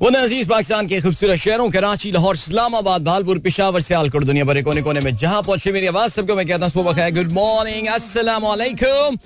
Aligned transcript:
वो 0.00 0.08
अज़ीज़ 0.08 0.48
पाकिस्तान 0.48 0.86
के 0.88 1.00
खूबसूरत 1.00 1.38
शहरों, 1.38 1.68
कराची, 1.70 2.10
लाहौर, 2.10 2.34
इस्लामाबाद, 2.34 3.02
भालपुर, 3.04 3.38
पिशावर 3.38 3.80
से 3.80 3.94
आलकुर 3.94 4.24
दुनिया 4.24 4.44
भरे 4.44 4.62
कोने 4.62 4.82
कोने 4.82 5.00
में 5.00 5.16
जहाँ 5.16 5.42
पहुँचे 5.42 5.72
मेरी 5.72 5.86
आवाज़, 5.86 6.12
सबको 6.12 6.34
मैं 6.36 6.46
कहता 6.46 6.64
हूँ, 6.64 6.72
सुबह 6.72 7.10
गुड 7.12 7.32
मॉर्निंग 7.32 7.86
अस्सलाम 7.86 8.42
वालेकुम 8.42 9.18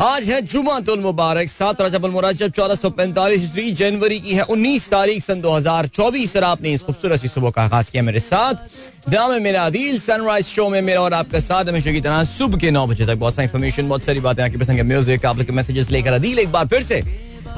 आज 0.00 0.24
है 0.24 0.40
जुमातुल 0.42 1.00
मुबारक, 1.00 1.48
सात 1.50 1.80
रजब 1.80 2.06
मुराजब 2.06 2.50
चौदह 2.50 2.74
सौ 2.74 2.90
पैंतालीस 2.90 3.50
जनवरी 3.74 4.20
की 4.20 4.34
है 4.34 4.42
उन्नीस 4.44 4.88
तारीख, 4.90 5.22
सन 5.24 5.40
दो 5.40 5.50
हज़ार 5.50 5.86
चौबीस, 5.88 6.36
और 6.36 6.44
आपने 6.44 6.72
इस 6.72 6.82
खूबसूरत 6.82 7.26
सुबह 7.26 7.50
का 7.50 7.62
आगाज़ 7.62 7.90
किया 7.90 8.02
मेरे 8.02 8.20
साथ। 8.20 9.10
दाम 9.10 9.34
मेरा 9.42 9.64
अदील 9.66 9.98
सनराइज 9.98 10.46
शो 10.46 10.68
में 10.68 10.80
मेरा 10.82 11.00
और 11.00 11.14
आपका 11.14 11.40
साथ 11.40 11.64
हमेशा 11.64 11.92
की 11.92 12.00
तरह, 12.00 12.22
सुबह 12.38 12.58
के 12.58 12.70
नौ 12.70 12.86
बजे 12.86 13.06
तक। 13.06 13.16
बहुत 13.16 13.34
सारी 13.34 13.46
इन्फॉर्मेशन 13.46 13.88
बहुत 13.88 14.02
सारी 14.02 14.20
बातें, 14.20 14.44
आपके 14.44 14.58
पसंद 14.58 14.80
म्यूज़िक 14.82 15.26
आप 15.26 15.38
लोग 15.38 15.50
मैसेजेस 15.52 15.90
लेकर 15.90 16.12
अदील 16.12 16.38
एक 16.38 16.52
बार 16.52 16.66
फिर 16.68 16.82
से। 16.82 17.02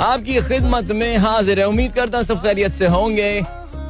आपकी 0.03 0.41
खिदमत 0.43 0.91
में 0.93 1.17
हाजिर 1.17 1.59
है। 1.61 1.67
उम्मीद 1.69 1.93
करता 1.93 2.23
सब 2.23 2.43
खैरियत 2.43 2.73
से 2.75 2.87
होंगे। 2.87 3.43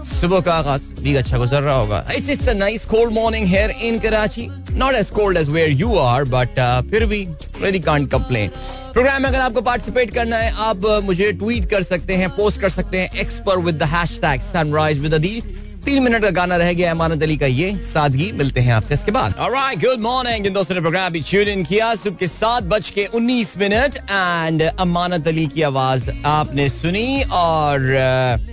सुबह 0.07 0.41
का 0.41 0.55
आगाज़ 0.55 0.83
भी 1.03 1.15
अच्छा 1.17 1.39
गुजर 1.39 1.63
रहा 1.63 1.75
होगा। 1.75 2.05
It's 2.15 2.29
it's 2.31 2.49
a 2.49 2.53
nice 2.55 2.85
cold 2.85 3.13
morning 3.15 3.47
here 3.47 3.71
in 3.71 3.99
Karachi 3.99 4.47
not 4.71 4.95
as 4.95 5.11
cold 5.11 5.39
as 5.39 5.49
where 5.49 5.71
you 5.71 5.97
are 5.99 6.25
but 6.25 6.61
फिर 6.91 7.07
भी 7.07 7.25
रेडी 7.63 7.79
कांट 7.81 8.11
कंप्लेन 8.11 8.49
प्रोग्राम 8.93 9.23
में 9.23 9.29
अगर 9.29 9.39
आपको 9.39 9.61
पार्टिसिपेट 9.61 10.15
करना 10.15 10.37
है 10.37 10.53
आप 10.59 10.83
uh, 10.83 11.03
मुझे 11.03 11.33
ट्वीट 11.33 11.71
कर 11.71 11.83
सकते 11.83 12.17
हैं 12.17 12.29
पोस्ट 12.31 12.61
कर 12.61 12.69
सकते 12.69 12.99
हैं 12.99 13.21
एक्स 13.21 13.39
पर 13.47 13.59
with 13.59 13.79
the 13.79 13.89
hashtag 13.95 14.41
sunrise 14.43 14.99
with 14.99 15.15
Adeel 15.15 15.43
तीन 15.85 16.03
मिनट 16.03 16.23
का 16.23 16.31
गाना 16.31 16.57
रह 16.57 16.73
गया 16.73 16.91
अमानत 16.91 17.23
अली 17.23 17.37
का 17.37 17.47
ये 17.47 17.71
सादगी, 17.85 18.31
मिलते 18.33 18.61
हैं 18.61 18.73
आपसे 18.73 18.95
इसके 18.95 19.13
बाद। 19.13 19.35
गुड 19.81 20.01
मॉर्निंग 20.01 20.45
जिन 20.45 20.53
दोस्तों 20.53 20.75
ने 20.75 20.81
प्रोग्राम 20.81 21.07
अभी 21.07 21.21
ट्यून 21.21 21.49
इन 21.49 21.65
किया, 21.65 21.95
सुबह 21.97 22.17
के 22.17 22.27
सात 22.29 22.63
बज 22.65 22.91
के 22.91 23.07
उन्नीस 23.09 23.57
मिनट 23.59 23.97
एंड 24.11 24.63
अमानत 24.63 25.29
अली 25.29 25.47
की 25.47 25.63
आवाज़ 25.65 26.11
आपने 26.27 26.69
सुनी 26.71 27.23
और 27.33 28.51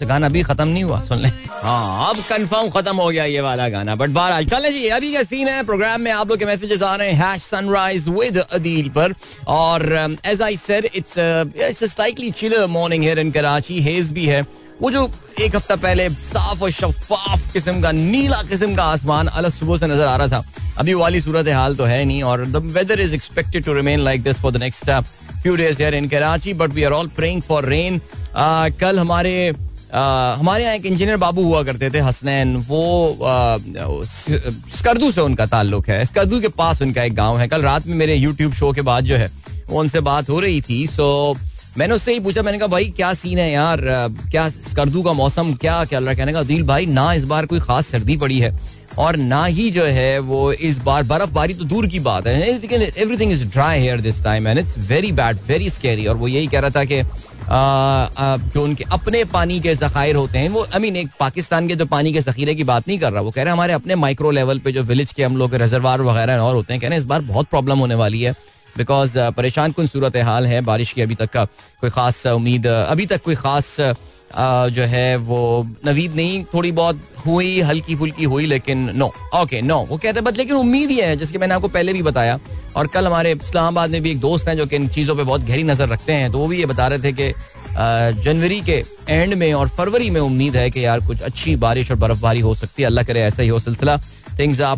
गाना 0.00 0.28
भी 0.28 0.42
खत्म 0.42 0.66
नहीं 0.68 0.82
हुआ, 0.84 1.00
सुन 1.00 1.18
ले। 1.18 1.28
हाँ 1.28 2.10
अब 2.10 2.20
कंफर्म 2.28 2.68
खत्म 2.70 2.96
हो 2.96 3.08
गया 3.08 3.24
ये 3.24 3.40
वाला 3.40 3.68
गाना 3.68 3.94
बट 3.94 4.10
बहरहाल, 4.10 4.44
चले 4.46 4.70
जी, 4.72 4.86
अभी 4.88 5.12
का 5.12 5.22
सीन 5.22 5.48
है 5.48 5.62
प्रोग्राम 5.64 6.00
में 6.00 6.10
आप 6.12 6.28
लोग 6.28 6.38
के 6.38 6.46
मैसेजेस 6.46 6.82
आ 6.82 6.94
रहे 6.96 7.12
हैं 7.12 7.38
सनराइज 7.40 8.08
विद 8.10 8.38
अदील 8.38 8.88
पर, 8.90 9.14
और 9.48 10.18
as 10.26 10.42
I 10.42 10.56
said 10.58 10.88
it's 10.94 11.18
it's 11.18 11.84
slightly 11.94 12.30
chiller 12.32 12.66
morning 12.68 13.02
here 13.02 13.18
in 13.18 13.30
Karachi 13.30 13.80
haze 13.82 14.12
भी 14.12 14.26
है 14.26 14.42
वो 14.80 14.90
जो 14.90 15.10
एक 15.40 15.56
हफ़्ता 15.56 15.76
पहले 15.76 16.08
साफ़ 16.10 16.62
और 16.62 16.70
शफाफ 16.70 17.52
किस्म 17.52 17.80
का 17.82 17.92
नीला 17.92 18.42
किस्म 18.48 18.74
का 18.74 18.84
आसमान 18.84 19.26
अलग 19.28 19.52
सुबह 19.52 19.76
से 19.78 19.86
नज़र 19.86 20.04
आ 20.04 20.16
रहा 20.16 20.28
था। 20.28 20.44
अभी 20.78 20.94
वाली 20.94 21.20
सूरत 21.20 21.48
हाल 21.48 21.76
तो 21.76 21.84
है 21.84 22.04
नहीं 22.04 22.22
और 22.22 22.44
the 22.46 22.56
weather 22.74 23.00
is 23.00 23.14
expected 23.14 23.64
to 23.64 23.72
remain 23.74 24.00
like 24.00 24.22
this 24.22 24.40
for 24.40 24.52
the 24.52 24.56
next 24.62 24.90
few 25.42 25.56
days 25.56 25.82
in 25.84 26.08
Karachi 26.08 26.54
but 26.54 26.72
we 26.72 26.82
are 26.82 26.92
all 26.92 27.08
praying 27.16 27.42
for 27.42 27.68
rain 27.68 28.00
कल 28.80 28.98
हमारे 28.98 29.52
Uh, 29.88 30.38
हमारे 30.38 30.64
यहाँ 30.64 30.74
एक 30.76 30.86
इंजीनियर 30.86 31.16
बाबू 31.16 31.42
हुआ 31.42 31.62
करते 31.64 31.88
थे 31.90 31.98
हसनैन। 31.98 32.56
वो 32.68 33.18
स्कर्दू 34.76 35.10
से 35.12 35.20
उनका 35.20 35.46
ताल्लुक 35.46 35.88
है। 35.88 36.04
स्कर्दू 36.04 36.40
के 36.40 36.48
पास 36.58 36.82
उनका 36.82 37.02
एक 37.02 37.14
गाँव 37.14 37.38
है। 37.38 37.46
कल 37.48 37.62
रात 37.62 37.86
में 37.86 37.94
मेरे 37.96 38.14
यूट्यूब 38.14 38.52
शो 38.52 38.72
के 38.72 38.82
बाद 38.82 39.04
जो 39.04 39.16
है 39.16 39.30
उनसे 39.72 40.00
बात 40.00 40.28
हो 40.30 40.40
रही 40.40 40.60
थी। 40.60 40.86
सो 40.86 41.06
मैंने 41.78 41.94
उससे 41.94 42.12
ही 42.12 42.20
पूछा, 42.20 42.42
मैंने 42.42 42.58
कहा, 42.58 42.66
भाई, 42.68 42.84
क्या 42.92 43.12
सीन 43.14 43.38
है 43.38 43.50
यार? 43.50 43.80
क्या 44.30 44.48
स्कर्दू 44.50 45.02
का 45.02 45.12
मौसम 45.14 45.52
क्या 45.56 45.84
क्या 45.84 45.98
रहा 45.98 46.14
कहने 46.14 46.32
का 46.32 46.42
दिल 46.44 46.62
भाई, 46.66 46.86
ना 46.88 47.12
इस 47.14 47.24
बार 47.26 47.46
कोई 47.46 47.60
खास 47.60 47.86
सर्दी 47.86 48.16
पड़ी 48.16 48.38
है 48.40 48.58
और 48.98 49.16
ना 49.16 49.44
ही 49.46 49.70
जो 49.70 49.84
है 49.84 50.18
वो 50.20 50.52
इस 50.52 50.78
बार 50.82 51.02
बर्फबारी 51.04 51.54
तो 51.54 51.64
दूर 51.64 51.86
की 51.86 52.00
बात 52.00 52.26
है। 52.26 52.48
Everything 52.48 53.32
is 53.32 53.46
dry 53.46 53.80
here 53.80 54.00
this 54.00 54.22
time 54.24 54.48
and 54.48 54.58
it's 54.58 54.78
very 54.88 55.12
bad 55.12 55.38
very 55.48 55.70
scary 55.70 56.06
और 56.06 56.16
वो 56.16 56.28
यही 56.28 56.46
कह 56.46 56.60
रहा 56.60 56.70
था 56.70 56.84
कि 56.84 57.02
जो 58.52 58.62
उनके 58.62 58.84
अपने 58.92 59.22
पानी 59.26 59.60
के 59.60 59.74
जखायर 59.74 60.16
होते 60.16 60.38
हैं, 60.38 60.48
वो 60.48 60.66
आई 60.74 60.80
मीन 60.80 60.96
एक 60.96 61.08
पाकिस्तान 61.20 61.68
के 61.68 61.76
जो 61.76 61.86
पानी 61.86 62.12
के 62.12 62.20
जखीरे 62.20 62.54
की 62.54 62.64
बात 62.64 62.88
नहीं 62.88 62.98
कर 62.98 63.12
रहा, 63.12 63.22
वो 63.22 63.30
कह 63.30 63.42
रहे 63.42 63.46
हैं, 63.46 63.52
हमारे 63.52 63.72
अपने 63.72 63.94
माइक्रो 63.96 64.30
लेवल 64.30 64.58
पे 64.58 64.72
जो 64.72 64.82
विलेज 64.84 65.12
के 65.12 65.24
हम 65.24 65.36
लोग 65.36 65.54
रिजर्वार 65.56 66.02
वगैरह 66.02 66.38
और 66.38 66.54
होते 66.54 66.72
हैं, 66.72 66.80
कह 66.80 66.88
रहे 66.88 66.96
हैं, 66.96 67.02
इस 67.02 67.08
बार 67.08 67.20
बहुत 67.22 67.46
प्रॉब्लम 67.46 67.78
होने 67.78 67.94
वाली 67.94 68.22
है। 68.22 68.34
बिकॉज़ 68.76 69.18
uh, 69.18 69.32
परेशान 69.34 69.72
कन 69.72 69.86
सूरत 69.86 70.16
हाल 70.24 70.46
है 70.46 70.60
बारिश 70.62 70.92
की 70.92 71.02
अभी 71.02 71.14
तक 71.14 71.30
का 71.30 71.44
कोई 71.80 71.90
खास 71.90 72.22
uh, 72.26 72.32
उम्मीद 72.32 72.66
uh, 72.66 72.84
अभी 72.90 73.06
तक 73.06 73.22
कोई 73.22 73.34
खास 73.36 73.76
जो 74.70 74.82
है 74.84 75.16
वो 75.16 75.38
नवीद 75.86 76.14
नहीं 76.16 76.42
थोड़ी 76.44 76.70
बहुत 76.72 77.00
हुई 77.26 77.60
हल्की 77.60 77.94
फुल्की 77.96 78.24
हुई 78.24 78.46
लेकिन 78.46 78.78
नो 78.96 79.06
ओके 79.34 79.60
नो 79.62 79.78
वो 79.80 79.96
कहते 79.96 80.18
हैं 80.18 80.24
बट 80.24 80.36
लेकिन 80.36 80.56
उम्मीद 80.56 80.90
ही 80.90 80.98
है 81.00 81.16
जिसके 81.16 81.38
मैंने 81.38 81.54
आपको 81.54 81.68
पहले 81.68 81.92
भी 81.92 82.02
बताया। 82.02 82.38
और 82.76 82.86
कल 82.86 83.06
हमारे 83.06 83.32
इस्लामाबाद 83.32 83.90
में 83.90 84.02
भी 84.02 84.10
एक 84.10 84.20
दोस्त 84.20 84.48
हैं 84.48 84.56
जो 84.56 84.66
कि 84.66 84.76
इन 84.76 84.88
चीज़ों 84.88 85.16
पे 85.16 85.22
बहुत 85.22 85.44
गहरी 85.44 85.62
नज़र 85.62 85.88
रखते 85.88 86.12
हैं 86.12 86.30
तो 86.32 86.38
वो 86.38 86.46
भी 86.46 86.58
ये 86.58 86.66
बता 86.66 86.88
रहे 86.88 86.98
थे 86.98 87.12
कि 87.12 87.32
जनवरी 88.22 88.60
के 88.60 88.82
एंड 89.08 89.34
में 89.34 89.52
और 89.52 89.68
फरवरी 89.78 90.10
में 90.10 90.20
उम्मीद 90.20 90.56
है 90.56 90.68
कि 90.70 90.84
यार 90.84 91.00
कुछ 91.06 91.22
अच्छी 91.22 91.56
बारिश 91.56 91.90
और 91.90 91.96
बर्फबारी 91.96 92.40
हो 92.40 92.54
सकती 92.54 92.82
है। 92.82 92.86
अल्लाह 92.86 93.04
करे 93.04 93.20
ऐसा 93.22 93.42
ही 93.42 93.48
हो 93.48 93.58
सिलसिला। 93.60 93.96
Things 94.38 94.60
are 94.60 94.76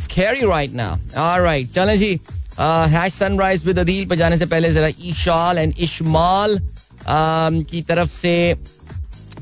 scary 0.00 0.46
right 0.46 0.72
now 0.74 1.20
alright 1.22 1.72
चलें 1.72 1.96
जी। 1.98 2.18
हैश 2.58 3.12
सनराइज 3.14 3.64
विद 3.66 3.78
अदील 3.78 4.08
पर 4.08 4.16
जाने 4.16 4.38
से 4.38 4.46
पहले 4.46 4.70
जरा 4.72 4.88
ईशाल 5.00 5.58
एंड 5.58 5.74
इशमाल 5.78 6.58
की 7.08 7.82
तरफ़ 7.82 8.10
से। 8.10 8.34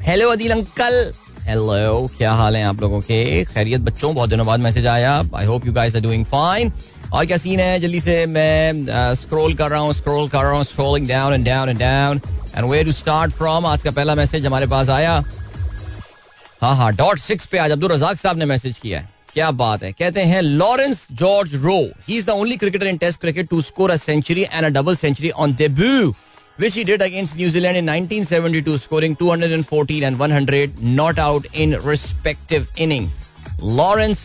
हेलो 0.03 0.28
अदील 0.28 0.50
अंकल। 0.53 1.12
हेलो 1.43 2.09
क्या 2.16 2.32
हाल 2.32 2.56
है 2.56 2.62
आप 2.65 2.81
लोगों 2.81 3.00
के? 3.00 3.44
खैरियत 3.44 3.81
बच्चों, 3.81 4.15
बहुत 4.15 4.31
दिनों 4.31 4.47
बाद 4.47 4.60
मैसेज 4.60 4.87
आया। 4.87 5.22
I 5.37 5.47
hope 5.47 5.66
you 5.66 5.72
guys 5.72 5.97
are 5.97 6.03
doing 6.03 6.25
fine 6.26 6.72
और 7.12 7.26
क्या 7.26 7.37
सीन 7.37 7.60
है? 7.60 7.78
जल्दी 7.81 8.00
से 8.00 8.25
मैं 8.26 9.15
स्क्रॉल 9.16 9.54
कर 9.54 9.71
रहा 9.71 9.81
हूँ 9.81 9.92
स्क्रॉल 9.92 10.28
कर 10.28 10.42
रहा 10.42 10.53
हूँ 10.53 10.65
scrolling 10.65 11.09
down 11.09 11.34
and 11.34 11.47
down 11.47 11.69
and 11.69 11.78
down 11.78 12.21
and 12.56 12.71
where 12.71 12.84
to 12.84 12.92
start 12.92 13.32
from 13.32 13.66
आज 13.66 13.82
का 13.82 13.91
पहला 13.91 14.15
मैसेज 14.15 14.47
हमारे 14.47 14.66
पास 14.66 14.88
आया। 14.91 15.22
हाँ 16.62 16.75
हाँ 16.77 16.92
डॉट 16.97 17.19
सिक्स 17.19 17.47
पे 17.47 17.59
आज 17.59 17.71
अब्दुल 17.71 17.92
रजाक 17.92 18.19
साहब 18.19 18.38
ने 18.38 18.44
मैसेज 18.44 18.78
किया 18.78 19.00
है। 19.00 19.09
क्या 19.34 19.50
बात 19.58 19.82
है 19.82 19.92
कहते 19.92 20.20
हैं 20.24 20.41
Lawrence 20.42 21.06
George 21.14 21.54
Rowe 21.64 21.78
he 22.08 22.16
is 22.16 22.26
the 22.26 22.30
only 22.32 22.56
cricketer 22.56 22.86
in 22.86 22.96
test 22.98 23.20
cricket 23.20 23.48
to 23.48 23.60
score 23.62 23.91
a 23.91 23.96
century 23.98 24.42
and 24.42 24.64
a 24.64 24.68
double 24.70 24.96
century 24.96 25.30
on 25.36 25.54
debut 25.54 26.12
which 26.58 26.74
did 26.84 27.02
against 27.02 27.36
New 27.36 27.46
Zealand 27.48 27.78
in 27.78 27.86
1972, 27.86 28.72
scoring 28.78 29.14
214 29.16 30.02
and 30.02 30.18
100 30.18 30.82
not 30.96 31.20
out 31.20 31.46
in 31.56 31.70
respective 31.82 32.68
inning. 32.78 33.08
Lawrence 33.62 34.20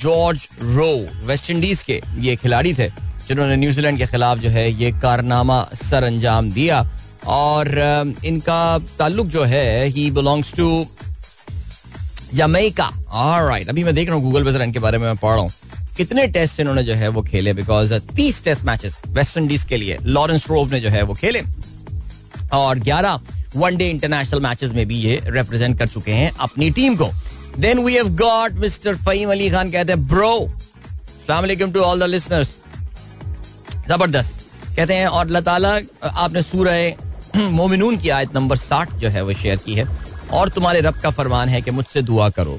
George 0.00 0.46
Rowe 0.62 0.90
West 1.26 1.50
Indies 1.50 1.82
के 1.82 2.00
ये 2.20 2.34
खिलाड़ी 2.36 2.72
थे 2.74 2.88
जिन्होंने 3.28 3.56
New Zealand 3.56 3.98
के 3.98 4.06
खिलाफ 4.06 4.38
जो 4.38 4.50
है 4.50 4.70
ये 4.72 4.90
कारनामा 5.02 5.62
सर 5.74 6.04
अंजाम 6.04 6.50
दिया 6.52 6.80
और 7.28 7.68
इनका 8.24 8.78
ताल्लुक 8.98 9.26
जो 9.28 9.44
है 9.44 9.84
he 9.86 10.10
belongs 10.10 10.54
to 10.56 10.68
Jamaica 12.34 12.90
alright 13.10 13.68
अभी 13.68 13.84
मैं 13.84 13.94
देख 13.94 14.08
रहा 14.08 14.16
हूँ 14.16 14.24
गूगल 14.24 14.44
पे 14.44 14.52
जरा 14.52 14.64
इनके 14.64 14.78
बारे 14.78 14.98
में 14.98 15.06
मैं 15.06 15.16
पढ़ 15.16 15.34
रहा 15.34 15.40
हूँ। 15.40 15.50
कितने 15.96 16.26
टेस्ट 16.28 16.60
इन्होंने 16.60 16.82
जो 16.84 16.94
है 16.94 17.08
वो 17.08 17.22
खेले 17.22 17.52
बिकॉज़ 17.54 17.94
तीस 18.16 18.42
टेस्ट 18.44 18.64
मैचेस 18.64 19.00
वेस्ट 19.08 19.36
इंडीज 19.38 19.64
के 19.64 19.76
लिए 19.76 19.98
लॉरेंस 20.02 20.46
रोव 20.50 20.72
ने 20.72 20.80
जो 20.80 20.88
है 20.88 21.02
वो 21.02 21.14
खेले। 21.14 21.42
और 22.52 22.78
ग्यारह 22.78 23.20
वनडे 23.56 23.88
इंटरनेशनल 23.90 24.40
मैचेस 24.40 24.70
में 24.70 24.86
भी 24.86 24.96
ये 24.96 25.20
रिप्रेजेंट 25.26 25.78
कर 25.78 25.88
चुके 25.88 26.12
हैं 26.12 26.30
अपनी 26.40 26.70
टीम 26.70 26.96
को। 26.96 27.10
Then 27.58 27.78
we 27.84 27.94
have 27.94 28.08
got 28.16 28.52
mister 28.60 28.96
Faheem 28.96 29.30
Ali 29.30 29.50
Khan 29.50 29.70
कहते 29.70 29.92
हैं 29.92 30.06
ब्रो 30.06 30.34
सलाम 31.26 31.70
टू 31.72 31.80
ऑल 31.80 32.00
द 32.00 32.02
लिसनर्स 32.04 32.56
ज़बरदस्त। 33.88 34.44
कहते 34.76 34.94
हैं, 34.94 35.06
और 35.06 35.26
अल्लाह 35.26 35.42
ताला, 35.42 35.78
आपने 36.04 36.42
सूरह 36.42 37.36
मोमिनून 37.50 37.96
की 37.96 38.08
आयत 38.08 38.34
नंबर 38.34 38.56
साठ 38.56 38.94
जो 38.94 39.08
है 39.08 39.22
वो 39.22 39.32
शेयर 39.34 39.56
की 39.56 39.74
है। 39.74 39.84
और 40.32 40.48
तुम्हारे 40.48 40.80
रब 40.80 40.94
का 41.02 41.10
फरमान 41.10 41.48
है 41.48 41.60
कि 41.62 41.70
मुझसे 41.70 42.02
दुआ 42.02 42.28
करो 42.38 42.58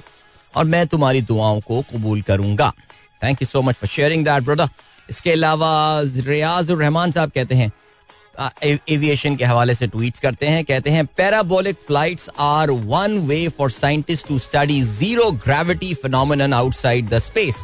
और 0.53 0.65
मैं 0.65 0.85
तुम्हारी 0.87 1.21
दुआओं 1.21 1.59
को 1.61 1.81
कबूल 1.91 2.21
करूँगा। 2.27 2.71
Thank 3.23 3.41
you 3.41 3.47
so 3.47 3.61
much 3.61 3.75
for 3.75 3.89
sharing 3.89 4.25
that 4.25 4.43
brother 4.43 4.69
इसके 5.09 5.31
अलावा 5.31 6.01
रियाज 6.27 6.71
रहमान 6.71 7.11
साहब 7.11 7.31
कहते 7.35 7.55
हैं 7.55 7.71
एविएशन 8.89 9.35
के 9.35 9.45
हवाले 9.45 9.73
से 9.75 9.87
ट्वीट्स 9.87 10.19
करते 10.19 10.47
हैं, 10.47 10.63
कहते 10.65 10.89
हैं 10.89 11.05
parabolic 11.17 11.77
flights 11.87 12.29
are 12.39 12.71
one 12.71 13.17
way 13.27 13.47
for 13.57 13.71
scientist 13.71 14.27
to 14.27 14.39
study 14.39 14.81
zero 14.81 15.31
gravity 15.45 15.93
phenomenon 16.03 16.53
outside 16.53 17.09
the 17.09 17.19
space 17.19 17.63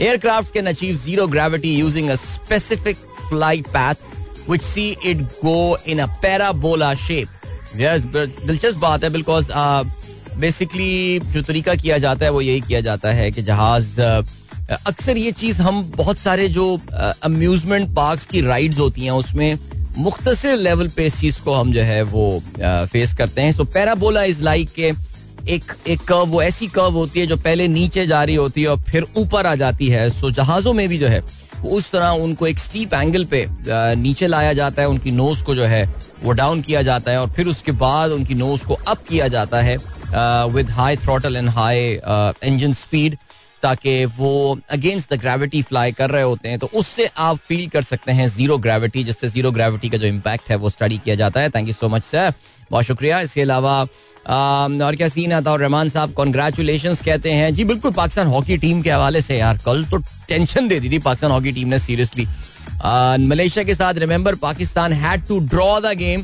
aircraft 0.00 0.54
can 0.54 0.66
achieve 0.66 0.96
zero 0.96 1.26
gravity 1.26 1.74
using 1.76 2.10
a 2.10 2.14
specific 2.14 2.96
flight 3.28 3.66
path 3.76 4.10
which 4.48 4.62
see 4.64 4.88
it 5.06 5.18
go 5.44 5.76
in 5.88 6.00
a 6.00 6.06
parabola 6.22 6.86
shape. 7.00 7.41
Yes 7.80 8.04
दिलचस्प 8.04 8.78
बात 8.78 9.04
है 9.04 9.10
because 9.10 9.50
basically 10.40 11.18
uh, 11.18 11.26
जो 11.26 11.42
तरीका 11.42 11.74
किया 11.74 11.98
जाता 11.98 12.24
है 12.24 12.30
वो 12.30 12.40
यही 12.40 12.60
किया 12.60 12.80
जाता 12.80 13.12
है 13.12 13.30
कि 13.30 13.42
जहाज़ 13.42 14.00
uh, 14.00 14.24
अक्सर 14.86 15.18
ये 15.18 15.32
चीज़ 15.32 15.60
हम 15.62 15.82
बहुत 15.96 16.18
सारे 16.18 16.48
जो 16.48 16.80
अम्यूजमेंट 17.22 17.88
uh, 17.88 17.94
पार्क 17.96 18.20
की 18.20 18.40
राइड्स 18.40 18.78
होती 18.78 19.04
हैं 19.04 19.10
उसमें 19.10 19.58
मुख्तर 19.98 20.56
लेवल 20.56 20.88
पे 20.88 21.06
इस 21.06 21.20
चीज़ 21.20 21.40
को 21.42 21.54
हम 21.54 21.72
जो 21.72 21.82
है 21.82 22.02
वो 22.02 22.42
फेस 22.62 23.14
करते 23.14 23.42
हैं। 23.42 23.52
सो 23.52 23.64
पैराबोला 23.64 24.22
इज़ 24.24 24.42
लाइक 24.42 24.70
के 24.70 24.92
एक 25.48 25.72
एक 25.86 26.00
कर्व 26.00 26.26
वो 26.26 26.42
ऐसी 26.42 26.66
कर्व 26.66 26.92
होती 26.92 27.20
है 27.20 27.26
जो 27.26 27.36
पहले 27.36 27.66
नीचे 27.68 28.06
जा 28.06 28.22
रही 28.24 28.34
होती 28.34 28.62
है 28.62 28.68
और 28.68 28.80
फिर 28.80 29.06
ऊपर 29.16 29.46
आ 29.46 29.54
जाती 29.54 29.88
है। 29.88 30.08
सो 30.10 30.30
जहाजों 30.30 30.72
में 30.72 30.88
भी 30.88 30.98
जो 30.98 31.08
है 31.08 31.22
उस 31.64 31.90
तरह 31.92 32.08
उनको 32.24 32.46
एक 32.46 32.58
स्टीप 32.58 32.94
एंगल 32.94 33.24
पे 33.24 33.46
नीचे 33.96 34.26
लाया 34.26 34.52
जाता 34.52 34.82
है 34.82 34.88
उनकी 34.88 35.10
नोज़ 35.10 35.42
को 35.44 35.54
जो 35.54 35.64
है 35.64 35.84
वो 36.22 36.32
डाउन 36.32 36.60
किया 36.62 36.82
जाता 36.82 37.10
है 37.10 37.20
और 37.20 37.30
फिर 37.32 37.46
उसके 37.48 37.72
बाद 37.80 38.10
उनकी 38.12 38.34
नोज़ 38.34 38.66
को 38.66 38.74
अप 38.74 39.04
किया 39.08 39.28
जाता 39.28 39.60
है 39.60 39.76
with 40.52 40.70
high 40.70 40.96
throttle 40.96 41.36
and 41.36 41.48
high 41.50 42.00
engine 42.44 42.72
speed 42.74 43.16
ताकि 43.62 44.04
वो 44.16 44.58
अगेंस्ट 44.70 45.12
द 45.12 45.18
ग्रेविटी 45.20 45.60
फ्लाई 45.62 45.92
कर 45.92 46.10
रहे 46.10 46.22
होते 46.22 46.48
हैं 46.48 46.58
तो 46.58 46.68
उससे 46.74 47.08
आप 47.16 47.36
फील 47.38 47.66
कर 47.68 47.82
सकते 47.82 48.12
हैं 48.12 48.26
ज़ीरो 48.28 48.56
ग्रेविटी 48.58 49.04
जिससे 49.04 49.28
ज़ीरो 49.28 49.50
ग्रेविटी 49.50 49.88
का 49.88 49.98
जो 49.98 50.06
इम्पैक्ट 50.06 50.50
है 50.50 50.56
वो 50.56 50.70
स्टडी 50.70 50.98
किया 51.04 51.14
जाता 51.14 51.40
है। 51.40 51.50
Thank 51.50 51.68
you 51.68 51.74
so 51.74 51.88
much 51.88 52.02
sir 52.02 52.32
बहुत 52.70 52.84
शुक्रिया। 52.84 53.20
इसके 53.20 53.42
अलावा 53.42 53.80
और 53.82 54.96
क्या 54.96 55.08
सीन 55.08 55.32
आता 55.32 55.52
और 55.52 55.60
रहमान 55.60 55.88
साहब 55.88 56.12
कॉन्ग्रेचुलेशन 56.14 56.94
कहते 57.04 57.30
हैं। 57.32 57.52
जी, 57.54 57.64
बिल्कुल, 57.64 57.92
पाकिस्तान 57.92 58.26
हॉकी 58.26 58.56
टीम 58.56 58.82
के 58.82 58.90
हवाले 58.90 59.20
से 59.20 59.38
यार, 59.38 59.58
कल 59.66 59.84
तो 59.84 59.98
टेंशन 60.28 60.68
दे 60.68 60.80
दी 60.80 60.90
थी 60.90 60.98
पाकिस्तान 61.00 61.30
हॉकी 61.30 61.52
टीम 61.52 61.68
ने 61.68 61.78
सीरियसली 61.78 62.26
मलेशिया 62.84 63.64
के 63.64 63.74
साथ 63.74 63.94
remember 63.94 64.34
Pakistan 64.34 64.92
had 64.92 65.26
to 65.26 65.38
draw 65.46 65.80
the 65.80 65.92
game 65.96 66.20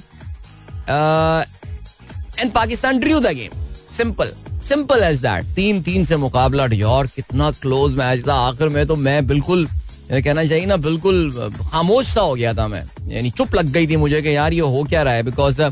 and 2.38 2.52
Pakistan 2.52 2.98
drew 2.98 3.20
the 3.20 3.32
game 3.34 3.50
simple 3.96 4.32
simple 4.68 5.02
as 5.02 5.18
that 5.18 5.44
तीन 5.54 5.82
तीन 5.82 6.04
से 6.04 6.16
मुकाबला 6.16 6.66
यार 6.74 7.06
कितना 7.06 7.50
क्लोज 7.50 7.94
मैच 7.94 8.26
था 8.28 8.34
आखिर 8.48 8.68
में 8.68 8.86
तो 8.86 8.96
मैं 8.96 9.26
बिल्कुल 9.26 9.66
कहना 10.12 10.44
चाहिए 10.44 10.66
ना 10.66 10.76
बिल्कुल 10.76 11.50
खामोश 11.70 12.06
सा 12.06 12.20
हो 12.20 12.34
गया 12.34 12.52
था 12.54 12.66
मैं 12.68 12.82
यानी 13.08 13.30
चुप 13.30 13.54
लग 13.54 13.70
गई 13.72 13.86
थी 13.86 13.96
मुझे 13.96 14.22
कि 14.22 14.36
यार 14.36 14.52
ये 14.52 14.60
हो 14.60 14.84
क्या 14.84 15.02
रहा 15.02 15.14
है 15.14 15.22
बिकॉज़ 15.22 15.62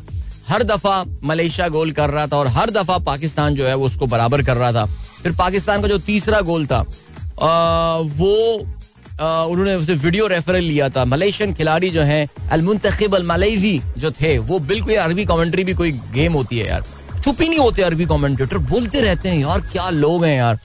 हर 0.48 0.62
दफ़ा 0.62 1.04
मलेशिया 1.24 1.68
गोल 1.68 1.92
कर 1.92 2.10
रहा 2.10 2.26
था 2.26 2.36
और 2.36 2.46
हर 2.46 2.70
दफ़ा 2.70 2.98
पाकिस्तान 3.06 3.54
जो 3.54 3.66
है 3.66 3.74
वो 3.74 3.86
उसको 3.86 4.06
बराबर 4.06 4.42
कर 4.42 4.56
रहा 4.56 4.72
था 4.72 4.84
फिर 5.22 5.32
पाकिस्तान 5.32 5.82
का 5.82 5.88
जो 5.88 5.98
तीसरा 5.98 6.40
गोल 6.40 6.66
था 6.66 6.78
आ, 6.78 7.96
वो 7.98 8.66
उन्होंने 9.20 9.74
उसे 9.74 9.94
वीडियो 9.94 10.26
रेफरल 10.26 10.62
लिया 10.62 10.88
था। 10.88 11.04
मलेशियन 11.04 11.52
खिलाड़ी 11.54 11.90
जो 11.90 12.02
है, 12.02 12.26
अलमुंतखिब 12.52 13.14
अल 13.14 13.22
मलेजी 13.26 13.80
जो 13.98 14.10
थे, 14.12 14.36
वो 14.38 14.58
बिल्कुल 14.60 14.94
अरबी 14.96 15.24
कमेंट्री 15.24 15.64
भी 15.64 15.74
कोई 15.74 15.92
गेम 16.14 16.32
होती 16.32 16.58
है 16.58 16.68
यार। 16.68 16.84
चुप 17.24 17.40
ही 17.42 17.48
नहीं 17.48 17.58
होते 17.58 17.82
अरबी 17.82 18.06
कमेंटेटर 18.06 18.58
बोलते 18.70 19.00
रहते 19.00 19.28
हैं, 19.28 19.38
यार, 19.38 19.60
क्या 19.72 19.88
लोग 19.90 20.24
हैं 20.24 20.36
यार? 20.36 20.58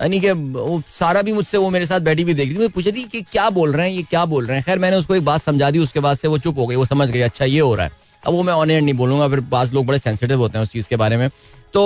यानी 0.00 0.20
कि 0.20 0.30
वो 0.30 0.82
सारा 0.92 1.22
भी 1.22 1.32
मुझसे, 1.32 1.58
वो 1.58 1.70
मेरे 1.70 1.86
साथ 1.86 2.00
बैठी 2.00 2.24
भी 2.24 2.34
देख 2.34 2.48
रही 2.48 2.58
थी 2.58 2.68
पूछा 2.68 2.90
थी 2.90 3.04
कि 3.04 3.20
क्या 3.22 3.48
बोल 3.50 3.72
रहे 3.72 3.88
हैं, 3.88 3.96
ये 3.96 4.02
क्या 4.02 4.24
बोल 4.24 4.46
रहे 4.46 4.56
हैं? 4.56 4.64
खैर, 4.66 4.78
मैंने 4.78 4.96
उसको 4.96 5.14
एक 5.14 5.24
बात 5.24 5.42
समझा 5.42 5.70
दी, 5.70 5.78
उसके 5.78 6.00
बाद 6.00 6.18
से 6.18 6.28
वो 6.28 6.38
चुप 6.38 6.58
हो 6.58 6.66
गई, 6.66 6.76
वो 6.76 6.84
समझ 6.84 7.08
गई 7.10 7.20
अच्छा 7.20 7.44
ये 7.44 7.60
हो 7.60 7.74
रहा 7.74 7.86
है। 7.86 7.92
अब 8.26 8.32
वो 8.32 8.42
मैं 8.42 8.52
ऑन 8.52 8.70
एयर 8.70 8.82
नहीं 8.82 8.94
बोलूँगा, 8.94 9.28
फिर 9.28 9.40
पास 9.50 9.72
लोग 9.72 9.86
बड़े 9.86 9.98
सेंसिटिव 9.98 10.38
होते 10.38 10.58
हैं 10.58 10.64
उस 10.64 10.72
चीज़ 10.72 10.88
के 10.88 10.96
बारे 10.96 11.16
में। 11.16 11.28
तो 11.74 11.82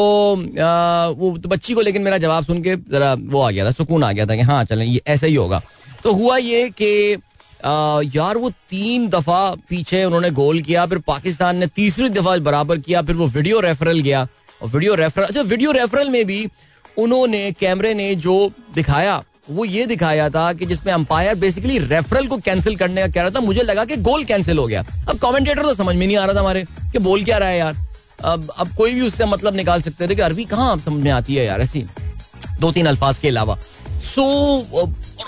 वो 1.19 1.37
तो 1.39 1.49
बच्ची 1.49 1.75
को 1.75 1.81
लेकिन 1.81 2.03
मेरा 2.03 2.19
जवाब 2.19 2.45
सुन 2.45 2.63
के 2.63 2.77
जरा 2.91 3.15
वो 3.21 3.41
आ 3.41 3.51
गया 3.51 3.67
था, 3.67 3.71
सुकून 3.71 4.05
आ 4.05 4.13
गया 4.13 4.27
था 4.27 4.37
कि 4.37 4.43
हाँ 4.43 4.65
चलें, 4.65 4.85
ये 4.87 5.01
ऐसा 5.07 5.27
ही 5.27 5.35
होगा। 5.35 5.63
तो 6.07 6.13
हुआ 6.13 6.37
ये 6.39 6.69
कि 6.71 7.15
यार 8.17 8.37
वो 8.39 8.51
तीन 8.71 9.09
दफ़ा 9.09 9.55
पीछे 9.69 10.05
उन्होंने 10.05 10.31
गोल 10.31 10.61
किया, 10.63 10.85
फिर 10.87 10.99
पाकिस्तान 10.99 11.57
ने 11.57 11.67
तीसरी 11.69 12.09
दफ़ा 12.11 12.37
बराबर 12.39 12.79
किया, 12.79 13.03
फिर 13.03 13.17
वो 13.17 13.27
वीडियो 13.27 13.61
रेफरल 13.61 14.01
गया। 14.01 14.21
और 14.63 14.69
वीडियो 14.69 14.95
रेफरल 14.95 15.25
अच्छा 15.25 15.43
वीडियो 15.43 15.73
रेफरल 15.73 16.09
में 16.11 16.25
भी 16.27 16.47
उन्होंने 16.99 17.51
कैमरे 17.53 17.93
ने 17.95 18.15
जो 18.17 18.37
दिखाया, 18.75 19.23
वो 19.51 19.65
ये 19.65 19.87
दिखाया 19.87 20.29
था 20.31 20.53
कि 20.53 20.67
जिसमें 20.67 20.93
अंपायर 20.93 21.35
बेसिकली 21.37 21.79
रेफरल 21.81 22.27
को 22.27 22.39
कैंसिल 22.39 22.77
करने 22.77 23.01
का 23.01 23.09
कह 23.09 23.21
रहा 23.21 23.31
था, 23.31 23.41
मुझे 23.41 23.63
लगा 23.63 23.85
कि 23.85 23.97
गोल 23.99 24.25
कैंसिल 24.25 24.59
हो 24.59 24.67
गया। 24.67 24.85
अब 25.09 25.19
कमेंटेटर 25.19 25.63
तो 25.63 25.75
समझ 25.75 25.95
में 25.97 26.07
नहीं 26.07 26.17
आ 26.17 26.25
रहा 26.25 26.35
था 26.35 26.41
हमारे 26.41 26.65
कि 26.93 26.99
बोल 27.01 27.25
क्या 27.25 27.39
रहा 27.39 27.49
है 27.49 27.59
यार। 27.59 27.87
अब 28.25 28.51
अब 28.51 28.75
कोई 28.77 28.95
भी 28.95 29.01
उससे 29.03 29.25
मतलब 29.27 29.57
निकाल 29.57 29.83
सकते 29.83 30.09
थे 30.09 30.15
कि 30.15 30.23
अरबी 30.23 30.45
कहाँ 30.47 30.77
समझ 30.79 31.05
में 31.05 31.11
आती 31.13 31.35
है 31.35 31.45
यार 31.47 31.61
ऐसी 31.63 31.85
दो 32.61 32.71
तीन 32.73 32.87
अल्फाज 32.87 33.19
के 33.19 33.29
अलावा। 33.29 33.59
सो 34.05 34.25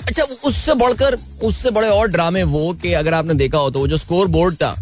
अच्छा 0.07 0.23
उससे 0.45 0.75
बढ़कर 0.75 1.17
उससे 1.43 1.71
बड़े 1.71 1.89
और 1.89 2.09
ड्रामे 2.09 2.43
वो 2.43 2.73
कि 2.83 2.93
अगर 2.93 3.15
आपने 3.15 3.35
देखा 3.35 3.59
हो 3.59 3.71
तो 3.71 3.87
जो 3.89 3.97
स्कोर 3.97 4.29
बोर्ड 4.29 4.55
था 4.55 4.75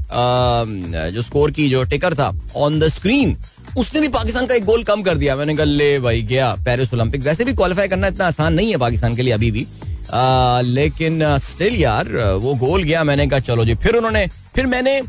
जो 1.10 1.22
स्कोर 1.22 1.50
की 1.50 1.68
जो 1.70 1.82
टिकर 1.84 2.14
था 2.14 2.32
ऑन 2.56 2.78
द 2.80 2.88
स्क्रीन 2.88 3.36
उसने 3.78 4.00
भी 4.00 4.08
पाकिस्तान 4.08 4.46
का 4.46 4.54
एक 4.54 4.64
गोल 4.64 4.82
कम 4.84 5.02
कर 5.02 5.14
दिया। 5.14 5.34
मैंने 5.36 5.54
कहा 5.56 5.64
ले 5.64 5.98
भाई 6.00 6.22
गया 6.22 6.54
पेरिस 6.64 6.92
ओलंपिक 6.94 7.22
वैसे 7.22 7.44
भी 7.44 7.52
क्वालिफाई 7.54 7.88
करना 7.88 8.06
इतना 8.06 8.26
आसान 8.26 8.54
नहीं 8.54 8.70
है 8.70 8.76
पाकिस्तान 8.78 9.16
के 9.16 9.22
लिए 9.22 9.32
अभी 9.32 9.50
भी। 9.50 9.66
आ, 10.10 10.60
लेकिन 10.60 11.38
स्टिल 11.38 11.76
यार 11.76 12.08
वो 12.42 12.54
गोल 12.56 12.82
गया। 12.82 13.02
मैंने 13.04 13.26
कहा 13.26 13.40
चलो 13.40 13.64
जी। 13.64 13.74
फिर 13.74 13.96
उन्होंने 13.96 14.26
फिर 14.54 14.66
मैंने 14.66 15.00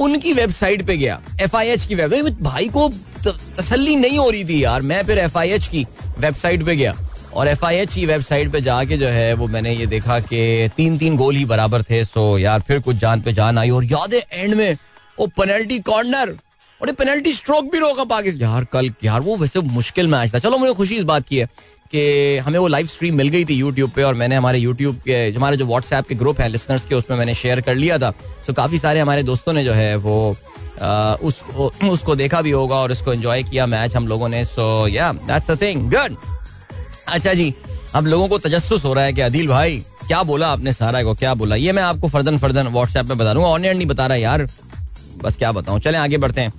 उनकी 0.00 0.32
वेबसाइट 0.32 0.86
पे 0.86 0.96
गया 0.96 1.20
एफआईएच 1.42 1.84
की 1.86 1.94
वेबसाइट 1.94 2.40
भाई 2.42 2.68
को 2.68 2.88
तसली 3.26 3.96
नहीं 3.96 4.18
हो 4.18 4.28
रही 4.30 4.44
थी 4.44 4.62
यार। 4.64 4.82
मैं 4.82 5.02
फिर 5.06 5.18
एफआईएच 5.18 5.66
की 5.66 5.86
वेबसाइट 6.18 6.64
पे 6.66 6.76
गया। 6.76 6.96
और 7.34 7.48
एफ़ 7.48 7.64
आई 7.64 7.76
एच 7.76 7.94
की 7.94 8.06
वेबसाइट 8.06 8.50
पे 8.52 8.60
जाके 8.60 8.96
जो 8.98 9.08
है 9.08 9.32
वो 9.34 9.46
मैंने 9.48 9.74
ये 9.74 9.86
देखा 9.86 10.18
कि 10.20 10.68
तीन 10.76 10.98
तीन 10.98 11.16
गोल 11.16 11.36
ही 11.36 11.44
बराबर 11.44 11.82
थे 11.82 12.04
सो 12.04 12.38
यार 12.38 12.60
फिर 12.60 12.80
कुछ 12.80 12.96
जान 12.96 13.20
पे 13.20 13.32
जान 13.32 13.58
आई 13.58 13.70
और 13.70 13.84
याद 13.84 14.14
है 14.14 14.24
एंड 14.32 14.54
में, 14.54 14.76
वो 15.18 15.26
पेनल्टी 15.36 15.78
कॉर्नर 15.80 16.36
और 16.80 16.92
पेनल्टी 16.92 17.32
स्ट्रोक 17.32 17.70
भी 17.72 17.78
रोका 17.78 18.04
पाकिस्तान। 18.04 18.42
यार 18.42 18.64
कल, 18.72 18.90
यार 19.04 19.20
वो 19.20 19.36
वैसे 19.36 19.60
मुश्किल 19.60 20.06
मैच 20.06 20.34
था। 20.34 20.38
चलो 20.38 20.58
मुझे 20.58 20.72
खुशी 20.74 20.96
इस 20.96 21.04
बात 21.04 21.26
की 21.28 21.36
है 21.36 21.46
कि 21.92 22.36
हमें 22.38 22.58
वो 22.58 22.66
लाइव 22.68 22.86
स्ट्रीम 22.86 23.14
मिल 23.14 23.28
गई 23.28 23.44
थी 23.44 23.54
यूट्यूब 23.54 23.90
पे 23.90 24.02
और 24.02 24.14
मैंने 24.14 24.36
हमारे 24.36 24.58
यूट्यूब 24.58 24.96
के, 24.98 25.28
हमारे 25.30 25.56
जो 25.56 25.66
व्हाट्सएप 25.66 26.06
के 26.08 26.14
ग्रुप 26.14 26.40
है 26.40 26.48
लिसनर्स 26.48 26.84
के, 26.84 26.94
उसमें 26.94 27.16
मैंने 27.18 27.34
शेयर 27.34 27.60
कर 27.60 27.74
लिया 27.74 27.98
था। 27.98 28.10
सो 28.46 28.52
काफ़ी 28.52 28.78
सारे 28.78 29.00
हमारे 29.00 29.22
दोस्तों 29.22 29.52
ने 29.52 29.64
जो 29.64 29.72
है 29.72 29.94
वो 29.96 30.36
उसको 31.84 32.14
देखा 32.16 32.40
भी 32.42 32.50
होगा 32.50 32.76
और 32.76 32.92
उसको 32.92 33.12
एंजॉय 33.12 33.42
किया 33.42 33.66
मैच 33.68 33.96
हम 33.96 34.08
लोगों 34.08 34.28
ने। 34.28 34.44
सो 34.44 34.86
या 34.88 35.12
दैट्स 35.12 35.50
अ 35.50 35.56
थिंग 35.62 35.90
गुड 35.90 36.16
अच्छा 37.08 37.34
जी 37.34 37.54
अब 37.94 38.06
लोगों 38.06 38.28
को 38.28 38.38
तजस्स 38.38 38.84
हो 38.84 38.92
रहा 38.92 39.04
है 39.04 39.12
कि 39.12 39.20
अदिल 39.20 39.48
भाई, 39.48 39.82
क्या 40.06 40.22
बोला 40.22 40.48
आपने 40.48 40.72
सारा 40.72 41.02
को, 41.02 41.14
क्या 41.14 41.32
बोला? 41.34 41.56
ये 41.56 41.72
मैं 41.72 41.82
आपको 41.82 42.08
फर्दन 42.08 42.38
फर्दन 42.38 42.66
व्हाट्सएप 42.66 43.08
पे 43.08 43.14
बता 43.14 43.34
दूँगा 43.34 43.48
ऑन 43.48 43.60
नहीं 43.62 43.86
बता 43.86 44.06
रहा 44.06 44.16
यार। 44.16 44.46
बस 45.22 45.36
क्या 45.36 45.52
बताऊँ, 45.52 45.80
चले 45.80 45.98
आगे 45.98 46.18
बढ़ते 46.18 46.40
हैं। 46.40 46.52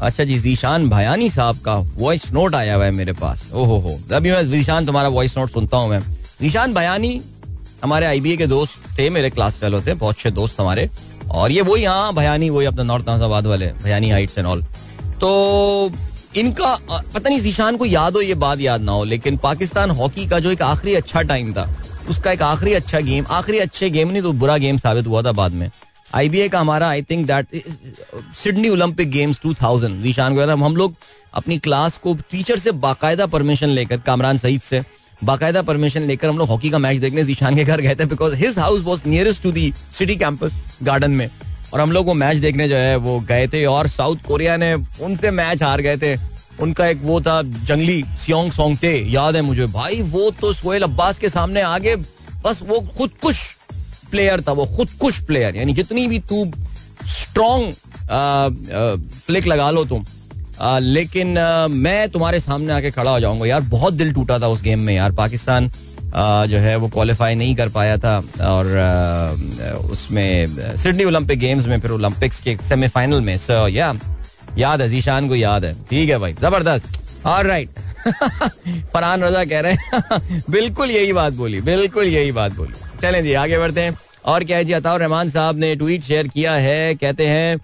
अच्छा 0.00 0.24
जी, 0.24 0.38
जीशान 0.38 0.88
भयानी 0.90 1.28
साहब 1.30 1.58
का 1.58 1.74
वॉइस 1.96 2.30
नोट 2.32 2.54
आया 2.54 2.74
हुआ 2.74 2.84
है 2.84 2.90
मेरे 2.90 3.12
पास। 3.12 3.50
ओहो 3.52 3.78
हो, 3.78 3.98
अभी 4.14 4.30
मैं 4.30 4.50
जीशान 4.50 4.86
तुम्हारा 4.86 5.08
वॉइस 5.08 5.36
नोट 5.38 5.50
सुनता 5.50 5.76
हूँ 5.76 5.90
मैं। 5.90 6.00
जीशान 6.40 6.74
भयानी, 6.74 7.20
हमारे 7.84 8.06
आई 8.06 8.36
के 8.36 8.46
दोस्त 8.46 8.98
थे, 8.98 9.08
मेरे 9.10 9.30
क्लास 9.30 9.56
फेलो 9.56 9.80
थे, 9.80 9.94
बहुत 9.94 10.14
अच्छे 10.14 10.30
दोस्त 10.30 10.60
हमारे। 10.60 10.88
और 11.30 11.52
ये 11.52 11.62
वही 11.62 11.84
हाँ 11.84 12.14
भयानी, 12.14 12.50
वही 12.50 12.66
अपना 12.66 12.82
नॉर्थ 12.82 13.08
नाजाबाद 13.08 13.46
वाले, 13.46 13.66
भयानी 13.84 14.10
हाइट्स 14.10 14.38
एंड 14.38 14.46
ऑल 14.46 14.62
तो 15.20 15.90
इनका 16.36 16.74
पता 16.86 17.28
नहीं, 17.28 17.40
जीशान 17.40 17.76
को 17.76 17.86
याद 17.86 18.16
हो, 18.16 18.20
ये 18.20 18.34
बात 18.36 18.60
याद 18.60 18.82
ना 18.82 18.92
हो, 18.92 19.04
लेकिन 19.04 19.36
पाकिस्तान 19.38 19.90
हॉकी 19.90 20.26
का 20.28 20.38
जो 20.38 20.50
एक 20.50 20.62
आखिरी 20.62 20.94
अच्छा 20.94 21.22
टाइम 21.22 21.52
था, 21.52 21.68
उसका 22.10 22.32
एक 22.32 22.42
आखिरी 22.42 22.72
अच्छा 22.74 23.00
गेम 23.00 23.24
आखिरी 23.30 23.58
अच्छे 23.58 23.90
गेम 23.90 24.10
नहीं 24.10 24.22
तो 24.22 24.32
बुरा 24.34 24.56
गेम 24.58 24.78
साबित 24.78 25.06
हुआ 25.06 25.22
था 25.22 25.32
बाद 25.32 25.52
में। 25.52 25.70
आईबीए 26.14 26.48
का 26.48 26.60
हमारा 26.60 26.88
I 26.88 27.02
think 27.02 27.26
that 27.26 27.62
Sydney 28.36 28.68
Olympic 28.68 29.10
games 29.10 29.40
2000 29.42 30.00
Zeeshan 30.02 30.34
को 30.36 30.46
हम 30.56 30.76
लोग 30.76 30.94
अपनी 31.34 31.58
क्लास 31.58 31.98
को 31.98 32.14
टीचर 32.30 32.58
से 32.58 32.72
बाकायदा 32.78 33.26
परमिशन 33.26 33.68
लेकर, 33.68 33.98
कामरान 33.98 34.38
सईद 34.38 34.60
से 34.60 34.82
बाकायदा 35.24 35.62
परमिशन 35.62 36.02
लेकर 36.02 36.28
हम 36.28 36.38
लोग 36.38 36.48
हॉकी 36.48 36.70
का 36.70 36.78
मैच 36.78 36.98
देखने, 36.98 37.24
जीशान 37.24 37.56
के 37.56 37.64
घर 37.64 37.80
गए 37.80 37.94
थे 37.94 38.04
because 38.06 38.34
his 38.36 38.58
house 38.58 38.80
was 38.82 39.02
nearest 39.06 39.42
to 39.42 39.52
the 39.52 39.72
city 39.98 40.16
campus 40.16 40.54
garden 40.82 41.10
में। 41.10 41.28
और 41.72 41.80
हम 41.80 41.92
लोग 41.92 42.06
वो 42.06 42.14
मैच 42.14 42.36
देखने 42.38 42.68
जो 42.68 42.76
है 42.76 42.96
वो 42.98 43.18
गए 43.20 43.46
थे 43.48 43.64
और 43.66 43.88
साउथ 43.88 44.16
कोरिया 44.26 44.56
ने 44.56 44.74
उनसे 44.74 45.30
मैच 45.30 45.62
हार 45.62 45.80
गए 45.80 45.96
थे। 45.96 46.16
उनका 46.62 46.86
एक 46.86 46.98
वो 47.02 47.20
था 47.20 47.40
जंगली 47.42 48.02
सियोंग 48.18 48.50
सोंगते 48.52 48.92
याद 49.08 49.36
है 49.36 49.42
मुझे? 49.42 49.66
भाई 49.66 50.00
वो 50.02 50.30
तो 50.30 50.52
सोहेल 50.52 50.82
अब्बास 50.82 51.18
के 51.18 51.28
सामने 51.28 51.60
आगे 51.62 51.96
बस 52.44 52.60
वो 52.62 52.80
खुद 52.98 53.10
कुछ 53.22 53.36
प्लेयर 54.10 54.40
था 54.40 54.52
वो 54.52 54.66
खुद 54.76 54.90
कुछ 55.00 55.18
प्लेयर 55.24 55.56
यानी 55.56 55.72
जितनी 55.72 56.06
भी 56.06 56.18
तू 56.30 56.44
स्ट्रॉन्ग 57.08 57.72
फ्लिक 59.26 59.46
लगा 59.46 59.70
लो 59.70 59.84
तुम। 59.84 60.04
आ, 60.60 60.78
लेकिन 60.78 61.38
आ, 61.38 61.66
मैं 61.68 62.08
तुम्हारे 62.08 62.40
सामने 62.40 62.72
आके 62.72 62.90
खड़ा 62.90 63.10
हो 63.10 63.20
जाऊँगा। 63.20 63.46
यार 63.46 63.60
बहुत 63.70 63.94
दिल 63.94 64.12
टूटा 64.12 64.38
था 64.38 64.48
उस 64.48 64.62
गेम 64.62 64.80
में 64.80 64.94
यार 64.94 65.12
पाकिस्तान 65.12 65.70
जो 66.16 66.58
है 66.58 66.76
वो 66.76 66.88
क्वालिफाई 66.88 67.34
नहीं 67.34 67.54
कर 67.56 67.68
पाया 67.68 67.96
था 67.96 68.16
और 68.40 68.66
उसमें 69.90 70.46
सिडनी 70.76 71.04
ओलंपिक 71.04 71.38
गेम्स 71.38 71.66
में 71.66 71.80
फिर 71.80 71.90
ओलंपिक्स 71.90 72.40
के 72.40 72.56
सेमीफाइनल 72.68 73.20
में 73.20 73.36
सो 73.38 73.68
या 73.68 73.94
याद 74.58 74.80
है 74.80 74.88
जीशान 74.88 75.28
को 75.28 75.34
याद 75.34 75.64
है। 75.64 75.74
ठीक 75.90 76.10
है 76.10 76.18
भाई 76.18 76.32
ज़बरदस्त। 76.32 77.00
और 77.26 77.46
राइट 77.46 77.68
फरहान 78.94 79.22
रजा 79.22 79.44
कह 79.44 79.60
रहे 79.60 79.72
हैं 79.72 80.42
बिल्कुल 80.50 80.90
यही 80.90 81.12
बात 81.12 81.32
बोली 81.32 81.60
बिल्कुल 81.60 82.04
यही 82.04 82.32
बात 82.32 82.52
बोली। 82.52 83.00
चलें 83.02 83.22
जी 83.22 83.32
आगे 83.32 83.58
बढ़ते 83.58 83.80
हैं। 83.80 83.98
और 84.24 84.44
क्या 84.44 84.56
है 84.56 84.64
जी 84.64 84.72
अताउर 84.72 85.00
रहमान 85.00 85.28
साहब 85.28 85.58
ने 85.58 85.76
ट्वीट 85.76 86.02
शेयर 86.02 86.28
किया 86.28 86.52
है 86.52 86.94
कहते 86.94 87.26
हैं 87.26 87.58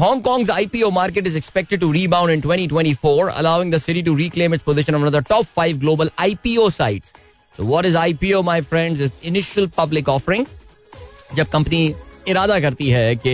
Hong 0.00 0.50
IPO 0.50 0.90
market 0.90 1.26
is 1.26 1.36
expected 1.36 1.80
to 1.80 1.92
rebound 1.92 2.30
in 2.30 2.40
2024, 2.40 3.30
allowing 3.40 3.72
the 3.74 3.80
city 3.86 4.02
to 4.02 4.12
reclaim 4.18 4.54
its 4.56 4.62
position 4.68 4.94
of 4.94 5.02
one 5.02 5.08
of 5.08 5.14
the 5.14 5.22
top 5.30 5.46
five 5.58 5.80
global 5.84 6.10
IPO 6.26 6.66
sites. 6.70 7.12
So 7.58 7.64
what 7.64 7.84
is 7.84 7.96
IPO, 7.96 8.44
my 8.44 8.60
friends? 8.60 9.00
Is 9.00 9.10
initial 9.20 9.66
public 9.68 10.08
offering. 10.08 10.46
जब 11.36 11.46
company 11.52 11.94
इरादा 12.28 12.58
करती 12.60 12.88
है 12.90 13.16
कि 13.16 13.32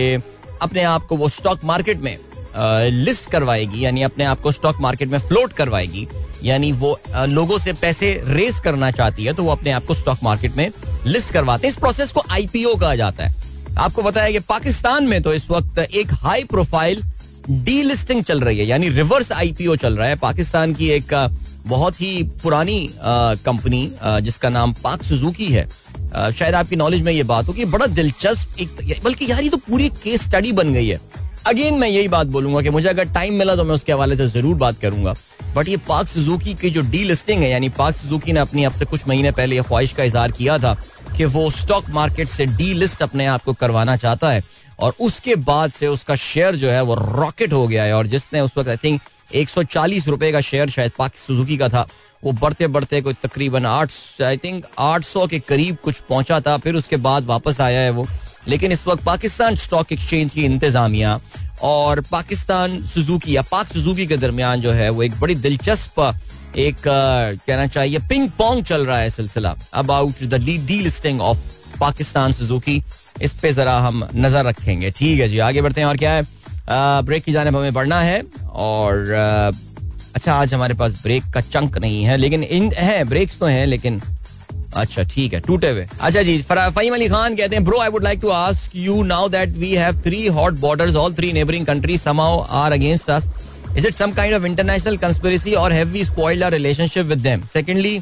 अपने 0.61 0.83
आप 0.83 1.05
को 1.05 1.17
वो 1.17 1.27
stock 1.29 1.63
market 1.63 1.99
में 1.99 2.17
लिस्ट 2.91 3.29
करवाएगी 3.31 3.83
यानी 3.85 4.01
अपने 4.03 4.25
आप 4.25 4.41
को 4.41 4.51
स्टॉक 4.51 4.79
मार्केट 4.81 5.09
में 5.09 5.17
फ्लोट 5.19 5.53
करवाएगी 5.53 6.07
यानी 6.43 6.71
वो 6.81 6.97
लोगों 7.27 7.57
से 7.59 7.73
पैसे 7.73 8.11
रेस 8.27 8.59
करना 8.59 8.91
चाहती 8.91 9.25
है 9.25 9.33
तो 9.33 9.43
वो 9.43 9.51
अपने 9.51 9.71
आप 9.71 9.85
को 9.85 9.93
स्टॉक 9.93 10.23
मार्केट 10.23 10.55
में 10.55 10.69
लिस्ट 11.05 11.33
करवाते 11.33 11.67
हैं 11.67 11.71
इस 11.73 11.79
प्रोसेस 11.79 12.11
को 12.11 12.23
आईपीओ 12.31 12.75
कहा 12.75 12.95
जाता 12.95 13.25
है 13.25 13.43
आपको 13.77 14.01
बताया 14.01 14.31
कि 14.31 14.39
पाकिस्तान 14.49 15.07
में 15.07 15.21
तो 15.21 15.33
इस 15.33 15.49
वक्त 15.51 15.79
एक 15.79 16.13
हाई 16.23 16.43
प्रोफ़ाइल 16.51 17.03
डी 17.49 18.21
चल 18.21 18.39
रही 18.39 18.57
है 18.59 18.65
यानी 18.65 18.89
रिवर्स 18.89 19.31
आईपीओ 19.31 19.75
चल 19.75 19.97
रहा 19.97 20.07
है 20.07 20.15
पाकिस्तान 20.19 20.73
की 20.73 20.89
एक 20.89 21.13
बहुत 21.67 22.01
ही 22.01 22.23
पुरानी 22.43 22.79
कंपनी 23.01 23.89
जिसका 24.21 24.49
नाम 24.49 24.73
पाक 24.83 25.03
सुजुकी 25.03 25.45
है। 25.45 25.67
आ, 26.13 26.29
शायद 26.31 26.55
आपकी 26.55 26.75
नॉलेज 26.75 27.01
में 27.01 27.11
ये 27.11 27.23
बात 27.25 27.47
हो 27.47 27.53
कि 27.53 27.65
बड़ा 27.67 27.85
दिलचस्प 27.87 28.59
एक 28.59 29.01
बल्कि 29.03 29.31
यार 29.31 29.41
ये 29.43 29.49
तो 29.49 29.57
पूरी 29.59 29.89
केस 30.03 30.23
स्टडी 30.23 30.51
बन 30.53 30.73
गई 30.73 30.87
है। 30.87 30.99
अगेन 31.47 31.73
मैं 31.73 31.87
यही 31.87 32.07
बात 32.07 32.27
बोलूँगा 32.27 32.61
कि 32.61 32.69
मुझे 32.69 32.87
अगर 32.89 33.13
टाइम 33.13 33.33
मिला 33.33 33.55
तो 33.55 33.63
मैं 33.63 33.75
उसके 33.75 33.91
हवाले 33.93 34.15
से 34.15 34.27
ज़रूर 34.27 34.55
बात 34.57 34.79
करूँगा। 34.81 35.13
बट 35.55 35.67
ये 35.69 35.77
पाक 35.87 36.07
सुजुकी 36.07 36.53
की 36.53 36.69
जो 36.69 36.81
डी 36.83 37.03
लिस्टिंग 37.03 37.41
है 37.43 37.49
यानी 37.49 37.69
पाक 37.71 37.95
सुजुकी 37.95 38.33
ने 38.33 38.39
अपनी 38.39 38.63
अब 38.63 38.73
से 38.73 38.85
कुछ 38.85 39.07
महीने 39.07 39.31
पहले 39.31 39.61
ख्वाहिश 39.61 39.93
का 39.93 40.03
इजहार 40.03 40.31
किया 40.31 40.57
था 40.59 40.73
कि 41.17 41.25
वो 41.27 41.49
स्टॉक 41.53 41.89
मार्केट 41.89 42.27
से 42.27 42.45
डी 42.47 42.73
लिस्ट 42.73 43.03
अपने 43.03 43.25
आप 43.25 43.43
को 43.43 43.53
करवाना 43.53 43.95
चाहता 43.97 44.31
है। 44.31 44.43
और 44.79 44.93
उसके 44.99 45.35
बाद 45.41 45.71
से 45.71 45.87
उसका 45.87 46.15
शेयर 46.15 46.55
जो 46.55 46.69
है 46.69 46.81
वो 46.83 46.95
रॉकेट 46.95 47.53
हो 47.53 47.67
गया 47.67 47.83
है। 47.83 47.93
और 47.93 48.07
जिसने 48.07 48.41
उस 48.41 48.57
वक्त 48.57 48.69
आई 48.69 48.77
थिंक 48.77 49.01
एक 49.35 49.49
सौ 49.49 49.63
चालीस 49.65 50.07
रुपए 50.07 50.31
का 50.31 50.41
शेयर 50.41 50.69
शायद 50.69 50.91
सुजुकी 51.17 51.57
का 51.57 51.69
था। 51.69 51.87
वो 52.23 52.31
बढ़ते 52.33 52.67
बढ़ते 52.67 53.01
कोई 53.01 53.13
तकरीबन 53.23 53.65
आठ 53.65 54.21
आई 54.23 54.37
थिंक 54.37 54.65
आठ 54.79 55.03
सौ 55.03 55.25
के 55.27 55.39
करीब 55.39 55.77
कुछ 55.83 55.99
पहुँचा 56.09 56.39
था, 56.39 56.57
फिर 56.57 56.75
उसके 56.75 56.97
बाद 56.97 57.25
वापस 57.25 57.61
आया 57.61 57.79
है 57.79 57.89
वो। 57.89 58.07
लेकिन 58.47 58.71
इस 58.71 58.85
वक्त 58.87 59.03
पाकिस्तान 59.03 59.55
स्टॉक 59.55 59.91
एक्सचेंज 59.91 60.33
की 60.33 60.43
इंतजामिया 60.45 61.19
और 61.63 62.01
पाकिस्तान 62.01 62.83
सुजुकी 62.85 63.35
या 63.35 63.41
पाक 63.41 63.67
सुजुकी 63.67 64.05
के 64.07 64.17
दरमियान 64.17 64.61
जो 64.61 64.71
है, 64.71 64.89
वो 64.89 65.03
एक 65.03 65.19
बड़ी 65.19 65.35
दिलचस्प, 65.35 65.99
एक 66.57 66.75
कहना 66.85 67.67
चाहिए 67.67 67.99
पिंग 68.09 68.29
पोंग 68.37 68.63
चल 68.63 68.85
रहा 68.85 68.99
है 68.99 69.09
सिलसिला। 69.09 69.55
About 69.73 70.23
the 70.23 70.43
delisting 70.81 71.21
of 71.21 71.37
Pakistan 71.79 72.31
Suzuki 72.31 72.81
इस 73.21 73.33
पे 73.33 73.51
जरा 73.53 73.77
हम 73.79 74.07
नज़र 74.15 74.45
रखेंगे। 74.45 74.91
ठीक 74.91 75.19
है 75.19 75.27
जी, 75.27 75.37
आगे 75.39 75.61
बढ़ते 75.61 75.81
हैं 75.81 75.87
और 75.87 75.97
क्या 75.97 76.11
है? 76.11 76.23
ब्रेक 76.69 77.23
की 77.23 77.31
जाने 77.31 77.49
हमें 77.49 77.73
बढ़ना 77.73 78.01
है 78.01 78.21
और 78.53 79.11
अच्छा 80.15 80.33
आज 80.33 80.53
हमारे 80.53 80.73
पास 80.73 81.01
ब्रेक 81.03 81.23
का 81.33 81.41
चंक 81.41 81.77
नहीं 81.77 82.03
है, 82.03 82.17
लेकिन 82.17 82.43
इन, 82.43 82.71
है 82.75 83.03
ब्रेक्स 83.05 83.39
तो 83.39 83.45
हैं, 83.45 83.65
लेकिन 83.67 84.01
अच्छा 84.75 85.03
ठीक 85.03 85.33
है, 85.33 85.39
टूटे 85.39 85.69
हुए। 85.69 85.87
अच्छा 86.01 86.21
जी 86.21 86.37
फहीम 86.41 86.93
अली 86.93 87.07
खान 87.09 87.35
कहते 87.35 87.55
हैं 87.55 87.63
bro 87.65 87.79
I 87.79 87.89
would 87.89 88.03
like 88.03 88.19
to 88.21 88.29
ask 88.29 88.75
you 88.75 89.01
now 89.03 89.29
that 89.29 89.49
we 89.57 89.73
have 89.75 90.01
three 90.05 90.25
hot 90.37 90.53
borders 90.59 90.95
all 90.95 91.13
three 91.13 91.31
neighbouring 91.33 91.65
countries 91.65 92.01
somehow 92.01 92.39
are 92.61 92.71
against 92.73 93.09
us 93.09 93.29
is 93.77 93.87
it 93.87 93.95
some 93.95 94.11
kind 94.13 94.35
of 94.35 94.45
international 94.45 94.97
conspiracy 94.97 95.53
or 95.53 95.73
have 95.73 95.87
we 95.87 96.03
spoiled 96.05 96.43
our 96.43 96.53
relationship 96.53 97.05
with 97.05 97.19
them 97.19 97.45
secondly 97.53 97.99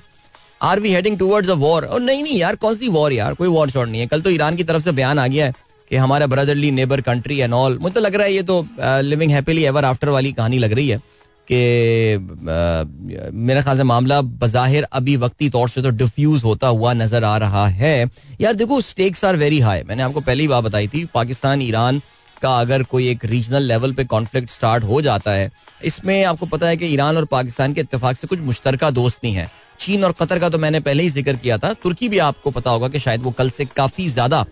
are 0.62 0.80
we 0.80 0.94
heading 0.94 1.18
towards 1.20 1.50
a 1.50 1.54
war 1.54 1.86
or 1.86 2.00
नहीं 2.02 2.24
नहीं, 2.24 2.38
यार, 2.40 2.56
कौन 2.56 2.76
सी 2.76 2.88
war 2.88 3.14
यार? 3.14 3.34
कोई 3.34 3.48
war 3.48 3.70
shot 3.70 3.88
नहीं 3.88 4.02
है। 4.02 4.08
कल 4.08 4.22
तो 4.22 4.30
ईरान 4.30 4.56
की 4.56 4.64
तरफ़ 4.64 4.84
से 4.84 4.92
बयान 4.92 5.20
आ 5.20 5.28
गया 5.28 5.46
है। 5.46 5.54
कि 5.94 5.98
हमारा 5.98 6.26
brotherly 6.28 6.70
neighbour 6.74 7.02
country 7.04 7.38
and 7.40 7.54
all 7.54 7.78
मुझे 7.82 7.94
तो 7.94 8.02
लग 8.02 8.16
रहा 8.16 8.26
है 8.26 8.34
ये 8.34 8.44
तो 8.44 8.56
लिविंग 8.80 9.32
हैप्पीली 9.32 9.64
एवर 9.64 9.86
आफ्टर 9.86 10.10
वाली 10.10 10.32
कहानी 10.34 10.60
लग 10.60 10.72
रही 10.74 10.88
है 10.90 10.98
कि 11.48 11.58
मेरे 13.40 13.62
ख्याल 13.62 13.78
से 13.78 13.84
मामला 13.84 14.20
बज़ाहिर 14.22 14.88
अभी 14.92 15.16
वक्ती 15.18 15.50
तौर 15.50 15.70
से 15.70 15.82
तो 15.82 15.90
डिफ्यूज 15.92 16.44
होता 16.44 16.68
हुआ 16.70 16.94
नज़र 16.94 17.24
आ 17.24 17.38
रहा 17.38 17.68
है। 17.68 18.10
यार 18.42 18.54
देखो 18.54 18.82
स्टेक्स 18.82 19.24
आर 19.26 19.36
वेरी 19.38 19.60
हाई 19.60 19.84
मैंने 19.84 20.04
आपको 20.04 20.22
पहली 20.22 20.48
बात 20.48 20.64
बताई 20.64 20.88
थी, 20.88 21.06
पाकिस्तान, 21.14 21.62
ईरान 21.62 22.02
का 22.42 22.60
अगर 22.60 22.84
कोई 22.84 23.10
एक 23.10 23.26
रीजनल 23.26 23.64
लेवल 23.64 23.94
पे 23.94 24.04
कॉन्फ्लिक्ट 24.06 24.50
स्टार्ट 24.52 24.84
हो 24.84 25.02
जाता 25.02 25.32
है, 25.32 25.52
इसमें 25.86 26.24
आपको 26.26 26.46
पता 26.48 26.68
है 26.68 26.78
कि 26.78 26.86
ईरान 26.94 27.18
और 27.18 27.26
पाकिस्तान 27.32 27.74
के 27.74 27.82
इतफाक 27.82 28.18
से 28.18 28.28
कुछ 28.28 28.40
मुश्तरका 28.42 28.90
दोस्त 28.92 29.20
नहीं 29.24 29.34
है। 29.34 29.50
चीन 29.84 30.04
और 30.04 30.12
कतर 30.20 30.40
का 30.40 30.50
तो 30.50 30.58
मैंने 30.60 30.80
पहले 30.82 31.04
ही 31.04 31.10
ज़िक्र 31.12 31.36
किया 31.38 31.58
था। 31.58 31.74
तुर्की 31.84 32.10
भी 32.10 32.18
आपको 32.22 32.52
पता 32.52 32.72
होगा 32.72 32.88
कि 32.90 33.00
शायद 33.00 33.22
वो 33.24 33.32
कल 33.34 33.50
से 33.52 33.66
काफ़ी 33.68 34.08
ज़्यादा 34.10 34.46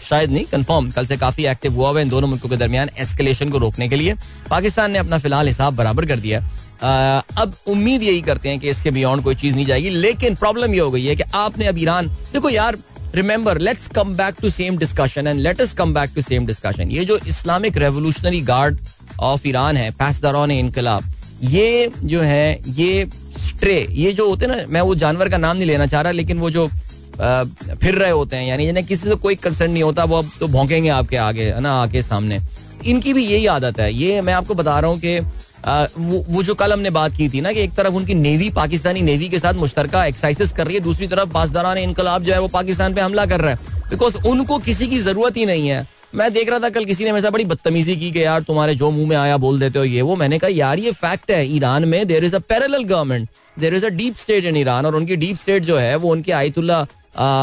शायद 0.00 0.30
नहीं 0.30 0.44
कंफर्म 0.46 0.90
कल 0.90 1.06
से 1.06 1.16
काफ़ी 1.18 1.46
एक्टिव 1.46 1.74
हुआ 1.74 1.88
हुआ 1.90 2.00
इन 2.00 2.08
दोनों 2.08 2.28
मुल्कों 2.28 2.48
के 2.48 2.56
दरमियान 2.56 2.90
एस्केलेशन 2.98 3.50
को 3.50 3.58
रोकने 3.58 3.88
के 3.88 3.96
लिए। 3.96 4.14
पाकिस्तान 4.50 4.90
ने 4.92 4.98
अपना 4.98 5.18
फ़िलहाल 5.18 5.46
हिसाब 5.46 5.76
बराबर 5.76 6.06
कर 6.06 6.18
दिया 6.18 6.42
अब 6.82 7.54
उम्मीद 7.68 8.02
यही 8.02 8.20
करते 8.22 8.48
हैं 8.48 8.58
कि 8.60 8.68
इसके 8.70 8.90
बियॉन्ड 8.90 9.22
कोई 9.24 9.34
चीज़ 9.34 9.54
नहीं 9.54 9.66
जाएगी, 9.66 9.90
लेकिन 9.90 10.34
प्रॉब्लम 10.36 10.74
ये 10.74 10.80
हो 10.80 10.90
गई 10.90 11.04
है 11.04 11.16
कि 11.16 11.22
आपने 11.34 11.66
अब 11.66 11.78
ईरान, 11.78 12.08
देखो 12.32 12.50
यार 12.50 12.76
remember 13.14 13.58
let's 13.60 13.88
come 13.96 14.14
back 14.16 14.34
to 14.40 14.50
same 14.50 14.78
discussion 14.78 15.26
and 15.26 15.40
let 15.40 15.60
us 15.60 15.72
come 15.74 15.94
back 15.94 16.10
to 16.14 16.22
same 16.22 16.46
discussion 16.46 16.90
ये 16.90 17.04
जो 17.04 17.18
Islamic 17.28 17.76
Revolutionary 17.78 18.40
Guard 18.44 18.78
of 19.22 19.46
Iran 19.48 19.76
है 19.76 19.90
पैसदारौन 19.98 20.50
इनकलाब 20.50 21.12
ये 21.44 21.92
जो 22.04 22.20
है 22.20 22.60
ये 22.68 23.06
स्ट्रे 23.38 23.86
ये 23.90 24.12
जो 24.12 24.28
होते 24.28 24.46
हैं 24.46 24.56
ना 24.56 24.62
मैं 24.68 24.80
वो 24.80 24.94
जानवर 24.94 25.28
का 25.28 25.38
नाम 25.38 25.56
नहीं 25.56 25.66
लेना 25.66 25.86
चाह 25.86 26.00
रहा 26.00 26.12
लेकिन 26.12 26.38
वो 26.38 26.50
जो 26.50 26.66
आ, 26.66 27.44
फिर 27.74 27.94
रहे 27.94 28.10
होते 28.10 28.36
हैं 28.36 28.46
यानी 28.46 28.66
जिन्हें 28.66 28.86
किसी 28.86 29.08
से 29.08 29.14
कोई 29.14 29.34
कंसर्न 29.34 29.70
नहीं 29.70 29.82
होता 29.82 30.04
वो 30.04 30.18
अब 30.18 30.30
तो 30.40 30.48
भौंकेंगे 30.48 30.88
आपके 30.88 31.16
आगे 31.16 31.44
है 31.44 31.60
ना 31.60 31.72
आके 31.82 32.02
सामने। 32.02 32.40
इनकी 32.86 33.12
भी 33.12 33.24
यही 33.26 33.46
आदत 33.46 33.80
है। 33.80 33.92
ये 33.94 34.20
मैं 34.20 34.32
आपको 34.32 34.54
बता 34.54 34.78
रहा 34.80 34.90
हूँ 34.90 34.98
कि 35.00 35.18
आ, 35.66 35.86
वो, 35.98 36.24
वो 36.28 36.42
जो 36.42 36.54
कल 36.54 36.72
हमने 36.72 36.90
बात 36.90 37.16
की 37.16 37.28
थी 37.28 37.40
ना 37.40 37.52
कि 37.52 37.60
एक 37.60 37.74
तरफ़ 37.74 37.94
उनकी 37.94 38.14
नेवी 38.14 38.50
पाकिस्तानी 38.50 39.00
नेवी 39.02 39.28
के 39.28 39.38
साथ 39.38 39.54
मुश्तर 39.54 39.88
एक्सरसाइज 40.06 40.52
कर 40.52 40.66
रही 40.66 40.74
है 40.74 40.80
दूसरी 40.80 41.06
तरफ़ 41.06 41.28
बासदारान 41.28 41.78
इनकलाब 41.78 42.24
जो 42.24 42.32
है 42.32 42.40
वो 42.40 42.48
पाकिस्तान 42.48 42.94
पे 42.94 43.00
हमला 43.00 43.26
कर 43.26 43.40
रहा 43.40 43.50
है। 43.50 43.88
बिकॉज़ 43.90 44.16
उनको 44.26 44.58
किसी 44.58 44.86
की 44.86 44.98
ज़रूरत 44.98 45.36
ही 45.36 45.46
नहीं 45.46 45.68
है। 45.68 45.86
मैं 46.14 46.32
देख 46.32 46.48
रहा 46.50 46.58
था 46.58 46.68
कल 46.70 46.84
किसी 46.84 47.04
ने 47.04 47.12
मेरे 47.12 47.22
साथ 47.22 47.30
बड़ी 47.30 47.44
बदतमीजी 47.44 47.94
की 47.96 48.22
यार 48.24 48.42
तुम्हारे 48.42 48.74
जो 48.74 48.90
मुँह 48.90 49.08
में 49.08 49.16
आया 49.16 49.36
बोल 49.36 49.58
देते 49.60 49.78
हो 49.78 49.84
ये 49.84 50.02
वो। 50.02 50.16
मैंने 50.16 50.38
कहा 50.38 50.50
यार 50.50 50.78
ये 50.78 50.90
फैक्ट 50.92 51.30
है 51.30 51.46
ईरान 51.56 51.84
में 51.88 52.06
there 52.06 52.24
is 52.24 52.36
a 52.36 52.38
parallel 52.38 52.82
government 52.84 53.28
there 53.56 53.74
is 53.74 53.86
a 53.86 53.88
deep 53.88 54.16
state 54.16 54.44
in 54.44 54.56
Iran 54.56 54.86
और 54.86 54.96
उनकी 54.96 55.16
डीप 55.16 55.36
स्टेट 55.36 55.62
जो 55.62 55.76
है 55.76 55.96
वो 55.96 56.10
उनके 56.12 56.32
आयतुल्ला 56.32 56.86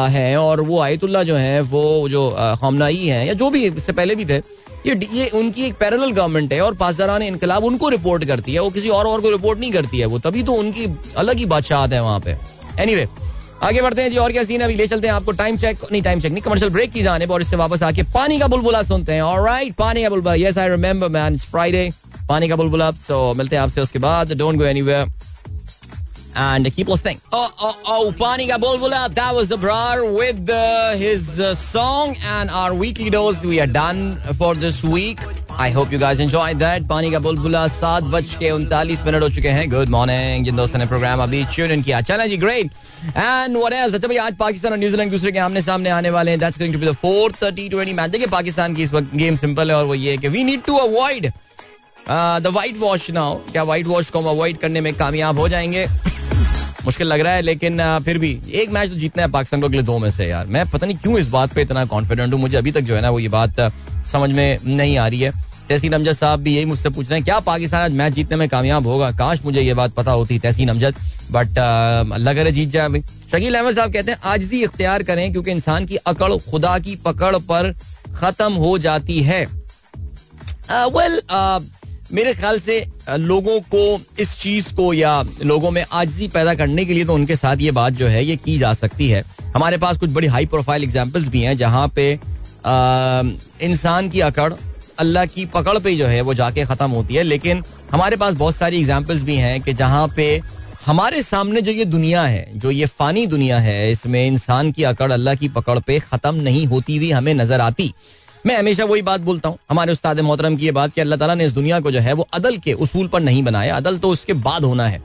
है 0.09 0.37
और 0.37 0.61
वो 0.61 0.79
आयतुल्ला 0.79 1.23
जो 1.23 1.35
है 1.35 1.61
वो 1.61 1.83
जो 2.09 2.29
खामनाई 2.61 3.05
है 3.05 3.25
या 3.27 3.33
जो 3.33 3.49
भी 3.49 3.63
इससे 3.65 3.93
पहले 3.93 4.15
भी 4.15 4.25
थे 4.25 4.37
ये 4.87 4.99
ये 5.13 5.27
उनकी 5.39 5.63
एक 5.63 5.75
पैरेलल 5.79 6.11
गवर्नमेंट 6.11 6.53
है 6.53 6.61
और 6.61 6.75
पासदारान 6.75 7.21
इनकलाब 7.21 7.63
उनको 7.63 7.89
रिपोर्ट 7.89 8.25
करती 8.25 8.53
है 8.53 8.59
वो 8.59 8.69
किसी 8.69 8.89
और 8.89 9.07
और 9.07 9.21
को 9.21 9.31
रिपोर्ट 9.31 9.59
नहीं 9.59 9.71
करती 9.71 9.99
है 9.99 10.05
वो 10.05 10.19
तभी 10.19 10.43
तो 10.43 10.53
उनकी 10.53 10.87
अलग 11.17 11.37
ही 11.37 11.45
बादशाह 11.45 11.85
है 11.87 12.01
वहाँ 12.03 12.19
पे। 12.19 12.31
एनीवे 12.31 13.05
anyway, 13.05 13.30
आगे 13.63 13.81
बढ़ते 13.81 14.01
हैं 14.01 14.09
जी, 14.09 14.17
और 14.17 14.31
क्या 14.31 14.43
सीन 14.43 14.61
अभी 14.61 14.75
ले 14.75 14.85
चलते 14.87 15.07
हैं 15.07 15.13
आपको 15.13 15.31
टाइम 15.31 15.57
चेक 15.57 15.79
नहीं 15.91 16.01
टाइम 16.01 16.21
चेक 16.21 16.31
नहीं 16.31 16.41
कमर्शियल 16.43 16.71
ब्रेक 16.71 16.91
की 16.91 17.01
जाने 17.03 17.25
और 17.25 17.41
इससे 17.41 17.55
वापस 17.55 17.83
आके 17.83 18.03
पानी 18.13 18.39
का 18.39 18.47
बुलबुला 18.47 18.81
सुनते 18.83 19.13
हैं। 19.13 19.21
ऑलराइट 19.21 19.73
पानी 19.75 20.03
का 20.03 20.09
बुलबुला। 20.09 20.33
Yes 20.35 20.57
I 20.57 20.69
remember 20.69 21.09
man 21.09 21.37
Friday 21.39 21.89
पानी 22.29 22.47
का 22.49 22.55
बुलबुला। 22.55 22.89
सो 22.91 23.33
मिलते 23.37 23.55
हैं 23.55 23.63
आपसे, 23.63 23.81
उसके 23.81 23.99
बाद। 23.99 24.33
Don't 24.37 24.57
go 24.57 24.63
anywhere 24.65 25.05
and 26.35 26.73
keep 26.73 26.87
listening. 26.87 27.19
Oh, 27.31 27.49
oh, 27.59 27.77
oh, 27.85 28.13
Panika 28.17 28.57
Bulbula, 28.59 29.13
that 29.13 29.35
was 29.35 29.49
the 29.49 29.57
brar 29.57 30.03
with 30.17 30.49
uh, 30.49 30.95
his 30.95 31.39
uh, 31.39 31.55
song. 31.55 32.15
And 32.25 32.49
our 32.49 32.73
weekly 32.73 33.09
dose. 33.09 33.45
We 33.45 33.59
are 33.59 33.67
done 33.67 34.17
for 34.37 34.55
this 34.55 34.83
week. 34.83 35.19
I 35.51 35.69
hope 35.69 35.91
you 35.91 35.97
guys 35.99 36.19
enjoyed 36.19 36.59
that. 36.59 36.83
पानी 36.89 37.11
का 37.11 37.19
बुलबुला 37.19 37.67
सात 37.67 38.03
बज 38.13 38.35
के 38.39 38.51
उनतालीस 38.51 39.01
minute 39.05 39.23
हो 39.23 39.29
चुके 39.29 39.49
हैं 39.49 39.69
गुड 39.71 39.89
मॉर्निंग 39.89 40.45
जिन 40.45 40.55
दोस्तों 40.55 40.79
ने 40.79 40.85
प्रोग्राम 40.87 41.21
अभी 41.23 41.43
ट्यून 41.55 41.71
इन 41.71 41.81
किया 41.83 41.99
चला 42.09 42.25
जी 42.25 42.37
ग्रेट 42.37 42.71
एंड 43.17 43.57
व्हाट 43.57 43.73
एल्स 43.73 43.93
अच्छा 43.95 44.07
भाई 44.07 44.17
आज 44.17 44.35
पाकिस्तान 44.37 44.71
और 44.71 44.77
न्यूजीलैंड 44.79 45.11
दूसरे 45.11 45.31
के 45.31 45.39
आमने 45.39 45.61
सामने 45.61 45.89
आने 45.89 46.09
वाले 46.09 46.31
हैं 46.31 46.39
that's 46.39 46.57
going 46.59 46.73
to 46.73 46.79
be 46.79 46.87
the 46.87 46.93
fourth 47.01 47.43
T 47.55 47.67
twenty 47.69 47.93
match 47.93 48.09
देखिए 48.11 48.27
पाकिस्तान 48.27 48.75
की 48.75 48.83
इस 48.83 48.93
वक्त 48.93 49.15
गेम 49.15 49.35
सिंपल 49.43 49.71
है 49.71 49.77
और 49.77 49.85
वो 49.85 49.95
ये 49.95 50.11
है 50.11 50.17
कि 50.17 50.27
we 50.27 50.43
need 50.43 50.63
to 50.65 50.77
avoid 50.77 51.31
the 52.09 52.51
whitewash 52.77 53.09
now 53.11 53.35
क्या 53.51 53.63
वाइट 53.63 53.87
वॉश 53.87 54.09
को 54.09 54.19
हम 54.19 54.29
अवॉइड 54.29 54.57
करने 54.59 54.81
में 54.81 54.93
कामयाब 54.97 55.39
हो 55.39 55.47
जाएँगे 55.49 55.85
मुश्किल 56.85 57.07
लग 57.07 57.19
रहा 57.19 57.33
है 57.33 57.41
लेकिन 57.41 57.81
फिर 58.05 58.17
भी 58.17 58.31
एक 58.53 58.71
मैच 58.71 58.89
तो 58.89 58.95
जीतना 58.95 59.23
है 59.23 59.29
पाकिस्तान 59.31 59.61
को 59.61 59.67
अगले 59.67 59.81
दो 59.83 59.97
में 59.99 60.09
से 60.11 60.27
यार। 60.27 60.45
मैं 60.47 60.69
पता 60.69 60.87
नहीं 60.87 60.97
क्यों 60.97 61.19
इस 61.19 61.27
बात 61.29 61.53
पे 61.53 61.61
इतना 61.61 61.85
कॉन्फिडेंट 61.85 62.33
हूँ। 62.33 62.39
मुझे 62.41 62.57
अभी 62.57 62.71
तक 62.71 62.81
जो 62.81 62.95
है 62.95 63.01
ना 63.01 63.09
वो 63.09 63.19
ये 63.19 63.29
बात 63.29 63.59
समझ 64.11 64.29
में 64.31 64.57
नहीं 64.65 64.97
आ 64.97 65.07
रही 65.07 65.21
है। 65.21 65.31
तहसीन 65.69 65.93
अमजद 65.93 66.13
साहब 66.13 66.39
भी 66.39 66.55
यही 66.55 66.65
मुझसे 66.65 66.89
पूछ 66.89 67.09
रहे 67.09 67.17
हैं 67.17 67.23
क्या 67.25 67.39
पाकिस्तान 67.41 67.81
आज 67.81 67.91
मैच 67.93 68.13
जीतने 68.13 68.37
में 68.37 68.47
कामयाब 68.49 68.87
होगा? 68.87 69.11
काश 69.13 69.41
मुझे 69.45 69.61
ये 69.61 69.73
बात 69.73 69.93
पता 69.93 70.11
होती 70.11 70.39
तहसीन 70.39 70.69
अमजद 70.69 70.95
बट 71.31 71.57
अल्लाह 72.13 72.33
करे 72.33 72.51
जीत 72.51 72.69
जाए 72.69 72.85
अभी। 72.85 73.01
शकील 73.31 73.55
अहमद 73.55 73.75
साहब 73.75 73.93
कहते 73.93 74.11
हैं 74.11 74.19
आज 74.19 74.41
आजजी 74.41 74.63
इख्तियार 74.63 75.03
करें 75.03 75.31
क्योंकि 75.31 75.51
इंसान 75.51 75.85
की 75.85 75.95
अकड़ 76.07 76.31
खुदा 76.49 76.77
की 76.79 76.95
पकड़ 77.05 77.35
पर 77.49 77.73
खत्म 78.15 78.53
हो 78.53 78.77
जाती 78.77 79.21
है। 79.23 79.45
वेल 79.45 80.71
uh, 80.71 80.89
well, 80.95 81.15
uh, 81.29 81.61
मेरे 82.13 82.33
ख्याल 82.33 82.59
से 82.59 82.75
लोगों 83.09 83.59
को 83.73 83.99
इस 84.19 84.35
चीज़ 84.37 84.73
को 84.75 84.93
या 84.93 85.11
लोगों 85.43 85.69
में 85.71 85.83
आजजी 85.83 86.27
पैदा 86.27 86.53
करने 86.55 86.85
के 86.85 86.93
लिए 86.93 87.05
तो 87.05 87.13
उनके 87.13 87.35
साथ 87.35 87.57
ये 87.57 87.71
बात 87.71 87.93
जो 87.93 88.07
है, 88.07 88.23
ये 88.25 88.35
की 88.35 88.57
जा 88.57 88.73
सकती 88.73 89.07
है। 89.09 89.23
हमारे 89.55 89.77
पास 89.77 89.97
कुछ 89.97 90.09
बड़ी 90.09 90.27
हाई 90.27 90.45
प्रोफ़ाइल 90.45 90.83
एग्जाम्पल्स 90.83 91.27
भी 91.27 91.41
हैं, 91.41 91.55
जहाँ 91.57 91.87
पे 91.95 92.11
इंसान 93.65 94.09
की 94.09 94.19
अकड़, 94.21 94.53
अल्लाह 94.99 95.25
की 95.25 95.45
पकड़ 95.47 95.77
पे 95.79 95.95
जो 95.95 96.07
है, 96.07 96.21
वो 96.21 96.33
जाके 96.33 96.65
खत्म 96.65 96.89
होती 96.91 97.15
है। 97.15 97.23
लेकिन 97.23 97.63
हमारे 97.91 98.15
पास 98.15 98.33
बहुत 98.33 98.55
सारी 98.55 98.79
एग्जाम्पल्स 98.79 99.21
भी 99.21 99.35
हैं 99.35 99.61
कि 99.61 99.73
जहाँ 99.73 100.07
पे 100.15 100.41
हमारे 100.85 101.21
सामने 101.23 101.61
जो 101.61 101.71
ये 101.71 101.85
दुनिया 101.85 102.21
है, 102.23 102.45
जो 102.55 102.71
ये 102.71 102.85
फानी 102.87 103.25
दुनिया 103.27 103.59
है, 103.59 103.91
इसमें 103.91 104.25
इंसान 104.25 104.71
की 104.71 104.83
अकड़, 104.83 105.11
अल्लाह 105.11 105.35
की 105.35 105.49
पकड़ 105.49 105.79
पे 105.79 105.99
खत्म 106.01 106.35
नहीं 106.37 106.65
होती 106.67 106.97
हुई 106.97 107.11
हमें 107.11 107.33
नज़र 107.33 107.61
आती। 107.61 107.93
मैं 108.45 108.57
हमेशा 108.57 108.85
वही 108.85 109.01
बात 109.01 109.21
बोलता 109.21 109.49
हूँ। 109.49 109.57
हमारे 109.69 109.93
उस्ताद 109.93 110.19
मोहतरम 110.19 110.55
की 110.57 110.65
ये 110.65 110.71
बात 110.71 110.93
कि 110.93 111.01
अल्लाह 111.01 111.17
ताला 111.19 111.33
ने 111.35 111.45
इस 111.45 111.51
दुनिया 111.53 111.79
को 111.79 111.91
जो 111.91 111.99
है 111.99 112.13
वो 112.13 112.27
अदल 112.33 112.57
के 112.57 112.73
उसूल 112.75 113.07
पर 113.07 113.19
नहीं 113.21 113.43
बनाया। 113.43 113.75
अदल 113.77 113.97
तो 113.97 114.09
उसके 114.09 114.33
बाद 114.35 114.63
होना 114.65 114.87
है। 114.87 115.01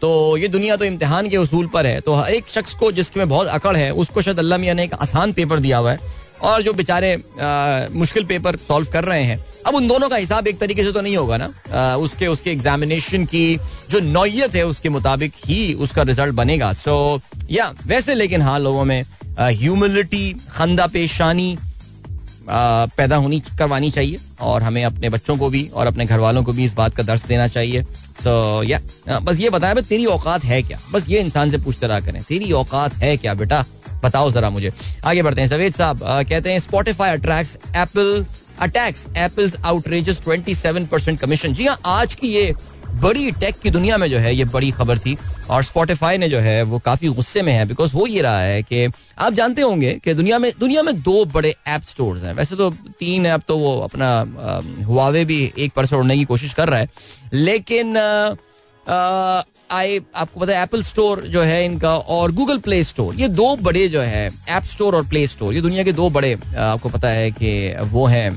तो 0.00 0.36
ये 0.36 0.48
दुनिया 0.48 0.76
तो 0.76 0.84
इम्तिहान 0.84 1.28
के 1.28 1.36
उसूल 1.36 1.66
पर 1.68 1.86
है। 1.86 2.00
तो 2.00 2.14
हर 2.14 2.30
एक 2.30 2.48
शख्स 2.48 2.74
को 2.74 2.90
जिसके 2.92 3.20
में 3.20 3.28
बहुत 3.28 3.46
अकड़ 3.48 3.76
है 3.76 3.90
उसको 3.94 4.22
शायद 4.22 4.38
अल्लाह 4.38 4.58
मियाँ 4.58 4.74
ने 4.74 4.84
एक 4.84 4.94
आसान 4.96 5.32
पेपर 5.32 5.60
दिया 5.60 5.78
हुआ 5.78 5.92
है 5.92 5.98
और 6.42 6.62
जो 6.62 6.72
बेचारे 6.72 7.14
मुश्किल 7.94 8.24
पेपर 8.24 8.56
सॉल्व 8.68 8.90
कर 8.92 9.04
रहे 9.04 9.22
हैं। 9.24 9.38
अब 9.66 9.74
उन 9.74 9.88
दोनों 9.88 10.08
का 10.08 10.16
हिसाब 10.16 10.48
एक 10.48 10.58
तरीके 10.58 10.82
से 10.84 10.92
तो 10.92 11.00
नहीं 11.00 11.16
होगा 11.16 11.36
ना? 11.36 11.52
आ, 11.72 11.96
उसके 11.96 12.26
उसके 12.26 12.50
एग्जामिनेशन 12.50 13.24
की 13.26 13.56
जो 13.90 14.00
नौयत 14.00 14.54
है 14.56 14.66
उसके 14.66 14.88
मुताबिक 14.88 15.32
ही 15.46 15.72
उसका 15.76 16.02
रिज़ल्ट 16.02 16.34
बनेगा। 16.34 16.72
सो 16.72 17.16
so, 17.16 17.50
या 17.50 17.72
वैसे 17.86 18.14
लेकिन 18.14 18.42
हाँ 18.42 18.58
लोगों 18.60 18.84
में 18.84 19.02
ह्यूमिलिटी 19.40 20.32
खंदा 20.50 20.86
पेशानी 20.86 21.56
पैदा 22.50 23.16
होनी 23.16 23.40
करवानी 23.40 23.90
चाहिए 23.90 24.18
और 24.40 24.62
हमें 24.62 24.84
अपने 24.84 25.08
बच्चों 25.08 25.36
को 25.36 25.50
भी 25.50 25.70
और 25.74 25.86
अपने 25.86 26.04
घर 26.04 26.18
वालों 26.18 26.42
को 26.44 26.52
भी 26.52 26.64
इस 26.64 26.74
बात 26.74 26.94
का 26.94 27.02
दर्श 27.02 27.22
देना 27.22 27.48
चाहिए। 27.48 27.82
सो 27.82 28.62
so, 28.62 28.70
या 28.70 28.80
yeah, 28.80 29.20
बस 29.20 29.40
ये 29.40 29.50
बताया 29.50 29.74
तेरी 29.74 30.06
औकात 30.06 30.44
है 30.44 30.62
क्या? 30.62 30.78
बस 30.92 31.08
ये 31.08 31.20
इंसान 31.20 31.50
से 31.50 31.58
पूछते 31.58 31.86
रहा 31.86 32.00
करें 32.00 32.22
तेरी 32.22 32.52
औकात 32.52 32.94
है 32.94 33.16
क्या 33.16 33.34
बेटा? 33.34 33.64
बताओ 34.04 34.30
जरा 34.30 34.50
मुझे। 34.50 34.72
आगे 35.04 35.22
बढ़ते 35.22 35.40
हैं 35.40 35.48
सवेद 35.48 35.74
साहब 35.74 36.00
कहते 36.02 36.52
हैं 36.52 36.58
Spotify 36.58 37.10
attracts 37.10 37.58
Apple 37.76 38.26
attacks 38.60 39.06
Apple's 39.16 39.54
outrageous 39.64 40.20
27 40.20 40.86
percent 40.86 41.18
commission 41.20 41.52
जी 41.52 41.66
हाँ 41.66 41.78
आज 41.84 42.14
की 42.14 42.28
ये 42.28 42.54
बड़ी 43.00 43.30
टेक 43.30 43.58
की 43.58 43.70
दुनिया 43.70 43.96
में 43.98 44.08
जो 44.10 44.18
है 44.18 44.34
ये 44.34 44.44
बड़ी 44.44 44.70
खबर 44.70 44.98
थी 44.98 45.16
और 45.50 45.62
स्पॉटिफाई 45.62 46.18
ने 46.18 46.28
जो 46.28 46.38
है 46.38 46.62
वो 46.62 46.78
काफ़ी 46.78 47.08
गुस्से 47.08 47.42
में 47.42 47.52
है 47.52 47.64
बिकॉज़ 47.64 47.94
हो 47.94 48.06
ये 48.06 48.22
रहा 48.22 48.40
है 48.40 48.62
कि 48.62 48.86
आप 49.18 49.32
जानते 49.32 49.62
होंगे 49.62 49.92
कि 50.04 50.14
दुनिया 50.14 50.38
में 50.38 50.50
दुनिया 50.60 50.82
में 50.82 51.00
दो 51.02 51.24
बड़े 51.24 51.54
ऐप 51.66 51.82
स्टोर्स 51.82 52.22
हैं। 52.22 52.34
वैसे 52.34 52.56
तो 52.56 52.70
तीन 52.98 53.26
ऐप 53.26 53.42
तो 53.48 53.56
वो 53.58 53.78
अपना 53.80 54.10
हुआवे 54.84 55.24
भी 55.24 55.40
एक 55.58 55.72
पर 55.72 55.94
उड़ने 55.96 56.16
की 56.16 56.24
कोशिश 56.24 56.54
कर 56.54 56.68
रहा 56.68 56.80
है। 56.80 56.88
लेकिन 57.32 57.96
आई 59.70 60.00
आपको 60.16 60.40
पता 60.40 60.52
है 60.52 60.62
एप्पल 60.62 60.82
स्टोर 60.82 61.20
जो 61.22 61.42
है 61.42 61.64
इनका 61.64 61.96
और 61.96 62.32
गूगल 62.32 62.58
प्ले 62.58 62.82
स्टोर 62.84 63.14
ये 63.14 63.28
दो 63.28 63.56
बड़े 63.56 63.88
जो 63.88 64.00
है 64.00 64.30
ऐप 64.48 64.62
स्टोर 64.64 64.94
और 64.96 65.06
प्ले 65.08 65.26
स्टोर 65.26 65.54
ये 65.54 65.60
दुनिया 65.60 65.84
के 65.84 65.92
दो 65.92 66.08
बड़े 66.10 66.32
आपको 66.58 66.88
पता 66.88 67.08
है 67.08 67.30
कि 67.30 67.74
वो 67.90 68.06
हैं 68.06 68.30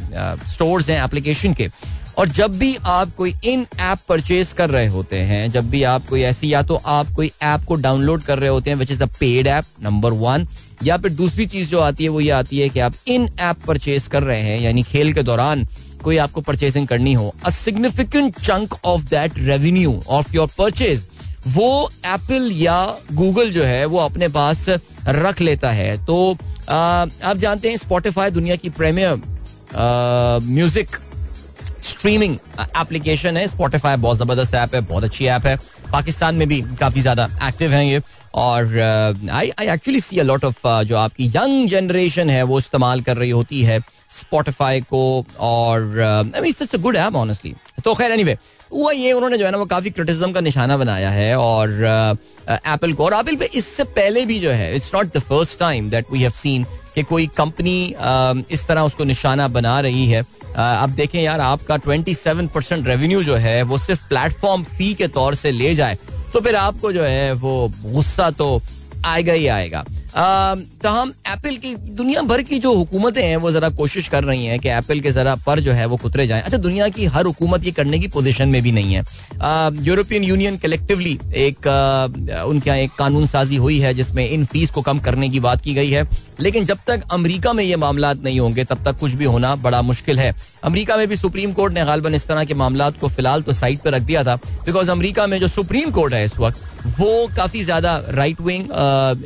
स्टोर्स 0.47 0.89
हैं 0.89 1.03
एप्लीकेशन 1.03 1.53
के। 1.53 1.69
और 2.17 2.27
जब 2.29 2.57
भी 2.57 2.75
आप 2.85 3.13
कोई 3.15 3.33
इन 3.43 3.65
ऐप 3.79 3.99
परचेज 4.09 4.51
कर 4.53 4.69
रहे 4.69 4.87
होते 4.87 5.17
हैं, 5.19 5.49
जब 5.51 5.69
भी 5.69 5.83
आप 5.83 6.07
कोई 6.07 6.21
ऐसी 6.23 6.53
या 6.53 6.61
तो 6.63 6.75
आप 6.75 7.13
कोई 7.15 7.31
ऐप 7.41 7.63
को 7.67 7.75
डाउनलोड 7.77 8.23
कर 8.23 8.39
रहे 8.39 8.49
होते 8.49 8.69
हैं 8.69 8.77
which 8.77 8.91
is 8.91 9.03
a 9.03 9.07
paid 9.19 9.47
app 9.47 9.65
number 9.83 10.13
one 10.15 10.47
या 10.83 10.97
फिर 10.97 11.11
दूसरी 11.13 11.45
चीज़ 11.45 11.69
जो 11.69 11.79
आती 11.79 12.03
है, 12.03 12.09
वो 12.09 12.19
ये 12.21 12.29
आती 12.31 12.59
है 12.59 12.69
कि 12.69 12.79
आप 12.79 12.93
इन 13.07 13.29
ऐप 13.39 13.65
परचेज 13.67 14.07
कर 14.07 14.23
रहे 14.23 14.41
हैं, 14.41 14.59
यानी 14.61 14.83
खेल 14.83 15.13
के 15.13 15.23
दौरान 15.23 15.67
कोई 16.03 16.17
आपको 16.17 16.41
परचेसिंग 16.41 16.87
करनी 16.87 17.13
हो 17.13 17.33
a 17.45 17.49
significant 17.51 18.39
chunk 18.39 18.73
of 18.85 19.03
that 19.09 19.39
revenue 19.39 20.01
of 20.09 20.33
your 20.35 20.49
purchase 20.57 21.07
वो 21.47 21.89
एप्पल 22.05 22.49
या 22.53 22.85
गूगल 23.13 23.51
जो 23.51 23.63
है, 23.63 23.85
वो 23.85 23.99
अपने 23.99 24.27
पास 24.29 24.65
रख 25.07 25.41
लेता 25.41 25.71
है। 25.71 25.95
तो 26.05 26.37
आप 26.69 27.37
जानते 27.37 27.69
हैं 27.69 27.77
स्पॉटिफाई 27.77 28.31
दुनिया 28.31 28.55
की 28.55 28.69
प्रीमियर 28.71 29.21
म्यूज़िक 30.45 30.97
स्ट्रीमिंग 31.83 32.37
एप्लीकेशन 32.59 33.37
है। 33.37 33.47
स्पॉटिफाई 33.47 33.95
बहुत 33.97 34.17
ज़बरदस्त 34.17 34.55
ऐप 34.55 34.75
है, 34.75 34.81
बहुत 34.81 35.03
अच्छी 35.03 35.25
ऐप 35.27 35.45
है। 35.45 35.55
पाकिस्तान 35.91 36.35
में 36.35 36.47
भी 36.47 36.61
काफ़ी 36.79 37.01
ज़्यादा 37.01 37.29
एक्टिव 37.43 37.73
है 37.73 37.87
ये। 37.87 38.01
और 38.35 38.77
I 39.31 39.51
I 39.59 39.67
actually 39.69 39.99
see 40.01 40.17
a 40.19 40.23
lot 40.23 40.45
of 40.45 40.67
जो 40.85 40.97
आपकी 40.97 41.27
यंग 41.27 41.67
जनरेशन 41.69 42.29
है, 42.29 42.43
वो 42.43 42.59
इस्तेमाल 42.59 43.01
कर 43.01 43.17
रही 43.17 43.29
होती 43.29 43.61
है 43.63 43.79
स्पॉटिफाई 44.13 44.81
को। 44.83 45.25
और 45.39 46.33
इट्स 46.45 46.75
गुड 46.77 46.95
ऐप 46.97 47.15
ऑनेस्टली 47.15 47.53
तो 47.83 47.93
खैर 47.95 48.11
एनीवे 48.11 48.37
हुआ 48.71 48.91
ये, 48.91 49.11
उन्होंने 49.13 49.37
जो 49.37 49.45
है 49.45 49.51
ना, 49.51 49.57
वो 49.57 49.65
काफ़ी 49.65 49.89
क्रिटिसिज्म 49.89 50.31
का 50.31 50.41
निशाना 50.41 50.77
बनाया 50.77 51.09
है। 51.11 51.35
और 51.37 51.69
एप्पल 52.49 52.93
को। 52.93 53.05
और 53.05 53.13
एप्पल 53.13 53.35
पे 53.35 53.49
इससे 53.53 53.83
पहले 53.95 54.25
भी 54.25 54.39
जो 54.39 54.51
है 54.51 54.75
it's 54.75 54.93
not 54.93 55.13
the 55.15 55.19
first 55.21 55.59
time 55.59 55.89
that 55.89 56.11
we 56.11 56.21
have 56.21 56.31
seen 56.35 56.65
कि 56.95 57.03
कोई 57.03 57.27
कंपनी 57.37 57.95
इस 58.51 58.65
तरह 58.67 58.81
उसको 58.81 59.03
निशाना 59.03 59.47
बना 59.49 59.79
रही 59.79 60.05
है। 60.07 60.21
अब 60.55 60.93
देखें 60.95 61.21
यार, 61.21 61.39
आपका 61.41 61.77
27 61.79 62.47
परसेंट 62.53 62.87
रेवेन्यू 62.87 63.23
जो 63.23 63.35
है, 63.37 63.61
वो 63.63 63.77
सिर्फ़ 63.77 64.07
प्लेटफॉर्म 64.09 64.63
फ़ी 64.77 64.93
के 64.93 65.07
तौर 65.09 65.35
से 65.35 65.51
ले 65.51 65.73
जाए 65.75 65.97
तो 66.33 66.39
फिर 66.39 66.55
आपको 66.55 66.91
जो 66.91 67.03
है, 67.03 67.31
वो 67.33 67.71
गुस्सा 67.83 68.29
तो 68.31 68.61
आएगा 69.05 69.33
ही 69.33 69.47
आएगा। 69.49 69.83
तहम 70.13 71.13
एप्पल 71.27 71.55
की, 71.57 71.73
दुनिया 71.75 72.21
भर 72.23 72.41
की 72.41 72.59
जो 72.59 72.73
हुकूमतें 72.75 73.21
हैं, 73.23 73.35
वो 73.37 73.51
जरा 73.51 73.69
कोशिश 73.71 74.07
कर 74.07 74.23
रही 74.23 74.45
हैं 74.45 74.59
कि 74.59 74.69
एप्पल 74.69 74.99
के 74.99 75.11
जरा 75.11 75.35
पर 75.45 75.59
जो 75.59 75.71
है 75.71 75.85
वो 75.85 75.97
कुतरे 75.97 76.25
जाएँ। 76.27 76.41
अच्छा 76.41 76.57
दुनिया 76.59 76.87
की 76.89 77.05
हर 77.07 77.25
हुकूमत 77.25 77.65
ये 77.65 77.71
करने 77.71 77.99
की 77.99 78.07
पोजीशन 78.09 78.49
में 78.49 78.61
भी 78.61 78.71
नहीं 78.71 78.93
है। 78.93 79.03
यूरोपियन 79.85 80.23
यूनियन 80.23 80.57
कलेक्टिवली 80.57 81.17
एक 81.37 81.67
उनके 82.41 82.69
यहाँ 82.69 82.79
एक 82.79 82.91
कानून 82.97 83.25
साजी 83.27 83.55
हुई 83.57 83.79
है, 83.79 83.93
जिसमें 83.93 84.27
इन 84.27 84.45
फ़ीस 84.45 84.71
को 84.71 84.81
कम 84.81 84.99
करने 84.99 85.29
की 85.29 85.39
बात 85.39 85.61
की 85.61 85.73
गई 85.73 85.89
है। 85.91 86.07
लेकिन 86.39 86.65
जब 86.65 86.77
तक 86.87 87.03
अमरीका 87.11 87.53
में 87.53 87.63
ये 87.63 87.75
मामला 87.75 88.13
नहीं 88.13 88.39
होंगे, 88.39 88.63
तब 88.63 88.83
तक 88.85 88.97
कुछ 88.99 89.13
भी 89.13 89.25
होना 89.25 89.55
बड़ा 89.57 89.81
मुश्किल 89.81 90.19
है। 90.19 90.33
अमरीका 90.63 90.97
में 90.97 91.07
भी 91.07 91.15
सुप्रीम 91.15 91.53
कोर्ट 91.53 91.73
ने 91.73 91.85
गालबन 91.85 92.15
इस 92.15 92.27
तरह 92.27 92.43
के 92.45 92.53
मामला 92.53 92.89
को 92.91 93.07
फ़िलहाल 93.07 93.41
तो 93.41 93.53
साइड 93.53 93.79
पर 93.79 93.91
रख 93.91 94.01
दिया 94.03 94.23
था 94.23 94.35
बिकॉज़ 94.65 94.91
अमरीका 94.91 95.27
में 95.27 95.39
जो 95.39 95.47
सुप्रीम 95.47 95.91
कोर्ट 95.91 96.13
है 96.13 96.23
इस 96.25 96.37
वक्त, 96.39 96.59
वो 96.89 97.27
काफ़ी 97.35 97.63
ज़्यादा 97.63 97.95
राइट 98.09 98.41
विंग 98.41 98.67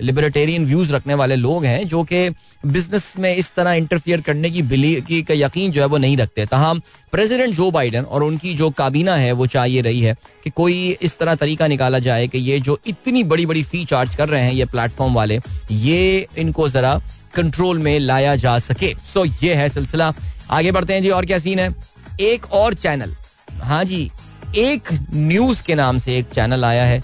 लिबरेटेरियन 0.02 0.66
व्यूज़ 0.76 0.94
रखने 0.94 1.14
वाले 1.14 1.36
लोग 1.36 1.66
हैं 1.66 1.88
जो 1.88 2.04
कि 2.04 2.30
बिज़नेस 2.66 3.14
में 3.20 3.36
इस 3.36 3.52
तरह 3.56 3.74
इंटरफियर 3.74 4.22
करने 4.22 4.50
की 4.50 4.62
बिली 4.62 4.94
की 5.02 5.22
का 5.22 5.34
यकीन 5.34 5.72
जो 5.72 5.82
है 5.82 5.88
वो 5.88 5.98
नहीं 5.98 6.18
रखते। 6.18 6.46
तहम 6.46 6.82
प्रेसिडेंट 7.12 7.54
जो 7.54 7.70
बाइडन 7.72 8.04
और 8.04 8.24
उनकी 8.24 8.54
जो 8.54 8.70
काबीना 8.70 9.16
है 9.16 9.32
वो 9.32 9.46
चाहिए 9.48 9.82
रही 9.82 10.02
है 10.02 10.16
कि 10.44 10.50
कोई 10.50 10.76
इस 11.02 11.18
तरह 11.20 11.36
तरीका 11.36 11.68
निकाला 11.68 12.00
जाए 12.00 12.28
कि 12.28 12.38
ये 12.40 12.60
जो 12.60 12.80
इतनी 12.88 13.24
बड़ी 13.24 13.46
बड़ी 13.46 13.64
फ़ी 13.64 13.86
चार्ज 13.86 14.16
कर 14.16 14.30
रहे 14.30 14.42
हैं 14.42 14.54
ये 14.54 14.66
प्लेटफॉर्म 14.66 15.14
वाले 15.14 15.40
ये 15.72 16.28
इनको 16.38 16.70
जरा 16.70 17.00
कंट्रोल 17.36 17.80
में 17.80 17.98
लाया 18.00 18.36
जा 18.36 18.58
सके। 18.60 18.94
सो 19.14 19.26
so, 19.26 19.44
ये 19.44 19.54
है 19.54 19.70
सिलसिला। 19.70 20.14
आगे 20.50 20.72
बढ़ते 20.72 20.94
हैं 20.94 21.02
जी 21.02 21.10
और 21.10 21.26
क्या 21.26 21.40
सीन 21.40 21.60
है? 21.60 21.74
एक 22.22 22.52
और 22.54 22.74
चैनल 22.74 23.16
हाँ 23.62 23.84
जी 23.86 24.10
एक 24.58 24.90
न्यूज़ 25.14 25.64
के 25.64 25.76
नाम 25.76 25.98
से 25.98 26.18
एक 26.18 26.26
चैनल 26.26 26.66
आया 26.66 26.86
है। 26.86 27.02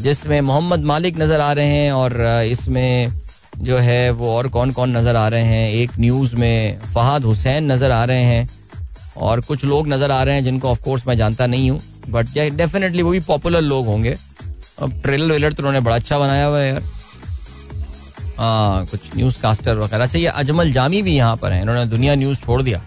जिसमें 0.00 0.40
मोहम्मद 0.42 0.84
मालिक 0.84 1.18
नज़र 1.18 1.40
आ 1.40 1.52
रहे 1.52 1.66
हैं 1.68 1.92
और 1.92 2.20
इसमें 2.46 3.12
जो 3.58 3.76
है 3.78 4.10
वो 4.12 4.34
और 4.36 4.48
कौन 4.48 4.72
कौन 4.72 4.96
नज़र 4.96 5.16
आ 5.16 5.28
रहे 5.28 5.44
हैं। 5.44 5.70
एक 5.72 5.90
न्यूज़ 5.98 6.34
में 6.36 6.80
फहाद 6.94 7.24
हुसैन 7.24 7.72
नज़र 7.72 7.90
आ 7.90 8.04
रहे 8.04 8.22
हैं 8.24 8.48
और 9.18 9.40
कुछ 9.40 9.64
लोग 9.64 9.88
नज़र 9.88 10.10
आ 10.10 10.22
रहे 10.22 10.34
हैं 10.34 10.44
जिनको 10.44 10.68
ऑफकोर्स 10.68 11.06
मैं 11.06 11.16
जानता 11.16 11.46
नहीं 11.46 11.70
हूँ 11.70 11.80
बट 12.08 12.28
डेफिनेटली 12.56 13.02
वो 13.02 13.10
भी 13.10 13.20
पॉपुलर 13.22 13.60
लोग 13.62 13.86
होंगे। 13.86 14.16
अब 14.78 15.00
ट्रेलर 15.02 15.32
वेलर 15.32 15.52
तो 15.52 15.62
उन्होंने 15.62 15.80
बड़ा 15.80 15.96
अच्छा 15.96 16.18
बनाया 16.18 16.46
हुआ 16.46 16.58
है 16.58 16.68
यार। 16.68 16.82
हाँ 18.38 18.86
कुछ 18.86 19.14
न्यूज़ 19.16 19.40
कास्टर 19.42 19.78
वगैरह 19.78 20.04
अच्छा 20.04 20.18
ये 20.18 20.26
अजमल 20.26 20.72
जामी 20.72 21.02
भी 21.02 21.14
यहाँ 21.16 21.36
पर 21.36 21.52
है। 21.52 21.60
इन्होंने 21.62 21.86
दुनिया 21.86 22.14
न्यूज़ 22.14 22.38
छोड़ 22.40 22.60
दिया। 22.62 22.80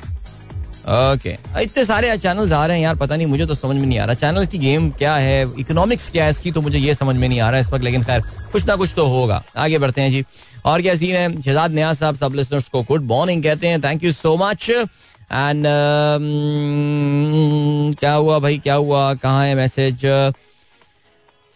Okay 0.88 1.36
okay. 1.36 1.62
इतने 1.62 1.84
सारे 1.86 2.17
चैनल्स 2.17 2.52
आ 2.52 2.65
रहे 2.65 2.78
हैं 2.78 2.84
यार, 2.84 2.95
पता 2.95 3.15
नहीं, 3.15 3.28
मुझे 3.28 3.45
तो 3.45 3.56
समझ 3.56 3.76
में 3.76 3.86
नहीं 3.86 3.97
आ 4.00 4.06
रहा। 4.06 4.13
चैनल 4.15 4.45
की 4.45 4.58
गेम 4.58 4.89
क्या 4.91 5.15
है? 5.15 5.41
इकोनॉमिक्स 5.60 6.10
क्या 6.10 6.23
है 6.23 6.30
इसकी 6.30 6.52
तो 6.52 6.62
मुझे 6.62 6.80
ये 6.80 6.93
समझ 6.93 7.15
में 7.15 7.28
नहीं 7.28 7.39
आ 7.39 7.50
रहा 7.50 7.56
है 7.56 7.62
इस 7.62 7.71
वक्त, 7.71 7.84
लेकिन 7.84 8.04
खैर, 8.04 8.21
कुछ 8.52 8.65
ना 8.65 8.76
कुछ 8.76 8.93
तो 8.95 9.06
होगा। 9.08 9.41
आगे 9.58 9.78
बढ़ते 9.78 10.02
हैं 10.02 10.12
जी। 10.12 10.23
और 10.65 10.82
क्या 10.82 10.95
सीन 10.95 11.15
है? 11.15 11.41
शहजाद 11.41 11.71
न्याज 11.71 11.97
साहब, 11.97 12.15
सब 12.15 12.34
लिसनर्स 12.36 12.69
को 12.69 12.82
गुड 12.84 13.04
मॉर्निंग 13.08 13.43
कहते 13.43 13.67
हैं। 13.67 13.84
Thank 13.84 14.04
you 14.04 14.12
so 14.13 14.36
much 14.38 14.69
and 14.69 15.65
क्या 18.00 18.13
हुआ 18.13 18.39
भाई, 18.39 18.58
क्या 18.58 18.76
हुआ? 18.76 19.13
कहाँ 19.15 19.45
है 19.45 19.56
मैसेज 19.56 20.06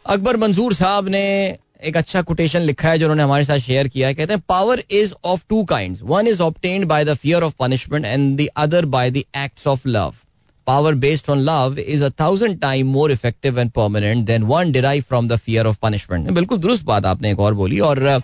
अकबर 0.06 0.38
मंजूर 0.38 0.74
साहब 0.74 1.08
ने 1.08 1.58
एक 1.82 1.98
अच्छा 1.98 2.22
कोटेशन 2.22 2.62
लिखा 2.62 2.89
है 2.89 2.98
जो 3.00 3.06
उन्होंने 3.06 3.24
हमारे 3.24 3.44
साथ 3.44 3.60
शेयर 3.60 3.88
किया 3.88 4.08
है। 4.08 4.13
कहते 4.13 4.34
हैं 4.34 4.41
power 4.50 4.84
is 4.91 5.13
of 5.26 5.46
two 5.50 5.63
kind 5.65 5.98
one 6.04 6.28
is 6.28 6.41
obtained 6.41 6.86
by 6.88 7.06
the 7.06 7.13
fear 7.13 7.44
of 7.44 7.54
punishment 7.60 8.06
and 8.06 8.38
the 8.38 8.48
other 8.58 8.86
by 8.88 9.12
the 9.12 9.17
acts 9.17 9.67
of 9.67 9.88
love 9.88 10.13
power 10.67 10.96
based 10.96 11.30
on 11.30 11.39
love 11.39 11.80
is 11.80 12.04
a 12.04 12.10
thousand 12.20 12.60
time 12.62 12.88
more 12.88 13.12
effective 13.12 13.60
and 13.60 13.72
permanent 13.72 14.26
than 14.26 14.44
one 14.44 14.72
derive 14.72 15.04
from 15.08 15.28
the 15.28 15.36
fear 15.38 15.67
of 15.67 15.78
punishment 15.82 16.30
बिल्कुल 16.32 16.58
दुरुस्त 16.58 16.86
बात 16.86 17.06
आपने 17.06 17.32
एक 17.32 17.39
और 17.39 17.54
बोली 17.54 17.80
और 17.80 18.22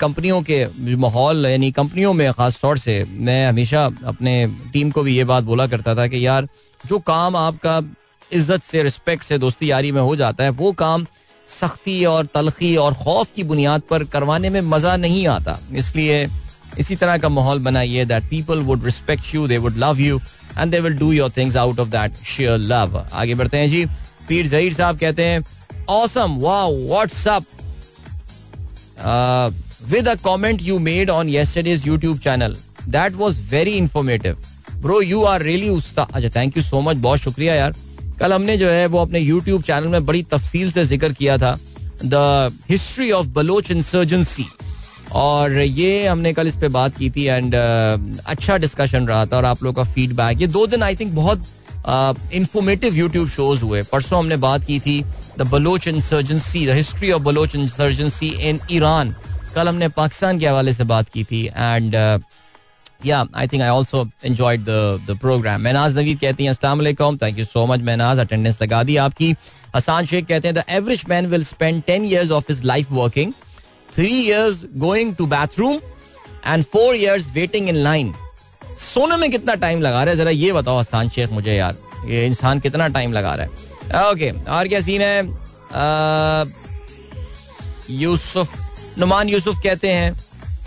कंपनियों 0.00 0.40
के 0.42 0.94
माहौल, 0.96 1.46
यानी 1.46 1.70
कंपनियों 1.72 2.12
में 2.12 2.32
खास 2.32 2.58
तौर 2.60 2.78
से 2.78 3.04
मैं 3.08 3.46
हमेशा 3.48 3.84
अपने 4.06 4.32
टीम 4.72 4.90
को 4.90 5.02
भी 5.02 5.16
ये 5.16 5.24
बात 5.24 5.44
बोला 5.44 5.66
करता 5.66 5.94
था 5.94 6.06
कि 6.06 6.26
यार, 6.26 6.48
जो 6.80 6.98
काम 7.00 7.36
आपका 7.36 7.80
इज़्ज़त 8.32 8.62
से, 8.62 8.82
रिस्पेक्ट 8.82 9.24
से, 9.24 9.38
दोस्ती 9.38 9.70
यारी 9.70 9.92
में 9.92 10.00
हो 10.02 10.16
जाता 10.16 10.44
है, 10.44 10.50
वो 10.50 10.72
काम 10.72 11.06
सख्ती 11.50 12.04
और 12.04 12.26
तलखी 12.34 12.74
और 12.76 12.94
खौफ 12.94 13.30
की 13.36 13.42
बुनियाद 13.44 13.82
पर 13.90 14.04
करवाने 14.06 14.50
में 14.50 14.60
मज़ा 14.62 14.96
नहीं 14.96 15.26
आता। 15.28 15.58
इसलिए 15.76 16.26
इसी 16.78 16.96
तरह 16.96 17.16
का 17.18 17.28
माहौल 17.28 17.58
बनाइए 17.60 18.04
that 18.04 18.28
people 18.30 18.58
would 18.62 18.84
respect 18.84 19.34
you 19.34 19.46
they 19.48 19.58
would 19.58 19.76
love 19.78 20.00
you 20.00 20.20
and 20.58 20.70
they 20.72 20.80
will 20.80 20.98
do 20.98 21.12
your 21.12 21.30
things 21.36 21.56
out 21.56 21.80
of 21.80 21.88
that 21.88 22.22
share 22.26 22.58
love 22.58 22.98
आगे 23.12 23.34
बढ़ते 23.34 23.58
हैं 23.58 23.68
जी। 23.70 23.84
पीर 24.28 24.46
जहीर 24.48 24.72
साहब 24.74 24.98
कहते 24.98 25.24
हैं 25.24 25.44
awesome 25.90 26.36
wow 26.40 26.76
what's up 26.86 27.44
with 29.90 30.08
a 30.08 30.14
comment 30.24 30.62
you 30.62 30.78
made 30.80 31.10
on 31.10 31.28
yesterday's 31.28 31.86
YouTube 31.86 32.18
channel 32.20 32.56
that 32.88 33.14
was 33.16 33.38
very 33.50 33.72
informative 33.76 34.36
bro 34.80 35.00
you 35.02 35.22
are 35.24 35.42
really 35.42 35.68
उस्ता 35.68 36.02
अच्छा 36.02 36.28
thank 36.36 36.56
you 36.56 36.62
so 36.62 36.80
much 36.80 36.96
बहुत 36.96 37.18
शुक्रिया 37.18 37.54
यार। 37.54 37.74
कल 38.20 38.32
हमने 38.32 38.56
जो 38.56 38.68
है 38.68 38.86
वो 38.86 38.98
अपने 38.98 39.18
यूट्यूब 39.18 39.62
चैनल 39.62 39.86
में 39.86 40.06
बड़ी 40.06 40.22
तफसील 40.22 40.72
से 40.72 40.84
ज़िक्र 40.84 41.12
किया 41.12 41.38
था 41.38 41.58
the 42.04 42.52
history 42.70 43.10
of 43.10 43.26
Baloch 43.26 43.70
insurgency 43.70 44.46
और 45.12 45.60
ये 45.60 46.06
हमने 46.06 46.32
कल 46.32 46.46
इस 46.46 46.56
पे 46.56 46.68
बात 46.68 46.96
की 46.98 47.10
थी 47.10 47.24
एंड 47.24 47.54
uh, 47.54 48.24
अच्छा 48.26 48.56
डिस्कशन 48.56 49.06
रहा 49.06 49.26
था 49.26 49.36
और 49.36 49.44
आप 49.44 49.62
लोगों 49.62 49.84
का 49.84 49.92
फीडबैक 49.92 50.40
ये 50.40 50.46
दो 50.46 50.66
दिन 50.66 50.82
आई 50.82 50.96
थिंक 50.96 51.12
बहुत 51.12 51.44
इंफॉर्मेटिव 52.34 52.94
यूट्यूब 52.94 53.28
शोज़ 53.28 53.62
हुए। 53.62 53.82
परसों 53.82 54.18
हमने 54.18 54.36
बात 54.36 54.64
की 54.64 54.80
थी 54.80 55.04
the 55.38 55.42
Baloch 55.42 55.88
insurgency 55.88 56.66
the 56.66 56.70
history 56.70 57.10
of 57.12 57.22
Baloch 57.22 57.54
insurgency 57.54 58.28
in 58.48 58.60
Iran 58.70 59.14
कल 59.54 59.68
हमने 59.68 59.88
पाकिस्तान 59.88 60.38
के 60.38 60.46
हवाले 60.46 60.72
से 60.72 60.84
बात 60.84 61.08
की 61.08 61.24
थी 61.24 61.44
and 61.46 61.94
yeah 63.06 63.24
I 63.36 63.48
think 63.48 63.62
I 63.62 63.68
also 63.68 64.08
enjoyed 64.24 64.60
the 64.60 65.16
programme 65.20 65.62
Mahnaz 65.62 65.98
Naveed 65.98 66.18
कहती 66.20 66.44
हैं 66.44 66.50
अस्सलाम 66.50 67.16
thank 67.16 67.38
you 67.38 67.44
so 67.44 67.66
much 67.66 67.80
Mahnaz 67.80 68.18
attendance 68.18 68.58
लगा 68.62 68.82
दी 68.82 68.96
आपकी. 68.96 69.34
हसान 69.76 70.06
शेख 70.06 70.26
कहते 70.26 70.48
हैं 70.48 70.54
the 70.56 70.64
average 70.68 71.04
man 71.08 71.26
will 71.26 71.44
spend 71.44 71.82
ten 71.82 72.04
years 72.04 72.30
of 72.30 72.52
his 72.52 72.64
life 72.64 72.92
working 72.92 73.32
three 73.94 74.10
years 74.20 74.62
going 74.76 75.14
to 75.16 75.26
bathroom 75.26 75.80
and 76.46 76.64
four 76.64 76.96
years 76.96 77.32
waiting 77.34 77.68
in 77.68 77.76
line 77.76 78.14
सोने 78.78 79.16
में 79.16 79.30
कितना 79.30 79.54
टाइम 79.54 79.80
लगा 79.82 80.02
रहा 80.04 80.10
है? 80.10 80.16
जरा 80.16 80.30
ये 80.30 80.52
बताओ 80.52 80.78
हसान 80.78 81.08
शेख 81.08 81.32
मुझे 81.32 81.54
यार। 81.54 81.76
ये 82.08 82.26
इंसान 82.26 82.60
कितना 82.60 82.88
टाइम 82.88 83.12
लगा 83.12 83.34
रहा 83.34 83.46
है? 83.46 84.10
ओके 84.10 84.30
और 84.50 84.68
क्या 84.68 84.80
सीन 84.80 85.02
है? 85.02 85.22
यूसुफ 87.90 88.98
नुमान 88.98 89.28
यूसुफ 89.28 89.60
कहते 89.64 89.88
हैं 89.88 90.12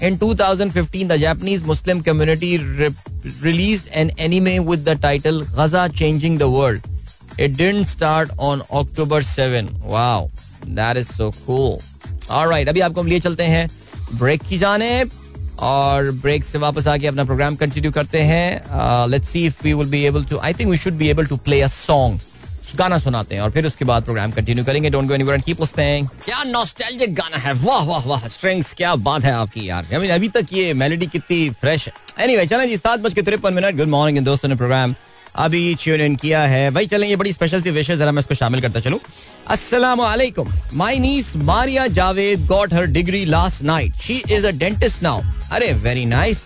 In 0.00 0.18
2015, 0.18 1.08
the 1.08 1.18
Japanese 1.18 1.64
Muslim 1.64 2.02
community 2.02 2.58
re- 2.58 2.94
released 3.40 3.88
an 3.92 4.10
anime 4.18 4.64
with 4.64 4.84
the 4.84 4.94
title 4.96 5.44
Gaza 5.56 5.88
Changing 5.94 6.38
the 6.38 6.48
World. 6.50 6.80
It 7.38 7.56
didn't 7.56 7.84
start 7.84 8.30
on 8.38 8.62
October 8.70 9.22
7. 9.22 9.70
Wow, 9.82 10.30
that 10.80 10.96
is 10.96 11.14
so 11.14 11.30
cool. 11.46 11.80
Alright, 12.30 12.68
अभी 12.68 12.80
आपको 12.80 13.00
हम 13.00 13.06
लिए 13.06 13.20
चलते 13.20 13.44
हैं 13.44 13.68
ब्रेक 14.18 14.42
की 14.48 14.58
जाने 14.58 14.88
और 15.58 16.10
ब्रेक 16.22 16.44
से 16.44 16.58
वापस 16.58 16.86
आके 16.88 17.06
अपना 17.06 17.24
प्रोग्राम 17.24 17.56
कंटिन्यू 17.56 17.92
करते 17.92 18.20
हैं 18.30 19.08
let's 19.10 19.28
see 19.28 19.44
if 19.46 19.62
we 19.64 19.72
will 19.74 19.88
be 19.90 20.02
able 20.06 20.24
to 20.30 20.38
I 20.38 20.54
think 20.54 20.70
we 20.70 20.76
should 20.78 20.94
be 21.02 21.08
able 21.08 21.26
to 21.26 21.36
play 21.48 21.60
a 21.60 21.68
song 21.74 22.20
गाना 22.75 22.97
सुनाते 22.97 23.35
हैं 23.35 23.41
और 23.41 23.51
फिर 23.51 23.65
उसके 23.65 23.85
बाद 23.85 24.03
प्रोग्राम 24.03 24.31
कंटिन्यू 24.31 24.65
करेंगे। 24.65 24.89
Don't 24.89 25.07
go 25.07 25.13
anywhere 25.13 25.35
and 25.35 25.43
keep 25.43 25.61
listening 25.61 26.07
क्या 26.25 26.43
नॉस्टैल्जिक 26.43 27.13
गाना 27.15 27.37
है? 27.37 27.53
वाह 27.55 27.83
वाह 27.85 28.07
वाह 28.07 28.27
स्ट्रिंग्स 28.27 28.73
क्या 28.73 28.95
बात 28.97 29.23
है 29.23 29.31
आपकी 29.33 29.67
यार। 29.69 29.93
आई 29.93 30.07
अभी 30.09 30.29
तक 30.29 30.53
ये 30.53 30.73
मेलोडी 30.73 31.07
कितनी 31.07 31.49
फ्रेश 31.61 31.87
है। 31.87 31.93
एनीवे 32.19 32.45
चलें 32.47 32.67
जी, 32.67 32.77
सात 32.77 32.99
बज 32.99 33.13
के 33.13 33.21
तिरपन 33.21 33.53
मिनट। 33.53 33.77
गुड 33.77 33.87
मॉर्निंग 33.89 34.25
दोस्तों 34.25 34.49
ने 34.49 34.55
प्रोग्राम 34.55 34.95
अभी 35.35 35.63
ट्यून 35.81 36.01
इन 36.01 36.15
किया 36.15 36.41
है। 36.43 36.69
भाई, 36.71 36.87
चलें, 36.87 37.07
ये 37.07 37.15
बड़ी 37.15 37.31
स्पेशल 37.33 37.61
सी 37.61 37.71
विशेष 37.71 37.97
जरा 37.99 38.11
मैं 38.11 38.19
इसको 38.19 38.35
शामिल 38.35 38.61
करता 38.61 38.79
चलूँ। 38.79 38.99
अस्सलाम 39.47 39.99
वालेकुम 39.99 40.49
my 40.73 40.97
niece 40.99 41.35
Maria 41.37 41.85
Javed 41.89 42.45
got 42.47 42.73
her 42.73 42.85
degree 42.87 43.23
last 43.25 43.63
night 43.63 43.95
she 43.97 44.21
is 44.31 44.47
a 44.47 44.51
dentist 44.51 45.03
now 45.03 45.21
अरे 45.51 45.71
very 45.83 46.05
nice 46.05 46.45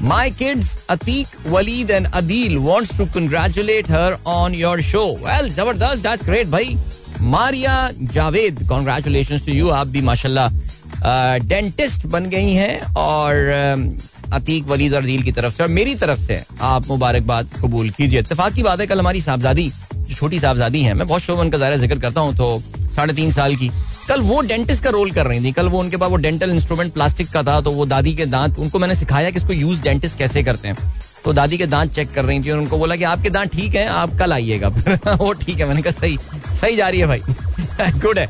My 0.00 0.30
kids, 0.30 0.76
Atik, 0.86 1.26
Waleed, 1.44 1.90
and 1.90 2.06
Adil, 2.06 2.58
wants 2.58 2.96
to 2.96 3.04
congratulate 3.06 3.86
her 3.86 4.18
on 4.24 4.54
your 4.54 4.78
show. 4.80 5.12
Well, 5.14 5.48
ज़बरदस्त, 5.50 6.02
that's 6.02 6.22
great, 6.22 6.46
भाई. 6.46 6.78
Maria 7.20 7.74
Javed, 8.14 8.66
congratulations 8.68 9.42
to 9.42 9.52
you. 9.52 9.70
आप 9.70 9.86
भी 9.86 10.00
माशाल्लाह 10.02 11.38
dentist 11.48 12.06
बन 12.06 12.26
गई 12.30 12.52
हैं 12.52 12.80
और 12.96 13.98
अतीक 14.32 14.66
वलीद 14.68 14.94
और 14.94 15.02
अदील 15.02 15.22
की 15.22 15.32
तरफ़ 15.32 15.54
से 15.54 15.62
और 15.62 15.68
मेरी 15.68 15.94
तरफ़ 15.94 16.20
से 16.20 16.42
आप 16.62 16.88
मुबारकबाद 16.88 17.50
कबूल 17.60 17.90
कीजिए 17.90 18.20
इतफाक 18.20 18.52
की 18.54 18.62
बात 18.62 18.80
है 18.80 18.86
कल 18.86 18.98
हमारी 18.98 19.20
साहबजादी 19.20 19.70
जो 19.92 20.14
छोटी 20.14 20.38
साहबजादी 20.40 20.82
हैं 20.82 20.94
मैं 20.94 21.06
बहुत 21.06 21.22
शोभ 21.22 21.38
उनका 21.38 21.58
ज़ाहिर 21.58 21.78
ज़िक्र 21.78 21.98
करता 21.98 22.20
हूँ 22.20 22.34
तो 22.36 22.62
साढ़े 22.96 23.14
तीन 23.14 23.30
साल 23.32 23.56
की 23.56 23.70
कल 24.10 24.20
वो 24.20 24.40
डेंटिस्ट 24.40 24.84
का 24.84 24.90
रोल 24.90 25.10
कर 25.10 25.26
रही 25.26 25.44
थी। 25.44 25.52
कल 25.52 25.68
वो 25.68 25.80
उनके 25.80 25.96
पास 25.96 26.10
वो 26.10 26.16
डेंटल 26.16 26.50
इंस्ट्रूमेंट 26.50 26.92
प्लास्टिक 26.92 27.30
का 27.30 27.42
था 27.42 27.60
तो 27.60 27.70
वो 27.70 27.86
दादी 27.86 28.14
के 28.14 28.26
दांत, 28.26 28.58
उनको 28.58 28.78
मैंने 28.78 28.94
सिखाया 28.94 29.30
कि 29.30 29.36
इसको 29.36 29.52
यूज़ 29.52 29.82
डेंटिस्ट 29.82 30.18
कैसे 30.18 30.42
करते 30.42 30.68
हैं। 30.68 30.92
तो 31.24 31.32
दादी 31.32 31.58
के 31.58 31.66
दांत 31.66 31.92
चेक 31.92 32.10
कर 32.12 32.24
रही 32.24 32.40
थी 32.40 32.50
और 32.50 32.58
उनको 32.58 32.78
बोला 32.78 32.96
कि 32.96 33.04
आपके 33.04 33.30
दांत 33.30 33.52
ठीक 33.52 33.74
है, 33.74 33.86
आप 33.86 34.18
कल 34.18 34.32
आइएगा। 34.32 34.68
वो 35.14 35.32
ठीक 35.32 35.58
है, 35.58 35.64
मैंने 35.64 35.82
कहा, 35.82 36.00
सही 36.00 36.18
सही 36.60 36.76
जा 36.76 36.88
रही 36.88 37.00
है 37.00 37.06
भाई। 37.06 37.20
गुड 38.00 38.18
है। 38.18 38.28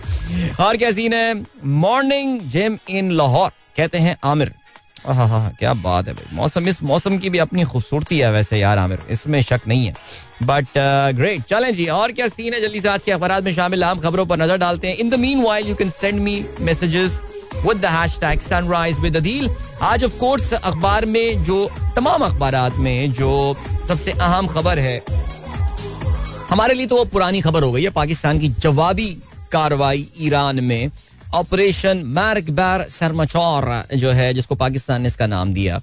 और 0.60 0.76
क्या 0.76 0.90
सीन 0.90 1.12
है? 1.12 1.44
मॉर्निंग 1.64 2.40
जिम 2.40 2.78
इन 2.88 3.10
लाहौर 3.10 3.50
कहते 3.76 3.98
हैं 3.98 4.16
आमिर। 4.24 4.52
हाँ 5.06 5.26
हाँ 5.28 5.50
क्या 5.58 5.72
बात 5.74 6.08
है 6.08 6.12
भाई। 6.14 6.36
मौसम, 6.36 6.68
इस 6.68 6.82
मौसम 6.82 7.16
की 7.18 7.30
भी 7.30 7.38
अपनी 7.38 7.64
खूबसूरती 7.64 8.18
है 8.18 8.30
वैसे 8.32 8.58
यार 8.58 8.78
आमिर। 8.78 8.98
इसमें 9.10 9.40
शक 9.42 9.60
नहीं 9.68 9.86
है। 9.86 9.94
बट 10.42 10.66
ग्रेट 11.16 11.42
चलें 11.50 11.72
जी, 11.74 11.86
और 11.88 12.12
क्या 12.12 12.28
सीन 12.28 12.54
है? 12.54 12.60
जल्दी 12.60 12.80
से 12.80 12.88
आज 12.88 13.02
के 13.02 13.12
अखबार 13.12 13.40
में 13.42 13.52
शामिल 13.54 13.84
आम 13.84 14.00
खबरों 14.00 14.26
पर 14.26 14.38
नज़र 14.38 14.56
डालते 14.58 14.88
हैं। 14.88 14.96
In 14.96 15.10
the 15.10 15.14
meanwhile 15.42 15.68
you 15.68 15.74
can 15.74 15.90
send 15.90 16.20
me 16.20 16.44
messages 16.60 17.20
with 17.56 17.76
the 17.76 17.86
hashtag 17.86 18.40
sunrise 18.40 18.98
with 18.98 19.16
Adeel 19.16 19.50
आज 19.82 20.04
ऑफ़ 20.04 20.18
कोर्स 20.18 20.52
अखबार 20.54 21.04
में 21.06 21.44
जो, 21.44 21.70
तमाम 21.96 22.24
अखबार 22.24 22.76
में 22.78 23.12
जो 23.12 23.56
सबसे 23.88 24.12
अहम 24.12 24.46
खबर 24.46 24.78
है, 24.78 25.02
हमारे 26.50 26.74
लिए 26.74 26.86
तो 26.86 26.96
वो 26.96 27.04
पुरानी 27.06 27.40
खबर 27.40 27.62
हो 27.62 27.72
गई 27.72 27.82
है, 27.82 27.90
पाकिस्तान 27.90 28.38
की 28.40 28.48
जवाबी 28.60 29.10
कार्रवाई 29.52 30.08
ईरान 30.20 30.60
में। 30.64 30.90
ऑपरेशन 31.34 32.02
मैरकबार 32.06 32.86
सरमचौर 32.90 33.64
जो 33.96 34.10
है, 34.10 34.32
जिसको 34.34 34.54
पाकिस्तान 34.54 35.02
ने 35.02 35.08
इसका 35.08 35.26
नाम 35.26 35.52
दिया। 35.54 35.80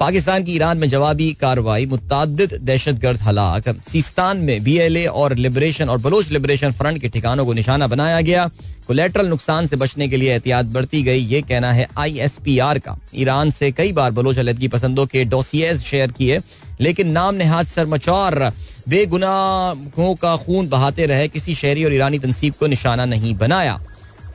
पाकिस्तान 0.00 0.44
की 0.44 0.54
ईरान 0.54 0.78
में 0.78 0.88
जवाबी 0.88 1.32
कार्रवाई 1.32 1.86
मुतद 1.86 2.58
दहशत 2.62 2.98
गर्द 3.02 3.20
हलाक। 3.20 3.68
सीस्तान 3.88 4.36
में 4.38 4.62
बी 4.64 4.76
एल 4.78 4.96
ए 4.96 5.04
और 5.06 5.34
लिबरेशन 5.36 5.88
और 5.88 5.98
बलोच 5.98 6.30
लिबरेशन 6.30 6.72
फ्रंट 6.72 7.00
के 7.00 7.08
ठिकानों 7.08 7.44
को 7.46 7.52
निशाना 7.52 7.86
बनाया 7.86 8.20
गया। 8.20 8.46
कोलेट्रल 8.86 9.26
नुकसान 9.28 9.66
से 9.66 9.76
बचने 9.76 10.08
के 10.08 10.16
लिए 10.16 10.32
एहतियात 10.32 10.66
बरती 10.66 11.02
गई, 11.02 11.18
ये 11.18 11.42
कहना 11.42 11.72
है 11.72 11.88
आई 11.98 12.18
एस 12.18 12.38
पी 12.44 12.58
आर 12.58 12.78
का। 12.78 12.98
ईरान 13.14 13.50
से 13.50 13.70
कई 13.72 13.92
बार 13.92 14.10
बलोच 14.12 14.38
अलहदगी 14.38 14.68
पसंदों 14.68 15.06
के 15.06 15.24
डोसियज 15.26 15.82
शेयर 15.82 16.12
किए, 16.12 16.40
लेकिन 16.80 17.08
नाम 17.10 17.34
नहाद 17.34 17.66
सरमचौर 17.66 18.50
बेगुनाहों 18.88 20.14
का 20.14 20.36
खून 20.36 20.68
बहाते 20.68 21.06
रहे, 21.06 21.28
किसी 21.28 21.54
शहरी 21.54 21.84
और 21.84 21.94
ईरानी 21.94 22.18
तनसीब 22.18 22.54
को 22.54 22.66
निशाना 22.66 23.04
नहीं 23.06 23.34
बनाया। 23.36 23.78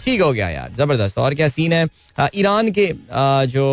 ठीक 0.06 0.22
हो 0.22 0.32
गया 0.34 0.50
यार, 0.50 0.72
ज़बरदस्त। 0.78 1.18
और 1.18 1.34
क्या 1.36 1.48
सीन 1.48 1.74
है? 1.74 1.88
ईरान 2.36 2.72
के 2.72 2.86
जो 3.48 3.66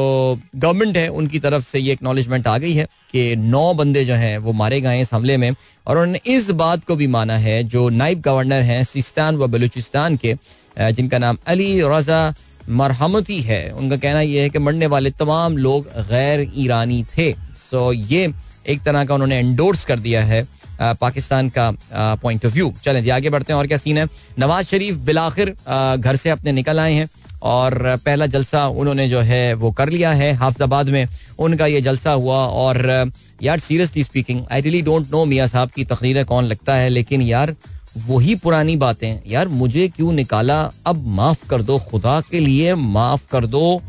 गवर्नमेंट 0.57 0.97
है, 0.97 1.09
उनकी 1.11 1.39
तरफ़ 1.39 1.65
से 1.65 1.79
ये 1.79 1.93
एक्नॉलेजमेंट 1.93 2.47
आ 2.47 2.57
गई 2.59 2.73
है 2.73 2.85
कि 3.13 3.37
नौ 3.37 3.73
बंदे 3.75 4.05
जो 4.05 4.15
हैं, 4.15 4.37
वो 4.39 4.53
मारे 4.53 4.81
गए 4.81 5.01
इस 5.01 5.13
हमले 5.15 5.37
में। 5.37 5.51
और 5.51 5.99
उन्होंने 5.99 6.21
इस 6.27 6.51
बात 6.53 6.85
को 6.85 6.97
भी 6.97 7.07
माना 7.09 7.37
है, 7.39 7.63
जो 7.65 7.89
नाइब 7.91 8.21
गवर्नर 8.21 8.63
हैं 8.63 8.83
सिस्तान 8.85 9.37
व 9.37 9.47
बलूचिस्तान 9.47 10.17
के 10.17 10.35
जिनका 10.77 11.19
नाम 11.19 11.39
अली 11.47 11.81
रजा 11.85 12.23
मरहमती 12.71 13.41
है। 13.41 13.71
उनका 13.73 13.97
कहना 13.97 14.21
यह 14.21 14.43
है 14.43 14.51
कि 14.51 14.59
मरने 14.59 14.87
वाले 14.87 15.11
तमाम 15.13 15.57
लोग 15.59 15.89
गैर 16.09 16.51
ईरानी 16.57 17.03
थे। 17.11 17.33
सो 17.61 17.93
ये 17.93 18.27
एक 18.67 18.83
तरह 18.83 19.05
का 19.05 19.15
उन्होंने 19.15 19.39
एंडोर्स 19.39 19.85
कर 19.85 19.99
दिया 19.99 20.25
है 20.25 20.47
पाकिस्तान 20.81 21.49
का 21.49 21.71
पॉइंट 21.93 22.45
ऑफ़ 22.47 22.53
व्यू 22.55 22.73
चलें 22.85 23.03
जी, 23.05 23.11
आगे 23.11 23.31
बढ़ते 23.31 23.53
हैं, 23.53 23.59
और 23.59 23.67
क्या 23.67 23.79
सीन 23.79 23.99
है? 23.99 24.07
नवाज़ 24.39 24.67
शरीफ 24.67 24.97
बिलाखिर 24.99 25.57
घर 25.97 26.17
से 26.17 26.31
अपने 26.31 26.53
निकल 26.53 26.81
आए 26.81 26.93
हैं, 26.95 27.09
और 27.43 27.75
पहला 28.05 28.27
जलसा 28.27 28.67
उन्होंने 28.69 29.09
जो 29.09 29.21
है 29.23 29.53
वो 29.55 29.71
कर 29.73 29.89
लिया 29.89 30.13
है, 30.13 30.33
हाफजाबाद 30.35 30.89
में 30.89 31.07
उनका 31.39 31.67
ये 31.67 31.81
जलसा 31.81 32.13
हुआ, 32.13 32.37
और 32.37 33.13
यार 33.43 33.59
seriously 33.59 34.03
speaking 34.03 34.43
I 34.53 34.61
really 34.61 34.83
don't 34.83 35.11
know 35.13 35.25
मियाँ 35.25 35.47
साहब 35.47 35.71
की 35.71 35.85
तकरीरें 35.87 36.25
कौन 36.25 36.45
लगता 36.45 36.75
है, 36.75 36.89
लेकिन 36.89 37.23
यार 37.23 37.55
वही 37.99 38.35
पुरानी 38.37 38.77
बातें 38.77 39.21
यार 39.27 39.49
मुझे 39.51 39.89
क्यों 39.89 40.13
निकाला? 40.13 40.61
अब 40.87 41.07
माफ़ 41.09 41.47
कर 41.49 41.63
दो, 41.63 41.79
खुदा 41.81 42.21
के 42.31 42.41
लिए 42.41 42.75
माफ़ 42.75 43.27
कर 43.33 43.47
दो। 43.47 43.83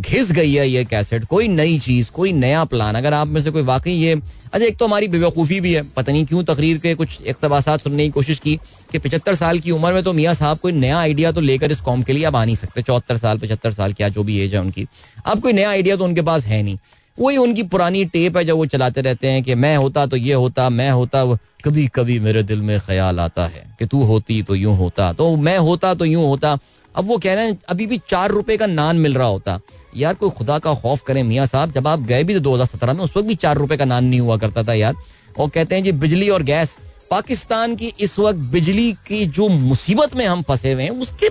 घिस 0.00 0.30
गई 0.32 0.52
है 0.52 0.68
ये 0.68 0.84
कैसेट 0.84 1.24
कोई 1.24 1.46
नई 1.48 1.78
चीज़, 1.78 2.10
कोई 2.10 2.32
नया 2.32 2.64
प्लान 2.64 2.94
अगर 2.94 3.14
आप 3.14 3.26
में 3.26 3.40
से 3.40 3.50
कोई 3.50 3.62
वाकई 3.62 3.92
ये 3.92 4.12
अच्छा 4.12 4.64
एक 4.66 4.76
तो 4.76 4.86
हमारी 4.86 5.08
बेवकूफ़ी 5.08 5.60
भी 5.60 5.72
है। 5.72 5.82
पता 5.96 6.12
नहीं 6.12 6.24
क्यों 6.26 6.42
तकरीर 6.44 6.78
के 6.78 6.94
कुछ 6.94 7.18
इकतबासात 7.22 7.80
सुनने 7.80 8.04
की 8.04 8.10
कोशिश 8.10 8.38
की 8.38 8.56
कि 8.92 8.98
पचहत्तर 8.98 9.34
साल 9.34 9.58
की 9.58 9.70
उम्र 9.70 9.92
में 9.92 10.02
तो 10.02 10.12
मियाँ 10.12 10.34
साहब 10.34 10.58
कोई 10.58 10.72
नया 10.72 10.98
आइडिया 10.98 11.32
तो 11.32 11.40
लेकर 11.40 11.72
इस 11.72 11.80
कॉम 11.80 12.02
के 12.02 12.12
लिए 12.12 12.24
अब 12.24 12.36
आ 12.36 12.44
नहीं 12.44 12.56
सकते। 12.56 12.82
चौहत्तर 12.82 13.16
साल, 13.16 13.38
पचहत्तर 13.38 13.72
साल 13.72 13.92
क्या 13.92 14.08
जो 14.08 14.24
भी 14.24 14.38
एज 14.40 14.54
है 14.54 14.60
उनकी। 14.60 14.86
अब 15.26 15.40
कोई 15.40 15.52
नया 15.52 15.70
आइडिया 15.70 15.96
तो 15.96 16.04
उनके 16.04 16.22
पास 16.22 16.46
है 16.46 16.62
नहीं। 16.62 16.78
वही 17.18 17.36
उनकी 17.36 17.62
पुरानी 17.64 18.04
टेप 18.04 18.36
है 18.36 18.44
जब 18.44 18.56
वो 18.56 18.66
चलाते 18.66 19.00
रहते 19.00 19.28
हैं 19.28 19.42
कि 19.42 19.54
मैं 19.54 19.76
होता 19.76 20.06
तो 20.06 20.16
ये 20.16 20.34
होता, 20.34 20.68
मैं 20.70 20.90
होता 20.90 21.24
कभी 21.64 21.86
कभी 21.86 22.18
मेरे 22.20 22.42
दिल 22.42 22.60
में 22.60 22.78
ख्याल 22.80 23.20
आता 23.20 23.46
है 23.46 23.64
कि 23.78 23.86
तू 23.86 24.02
होती 24.04 24.42
तो 24.42 24.54
यूँ 24.54 24.76
होता। 24.76 25.12
तो 25.12 25.34
मैं 25.36 25.56
होता 25.58 25.94
तो 25.94 26.04
यूँ 26.04 26.26
होता। 26.26 26.58
अब 26.94 27.06
वो 27.06 27.16
कह 27.18 27.34
रहे 27.34 27.46
हैं, 27.46 27.58
अभी 27.68 27.86
भी 27.86 27.98
चार 28.08 28.30
रुपए 28.30 28.56
का 28.56 28.66
नान 28.66 28.96
मिल 28.96 29.14
रहा 29.14 29.26
होता। 29.26 29.58
यार, 29.96 30.14
कोई 30.14 30.30
खुदा 30.30 30.58
का 30.58 30.74
खौफ 30.74 31.02
करें 31.02 31.22
मियाँ 31.22 31.46
साहब, 31.46 31.72
जब 31.72 31.88
आप 31.88 32.00
गए 32.02 32.24
भी 32.24 32.34
तो 32.34 32.40
दो 32.40 32.54
हज़ार 32.54 32.66
सत्रह 32.66 32.92
में, 32.92 33.00
उस 33.00 33.16
वक्त 33.16 33.28
भी 33.28 33.34
चार 33.36 33.56
रुपए 33.56 33.76
का 33.76 33.84
नान 33.84 34.04
नहीं 34.04 34.20
हुआ 34.20 34.36
करता 34.36 34.62
था 34.62 34.74
यार। 34.74 34.94
और 35.38 35.48
कहते 35.48 35.74
हैं 35.74 35.82
जी, 35.84 35.92
बिजली 35.94 36.28
और 36.28 36.42
गैस, 36.42 36.76
पाकिस्तान 37.10 37.74
की 37.76 37.92
इस 38.00 38.18
वक्त 38.18 38.38
बिजली 38.52 38.92
की 39.06 39.24
जो 39.26 39.48
मुसीबत 39.48 40.14
में 40.16 40.26
हम 40.26 40.42
फंसे 40.42 40.72
हुए 40.72 40.82
हैं, 40.82 40.90
उसके, 40.90 41.26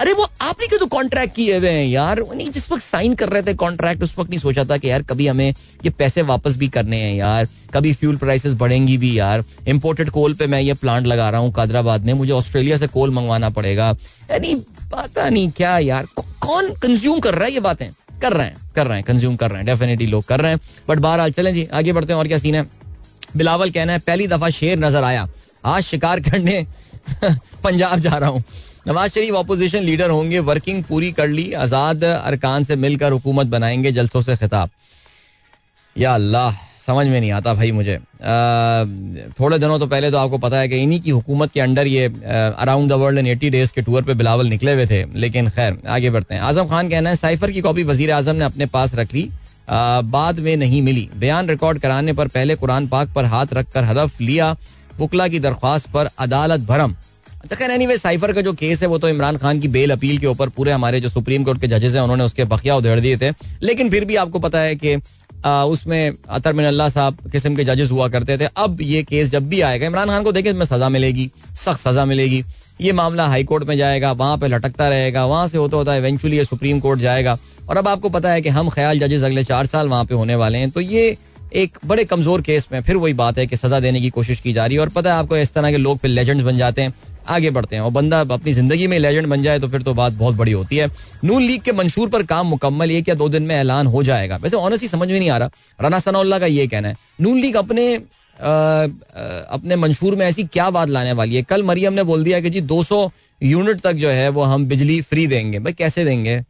अरे 0.00 0.12
वो 0.12 0.26
आप 0.40 0.60
ही 0.60 0.66
के 0.66 0.76
तो 0.78 0.86
कॉन्ट्रैक्ट 0.86 1.34
किए 1.34 1.58
हुए 1.58 1.68
हैं 1.68 1.86
यार? 1.86 2.20
नहीं, 2.34 2.48
जिस 2.50 2.70
वक्त 2.72 2.82
साइन 2.82 3.14
कर 3.14 3.28
रहे 3.28 3.42
थे 3.42 3.54
कॉन्ट्रैक्ट 3.54 4.02
उस 4.02 4.14
वक्त 4.18 4.30
नहीं 4.30 4.40
सोचा 4.40 4.64
था 4.64 4.76
कि 4.76 4.90
यार, 4.90 5.02
कभी 5.02 5.26
हमें 5.26 5.54
ये 5.84 5.90
पैसे 5.90 6.22
वापस 6.22 6.56
भी 6.56 6.68
करने 6.68 6.96
हैं 6.96 7.14
यार। 7.14 7.48
कभी 7.74 7.92
फ्यूल 7.92 8.16
प्राइसेस 8.16 8.54
बढ़ेंगी 8.54 8.96
भी 8.98 9.18
यार। 9.18 9.44
इंपोर्टेड 9.68 10.10
कोल 10.10 10.34
पे 10.34 10.46
मैं 10.46 10.60
ये 10.60 10.74
प्लांट 10.74 11.06
लगा 11.06 11.30
रहा 11.30 11.40
हूँ 11.40 11.52
कादराबाद 11.52 12.04
में, 12.04 12.12
मुझे 12.14 12.32
ऑस्ट्रेलिया 12.32 12.76
से 12.76 12.86
कोल 12.86 13.10
मंगवाना 13.10 13.50
पड़ेगा। 13.50 13.90
यानी 14.30 14.54
पता 14.92 15.28
नहीं 15.28 15.50
क्या 15.50 15.78
यार, 15.78 16.06
कौन 16.16 16.72
कंज्यूम 16.74 17.20
कर 17.20 17.34
रहा 17.34 17.44
है 17.44 17.52
ये 17.52 17.60
बातें? 17.60 17.90
कर 18.22 18.32
रहे 18.32 18.46
हैं, 18.46 18.56
कर 18.76 18.86
रहे 18.86 18.96
हैं 18.96 19.04
कंज्यूम 19.04 19.36
कर 19.36 19.50
रहे 19.50 19.58
हैं 19.58 19.66
डेफिनेटली 19.66 20.06
लोग 20.06 20.24
कर 20.24 20.40
रहे 20.40 20.50
हैं। 20.50 20.60
बट 20.88 20.98
बहरहाल, 20.98 21.32
चलें 21.32 21.54
जी, 21.54 21.68
आगे 21.72 21.92
बढ़ते 21.92 22.12
हैं, 22.12 22.18
और 22.20 22.28
क्या 22.28 22.38
सीन 22.38 22.54
है? 22.54 22.66
बिलावल 23.36 23.70
कहना 23.70 23.92
है, 23.92 23.98
पहली 23.98 24.26
दफ़ा 24.26 24.50
शेर 24.50 24.78
नज़र 24.78 25.04
आया। 25.04 25.28
आज 25.64 25.82
शिकार 25.82 26.20
करने 26.20 26.66
पंजाब 27.64 27.98
जा 27.98 28.16
रहा 28.18 28.30
हूँ। 28.30 28.42
नवाज़ 28.88 29.12
शरीफ 29.12 29.34
अपोजिशन 29.34 29.82
लीडर 29.82 30.10
होंगे 30.10 30.38
वर्किंग 30.38 30.82
पूरी 30.84 31.12
कर 31.12 31.28
ली, 31.28 31.52
आज़ाद 31.52 32.04
अरकान 32.04 32.64
से 32.64 32.76
मिलकर 32.76 33.12
हुकूमत 33.12 33.46
बनाएँगे, 33.46 33.92
जलसों 33.92 34.22
से 34.22 34.36
खिताब। 34.36 34.70
या 35.96 36.14
अल्लाह। 36.14 36.71
समझ 36.86 37.06
में 37.06 37.20
नहीं 37.20 37.30
आता 37.32 37.54
भाई 37.54 37.70
मुझे। 37.72 37.96
थोड़े 39.40 39.58
दिनों 39.58 39.78
तो 39.78 39.86
पहले 39.86 40.10
तो 40.10 40.18
आपको 40.18 40.38
पता 40.38 40.58
है 40.58 40.68
कि 40.68 40.76
इन्हीं 40.76 41.00
की 41.00 41.10
हुकूमत 41.10 41.52
के 41.52 41.60
अंडर 41.60 41.86
ये 41.86 42.06
around 42.06 42.90
the 42.90 42.92
world 42.94 43.18
in 43.18 43.26
eighty 43.26 43.50
days 43.50 43.72
के 43.74 43.82
टूर 43.82 44.02
पे 44.02 44.14
बिलावल 44.14 44.46
निकले 44.46 44.72
हुए 44.72 44.86
थे। 44.86 45.04
लेकिन 45.16 45.48
खैर, 45.50 45.78
आगे 45.88 46.10
बढ़ते 46.10 46.34
हैं। 46.34 46.40
आज़म 46.42 46.68
खान 46.68 46.88
कहना 46.88 47.10
है, 47.10 47.16
साइफर 47.16 47.50
की 47.50 47.60
कॉपी 47.60 47.84
वज़ीर 47.84 48.10
आज़म 48.10 48.36
ने 48.36 48.44
अपने 48.44 48.66
पास 48.68 48.94
रख 48.94 49.14
ली। 49.14 49.28
बाद 49.70 50.40
में 50.40 50.56
नहीं 50.56 50.82
मिली। 50.82 51.08
बयान 51.16 51.48
रिकॉर्ड 51.48 51.78
कराने 51.78 52.12
पर 52.12 52.28
पहले 52.30 52.54
कुरान 52.56 52.86
पाक 52.86 53.12
पर 53.14 53.24
हाथ 53.26 53.54
रख 53.54 53.70
कर 53.70 53.84
हदफ 53.84 54.20
लिया। 54.20 54.56
वकला 55.00 55.28
की 55.28 55.38
दरख्वास्त 55.40 55.90
पर 55.90 56.08
अदालत 56.18 56.60
भरम। 56.62 56.94
तो 57.50 57.56
खैर 57.56 57.70
एनी 57.70 57.96
साइफर 57.96 58.32
का 58.32 58.40
जो 58.40 58.52
केस 58.52 58.82
है, 58.82 58.88
वो 58.88 58.98
तो 58.98 59.08
इमरान 59.08 59.36
खान 59.36 59.60
की 59.60 59.68
बेल 59.68 59.90
अपील 59.90 60.18
के 60.18 60.26
ऊपर 60.26 60.48
पूरे 60.48 60.72
हमारे 60.72 61.00
जो 61.00 61.08
सुप्रीम 61.08 61.44
कोर्ट 61.44 61.60
के 61.60 61.66
जजेस 61.68 61.94
हैं, 61.94 62.00
उन्होंने 62.00 62.24
उसके 62.24 62.44
बखिया 62.44 62.76
उधेड़ 62.76 62.98
दिए 63.00 63.16
थे। 63.16 63.30
लेकिन 63.62 63.90
फिर 63.90 64.04
भी 64.04 64.16
आपको 64.16 64.38
पता 64.38 64.58
है 64.60 64.74
कि 64.76 64.96
उसमें 65.44 66.12
अतर 66.28 66.52
मिनल्ला 66.52 66.88
साहब 66.88 67.30
किस्म 67.32 67.54
के 67.56 67.64
जजेस 67.64 67.90
हुआ 67.90 68.08
करते 68.08 68.36
थे। 68.38 68.48
अब 68.56 68.80
ये 68.82 69.02
केस 69.02 69.30
जब 69.30 69.48
भी 69.48 69.60
आएगा, 69.60 69.86
इमरान 69.86 70.08
खान 70.08 70.22
को 70.22 70.32
देखें, 70.32 70.50
इसमें 70.50 70.66
सजा 70.66 70.88
मिलेगी, 70.88 71.30
सख्त 71.56 71.80
सजा 71.80 72.04
मिलेगी। 72.04 72.44
ये 72.80 72.92
मामला 72.92 73.26
हाई 73.26 73.44
कोर्ट 73.44 73.64
में 73.64 73.76
जाएगा, 73.76 74.12
वहाँ 74.12 74.38
पे 74.38 74.48
लटकता 74.48 74.88
रहेगा, 74.88 75.24
वहाँ 75.26 75.48
से 75.48 75.58
होता 75.58 75.76
होता 75.76 75.96
इवेंचुअली 75.96 76.36
ये 76.36 76.44
सुप्रीम 76.44 76.80
कोर्ट 76.80 77.00
जाएगा। 77.00 77.38
और 77.68 77.76
अब 77.76 77.88
आपको 77.88 78.08
पता 78.08 78.30
है 78.30 78.40
कि 78.42 78.48
हम 78.48 78.68
ख्याल 78.68 78.98
जजेस 78.98 79.22
अगले 79.22 79.44
चार 79.44 79.66
साल 79.66 79.88
वहाँ 79.88 80.04
पे 80.04 80.14
होने 80.14 80.34
वाले 80.36 80.58
हैं। 80.58 80.70
तो 80.70 80.80
ये 80.80 81.16
एक 81.54 81.78
बड़े 81.86 82.04
कमज़ोर 82.04 82.40
केस 82.42 82.66
में 82.72 82.80
फिर 82.82 82.96
वही 82.96 83.12
बात 83.14 83.38
है 83.38 83.46
कि 83.46 83.56
सजा 83.56 83.80
देने 83.80 84.00
की 84.00 84.10
कोशिश 84.10 84.40
की 84.40 84.52
जा 84.52 84.66
रही 84.66 84.74
है। 84.74 84.80
और 84.80 84.88
पता 84.88 85.12
है 85.12 85.18
आपको 85.18 85.36
इस 85.36 85.52
तरह 85.54 85.70
के 85.70 85.76
लोग 85.76 85.98
फिर 85.98 86.10
लेजेंड्स 86.10 86.44
बन 86.44 86.56
जाते 86.56 86.82
हैं। 86.82 86.94
आगे 87.28 87.50
बढ़ते 87.50 87.76
हैं। 87.76 87.82
और 87.82 87.90
बंदा 87.90 88.20
अपनी 88.20 88.52
ज़िंदगी 88.52 88.86
में 88.86 88.98
लेजेंड 88.98 89.26
बन 89.26 89.42
जाए 89.42 89.58
तो 89.58 89.68
फिर 89.68 89.82
तो 89.82 89.94
बात 89.94 90.12
बहुत 90.12 90.34
बड़ी 90.34 90.52
होती 90.52 90.76
है। 90.76 90.88
नून 91.24 91.42
लीग 91.42 91.62
के 91.62 91.72
मंशूर 91.72 92.08
पर 92.08 92.22
काम 92.22 92.46
मुकम्मल 92.46 92.90
एक 92.90 93.08
या 93.08 93.14
दो 93.14 93.28
दिन 93.28 93.42
में 93.42 93.54
ऐलान 93.56 93.86
हो 93.86 94.02
जाएगा। 94.02 94.36
वैसे 94.36 94.56
ऑनेस्टली 94.56 94.88
समझ 94.88 95.08
में 95.08 95.18
नहीं 95.18 95.30
आ 95.30 95.36
रहा। 95.38 95.50
राना 95.80 95.98
सनाउल्ला 95.98 96.38
का 96.38 96.46
ये 96.46 96.66
कहना 96.66 96.88
है। 96.88 96.96
नून 97.20 97.38
लीग 97.38 97.56
अपने 97.56 97.94
आ, 98.32 98.84
अपने 99.50 99.76
मंशूर 99.76 100.14
में 100.16 100.24
ऐसी 100.26 100.44
क्या 100.44 100.68
बात 100.70 100.88
लाने 100.88 101.12
वाली 101.12 101.36
है? 101.36 101.42
कल 101.42 101.62
मरियम 101.62 101.92
ने 101.92 102.02
बोल 102.02 102.24
दिया 102.24 102.40
कि 102.40 102.50
जी 102.50 102.60
200 102.62 103.10
यूनिट 103.40 103.80
तक 103.80 103.92
जो 103.92 104.08
है 104.08 104.28
वो 104.28 104.42
हम 104.42 104.64
बिजली 104.66 105.00
फ्री 105.02 105.26
देंगे। 105.26 105.58
भाई 105.58 105.72
कैसे 105.72 106.04
देंगे? 106.04 106.40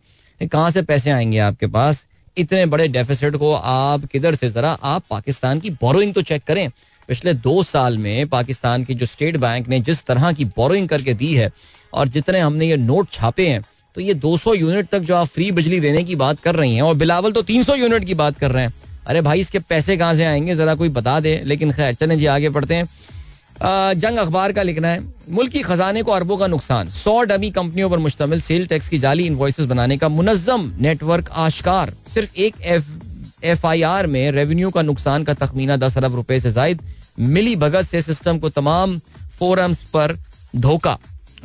कहाँ 0.40 0.70
से 0.70 0.82
पैसे 0.82 1.10
आएँगे 1.10 1.38
आपके 1.38 1.66
पास? 1.66 2.06
इतने 2.36 2.64
बड़े 2.66 2.86
डेफिसिट 2.88 3.36
को 3.36 3.52
आप 3.54 4.04
किधर 4.04 4.34
से 4.34 4.48
जरा 4.48 4.70
आप 4.82 5.04
पाकिस्तान 5.10 5.60
की 5.60 5.70
बोरोइंग 5.72 6.14
तो 6.14 6.22
चेक 6.22 6.42
करें। 6.42 6.68
पिछले 7.08 7.34
दो 7.34 7.62
साल 7.62 7.98
में 7.98 8.28
पाकिस्तान 8.28 8.84
की 8.84 8.94
जो 8.94 9.06
स्टेट 9.06 9.36
बैंक 9.36 9.68
ने 9.68 9.80
जिस 9.80 10.04
तरह 10.04 10.32
की 10.32 10.44
बोरोइंग 10.44 10.88
करके 10.88 11.14
दी 11.14 11.34
है 11.34 11.50
और 11.92 12.08
जितने 12.08 12.40
हमने 12.40 12.66
ये 12.66 12.76
नोट 12.76 13.10
छापे 13.10 13.48
हैं 13.48 13.62
तो 13.94 14.00
ये 14.00 14.14
200 14.14 14.54
यूनिट 14.54 14.88
तक 14.88 14.98
जो 14.98 15.14
आप 15.16 15.26
फ्री 15.26 15.50
बिजली 15.52 15.80
देने 15.80 16.02
की 16.02 16.16
बात 16.16 16.40
कर 16.40 16.54
रही 16.54 16.74
हैं 16.74 16.82
और 16.82 16.94
बिलावल 16.94 17.32
तो 17.32 17.42
300 17.42 17.76
यूनिट 17.76 18.04
की 18.04 18.14
बात 18.14 18.38
कर 18.38 18.50
रहे 18.50 18.64
हैं। 18.64 18.74
अरे 19.06 19.20
भाई, 19.20 19.40
इसके 19.40 19.58
पैसे 19.58 19.96
कहाँ 19.96 20.14
से 20.14 20.24
आएँगे? 20.24 20.54
जरा 20.54 20.74
कोई 20.74 20.88
बता 20.88 21.18
दे। 21.20 21.42
लेकिन 21.44 21.72
खैर, 21.72 21.94
चलें 21.94 22.18
जी, 22.18 22.26
आगे 22.26 22.48
बढ़ते 22.48 22.74
हैं। 22.74 22.88
जंग 24.00 24.18
अखबार 24.18 24.52
का 24.52 24.62
लिखना 24.62 24.88
है। 24.88 25.00
मुल्की 25.30 25.60
खजाने 25.62 26.02
को 26.02 26.12
अरबों 26.12 26.36
का 26.36 26.46
नुकसान। 26.46 26.90
सौ 26.90 27.22
डमी 27.22 27.50
कंपनियों 27.50 27.90
पर 27.90 27.98
मुश्तमिल 27.98 28.40
सेल 28.40 28.66
टैक्स 28.66 28.88
की 28.88 28.98
जाली 28.98 29.26
इन्वॉइस 29.26 29.60
बनाने 29.60 29.96
का 29.96 30.08
मुनजम 30.08 30.72
नेटवर्क 30.80 31.30
आशकार 31.30 31.94
सिर्फ़ 32.14 32.36
एक 32.36 32.54
एफ़ 32.62 32.88
एफ़ 33.44 33.66
आई 33.66 33.82
आर 33.82 34.06
में 34.06 34.30
रेवेन्यू 34.32 34.70
का 34.70 34.82
नुकसान 34.82 35.24
का 35.24 35.34
तखमीना 35.34 35.76
दस 35.76 35.96
अरब 35.98 36.14
रुपए 36.14 36.40
से 36.40 36.50
जायद। 36.50 36.82
मिली 37.18 37.54
भगत 37.56 37.82
से 37.82 38.02
सिस्टम 38.02 38.38
को 38.38 38.48
तमाम 38.50 38.98
फोरम्स 39.38 39.82
पर 39.94 40.16
धोखा। 40.56 40.98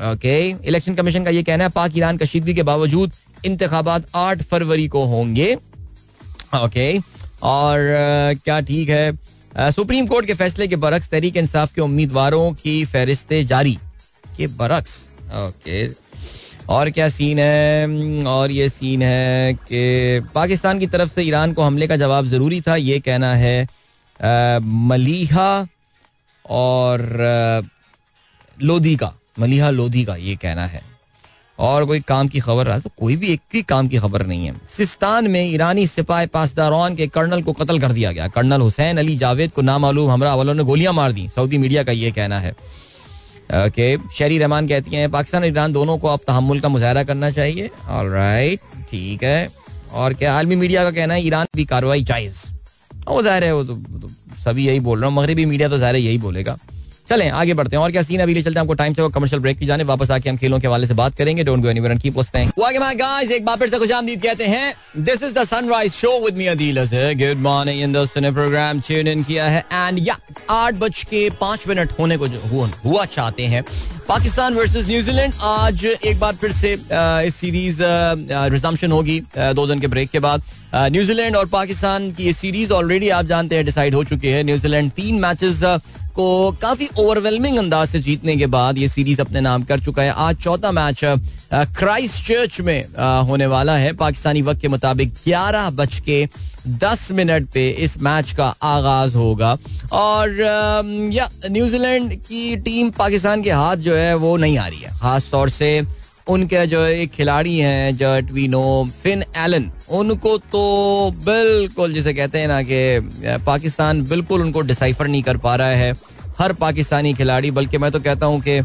ओके 0.03 0.38
इलेक्शन 0.49 0.95
कमीशन 0.95 1.23
का 1.23 1.29
यह 1.29 1.43
कहना 1.43 1.63
है, 1.63 1.69
पाक 1.69 1.97
ईरान 1.97 2.17
कशीदगी 2.17 2.53
के 2.53 2.63
बावजूद 2.63 3.12
इंतबात 3.45 4.07
आठ 4.15 4.41
फरवरी 4.43 4.88
को 4.88 5.03
होंगे। 5.05 5.53
ओके 6.55 6.97
और 7.43 7.77
क्या 8.45 8.60
ठीक 8.62 8.89
है? 8.89 9.17
सुप्रीम 9.71 10.07
कोर्ट 10.07 10.25
के 10.25 10.33
फैसले 10.33 10.67
के 10.67 10.75
बरक्स 10.77 11.10
तहरीक 11.10 11.38
इंसाफ 11.38 11.73
के 11.73 11.81
उम्मीदवारों 11.81 12.51
की 12.53 12.83
फहरिस्तें 12.86 13.45
जारी। 13.47 13.77
के 14.38 14.47
बरक्स? 14.47 14.97
ओके 15.36 15.88
और 16.69 16.89
क्या 16.89 17.08
सीन 17.10 17.39
है? 17.39 18.23
और 18.25 18.51
ये 18.51 18.67
सीन 18.69 19.01
है 19.01 19.53
कि 19.53 20.27
पाकिस्तान 20.36 20.80
की 20.80 20.88
तरफ़ 20.88 21.10
से 21.10 21.23
ईरान 21.23 21.53
को 21.53 21.62
हमले 21.62 21.88
का 21.88 21.95
जवाब 21.97 22.25
ज़रूरी 22.25 22.62
था, 22.62 22.75
ये 22.75 22.99
कहना 22.99 23.34
है 23.36 23.67
मलीहा 24.62 25.67
और 26.45 27.01
लोधी 28.58 28.95
का, 28.95 29.13
मलिहा 29.39 29.69
लोधी 29.69 30.03
का 30.06 30.15
ये 30.15 30.36
कहना 30.36 30.65
है। 30.65 30.82
और 31.60 31.86
कोई 31.86 31.99
काम 31.99 32.27
की 32.27 32.39
खबर 32.39 32.65
रहा 32.65 32.80
तो 32.80 32.89
कोई 32.99 33.15
भी 33.15 33.27
एक 33.27 33.41
भी 33.53 33.62
काम 33.63 33.88
की 33.88 33.97
खबर 33.97 34.25
नहीं 34.25 34.47
है। 34.47 34.53
सिस्तान 34.69 35.27
में 35.27 35.43
ईरानी 35.43 35.86
सिपाही 35.88 36.27
पासदारौन 36.27 36.95
के 36.95 37.08
कर्नल 37.08 37.41
को 37.41 37.53
कत्ल 37.53 37.80
कर 37.80 37.91
दिया 37.91 38.12
गया। 38.12 38.27
कर्नल 38.27 38.62
हुसैन 38.62 38.97
अली 38.97 39.15
जावेद 39.17 39.51
को 39.51 39.62
नामालूम, 39.62 40.12
हमरा 40.12 40.36
वालों 40.36 40.53
ने 40.53 40.63
गोलियाँ 40.63 40.93
मार 40.93 41.12
दी। 41.12 41.27
सऊदी 41.30 41.58
मीडिया 41.58 41.84
का 41.84 41.91
ये 41.91 42.12
कहना 42.12 42.39
है। 42.39 42.56
कि 43.49 43.97
शरी 44.17 44.38
रहमान 44.38 44.67
कहती 44.67 44.95
हैं 44.95 45.10
पाकिस्तान 45.12 45.41
और 45.41 45.47
ईरान 45.47 45.73
दोनों 45.73 45.97
को 45.97 46.07
अब 46.07 46.19
तहमुल 46.27 46.60
का 46.60 46.69
मुजाहरा 46.69 47.03
करना 47.03 47.31
चाहिए। 47.31 47.69
और 47.89 48.10
राइट 48.10 48.60
ठीक 48.89 49.23
है। 49.23 49.49
और 49.93 50.13
क्या 50.13 50.33
आलमी 50.38 50.55
मीडिया 50.55 50.83
का 50.83 50.91
कहना 50.91 51.13
है 51.13 51.25
ईरान 51.25 51.47
की 51.55 51.65
कार्रवाई 51.65 52.03
जायज़। 52.03 52.45
वो 53.07 53.21
ज़ाहिर 53.23 53.43
है 53.43 53.53
वो 53.55 53.63
तो, 53.63 53.75
तो 53.75 54.10
सभी 54.43 54.67
यही 54.67 54.79
बोल 54.79 54.99
रहा 54.99 55.10
हूँ 55.10 55.15
मगरबी 55.17 55.45
मीडिया 55.45 55.69
तो 55.69 55.77
ज़ाहिर 55.77 55.95
यही 55.97 56.17
बोलेगा। 56.17 56.57
चलें, 57.10 57.30
आगे 57.32 57.54
बढ़ते 57.54 57.76
हैं। 57.76 57.84
और 57.84 57.91
क्या 57.91 58.02
सीन 58.02 58.20
अभी 58.22 58.34
ले 58.34 58.41
चलते 58.41 58.60
हैं 58.60 58.76
टाइम 58.76 58.93
से 58.93 59.08
कमर्शियल 59.10 59.41
ब्रेक 59.41 59.58
की 59.58 59.65
जाने। 59.65 59.84
वापस 59.86 60.12
आके 60.12 60.30
हम 60.30 60.38
खेलों 60.38 60.60
के 60.60 60.67
हवाले 60.67 60.88
से 60.88 60.93
बात 60.93 61.15
करेंगे। 61.15 61.43
Don't 61.43 61.62
go 61.63 61.70
anywhere 61.70 61.98
keep 61.98 62.17
listening 62.17 62.52
welcome 62.60 62.86
back 62.86 62.98
guys 62.98 63.32
एक 63.32 63.46
बार 63.46 63.58
फिर 63.58 63.70
से 63.70 63.78
खुशामदीद 63.80 64.22
कहते 64.22 64.46
हैं 64.46 64.74
this 64.98 65.24
is 65.24 65.34
the 65.34 65.43
sunrise 65.46 65.91
show 65.93 66.12
with 66.26 66.38
me 66.38 66.48
Adeel 66.48 66.84
good 67.20 67.41
morning 67.43 67.82
इन 67.82 67.93
दोस्तों 67.93 68.22
ने 68.22 68.32
प्रोग्राम 68.32 68.80
ट्यून 68.88 69.08
इन 69.08 69.24
किया 69.24 69.46
है। 69.46 69.63
एंड 69.74 70.00
या 70.08 70.17
आठ 70.50 70.74
बज 70.76 71.04
के 71.04 71.30
पाँच 71.41 71.67
मिनट 71.67 71.91
होने 72.00 72.17
को 72.17 72.28
हुआ 72.86 73.06
चाहते 73.06 73.46
हैं। 73.46 73.63
पाकिस्तान 74.08 74.54
वर्सेस 74.54 74.88
न्यूजीलैंड 74.88 75.34
आज 75.43 75.86
एक 75.86 76.20
बार 76.20 76.36
फिर 76.41 76.52
से 76.54 76.74
इस 77.28 77.36
सीरीज़ 77.36 77.80
रिजम्पशन 77.82 78.91
होगी 78.91 79.20
दो 79.38 79.65
दिन 79.67 79.80
के 79.80 79.88
ब्रेक 79.88 80.10
के 80.10 80.20
बाद। 80.20 80.43
न्यूजीलैंड 80.76 81.36
और 81.36 81.46
पाकिस्तान 81.48 82.12
की 82.12 82.26
ये 82.26 82.34
सीरीज़ 82.34 82.72
ऑलरेडी 82.74 83.10
आप 83.10 83.26
जानते 83.26 83.56
हैं 83.56 83.65
डिसाइड 83.65 83.96
हो 83.96 84.04
चुकी 84.04 84.28
है। 84.28 84.43
न्यूजीलैंड 84.43 84.91
तीन 84.91 85.20
मैचेस 85.20 85.63
को 86.17 86.51
काफ़ी 86.62 86.88
ओवरवेलमिंग 86.99 87.58
अंदाज 87.58 87.88
से 87.88 87.99
जीतने 87.99 88.36
के 88.38 88.45
बाद 88.47 88.77
ये 88.77 88.88
सीरीज़ 88.88 89.21
अपने 89.21 89.41
नाम 89.41 89.63
कर 89.63 89.80
चुका 89.80 90.03
है। 90.03 90.10
आज 90.10 90.36
चौथा 90.36 90.71
मैच 90.71 91.01
क्राइस्ट 91.53 92.25
चर्च 92.27 92.60
में 92.62 92.86
होने 93.27 93.45
वाला 93.45 93.75
है। 93.77 93.91
पाकिस्तानी 93.95 94.41
वक्त 94.41 94.62
के 94.62 94.67
मुताबिक 94.67 95.13
ग्यारह 95.25 95.69
बज 95.71 95.99
के 95.99 96.27
दस 96.67 97.08
मिनट 97.12 97.47
पे 97.49 97.69
इस 97.69 97.97
मैच 98.03 98.32
का 98.32 98.47
आगाज़ 98.63 99.17
होगा। 99.17 99.58
और 99.91 100.39
या 101.13 101.30
न्यूजीलैंड 101.49 102.13
की 102.15 102.56
टीम 102.58 102.89
पाकिस्तान 102.97 103.43
के 103.43 103.51
हाथ 103.51 103.75
जो 103.77 103.95
है, 103.95 104.15
वो 104.15 104.36
नहीं 104.38 104.58
आ 104.58 104.67
रही 104.67 104.80
है। 104.80 104.97
खास 104.99 105.30
तौर 105.32 105.49
से 105.49 105.82
उनके 106.29 106.65
जो 106.67 106.81
एक 106.85 107.11
खिलाड़ी 107.11 107.57
हैं 107.57 107.95
जट 107.97 108.31
वी 108.31 108.47
नो 108.47 108.63
फिन 109.03 109.23
एलन, 109.37 109.69
उनको 109.91 110.37
तो 110.37 111.11
बिल्कुल 111.25 111.93
जिसे 111.93 112.13
कहते 112.13 112.39
हैं 112.39 112.47
ना 112.47 112.61
कि 112.61 113.39
पाकिस्तान 113.45 114.01
बिल्कुल 114.05 114.41
उनको 114.41 114.61
डिसाइफर 114.63 115.07
नहीं 115.07 115.23
कर 115.23 115.37
पा 115.37 115.55
रहा 115.55 115.67
है, 115.67 115.93
हर 116.39 116.53
पाकिस्तानी 116.55 117.13
खिलाड़ी। 117.13 117.51
बल्कि 117.51 117.77
मैं 117.77 117.91
तो 117.91 117.99
कहता 117.99 118.25
हूँ 118.25 118.41
कि 118.47 118.57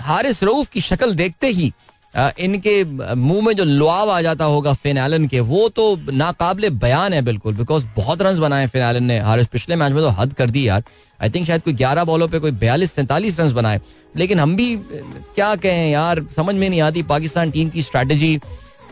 हारिस 0.00 0.42
रऊफ 0.42 0.68
की 0.70 0.80
शक्ल 0.80 1.14
देखते 1.14 1.46
ही 1.48 1.72
इनके 2.14 2.82
मुँह 3.14 3.44
में 3.46 3.52
जो 3.56 3.64
लुआव 3.64 4.10
आ 4.10 4.20
जाता 4.22 4.44
होगा 4.44 4.72
फिन 4.74 4.98
एलन 4.98 5.26
के, 5.26 5.40
वो 5.40 5.68
तो 5.68 5.96
नाकाबले 6.12 6.70
बयान 6.70 7.12
है 7.12 7.20
बिल्कुल 7.22 7.54
बिकॉज़ 7.54 7.84
बहुत 7.96 8.22
रन 8.22 8.38
बनाए 8.40 8.66
फिन 8.66 8.82
एलन 8.82 9.04
ने। 9.04 9.18
हारिस, 9.20 9.46
पिछले 9.46 9.76
मैच 9.76 9.92
में 9.92 10.02
तो 10.02 10.08
हद 10.10 10.32
कर 10.32 10.50
दी 10.50 10.66
यार। 10.68 10.82
आई 11.20 11.30
थिंक 11.30 11.46
शायद 11.46 11.62
कोई 11.62 11.72
ग्यारह 11.74 12.04
बॉलों 12.04 12.28
पे 12.28 12.38
कोई 12.38 12.50
बयालीस, 12.52 12.94
तैंतालीस 12.94 13.38
रन 13.40 13.52
बनाए। 13.52 13.80
लेकिन 14.16 14.40
हम 14.40 14.56
भी, 14.56 14.76
क्या 14.76 15.54
कहें 15.56 15.90
यार, 15.90 16.24
समझ 16.36 16.54
में 16.54 16.68
नहीं 16.70 16.80
आती 16.80 17.02
पाकिस्तान 17.04 17.50
टीम 17.50 17.70
की 17.70 17.82
स्ट्रैटेजी 17.82 18.38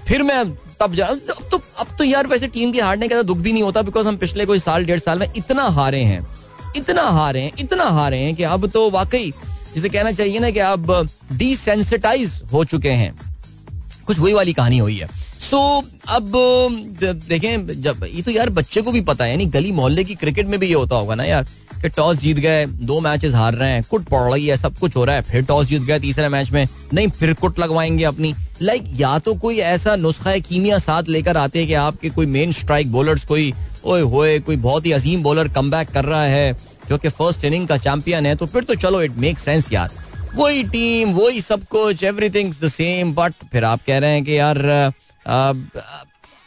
फिर 0.07 0.23
मैं 0.23 0.45
तब 0.81 0.95
जा, 0.95 1.07
अब 1.07 1.49
तो 1.51 1.61
अब 1.79 1.87
तो 1.99 2.05
यार 2.05 2.27
वैसे 2.27 2.47
टीम 2.49 2.73
के 2.73 2.81
हारने 2.81 3.09
का 3.09 3.17
तो 3.17 3.23
दुख 3.23 3.39
भी 3.39 3.53
नहीं 3.53 3.63
होता 3.63 3.83
बिकॉज़ 3.83 4.07
हम 4.09 4.17
पिछले 4.17 4.47
कोई 4.47 4.59
साल, 4.59 4.85
डेढ़ 4.85 4.99
साल 5.01 5.19
में 5.19 5.33
इतना 5.37 5.63
हारे 5.63 6.01
हैं। 6.03 6.27
इतना 6.77 7.03
हारे 7.03 7.41
हैं, 7.41 7.53
इतना 7.59 7.85
हारे 7.85 8.19
हैं 8.19 8.35
कि 8.35 8.43
अब 8.45 8.67
तो 8.67 8.89
वाकई 8.91 9.33
जिसे 9.79 9.89
कहना 9.89 10.13
चाहिए 10.13 10.39
ना 10.39 10.51
कि 10.51 10.59
अब 10.59 11.09
डिसेंसिटाइज 11.33 12.43
हो 12.53 12.65
चुके 12.65 12.91
हैं। 12.91 13.15
कुछ 14.07 14.19
वही 14.19 14.33
वाली 14.33 14.53
कहानी 14.53 14.79
हुई 14.79 14.97
है। 14.97 15.09
सो 15.41 15.81
so, 15.81 15.89
अब 16.09 16.33
देखें 17.29 17.83
जब 17.83 18.07
ये 18.15 18.23
तो 18.23 18.31
यार 18.31 18.51
बच्चे 18.51 18.83
को 18.83 18.93
भी 18.93 19.01
पता 19.01 19.25
है 19.25 19.31
यानी 19.31 19.47
गली 19.47 19.73
मोहल्ले 19.73 20.05
की 20.05 20.15
क्रिकेट 20.15 20.47
में 20.47 20.61
भी 20.61 20.67
ये 20.67 20.75
होता 20.75 20.97
होगा 20.97 21.15
ना 21.15 21.25
यार 21.25 21.47
कि 21.83 21.89
टॉस 21.89 22.17
जीत 22.17 22.37
गए 22.37 22.67
दो 22.67 23.01
मैचेस 23.01 23.35
हार 23.35 23.55
रहे 23.55 23.71
हैं 23.71 23.85
कुट 23.91 24.05
पड़ 24.05 24.33
रही 24.33 24.47
है 24.47 24.57
सब 24.57 24.79
कुछ 24.79 24.97
हो 24.97 25.05
रहा 25.05 25.17
है 25.17 25.23
फिर 25.23 25.43
टॉस 25.43 25.67
जीत 25.67 25.83
गए 25.83 25.99
तीसरे 26.01 26.29
मैच 26.29 26.51
में 26.51 26.69
नहीं 26.95 27.09
फिर 27.09 27.35
कुट 27.35 27.59
लगवाएँगे 27.59 28.05
अपनी। 28.05 28.35
लाइक 28.63 28.83
like, 28.83 29.01
या 29.01 29.19
तो 29.19 29.35
कोई 29.35 29.59
ऐसा 29.59 29.97
नुस्खा 29.97 30.39
कीमिया 30.39 30.79
साथ 30.79 31.03
लेकर 31.09 31.37
आते 31.37 31.59
हैं 31.59 31.69
कि 31.69 31.75
आपके 31.75 32.11
कोई 32.11 32.27
मेन 32.27 32.53
स्ट्राइक 32.53 32.93
बॉलर्स 32.93 33.25
कोई 33.25 33.53
ओए 33.85 34.01
होए 34.01 34.39
कोई 34.39 34.57
बहुत 34.57 34.87
ही 34.87 34.93
अजीम 34.93 35.23
बॉलर 35.23 35.49
कम 35.49 35.85
कर 35.85 36.05
रहा 36.05 36.25
है 36.25 36.57
जो 36.89 36.99
कि 36.99 37.09
फ़र्स्ट 37.11 37.45
इनिंग 37.45 37.69
का 37.69 37.77
चैंपियन 37.79 38.27
है 38.27 38.35
तो 38.37 38.47
फिर 38.47 38.65
तो 38.65 38.75
चलो 38.77 39.03
इट 39.03 39.17
मेक 39.19 39.39
सेंस 39.39 39.73
यार। 39.73 39.91
वही 40.35 40.63
टीम 40.65 41.13
वही 41.13 41.41
सब 41.41 41.65
कुछ 41.67 42.03
एवरीथिंग 42.05 42.53
द 42.63 42.69
सेम 42.69 43.13
बट 43.15 43.35
फिर 43.53 43.65
आप 43.65 43.81
कह 43.87 43.99
रहे 43.99 44.15
हैं 44.15 44.25
कि 44.25 44.39
यार 44.39 44.93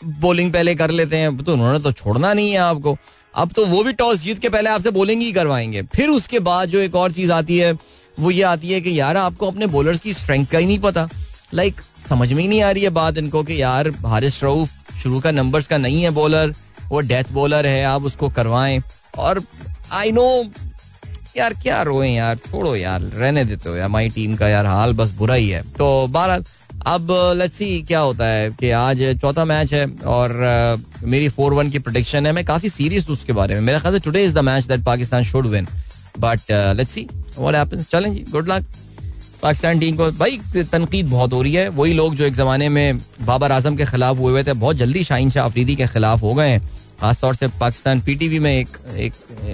बॉलिंग 0.02 0.52
पहले 0.54 0.76
कर 0.76 0.92
लेते 0.92 1.18
हैं 1.18 1.38
तो 1.38 1.54
उन्होंने 1.54 1.80
तो 1.80 1.92
छोड़ना 1.94 2.34
नहीं 2.34 2.52
है 2.52 2.58
आपको। 2.58 2.98
अब 3.34 3.52
तो 3.52 3.66
वो 3.66 3.84
भी 3.84 3.94
टॉस 3.94 4.20
जीत 4.20 4.40
के 4.40 4.50
पहले 4.50 4.70
आपसे 4.70 4.92
बॉलिंग 4.92 5.22
ही 5.22 5.32
करवाएँगे। 5.32 5.82
फिर 5.96 6.10
उसके 6.10 6.40
बाद 6.42 6.70
जो 6.70 6.80
एक 6.80 6.96
और 6.96 7.12
चीज़ 7.12 7.32
आती 7.32 7.58
है 7.58 7.72
वो 8.18 8.32
ये 8.32 8.42
आती 8.44 8.70
है 8.70 8.80
कि 8.82 9.00
यार 9.00 9.18
आपको 9.18 9.48
अपने 9.48 9.68
बॉलर्स 9.68 10.00
की 10.00 10.14
स्ट्रेंथ 10.14 10.46
का 10.46 10.58
ही 10.58 10.66
नहीं 10.66 10.80
पता। 10.80 11.08
लाइक 11.54 11.76
like, 11.76 12.10
समझ 12.10 12.32
में 12.34 12.42
ही 12.42 12.48
नहीं 12.48 12.62
आ 12.62 12.72
रही 12.72 12.84
है 12.84 12.90
बात 12.90 13.18
इनको 13.18 13.44
कि 13.44 13.62
यार 13.62 13.90
हारिस 14.06 14.44
रऊफ 14.44 14.98
शुरू 15.04 15.20
का 15.20 15.32
नंबर्स 15.32 15.68
का 15.68 15.78
नहीं 15.78 16.02
है 16.04 16.10
बॉलर 16.10 16.54
वो 16.90 17.00
डेथ 17.02 17.32
बॉलर 17.32 17.66
है 17.66 17.84
आप 17.86 18.04
उसको 18.04 18.30
करवाएँ। 18.30 18.82
और 19.18 19.44
आई 19.92 20.12
नो 20.12 20.28
यार 21.38 21.54
क्या 21.54 21.82
रोए 21.82 22.10
यार? 22.10 22.36
छोड़ो 22.50 22.76
यार 22.76 23.02
रहने 23.02 23.44
देते 23.46 23.70
हो 23.70 23.76
यार 23.76 23.86
हमारी 23.86 24.10
टीम 24.10 24.36
का 24.36 24.48
यार 24.48 24.66
हाल 24.66 24.94
बस 24.94 25.12
बुरा 25.18 25.36
ही 25.36 25.50
है। 25.50 25.62
तो 25.78 26.08
बहरहाल 26.08 26.44
अब 26.88 27.08
लेट्स 27.38 27.56
सी 27.56 27.82
क्या 27.88 28.00
होता 28.00 28.26
है 28.26 28.50
कि 28.52 28.70
आज 28.72 29.02
चौथा 29.22 29.46
मैच 29.46 29.74
है 29.74 29.86
और 30.08 30.30
uh, 30.30 31.04
मेरी 31.04 31.30
फोर 31.30 31.54
वन 31.54 31.70
की 31.70 31.80
प्रोडिक्शन 31.80 32.26
है। 32.26 32.32
मैं 32.32 32.44
काफ़ी 32.46 32.70
सीरियस 32.70 33.08
हूँ 33.08 33.14
उसके 33.14 33.34
बारे 33.34 33.56
में। 33.56 33.62
मेरा 33.62 33.80
ख्याल 33.80 34.00
today 34.00 34.24
is 34.26 34.36
the 34.36 34.40
match 34.46 34.66
that 34.68 34.84
Pakistan 34.86 35.24
should 35.24 35.46
win 35.48 35.68
but 36.20 36.52
let's 36.78 36.92
see 36.92 37.08
what 37.38 37.56
happens 37.56 37.90
चलें 37.90 38.12
जी 38.14 38.26
गुड 38.32 38.50
लक 38.50 38.66
पाकिस्तान 39.42 39.80
टीम 39.80 39.96
को 39.98 40.10
भाई 40.12 40.40
तनकीद 40.72 41.10
बहुत 41.10 41.34
हो 41.34 41.42
रही 41.42 41.54
है। 41.54 41.68
वही 41.70 41.94
लोग 41.94 42.16
जो 42.16 42.24
एक 42.26 42.34
जमाने 42.34 42.70
में 42.70 43.00
बाबर 43.26 43.52
आज़म 43.52 43.76
के 43.76 43.86
खिलाफ 43.86 44.18
हुए 44.18 44.32
हुए 44.32 44.44
थे 44.44 44.54
बहुत 44.56 44.76
जल्दी 44.78 45.04
शाहीन 45.04 45.30
शाह 45.30 45.46
अफरीदी 45.46 45.76
के 45.76 45.88
खिलाफ 45.88 46.22
हो 46.22 46.34
गए 46.34 46.50
हैं। 46.50 46.70
खासतौर 47.02 47.36
से 47.36 47.48
पाकिस्तान 47.60 48.02
पीटीवी 48.02 48.40
में 48.40 48.52
एक 48.52 48.78
एक, 48.88 49.14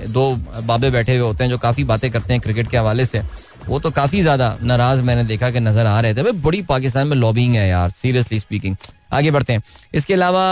दो 0.10 0.36
बाबे 0.64 0.90
बैठे 0.92 1.18
हुए 1.18 1.28
होते 1.28 1.44
हैं 1.44 1.50
जो 1.52 1.58
काफ़ी 1.58 1.84
बातें 1.86 2.10
करते 2.12 2.34
हैं 2.34 2.42
क्रिकेट 2.42 2.70
के 2.70 2.78
हवाले 2.78 3.06
से। 3.06 3.22
वो 3.68 3.80
तो 3.80 3.92
काफ़ी 3.92 4.22
ज़्यादा 4.22 4.58
नाराज़ 4.64 5.02
मैंने 5.02 5.24
देखा 5.26 5.50
कि 5.52 5.60
नज़र 5.60 5.86
आ 5.86 6.00
रहे 6.02 6.14
थे। 6.16 6.24
भाई, 6.24 6.32
बड़ी 6.34 6.62
पाकिस्तान 6.64 7.08
में 7.08 7.16
लॉबिंग 7.18 7.56
है 7.56 7.68
यार 7.70 7.90
सीरियसली 7.92 8.40
स्पीकिंग 8.40 8.76
आगे 9.14 9.32
बढ़ते 9.32 9.54
हैं। 9.54 9.62
इसके 9.94 10.14
अलावा 10.14 10.44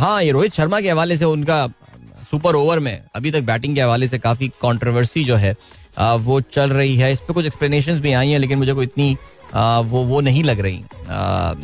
हाँ 0.00 0.22
ये 0.22 0.30
रोहित 0.32 0.54
शर्मा 0.54 0.80
के 0.80 0.90
हवाले 0.90 1.16
से 1.16 1.24
उनका 1.26 1.66
सुपर 2.30 2.54
ओवर 2.54 2.78
में 2.78 3.00
अभी 3.16 3.30
तक 3.30 3.42
बैटिंग 3.42 3.74
के 3.74 3.80
हवाले 3.80 4.06
से 4.08 4.18
काफ़ी 4.18 4.48
कॉन्ट्रोवर्सी 4.60 5.24
जो 5.24 5.36
है 5.36 5.54
वो 5.98 6.40
चल 6.42 6.70
रही 6.70 6.96
है। 6.96 7.12
इस 7.12 7.20
पर 7.20 7.34
कुछ 7.34 7.46
एक्सप्लेनेशन 7.46 8.00
भी 8.00 8.12
आई 8.12 8.30
हैं, 8.30 8.38
लेकिन 8.38 8.58
मुझे 8.58 8.72
कोई 8.74 8.84
इतनी 8.84 9.16
वो 9.56 10.04
वो 10.04 10.20
नहीं 10.20 10.44
लग 10.44 10.60
रही। 10.60 10.78
आ, 10.78 11.54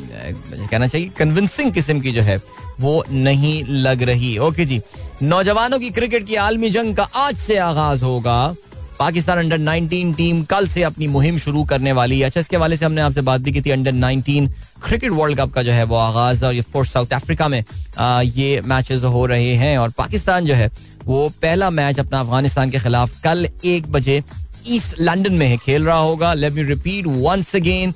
कहना 0.71 0.87
चाहिए 0.87 1.09
कन्विंसिंग 1.09 1.73
किस्म 1.73 2.01
की 2.01 2.13
जो 2.13 2.23
है 2.23 2.41
वो 2.81 3.05
नहीं 3.11 3.65
लग 3.65 4.03
रही। 4.03 4.39
ओके 4.39 4.65
जी। 4.65 4.81
नौजवानों 5.23 5.79
की 5.79 5.91
क्रिकेट 5.91 6.27
की 6.27 6.35
आलमी 6.35 6.71
जंग 6.71 6.97
का 6.97 7.03
आज 7.03 7.37
से 7.37 7.57
आगाज़ 7.57 8.05
होगा। 8.05 8.55
पाकिस्तान 8.99 9.39
अंडर 9.39 9.59
19 9.59 10.15
टीम 10.15 10.43
कल 10.45 10.69
से 10.69 10.83
अपनी 10.83 11.07
मुहिम 11.07 11.39
शुरू 11.39 11.65
करने 11.65 11.93
वाली 11.93 12.19
है। 12.21 12.27
अच्छा 12.27 12.41
इसके 12.41 12.57
वाले 12.57 12.77
से 12.77 12.87
हमने 12.87 13.01
आपसे 13.01 13.21
बात 13.21 13.41
भी 13.41 13.53
की 13.53 13.61
थी 13.61 13.71
अंडर 13.71 13.93
19 13.93 14.49
क्रिकेट 14.85 15.11
वर्ल्ड 15.11 15.39
कप 15.39 15.53
का 15.53 15.63
जो 15.63 15.73
है 15.73 15.85
वो 15.85 15.97
आगाज़ 15.97 16.45
और 16.45 16.55
ये 16.55 16.61
फोर्थ 16.61 16.91
साउथ 16.91 17.13
अफ्रीका 17.13 17.49
में 17.49 17.65
आ, 17.99 18.21
ये 18.21 18.61
मैचेस 18.61 19.05
हो 19.05 19.27
रहे 19.27 19.55
हैं। 19.55 19.79
और 19.79 19.91
पाकिस्तान 19.91 20.47
जो 20.47 20.55
है 20.55 20.71
वो 21.05 21.29
पहला 21.43 21.71
मैच 21.71 22.01
अपना 22.01 22.21
अफ़गानिस्तान 22.21 22.71
के 22.71 22.79
खिलाफ 22.79 23.21
कल 23.23 23.49
एक 23.65 23.93
बजे 23.93 24.23
ईस्ट 24.67 25.01
लंडन 25.01 25.33
में 25.33 25.47
है 25.47 25.57
खेल 25.57 25.85
रहा 25.85 25.99
होगा। 25.99 26.33
Let 26.35 26.53
me 26.53 26.63
repeat 26.63 27.07
once 27.07 27.55
again 27.57 27.95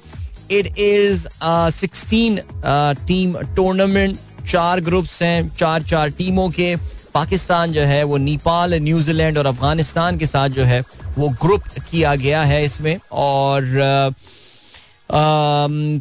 it 0.51 0.79
is 0.79 1.27
sixteen 1.75 2.41
team 3.07 3.37
tournament 3.57 4.19
चार 4.51 4.81
ग्रुप्स 4.81 5.23
हैं 5.23 5.49
चार 5.57 5.83
चार 5.83 6.11
टीमों 6.11 6.49
के। 6.51 6.75
पाकिस्तान 7.15 7.73
जो 7.73 7.83
है 7.83 8.03
वो 8.05 8.17
नेपाल 8.17 8.75
न्यूजीलैंड 8.75 9.39
और 9.39 9.47
अफ़गानिस्तान 9.47 10.19
के 10.19 10.27
साथ 10.27 10.49
जो 10.49 10.65
है 10.65 10.81
वो 11.19 11.29
ग्रुप 11.43 11.63
किया 11.91 12.15
गया 12.17 12.43
है 12.45 12.65
इसमें। 12.65 12.99
और 13.13 13.79
आ, 13.81 14.07
आ, 14.07 14.13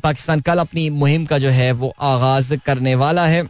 पाकिस्तान 0.04 0.42
कल 0.42 0.60
अपनी 0.60 0.90
मुहिम 0.90 1.26
का 1.26 1.38
जो 1.38 1.50
है 1.50 1.72
वो 1.74 1.94
आगाज़ 2.02 2.56
करने 2.66 2.96
वाला 2.96 3.26
है। 3.28 3.44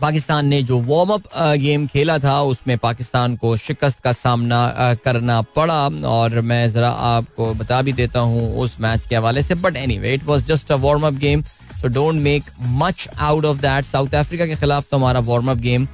पाकिस्तान 0.00 0.46
ने 0.46 0.62
जो 0.62 0.78
वार्म 0.80 1.10
अप 1.10 1.22
गेम 1.58 1.86
खेला 1.86 2.18
था, 2.18 2.40
उसमें 2.42 2.76
पाकिस्तान 2.78 3.36
को 3.36 3.56
शिकस्त 3.56 4.00
का 4.00 4.12
सामना 4.12 4.94
करना 5.04 5.40
पड़ा। 5.56 5.86
और 6.08 6.40
मैं 6.42 6.68
ज़रा 6.70 6.90
आपको 6.90 7.52
बता 7.54 7.80
भी 7.82 7.92
देता 7.92 8.20
हूँ 8.20 8.56
उस 8.58 8.76
मैच 8.80 9.06
के 9.08 9.16
हवाले 9.16 9.42
से। 9.42 9.54
But 9.56 9.76
anyway 9.98 10.14
it 10.14 10.24
was 10.24 10.44
just 10.46 10.72
a 10.72 10.76
warm 10.76 11.06
up 11.06 11.14
game 11.24 11.42
so 11.80 11.88
don't 11.88 12.20
make 12.22 12.50
much 12.60 13.08
out 13.18 13.44
of 13.44 13.58
that 13.60 13.84
South 13.84 14.14
Africa 14.14 14.46
के 14.46 14.54
खिलाफ 14.56 14.86
तो 14.90 14.96
हमारा 14.96 15.20
वार्म 15.22 15.50
अप 15.50 15.58
गेम 15.58 15.88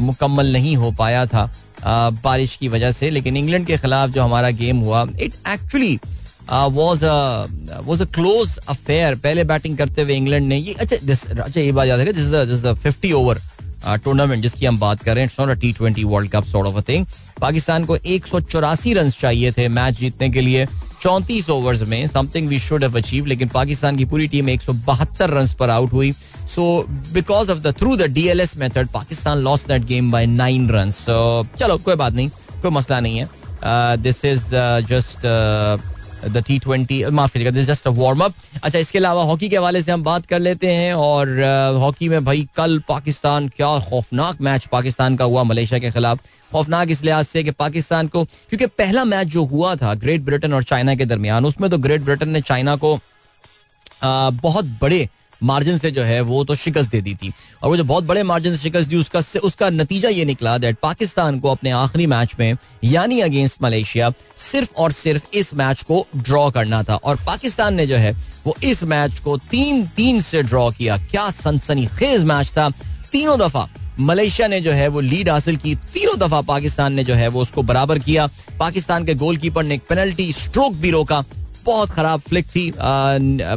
मुकम्मल 0.00 0.52
नहीं 0.52 0.76
हो 0.76 0.90
पाया 0.98 1.26
था 1.26 1.50
बारिश 2.24 2.56
की 2.56 2.68
वजह 2.68 2.90
से। 2.92 3.10
लेकिन 3.10 3.36
इंग्लैंड 3.36 3.66
के 3.66 3.76
खिलाफ 3.78 4.10
जो 4.10 4.22
हमारा 4.22 4.50
गेम 4.58 4.80
हुआ 4.80 5.06
it 5.20 5.34
actually 5.48 5.98
was 6.50 7.04
was 7.86 8.02
a 8.02 8.04
close 8.14 8.58
affair 8.68 9.14
पहले 9.14 9.44
बैटिंग 9.44 9.76
करते 9.78 10.02
हुए 10.02 10.14
इंग्लैंड 10.14 10.48
ने 10.48 10.56
ये 10.56 10.74
अच्छा 10.74 10.96
अच्छा 11.42 11.60
ये 11.60 11.72
बात 11.72 11.86
याद 11.88 12.00
है 12.00 12.12
50 12.84 13.12
ओवर 13.12 13.40
टूर्नामेंट 14.04 14.42
जिसकी 14.42 14.66
हम 14.66 14.78
बात 14.78 15.02
कर 15.02 15.18
it's 15.18 15.40
not 15.40 15.48
a 15.48 15.54
T 15.60 15.72
twenty 15.72 16.04
world 16.04 16.30
cup 16.30 16.44
sort 16.46 16.66
of 16.68 16.76
a 16.76 16.80
thing 16.88 17.06
Pakistan 17.40 17.84
को 17.84 17.96
एक 17.96 18.26
सौ 18.26 18.40
चौरासी 18.40 18.92
रन 18.94 19.10
चाहिए 19.10 19.52
थे 19.52 19.68
मैच 19.68 19.98
जीतने 19.98 20.28
के 20.30 20.40
लिए। 20.40 20.66
चौंतीस 21.02 21.48
ओवर्स 21.50 21.82
में 21.88 22.06
something 22.06 22.48
we 22.48 22.58
should 22.58 22.82
have 22.82 22.96
achieve 22.98 23.26
लेकिन 23.26 23.48
पाकिस्तान 23.48 23.96
की 23.96 24.04
पूरी 24.04 24.26
टीम 24.28 24.48
एक 24.48 24.62
सौ 24.62 24.72
बहत्तर 24.86 25.30
रन 25.30 25.46
पर 25.58 25.70
आउट 25.70 25.92
हुई। 25.92 26.12
So 26.54 26.84
because 27.12 27.50
of 27.52 27.58
the 27.58 27.74
through 27.78 27.96
the 27.96 28.02
DLS 28.12 28.56
method 28.56 28.88
Pakistan 28.88 29.38
loss 29.38 29.66
that 29.68 29.84
game 29.86 30.10
by 30.12 30.26
nine 30.26 30.68
run 30.70 30.90
चलो, 30.92 31.76
कोई 31.78 31.94
बात 31.94 32.12
नहीं, 32.12 32.28
कोई 32.62 32.70
मसला 32.70 33.00
नहीं 33.00 33.18
है। 33.18 33.28
This 34.02 34.24
is 34.24 34.44
just 34.88 35.26
the 36.24 36.42
T 36.46 36.58
twenty 36.58 37.04
माफ़ 37.04 37.32
कीजिएगा 37.32 37.62
जस्ट 37.62 37.86
अ 37.86 37.90
वार्म 37.90 38.20
अप 38.24 38.34
अच्छा 38.62 38.78
इसके 38.78 38.98
अलावा 38.98 39.22
हॉकी 39.24 39.48
के 39.48 39.56
हवाले 39.56 39.82
से 39.82 39.92
हम 39.92 40.02
बात 40.02 40.26
कर 40.26 40.40
लेते 40.40 40.72
हैं 40.72 40.92
और 40.94 41.28
हॉकी 41.80 42.08
में 42.08 42.24
भाई 42.24 42.46
कल 42.56 42.78
पाकिस्तान 42.88 43.48
क्या 43.56 43.78
खौफनाक 43.88 44.40
मैच 44.40 44.66
पाकिस्तान 44.72 45.16
का 45.16 45.24
हुआ 45.24 45.42
मलेशिया 45.42 45.80
के 45.80 45.90
खिलाफ। 45.90 46.20
खौफनाक 46.52 46.90
इस 46.90 47.02
लिहाज 47.04 47.24
से 47.26 47.42
कि 47.44 47.50
पाकिस्तान 47.50 48.08
को 48.08 48.24
क्योंकि 48.24 48.66
पहला 48.78 49.04
मैच 49.04 49.26
जो 49.28 49.44
हुआ 49.44 49.74
था 49.76 49.94
ग्रेट 50.04 50.20
ब्रिटेन 50.24 50.54
और 50.54 50.62
चाइना 50.62 50.94
के 50.94 51.04
दरमियान 51.04 51.44
उसमें 51.46 51.70
तो 51.70 51.78
ग्रेट 51.78 52.02
ब्रिटेन 52.02 52.28
ने 52.28 52.40
चाइना 52.40 52.76
को 52.76 52.94
आ, 54.02 54.30
बहुत 54.30 54.64
बड़े 54.82 55.08
मार्जिन 55.42 55.78
से 55.78 55.90
जो 55.90 56.02
है 56.02 56.20
वो 56.20 56.44
तो 56.44 56.54
शिकस्त 56.54 56.90
दे 56.90 57.00
दी 57.00 57.14
थी। 57.14 57.32
और 57.62 57.70
वो 57.70 57.76
जो 57.76 57.84
बहुत 57.84 58.04
बड़े 58.04 58.22
मार्जिन 58.22 58.56
से 58.56 58.62
शिकस्त 58.62 58.88
दी, 58.88 58.96
उसका 58.96 59.22
उसका 59.44 59.70
नतीजा 59.70 60.08
ये 60.08 60.24
निकला 60.24 60.56
दैट 60.58 60.76
पाकिस्तान 60.82 61.38
को 61.40 61.50
अपने 61.50 61.70
आखिरी 61.70 62.06
मैच 62.06 62.34
में, 62.38 62.56
यानी 62.84 63.20
अगेंस्ट 63.20 63.62
मलेशिया, 63.62 64.12
सिर्फ़ 64.38 64.74
और 64.76 64.92
सिर्फ़ 64.92 65.26
इस 65.34 65.54
मैच 65.54 65.82
को 65.82 66.06
ड्रॉ 66.16 66.50
करना 66.50 66.82
था। 66.82 66.94
और 66.94 67.18
पाकिस्तान 67.26 67.74
ने 67.74 67.86
जो 67.86 67.96
है, 67.96 68.12
वो 68.46 68.56
इस 68.64 68.84
मैच 68.84 69.18
को 69.18 69.36
तीन 69.50 69.86
तीन 69.86 70.20
से 70.20 70.42
ड्रॉ 70.42 70.70
किया। 70.70 70.96
क्या 70.98 71.30
सनसनी 71.30 71.86
खेज 71.86 72.24
मैच 72.24 72.48
था। 72.48 72.70
तीनों 73.12 73.38
दफ़ा 73.38 73.68
मलेशिया 74.00 74.46
ने 74.48 74.60
जो 74.60 74.72
है 74.72 74.88
वो 74.88 75.00
लीड 75.00 75.28
हासिल 75.28 75.56
की। 75.56 75.74
तीनों 75.74 76.18
दफ़ा 76.18 76.40
पाकिस्तान 76.40 76.92
ने 76.92 77.04
जो 77.04 77.14
है 77.14 77.28
वो 77.28 77.40
उसको 77.42 77.62
बराबर 77.62 77.98
किया। 77.98 78.26
पाकिस्तान 78.58 79.04
के 79.04 79.14
गोलकीपर 79.14 79.64
ने 79.64 79.74
एक 79.74 79.82
पेनल्टी 79.88 80.32
स्ट्रोक 80.32 80.72
भी 80.72 80.90
रोका। 80.90 81.24
बहुत 81.64 81.90
खराब 81.90 82.20
फ्लिक 82.20 82.46
थी 82.46 82.70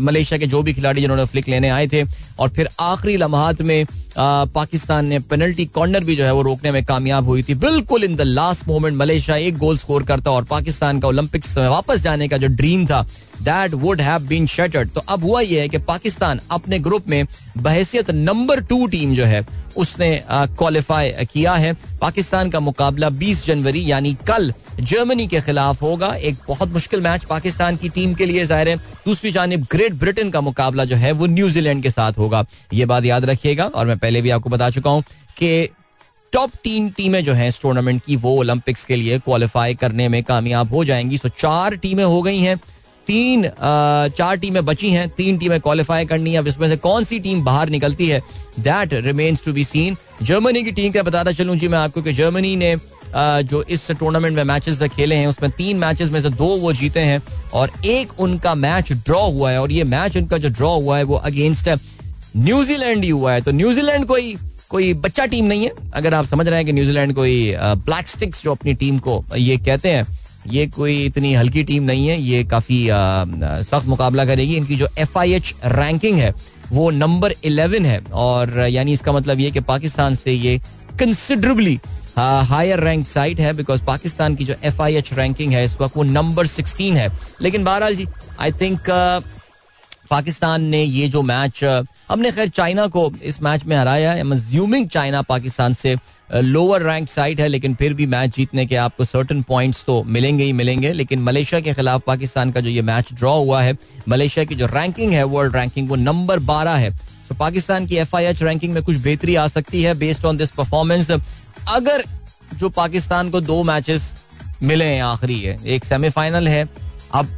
मलेशिया 0.06 0.40
के 0.40 0.48
जो 0.48 0.62
भी 0.64 0.74
खिलाड़ी 0.74 1.02
जिन्होंने 1.02 1.26
फ्लिक 1.26 1.48
लेने 1.48 1.70
आए 1.70 1.88
थे 1.88 2.04
और 2.40 2.50
फिर 2.50 2.70
आखिरी 2.80 3.18
लम्हात 3.18 3.62
में 3.62 3.86
पाकिस्तान 4.18 5.06
ने 5.06 5.20
पेनल्टी 5.22 5.66
कॉर्नर 5.68 6.04
भी 6.04 6.16
जो 6.16 6.24
है 6.24 6.34
वो 6.34 6.42
रोकने 6.42 6.72
में 6.72 6.84
कामयाब 6.86 7.26
हुई 7.28 7.44
थी। 7.44 7.54
बिल्कुल 7.56 8.04
in 8.04 8.16
the 8.16 8.22
last 8.22 8.68
moment 8.68 8.96
Malaysia 8.98 9.38
एक 9.38 9.58
गोल 9.58 9.78
स्कोर 9.78 10.04
करता 10.04 10.32
और 10.32 10.44
पाकिस्तान 10.46 11.00
का 11.00 11.08
ओलंपिक्स 11.08 11.58
में 11.58 11.68
वापस 11.68 12.02
जाने 12.02 12.28
का 12.28 12.38
जो 12.38 12.48
ड्रीम 12.50 12.86
था 12.86 13.02
that 13.42 13.74
would 13.74 14.02
have 14.02 14.28
been 14.28 14.48
shattered 14.48 14.90
तो 14.90 15.02
अब 15.08 15.24
हुआ 15.24 15.42
यह 15.42 15.62
है 15.62 15.68
कि 15.70 15.78
पाकिस्तान 15.88 16.40
अपने 16.52 16.80
ग्रुप 16.80 17.08
में 17.10 17.26
बहसियत 17.58 18.12
नंबर 18.12 18.60
टू 18.62 18.86
टीम 18.88 19.14
जो 19.16 19.26
है, 19.26 19.46
उसने 19.78 20.24
क्वालिफाई 20.30 21.12
किया 21.34 21.54
है। 21.54 21.74
पाकिस्तान 22.02 22.50
का 22.50 22.60
मुकाबला 22.60 23.10
20 23.12 23.46
जनवरी, 23.46 23.84
यानी 23.92 24.14
कल 24.28 24.54
जर्मनी 24.80 25.28
के 25.28 25.42
खिलाफ 25.42 25.82
होगा। 25.82 26.08
एक 26.08 26.36
बहुत 26.48 26.72
मुश्किल 26.74 27.02
मैच 27.02 27.24
पाकिस्तान 27.26 27.78
की 27.78 27.90
टीम 27.90 28.14
के 28.14 28.26
लिए 28.26 28.46
ज़ाहिर 28.46 28.70
है। 28.70 28.76
दूसरी 29.06 29.32
जानब 29.32 29.66
ग्रेट 29.72 29.94
ब्रिटेन 29.96 30.30
का 30.32 30.42
मुकाबला 30.42 30.86
जो 30.86 30.96
है 30.96 31.12
वो 31.12 31.26
न्यूजीलैंड 31.28 31.84
के 31.84 31.90
साथ 31.90 32.18
होगा। 32.18 32.25
ये 32.74 32.86
बात 32.86 33.06
याद 33.06 33.26
रखिएगा 33.26 33.66
और 33.66 33.86
मैं 33.86 33.98
पहले 33.98 34.22
भी 34.22 34.30
आपको 34.30 34.50
बता 34.50 34.70
चुका 34.70 34.90
हूँ 34.90 35.04
कि 35.38 35.70
टॉप 36.34 36.52
तीन 36.64 36.90
टीमें 36.90 37.24
जो 37.24 37.34
हैं 37.34 37.48
इस 37.50 37.60
टूर्नामेंट 37.62 38.02
की, 38.06 38.16
वो 38.16 38.38
ओलंपिक्स 38.40 38.86
के 38.86 38.96
लिए 38.96 39.20
क्वालिफाई 39.20 39.76
करने 39.76 40.08
में 40.10 40.24
कामयाब 40.24 40.74
हो 40.74 40.84
जाएँगी। 40.86 41.18
सो 41.18 41.30
चार 41.30 41.76
टीमें 41.76 42.04
हो 42.04 42.22
गई 42.22 42.40
हैं। 42.40 42.58
तीन 43.08 43.48
चार 44.18 44.38
टीमें 44.38 44.64
बची 44.66 44.90
हैं। 44.92 45.08
तीन 45.10 45.38
टीमें 45.38 45.60
क्वालिफाई 45.62 46.06
करनी 46.06 46.32
है। 46.32 46.40
अब 46.40 46.48
इसमें 46.48 46.68
से 46.70 46.78
कौन 46.78 47.04
सी 47.04 47.20
टीम 47.20 47.44
बाहर 47.46 47.70
निकलती 47.70 48.08
है 48.08 48.22
that 48.60 48.94
remains 49.06 49.44
to 49.46 49.54
be 49.54 49.64
seen 49.64 49.98
Germany 50.22 50.64
की 50.64 50.72
टीम 50.72 50.92
का 50.92 51.04
बताता 51.04 51.32
चलूँ 51.32 51.56
जी 51.56 51.68
मैं 51.68 51.78
आपको 51.78 52.02
कि 52.02 52.14
जर्मनी 52.14 52.56
ने 52.56 52.76
जो 53.16 53.64
इस 53.64 53.92
टूर्नामेंट 53.92 54.36
में 54.36 54.44
मैचेस 54.44 54.82
खेले 54.86 55.16
हैं, 55.16 55.28
उसमें 55.28 55.52
तीन 55.52 55.78
मैचेस 55.78 56.10
में 56.12 56.20
से 56.22 56.30
दो 56.32 56.46
वो 56.58 56.74
जीते 56.74 57.00
हैं 57.00 57.22
और 57.54 57.72
एक 57.86 58.20
उनका 58.20 58.56
मैच 58.56 58.92
ड्रॉ 58.94 59.22
हुआ 59.24 59.52
है 59.52 59.62
और 59.62 59.72
ये 59.72 59.84
मैच 59.86 60.18
उनका 60.18 60.38
जो 60.38 60.50
ड्रॉ 60.50 60.74
हुआ 60.76 60.98
है, 60.98 61.04
वो 61.04 61.16
अगेंस्ट 61.18 61.70
न्यूजीलैंड 62.38 63.04
ही 63.04 63.10
हुआ 63.10 63.34
है। 63.34 63.42
तो 63.42 63.52
न्यूजीलैंड 63.52 64.06
कोई 64.06 64.36
कोई 64.70 64.94
बच्चा 64.96 65.26
टीम 65.26 65.46
नहीं 65.46 65.64
है। 65.64 65.72
अगर 65.94 66.14
आप 66.14 66.26
समझ 66.26 66.48
रहे 66.48 66.56
हैं 66.56 66.66
कि 66.66 66.72
न्यूजीलैंड 66.74 67.14
कोई 67.16 67.56
ब्लैक 67.58 68.08
स्टिक्स 68.08 68.44
जो 68.44 68.52
अपनी 68.52 68.74
टीम 68.74 68.98
को 69.00 69.24
ये 69.38 69.58
कहते 69.58 69.90
हैं, 69.90 70.06
ये 70.48 70.66
कोई 70.68 71.04
इतनी 71.06 71.34
हल्की 71.34 71.64
टीम 71.64 71.84
नहीं 71.84 72.08
है। 72.08 72.20
ये 72.22 72.44
काफ़ी 72.44 72.88
सख्त 73.66 73.88
मुकाबला 73.88 74.26
करेगी। 74.26 74.56
इनकी 74.56 74.76
जो 74.76 74.88
एफ़ 74.98 75.18
आई 75.18 75.34
एच 75.34 75.54
रैंकिंग 75.66 76.18
है, 76.18 76.34
वो 76.72 76.90
नंबर 76.92 77.34
इलेवन 77.44 77.86
है। 77.86 78.00
और, 78.14 78.60
यानी 78.60 78.94
इसका 78.94 79.12
मतलब 79.12 79.40
ये 79.40 79.52
कि 79.52 79.60
पाकिस्तान 79.62 80.16
से 80.16 80.32
ये 80.32 80.58
कंसिडरेबली 81.00 81.80
हायर 82.18 82.80
रैंक 82.80 83.08
साइट 83.08 83.40
है 83.40 83.54
बिकॉज़ 83.54 83.82
पाकिस्तान 83.84 84.36
की 84.36 84.46
जो 84.46 84.56
एफ़ 84.64 84.82
आई 84.82 84.96
एच 84.96 85.14
रैंकिंग 85.14 85.54
है, 85.54 85.64
इस 85.66 85.78
वक्त 85.82 85.98
वो 85.98 86.04
नंबर 86.04 86.48
सिक्सटीन 86.48 86.98
है। 86.98 87.12
लेकिन 87.42 87.64
बहरहाल 87.64 87.96
जी 87.96 88.08
आई 88.40 88.52
थिंक 88.52 88.90
पाकिस्तान 90.10 90.64
ने 90.64 90.84
ये 90.84 91.08
जो 91.10 91.22
मैच 91.22 91.64
हमने 92.10 92.32
खैर 92.32 92.50
चाइना 92.50 92.88
को 92.88 93.12
इस 93.24 93.42
मैच 93.42 93.66
में 93.66 93.76
हराया 93.76 94.12
है। 94.12 94.86
चाइना 94.86 95.22
पाकिस्तान 95.22 95.74
से 95.74 95.96
लोअर 96.34 96.82
रैंक 96.82 97.10
साइड 97.10 97.42
है, 97.42 97.48
लेकिन 97.48 97.76
फिर 97.76 97.94
भी 97.94 98.06
मैच 98.06 98.36
जीतने 98.36 98.66
के 98.66 98.76
आपको 98.76 99.06
सर्टन 99.06 99.42
पॉइंट्स 99.42 99.84
तो 99.86 100.02
मिलेंगे 100.04 100.44
ही 100.44 100.54
मिलेंगे। 100.54 100.92
लेकिन 100.94 101.22
मलेशिया 101.22 101.60
के 101.62 101.74
खिलाफ 101.74 102.02
पाकिस्तान 102.08 102.52
का 102.52 102.60
जो 102.60 102.70
ये 102.70 102.82
मैच 102.82 103.14
ड्रॉ 103.14 103.36
हुआ 103.38 103.62
है, 103.62 103.78
मलेशिया 104.10 104.46
की 104.46 104.56
जो 104.56 104.66
रैंकिंग 104.66 105.14
है 105.14 105.24
वर्ल्ड 105.24 105.56
रैंकिंग 105.56 105.90
वो 105.90 105.96
नंबर 105.96 106.40
बारह 106.40 106.76
है। 106.76 106.92
तो 107.30 107.36
पाकिस्तान 107.36 107.86
की 107.88 107.96
एफ़ 107.96 108.16
आई 108.16 108.26
एच 108.26 108.44
रैंकिंग 108.44 108.74
में 108.74 108.82
कुछ 108.84 108.98
बेहतरी 108.98 109.36
आ 109.36 109.48
सकती 109.48 109.84
है 109.84 109.94
बेस्ड 109.94 110.26
ऑन 110.26 110.38
दिस 110.38 110.52
परफॉर्मेंस 110.52 111.12
अगर 111.12 112.04
जो 112.54 112.70
पाकिस्तान 112.70 113.30
को 113.30 113.42
दो 113.42 113.64
मैचेस 113.64 114.14
मिले 114.64 114.86
हैं, 114.86 115.02
आखिरी 115.04 115.40
है, 115.42 115.58
एक 115.66 115.86
सेमीफाइनल 115.86 116.48
है, 116.48 116.68
अब 117.14 117.38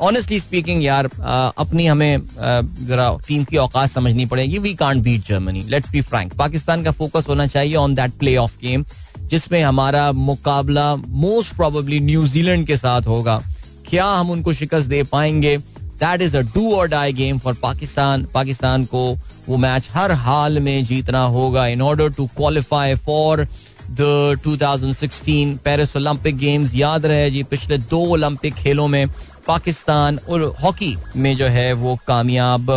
ऑनेस्टली 0.00 0.38
uh, 0.38 0.44
स्पीकिंग 0.44 0.84
यार 0.84 1.06
uh, 1.06 1.52
अपनी 1.58 1.86
हमें 1.86 2.18
uh, 2.18 2.86
जरा 2.88 3.18
टीम 3.28 3.44
की 3.44 3.56
औकात 3.56 3.90
समझनी 3.90 4.26
पड़ेगी. 4.26 4.58
We 4.58 4.74
can't 4.74 5.02
beat 5.02 5.26
Germany 5.26 5.62
let's 5.62 5.90
be 5.90 6.00
frank 6.00 6.34
Pakistan 6.34 6.82
का 6.84 6.90
फोकस 6.90 7.26
होना 7.28 7.46
चाहिए 7.46 7.74
on 7.74 7.94
that 7.94 8.12
play 8.12 8.36
of 8.36 8.56
game 8.62 8.84
जिसमें 9.20 9.62
हमारा 9.62 10.12
मुकाबला 10.12 10.94
मोस्ट 10.96 11.56
प्रोबेबली 11.56 12.00
न्यूजीलैंड 12.00 12.66
के 12.66 12.76
साथ 12.76 13.02
होगा. 13.02 13.42
क्या 13.88 14.06
हम 14.06 14.30
उनको 14.30 14.52
शिकस्त 14.52 14.88
दे 14.88 15.02
पाएँगे? 15.02 15.56
That 16.02 16.22
is 16.22 16.36
a 16.36 16.40
do 16.40 16.72
or 16.74 16.88
die 16.88 17.12
game 17.12 17.38
for 17.38 17.54
Pakistan. 17.54 18.24
Pakistan 18.34 18.84
को 18.84 19.16
वो 19.48 19.56
मैच 19.56 19.88
हर 19.94 20.12
हाल 20.12 20.58
में 20.60 20.84
जीतना 20.84 21.24
होगा 21.24 21.66
in 21.66 21.82
order 21.82 22.08
to 22.08 22.26
qualify 22.26 22.94
for 22.94 23.46
the 23.90 24.36
2016 24.46 25.56
Paris 25.64 25.96
Olympic 25.96 26.36
Games 26.36 26.74
याद 26.74 27.06
रहे 27.06 27.30
जी 27.30 27.42
पिछले 27.42 27.78
दो 27.78 27.98
ओलंपिक 27.98 28.54
खेलों 28.54 28.88
में 28.88 29.06
पाकिस्तान 29.46 30.18
और 30.28 30.42
हॉकी 30.62 30.96
में 31.16 31.36
जो 31.36 31.46
है 31.46 31.72
वो 31.72 31.96
कामयाब 32.06 32.70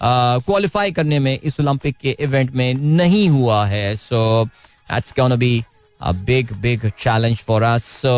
क्वालिफाई 0.00 0.92
करने 0.92 1.18
में 1.18 1.38
इस 1.38 1.60
ओलंपिक 1.60 1.96
के 2.02 2.16
इवेंट 2.20 2.54
में 2.54 2.72
नहीं 2.74 3.28
हुआ 3.28 3.64
है। 3.66 3.94
So 3.96 4.44
that's 4.44 5.14
gonna 5.18 5.36
be 5.36 5.62
a 6.00 6.12
big 6.28 6.48
big 6.62 6.84
challenge 6.98 7.42
for 7.48 7.56
us. 7.62 7.84
So, 7.96 8.12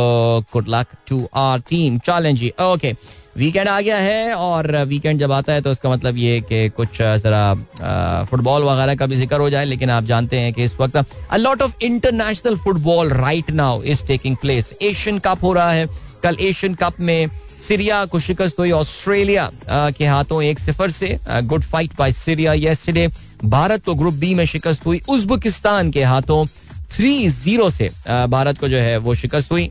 good 0.53 0.69
luck 0.75 0.93
to 1.09 1.17
our 1.41 1.59
team. 1.71 1.99
Challenge 2.01 2.95
weekend 3.37 3.69
आ 3.69 3.81
गया 3.81 3.97
है 3.97 4.35
और 4.35 4.77
वीकेंड 4.89 5.19
जब 5.21 5.33
आता 5.33 5.53
है 5.53 5.61
तो 5.61 5.71
उसका 5.71 5.91
मतलब 5.91 6.17
ये 6.17 6.41
कि 6.49 6.69
कुछ 6.77 6.99
जरा 6.99 8.25
फुटबॉल 8.31 8.63
वगैरह 8.63 8.95
का 8.95 9.07
भी 9.07 9.17
ज़िक्र 9.17 9.41
हो 9.41 9.51
जाए, 9.51 9.65
लेकिन 9.65 9.91
आप 9.91 10.05
जानते 10.05 10.39
हैं 10.41 10.53
कि 10.55 10.65
इस 10.65 10.77
वक्त 10.81 10.97
a 10.97 11.37
lot 11.37 11.63
of 11.63 11.85
international 11.85 12.57
football 12.57 13.13
right 13.13 13.51
now 13.51 13.83
is 13.83 14.05
taking 14.07 14.37
place 14.37 14.73
Asian 14.83 15.19
cup 15.19 15.43
हो 15.43 15.53
रहा 15.53 15.73
है। 15.73 15.87
कल 16.23 16.37
एशियन 16.41 16.75
कप 16.75 17.01
में 17.01 17.29
सीरिया 17.69 18.05
को 18.07 18.19
शिकस्त 18.21 18.59
हुई 18.59 18.71
ऑस्ट्रेलिया 18.73 19.51
के 19.97 20.07
हाथों 20.07 20.43
एक 20.43 20.59
सिफर 20.59 20.91
से 20.91 21.17
good 21.45 21.63
fight 21.65 21.97
by 21.99 22.13
Syria 22.13 22.53
yesterday 22.53 23.07
Bharat 23.45 23.85
को 23.85 23.95
ग्रुप 23.95 24.15
बी 24.15 24.35
में 24.35 24.45
शिकस्त 24.47 24.87
हुई 24.87 25.01
उज्बेकिस्तान 25.09 25.91
के 25.91 26.03
हाथों 26.05 26.45
थ्री 26.93 27.29
ज़ीरो 27.29 27.69
से 27.71 27.91
भारत 28.09 28.59
को 28.59 28.69
जो 28.69 28.77
है 28.79 28.97
वो 28.99 29.15
शिकस्त 29.15 29.53
हुई। 29.53 29.71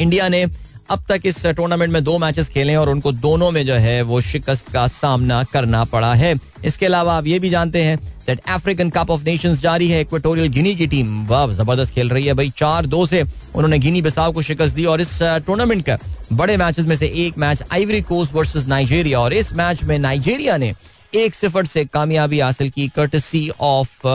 इंडिया 0.00 0.28
ने 0.28 0.44
अब 0.90 1.02
तक 1.08 1.22
इस 1.26 1.46
टूर्नामेंट 1.46 1.92
में 1.92 2.02
दो 2.04 2.16
मैचेस 2.18 2.48
खेले 2.48 2.74
और 2.76 2.88
उनको 2.88 3.10
दोनों 3.14 3.50
में 3.50 3.64
जो 3.66 3.74
है 3.74 4.00
वो 4.02 4.20
शिकस्त 4.20 4.72
का 4.72 4.86
सामना 4.88 5.42
करना 5.52 5.84
पड़ा 5.84 6.12
है। 6.14 6.34
इसके 6.64 6.86
अलावा 6.86 7.16
आप 7.16 7.26
ये 7.26 7.38
भी 7.38 7.50
जानते 7.50 7.82
हैं 7.82 7.96
that 8.26 8.40
African 8.48 8.90
cup 8.90 9.10
of 9.10 9.22
nations 9.24 9.60
जारी 9.60 9.88
है। 9.88 10.00
इक्वेटोरियल 10.00 10.48
गिनी 10.48 10.74
की 10.76 10.86
टीम 10.86 11.26
वाह, 11.26 11.46
ज़बरदस्त 11.52 11.94
खेल 11.94 12.10
रही 12.10 12.26
है 12.26 12.34
भाई। 12.34 12.50
चार 12.56 12.86
दो 12.86 13.06
से 13.06 13.22
उन्होंने 13.22 13.78
गिनी 13.78 14.02
बिसाव 14.02 14.32
को 14.32 14.42
शिकस्त 14.42 14.74
दी 14.74 14.84
और 14.84 15.00
इस 15.00 15.18
टूर्नामेंट 15.46 15.84
का 15.86 15.98
बड़े 16.32 16.56
मैचेस 16.56 16.86
में 16.86 16.96
से 16.96 17.12
एक 17.26 17.38
match 17.38 17.62
Ivory 17.72 18.00
Coast 18.02 18.34
versus 18.34 18.66
Nigeria 18.66 19.20
और 19.20 19.32
इस 19.32 19.52
मैच 19.54 19.84
में 19.84 19.98
नाइजेरिया 19.98 20.56
ने 20.56 20.74
एक 21.14 21.34
सिफर 21.34 21.66
से 21.66 21.84
कामयाबी 21.84 22.40
हासिल 22.40 22.70
की 22.70 22.88
कर्टसी 22.88 23.48
ऑफ़ 23.60 24.06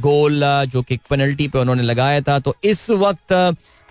गोल 0.00 0.42
जो 0.66 0.82
कि 0.82 0.96
पेनल्टी 1.10 1.48
पे 1.48 1.58
उन्होंने 1.58 1.82
लगाया 1.82 2.20
था। 2.20 2.38
तो 2.38 2.56
इस 2.64 2.90
वक्त 2.92 3.32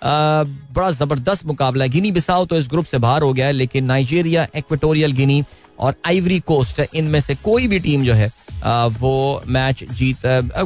बड़ा 0.05 0.89
ज़बरदस्त 0.91 1.45
मुकाबला 1.45 1.85
गिनी 1.87 2.11
बिसाओ 2.11 2.45
तो 2.45 2.57
इस 2.57 2.67
ग्रुप 2.69 2.85
से 2.85 2.97
बाहर 2.99 3.21
हो 3.21 3.33
गया 3.33 3.45
है, 3.45 3.53
लेकिन 3.53 3.85
नाइजेरिया, 3.85 4.47
इक्वेटोरियल 4.55 5.11
गिनी 5.13 5.43
और 5.79 5.95
आइवरी 6.05 6.39
कोस्ट, 6.39 6.81
इनमें 6.95 7.19
से 7.19 7.35
कोई 7.35 7.67
भी 7.67 7.79
टीम 7.79 8.03
जो 8.03 8.13
है 8.13 8.31
वो 8.65 9.41
मैच 9.47 9.83
जीत 9.91 10.17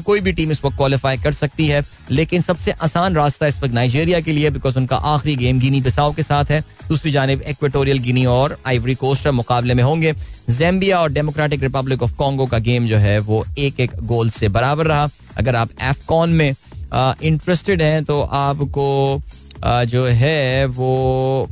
कोई 0.06 0.20
भी 0.20 0.32
टीम 0.34 0.52
इस 0.52 0.64
वक्त 0.66 0.76
क्वालिफाई 0.78 1.18
कर 1.18 1.34
सकती 1.34 1.68
है। 1.68 1.82
लेकिन 2.12 2.42
सबसे 2.42 2.72
आसान 2.74 3.16
रास्ता 3.16 3.48
इस 3.48 3.58
वक्त 3.62 3.74
नाइजेरिया 3.74 4.20
के 4.20 4.32
लिए 4.32 4.50
बिकॉज़ 4.50 4.78
उनका 4.78 4.98
आखिरी 4.98 5.36
गेम 5.36 5.60
गिनी 5.60 5.82
बिसाओ 5.82 6.14
के 6.14 6.24
साथ 6.24 6.46
है। 6.46 6.64
दूसरी 6.88 7.12
जानब, 7.12 7.42
इक्वेटोरियल 7.48 8.00
गिनी 8.00 8.26
और 8.26 8.58
आइवरी 8.68 8.96
कोस्ट 8.96 9.28
मुकाबले 9.30 9.74
में 9.74 9.84
होंगे। 9.84 10.14
जेम्बिया 10.50 11.00
और 11.02 11.12
डेमोक्रेटिक 11.12 11.64
रिपब्लिक 11.64 12.04
ऑफ़ 12.04 12.16
कॉन्गो 12.16 12.46
का 12.46 12.58
गेम 12.60 12.88
जो 12.88 12.98
है, 12.98 13.18
वो 13.20 13.46
एक 13.58 13.80
एक 13.80 13.96
गोल 14.04 14.30
से 14.30 14.50
बराबर 14.50 14.88
रहा। 14.88 15.10
अगर 15.38 15.56
आप 15.56 15.70
एफकॉन 15.82 16.30
में 16.32 16.54
इंटरेस्टेड 16.94 17.82
हैं 17.82 18.04
तो 18.04 18.22
आपको 18.22 19.22
जो 19.64 20.06
है, 20.06 20.66
वो 20.66 21.50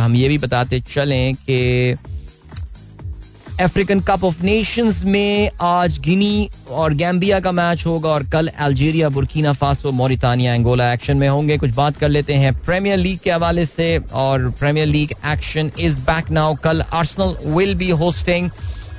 हम 0.00 0.14
ये 0.14 0.28
भी 0.28 0.38
बताते 0.38 0.80
चलें 0.94 1.34
कि 1.34 1.96
अफ्रीकन 3.60 4.00
कप 4.00 4.24
ऑफ़ 4.24 4.42
नेशंस 4.44 5.02
में 5.04 5.50
आज 5.62 5.98
गिनी 5.98 6.48
और 6.70 6.94
गैम्बिया 6.94 7.38
का 7.40 7.52
मैच 7.52 7.84
होगा 7.86 8.08
और 8.08 8.24
कल 8.30 8.48
Algeria 8.48 9.08
Burkina 9.08 9.52
Faso 9.52 9.92
Mauritania 9.92 10.54
Angola 10.54 10.92
action 10.92 11.16
में 11.16 11.28
होंगे। 11.28 11.56
कुछ 11.58 11.70
बात 11.74 11.96
कर 11.96 12.08
लेते 12.08 12.34
हैं 12.34 12.52
प्रीमियर 12.64 12.98
लीग 12.98 13.18
के 13.18 13.30
हवाले 13.30 13.64
से 13.66 13.98
और 14.12 14.48
premier 14.58 14.86
league 14.86 15.12
action 15.26 15.70
is 15.78 16.00
back 16.00 16.30
now 16.30 16.54
कल 16.64 16.82
Arsenal 16.82 17.36
will 17.50 17.74
be 17.74 17.90
hosting 18.02 18.50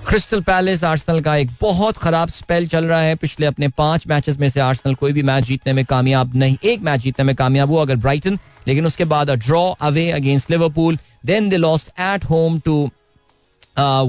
Crystal 0.08 0.42
Palace 0.42 0.84
Arsenal 0.84 1.20
का 1.22 1.36
एक 1.36 1.50
बहुत 1.62 1.98
खराब 1.98 2.30
स्पेल 2.30 2.68
चल 2.68 2.86
रहा 2.86 3.00
है। 3.02 3.16
पिछले 3.16 3.46
अपने 3.46 3.68
पाँच 3.78 4.06
मैचेस 4.08 4.38
में 4.40 4.48
से 4.50 4.60
आर्सनल 4.60 4.94
कोई 4.96 5.14
भी 5.14 5.24
मैच 5.24 5.44
जीतने 5.44 5.74
में 5.74 5.84
कामयाब 5.86 6.36
नहीं, 6.36 6.58
एक 6.64 6.82
मैच 6.82 7.00
जीतने 7.02 7.26
में 7.26 7.36
कामयाब 7.36 7.70
हुआ 7.70 7.82
अगर 7.82 7.96
ब्राइटन 7.96 8.38
लेकिन 8.68 8.86
उसके 8.86 9.06
बाद 9.06 9.32
draw 9.32 9.64
away 9.90 10.10
against 10.12 10.52
Liverpool 10.52 10.98
then 11.26 11.50
they 11.50 11.58
lost 11.58 11.90
at 12.00 12.26
home 12.30 12.60
to 12.66 12.90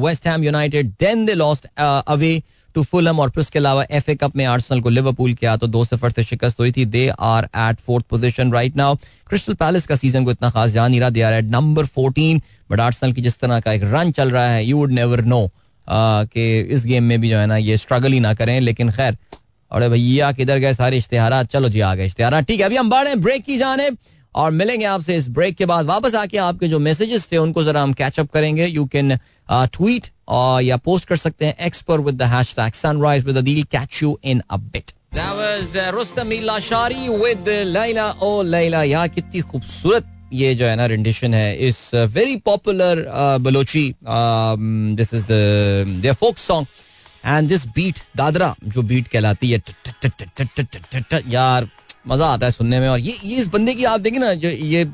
West 0.05 0.27
Ham 0.27 0.45
United 0.45 0.93
then 1.01 1.27
they 1.27 1.35
lost 1.35 1.67
away 1.79 2.43
to 2.75 2.83
Fulham 2.85 3.21
और 3.21 3.31
फिर 3.31 3.41
उसके 3.41 3.59
अलावा 3.59 3.85
एफ़ 3.91 4.11
ए 4.11 4.15
कप 4.15 4.37
में 4.37 4.45
आर्सनल 4.47 4.81
को 4.81 4.89
लिवरपूल 4.89 5.35
किया 5.35 5.57
तो 5.57 5.67
दो 5.67 5.85
सफ़र 5.85 6.11
से 6.11 6.25
शिकस्त 6.25 6.61
हुई 6.61 6.73
थी। 6.73 6.85
They 6.87 7.09
are 7.09 7.45
at 7.45 7.81
fourth 7.87 8.07
position 8.11 8.53
right 8.53 8.77
now 8.77 8.97
Crystal 9.29 9.55
Palace 9.55 9.87
का 9.87 9.97
सीज़न 9.97 10.25
को 10.25 10.31
इतना 10.31 10.51
खास 10.51 10.71
जान 10.71 10.91
नहीं 10.91 11.01
रहा 11.01 11.11
they 11.11 11.23
are 11.23 11.35
at 11.35 11.51
number 11.51 11.87
fourteen 11.87 12.43
but 12.71 12.81
Arsenal 12.81 13.13
की 13.13 13.23
जिस 13.23 13.41
तरह 13.41 13.61
का 13.61 13.73
एक 13.73 13.93
रन 13.95 14.13
चल 14.13 14.31
रहा 14.31 14.51
है 14.51 14.65
यू 14.65 14.77
वुड 14.77 14.93
नेवर 14.93 15.25
नो 15.25 15.49
कि 15.91 16.61
इस 16.61 16.85
गेम 16.87 17.05
में 17.05 17.21
भी 17.21 17.31
जो 17.31 17.39
है 17.39 17.47
ना 17.47 17.57
ये 17.57 17.77
स्ट्रगल 17.77 18.13
ही 18.13 18.21
ना 18.21 18.35
करें 18.35 18.61
लेकिन 18.61 18.91
खैर 18.91 19.17
अरे 19.73 19.89
भैया 19.89 20.33
किधर 20.33 20.59
गए 20.59 20.75
सारे 20.75 20.99
इश्तेहार 20.99 21.45
चलो 21.45 21.69
जी 21.69 21.81
आ 21.81 21.95
गए 21.95 22.07
इश्तेहार 22.07 22.43
ठीक 22.43 22.61
है 22.61 22.67
अभी 22.67 22.77
हम 22.77 22.91
बढ़े 22.91 23.15
ब्रेक 23.15 23.45
की 23.45 23.59
जाने 23.59 23.91
और 24.35 24.51
मिलेंगे 24.51 24.85
आपसे 24.85 25.17
इस 25.17 25.29
ब्रेक 25.29 25.57
के 25.57 25.67
बाद। 25.67 25.87
वापस 25.87 26.15
आके 26.15 26.39
आपके 26.39 26.69
जो 26.69 26.79
मैसेजेस 26.79 27.29
थे 27.33 27.37
उनको 27.37 27.63
जरा 27.63 27.83
हम 27.83 27.93
कैचअप 27.93 28.31
करेंगे। 28.31 28.67
यू 28.67 28.85
कैन 28.85 29.17
ट्वीट 29.51 30.07
और 30.29 30.63
या 30.63 30.77
पोस्ट 30.77 31.09
कर 31.09 31.17
सकते 31.17 31.47
हैं 31.47 31.57
एक्सपर 31.67 32.01
with 32.01 32.23
the 32.23 32.43
sunrise 32.75 33.25
with 33.25 33.37
Adeel 33.37 33.63
catch 33.63 34.03
you 34.03 34.19
in 34.25 34.43
a 34.51 34.57
bit 34.57 34.93
That 35.15 35.37
was 35.37 35.75
uh, 35.75 35.91
Rustam 35.97 36.31
Lashari 36.31 37.09
with 37.21 37.47
Laila. 37.75 38.15
Oh, 38.23 38.43
Laila, 38.45 39.09
कितनी 39.09 39.41
खूबसूरत 39.41 40.05
ये 40.33 40.55
जो 40.55 40.67
है 40.67 40.77
ना 40.77 40.87
रेंडिशन 40.87 41.35
है 41.35 41.57
इस 41.69 41.91
very 41.95 42.37
popular 42.45 43.05
Balochi 43.41 43.95
this 44.05 45.15
is 45.15 45.25
the 46.03 46.13
folk 46.21 46.39
song 46.39 46.67
and 47.27 47.49
this 47.49 47.67
beat 47.69 47.99
dadra 48.17 48.55
जो 48.65 48.83
beat 48.83 49.09
कहलाती 49.09 49.51
है 49.51 49.63
यार, 51.29 51.69
मज़ा 52.09 52.27
आता 52.27 52.47
है 52.47 52.53
सुनने 52.53 52.81
में। 52.81 52.89
और 52.89 52.99
ये 52.99 53.17
ये 53.25 53.37
इस 53.37 53.47
बंदे 53.47 53.75
की 53.75 53.85
आप 53.85 54.01
देखें 54.01 54.19
ना, 54.19 54.33
जो 54.35 54.49
ये 54.49 54.85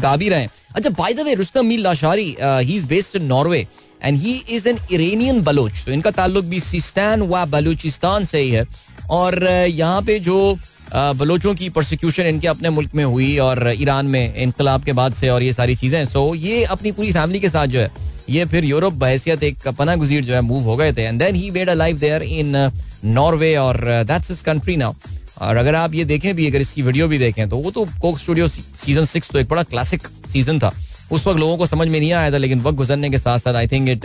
गा 0.00 0.16
भी 0.16 0.28
रहे 0.28 0.40
हैं। 0.40 0.50
अच्छा 0.74 0.90
by 0.90 1.12
the 1.14 1.20
way 1.20 1.34
Rustam 1.34 1.66
Mir 1.66 1.78
Lashari 1.80 2.36
he 2.40 2.74
is 2.76 2.86
based 2.86 3.16
in 3.16 3.26
Norway 3.26 3.66
and 4.04 4.18
he 4.18 4.32
is 4.50 4.68
an 4.68 4.78
Iranian 4.92 5.42
Baloch 5.42 5.84
तो 5.86 5.92
इनका 5.92 6.10
ताल्लुक 6.10 6.44
भी 6.44 6.60
सिस्तान 6.60 7.22
व 7.22 7.44
बलूचिस्तान 7.46 8.24
से 8.24 8.40
ही 8.40 8.50
है। 8.50 8.66
और 9.10 9.42
यहाँ 9.68 10.02
पे 10.02 10.18
जो 10.20 10.58
बलोचों 10.92 11.54
की 11.54 11.68
प्रोसिक्यूशन 11.70 12.26
इनके 12.26 12.48
अपने 12.48 12.70
मुल्क 12.70 12.94
में 12.94 13.04
हुई 13.04 13.36
और 13.38 13.72
ईरान 13.72 14.06
में 14.06 14.34
इनकलाब 14.34 14.84
के 14.84 14.92
बाद 14.92 15.12
से 15.14 15.28
और 15.28 15.42
ये 15.42 15.52
सारी 15.52 15.76
चीज़ें। 15.76 16.04
सो 16.06 16.34
ये 16.34 16.62
अपनी 16.66 16.92
पूरी 16.92 17.12
फैमिली 17.12 17.40
के 17.40 17.48
साथ 17.48 17.66
जो 17.66 17.78
है, 17.78 17.90
ये 18.30 18.44
फिर 18.44 18.64
यूरोप 18.64 18.92
बहसियत 18.94 19.42
एक 19.42 19.68
पना 19.70 19.96
गुजीर 19.96 20.24
जो 20.24 20.34
है 20.34 20.40
मूव 20.40 20.62
हो 20.62 20.76
गए 20.76 20.92
थे। 20.92 21.02
And 21.02 21.18
then 21.18 21.34
he 21.34 21.50
made 21.50 21.68
a 21.68 21.74
life 21.74 21.96
there 21.98 22.22
in 22.22 22.70
Norway 23.04 23.54
और 23.56 23.80
दैट्स 24.06 24.30
हिज 24.30 24.42
कंट्री 24.42 24.76
नाउ 24.76 24.94
और 25.40 25.56
अगर 25.56 25.74
आप 25.74 25.94
ये 25.94 26.04
देखें 26.04 26.34
भी, 26.34 26.46
अगर 26.46 26.60
इसकी 26.60 26.82
वीडियो 26.82 27.08
भी 27.08 27.18
देखें 27.18 27.48
तो 27.48 27.56
वो 27.56 27.70
तो 27.70 27.84
कोक 28.00 28.18
स्टूडियो 28.18 28.48
सीज़न 28.48 29.04
सिक्स 29.06 29.30
तो 29.30 29.38
एक 29.38 29.48
बड़ा 29.48 29.62
क्लासिक 29.64 30.06
सीज़न 30.32 30.58
था। 30.58 30.72
उस 31.12 31.26
वक्त 31.26 31.40
लोगों 31.40 31.56
को 31.56 31.66
समझ 31.66 31.88
में 31.88 31.98
नहीं 31.98 32.12
आया 32.12 32.30
था, 32.32 32.36
लेकिन 32.36 32.60
वक्त 32.60 32.76
गुजरने 32.76 33.10
के 33.10 33.18
साथ 33.18 33.38
साथ 33.38 33.54
I 33.54 33.66
think 33.68 33.88
it 33.88 34.04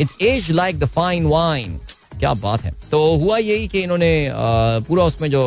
it 0.00 0.22
age 0.22 0.50
like 0.52 0.78
the 0.78 0.84
fine 0.86 1.26
wine 1.26 1.78
क्या 2.18 2.32
बात 2.34 2.62
है। 2.64 2.72
तो 2.90 3.00
हुआ 3.16 3.38
यही 3.38 3.68
कि 3.68 3.80
इन्होंने 3.80 4.10
पूरा 4.88 5.04
उसमें 5.04 5.30
जो 5.30 5.42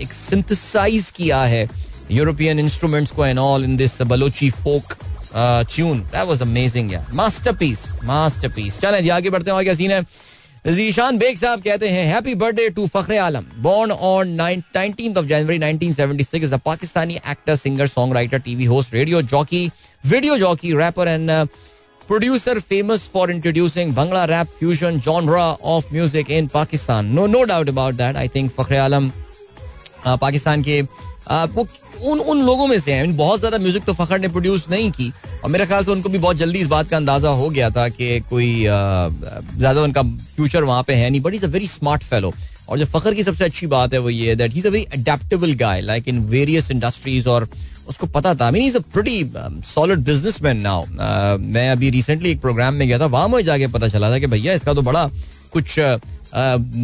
एक 0.00 0.12
सिंथेसाइज 0.12 1.10
किया 1.16 1.42
है 1.44 1.68
यूरोपियन 2.10 2.58
इंस्ट्रूमेंट्स 2.58 3.10
को 3.10 3.26
and 3.26 3.38
all 3.38 3.64
in 3.64 3.76
this 3.76 4.00
Balochi 4.02 4.50
folk 4.50 4.94
tune 5.34 6.00
that 6.12 6.26
was 6.28 6.42
amazing 6.42 6.92
यार 6.92 7.12
मास्टरपीस 7.14 7.86
मास्टरपीस 8.04 8.78
चलें 8.80 9.02
जी, 9.02 9.08
आगे 9.08 9.30
बढ़ते 9.30 9.50
हैं 9.50 9.56
और 9.56 9.64
क्या 9.64 9.74
सीन 9.74 9.90
है? 9.90 10.02
जीशान 10.66 11.16
बेग 11.18 11.38
साहब 11.38 11.62
कहते 11.62 11.88
हैं 11.88 12.04
happy 12.06 12.34
birthday 12.40 12.68
to 12.70 12.86
Fakhre 12.86 13.16
Alam 13.18 13.44
born 13.62 13.90
on 13.90 14.28
nineteen 14.40 15.16
of 15.18 15.26
January 15.26 15.58
1976 15.58 16.42
is 16.42 16.54
a 16.54 16.56
Pakistani 16.64 17.14
actor 17.30 17.56
singer 17.56 17.86
songwriter 18.14 18.38
TV 18.40 18.64
host 18.64 18.94
radio 18.94 19.22
jockey 19.32 19.70
video 20.06 20.36
jockey 20.38 20.72
rapper 20.74 21.08
and 21.08 21.30
producer 22.12 22.60
famous 22.62 23.06
for 23.06 23.30
introducing 23.30 23.92
Bangla 23.92 24.28
rap 24.28 24.48
fusion 24.48 25.00
genre 25.00 25.56
of 25.64 25.90
music 25.90 26.28
in 26.30 26.48
Pakistan. 26.48 27.14
No, 27.14 27.24
no 27.26 27.46
doubt 27.46 27.70
about 27.70 27.96
that. 27.96 28.16
I 28.16 28.26
think 28.28 28.52
Fakhre 28.52 28.84
Alam 28.86 29.12
Pakistan 30.20 30.62
के 30.62 30.80
वो 31.54 31.66
उन 32.10 32.20
उन 32.20 32.40
लोगों 32.42 32.66
में 32.66 32.78
से 32.80 32.92
हैं 32.92 33.16
बहुत 33.16 33.38
ज़्यादा 33.40 33.58
म्यूज़िक 33.58 33.84
तो 33.84 33.92
फखर 33.94 34.18
ने 34.20 34.28
प्रोड्यूस 34.28 34.68
नहीं 34.70 34.90
की 34.90 35.10
और 35.44 35.50
मेरे 35.50 35.66
ख्याल 35.66 35.84
से 35.84 35.90
उनको 35.90 36.08
भी 36.08 36.18
बहुत 36.18 36.36
जल्दी 36.36 36.58
इस 36.58 36.66
बात 36.66 36.88
का 36.88 36.96
अंदाज़ा 36.96 37.30
हो 37.40 37.48
गया 37.50 37.70
था 37.70 37.88
कि 37.88 38.18
कोई 38.30 38.48
ज़्यादा 38.64 39.82
उनका 39.82 40.02
फ्यूचर 40.02 40.64
वहाँ 40.64 40.82
पे 40.86 40.94
है 40.94 41.10
नहीं 41.10 41.20
but 41.20 41.34
is 41.34 41.44
a 41.46 41.48
very 41.48 41.66
smart 41.68 42.02
fellow 42.04 42.32
और 42.68 42.78
जो 42.78 42.86
फखर 42.86 43.14
की 43.14 43.24
सबसे 43.24 43.44
अच्छी 43.44 43.66
बात 43.66 43.92
है 43.94 43.98
वो 43.98 44.10
ये 44.10 44.34
that 44.36 44.52
he 44.52 44.58
is 44.58 44.66
a 44.66 44.70
very 44.70 44.84
adaptable 44.94 45.52
guy 45.60 45.80
like 45.80 46.08
in 46.08 46.18
various 46.28 46.70
industries 46.70 47.28
और 47.28 47.48
उसको 47.88 48.06
पता 48.06 48.34
था। 48.34 48.50
Mean 48.50 48.62
is 48.62 48.76
a 48.76 48.80
pretty 48.94 49.62
solid 49.66 49.98
businessman 50.04 50.60
now 50.60 50.84
मैं 51.38 51.68
अभी 51.70 51.90
रिसेंटली 51.90 52.30
एक 52.30 52.40
प्रोग्राम 52.40 52.74
में 52.74 52.86
गया 52.88 52.98
था 52.98 53.06
वहाँ 53.06 53.28
मुझे 53.28 53.44
जाके 53.44 53.66
पता 53.68 53.88
चला 53.88 54.10
था 54.10 54.18
कि 54.18 54.26
भैया 54.26 54.52
इसका 54.54 54.74
तो 54.74 54.82
बड़ा 54.82 55.08
कुछ 55.52 55.78
uh, 55.78 55.98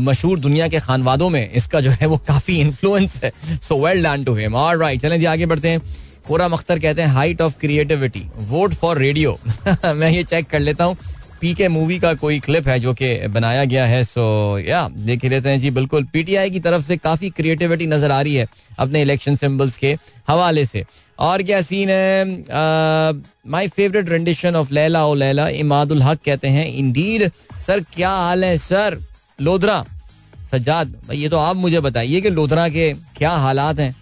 मशहूर 0.06 0.38
दुनिया 0.40 0.66
के 0.68 0.80
खानवादों 0.80 1.28
में 1.30 1.50
इसका 1.50 1.80
जो 1.80 1.90
है 1.90 2.06
वो 2.06 2.16
काफ़ी 2.26 2.58
इन्फ्लुएंस 2.60 3.20
है। 3.24 3.30
So 3.68 3.76
well 3.84 4.02
done 4.04 4.24
to 4.24 4.34
him 4.34 4.54
alright 4.54 5.00
चलें 5.02 5.18
जी 5.20 5.26
आगे 5.26 5.46
बढ़ते 5.46 5.68
हैं। 5.68 5.80
कोरा 6.26 6.48
मख्तर 6.48 6.78
कहते 6.78 7.02
हैं 7.02 7.08
height 7.08 7.40
of 7.40 7.54
creativity 7.60 8.24
vote 8.48 8.74
for 8.74 8.98
radio 8.98 9.38
मैं 9.84 10.10
ये 10.10 10.24
चेक 10.24 10.48
कर 10.50 10.60
लेता 10.60 10.84
हूँ। 10.84 10.96
पी 11.40 11.52
के 11.54 11.68
मूवी 11.68 11.98
का 11.98 12.12
कोई 12.16 12.38
क्लिप 12.40 12.68
है 12.68 12.78
जो 12.80 12.92
कि 12.94 13.16
बनाया 13.28 13.64
गया 13.64 13.84
है 13.86 14.02
सो 14.04 14.58
या 14.58 14.88
देख 14.90 15.24
लेते 15.24 15.48
हैं। 15.48 15.60
जी, 15.60 15.70
बिल्कुल। 15.70 16.04
पीटीआई 16.12 16.50
की 16.50 16.60
तरफ़ 16.60 16.82
से 16.84 16.96
काफ़ी 16.98 17.30
क्रिएटिविटी 17.30 17.86
नज़र 17.86 18.10
आ 18.10 18.20
रही 18.20 18.34
है 18.34 18.46
अपने 18.78 19.02
इलेक्शन 19.02 19.34
सिंबल्स 19.36 19.76
के 19.76 19.96
हवाले 20.28 20.64
से। 20.66 20.84
और 21.18 21.42
क्या 21.42 21.60
सीन 21.62 21.90
है? 21.90 23.22
My 23.46 23.68
favourite 23.68 24.08
rendition 24.08 24.56
of 24.56 24.72
Laila 24.72 25.04
O 25.06 25.14
Laila 25.14 25.48
Imadul 25.58 26.02
Haq 26.02 26.18
कहते 26.24 26.48
हैं 26.48 26.66
इंडीड 26.68 27.30
सर 27.66 27.80
क्या 27.94 28.10
हाल 28.10 28.44
है 28.44 28.56
सर 28.58 28.98
लोधरा, 29.38 29.84
सज्जाद 30.50 30.94
ये 31.12 31.28
तो 31.28 31.38
आप 31.38 31.56
मुझे 31.56 31.80
बताइए 31.80 32.20
कि 32.20 32.30
लोधरा 32.30 32.68
के 32.68 32.92
क्या 33.16 33.30
हालात 33.38 33.80
हैं। 33.80 33.94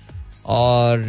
और 0.46 1.02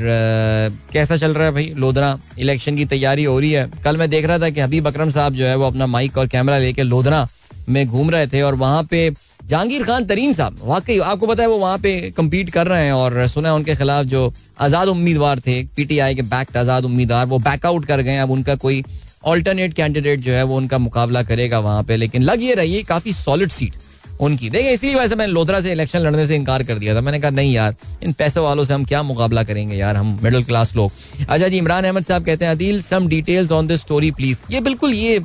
कैसा 0.94 1.18
चल 1.18 1.34
रहा 1.34 1.46
है 1.46 1.52
भाई? 1.54 1.74
लोधरा 1.78 2.18
इलेक्शन 2.40 2.76
की 2.76 2.86
तैयारी 2.88 3.24
हो 3.24 3.40
रही 3.40 3.52
है। 3.52 3.70
कल 3.84 3.98
मैं 3.98 4.10
देख 4.10 4.26
रहा 4.26 4.40
था 4.40 4.50
कि 4.50 4.62
हबीब 4.62 4.88
अकरम 4.88 5.10
साहब 5.10 5.34
जो 5.34 5.46
है 5.46 5.56
वो 5.56 5.66
अपना 5.66 5.88
माइक 5.88 6.18
और 6.18 6.28
कैमरा 6.28 6.58
लेके 6.58 6.84
लोधरा 6.84 7.28
में 7.70 7.86
घूम 7.88 8.10
रहे 8.10 8.28
थे 8.28 8.42
और 8.42 8.56
वहाँ 8.56 8.84
पे 8.84 9.10
जहांगीर 9.44 9.84
खान 9.84 10.06
तरीन 10.06 10.34
साहब, 10.34 10.58
वाकई 10.64 10.98
आपको 11.00 11.28
पता 11.28 11.44
है 11.44 11.50
वो 11.50 11.58
वहाँ 11.58 11.78
पे 11.78 12.00
कम्पीट 12.12 12.50
कर 12.50 12.68
रहे 12.68 12.86
हैं 12.86 12.94
और 12.94 13.28
सुना 13.28 13.50
है 13.50 13.56
उनके 13.56 13.76
खिलाफ 13.76 14.06
जो 14.06 14.34
आज़ाद 14.60 14.88
उम्मीदवार 14.88 15.40
थे 15.40 15.64
पीटीआई 15.76 16.16
के 16.16 16.22
बैक्ट 16.24 16.58
आज़ाद 16.58 16.86
उम्मीदवार, 16.86 17.26
वो 17.26 17.40
बैकआउट 17.40 17.86
कर 17.86 18.02
गए 18.02 18.18
अब 18.18 18.32
उनका 18.32 18.56
कोई 18.58 18.84
ऑल्टरनेट 19.26 19.74
कैंडिडेट 19.74 20.20
जो 20.20 20.32
है 20.34 20.44
वो 20.44 20.58
उनका 20.58 20.78
मुकाबला 20.78 21.24
करेगा 21.24 21.60
वहाँ 21.60 21.84
पे। 21.84 21.98
लेकिन 21.98 22.24
लग 22.24 22.44
ये 22.44 22.54
रही 22.56 22.76
है, 22.76 22.84
काफ़ी 22.84 23.14
सॉलिड 23.14 23.50
सीट 23.52 23.76
उनकी। 24.22 24.50
देखिए 24.50 24.72
इसी 24.72 24.94
वजह 24.96 25.08
से 25.08 25.16
मैंने 25.16 25.34
लोधरा 25.34 25.60
से 25.62 25.72
इलेक्शन 25.72 26.00
लड़ने 26.00 26.26
से 26.28 26.36
इनकार 26.36 26.64
कर 26.64 26.78
दिया 26.78 26.96
था। 26.96 27.02
मैंने 27.02 27.20
कहा 27.20 27.32
नहीं 27.32 27.54
यार 27.54 27.76
इन 28.04 28.14
पैसे 28.14 28.40
वालों 28.40 28.64
से 28.64 28.74
हम 28.74 28.86
क्या 28.86 29.02
मुकाबला 29.04 29.44
करेंगे 29.44 29.76
यार 29.76 29.96
हम 29.96 30.18
मिडिल 30.24 30.44
क्लास 30.44 30.76
लोग? 30.76 30.92
अच्छा 31.20 31.48
जी 31.48 31.58
इमरान 31.58 31.84
अहमद 31.84 32.06
साहब 32.06 32.26
कहते 32.26 32.46
हैं 32.46 32.52
Adeel 32.52 32.82
some 32.84 33.08
details 33.08 33.52
on 33.52 33.68
this 33.68 33.82
story 33.82 34.12
please 34.12 34.40
ये 34.52 34.62
बिल्कुल 34.62 34.94
ये 34.94 35.20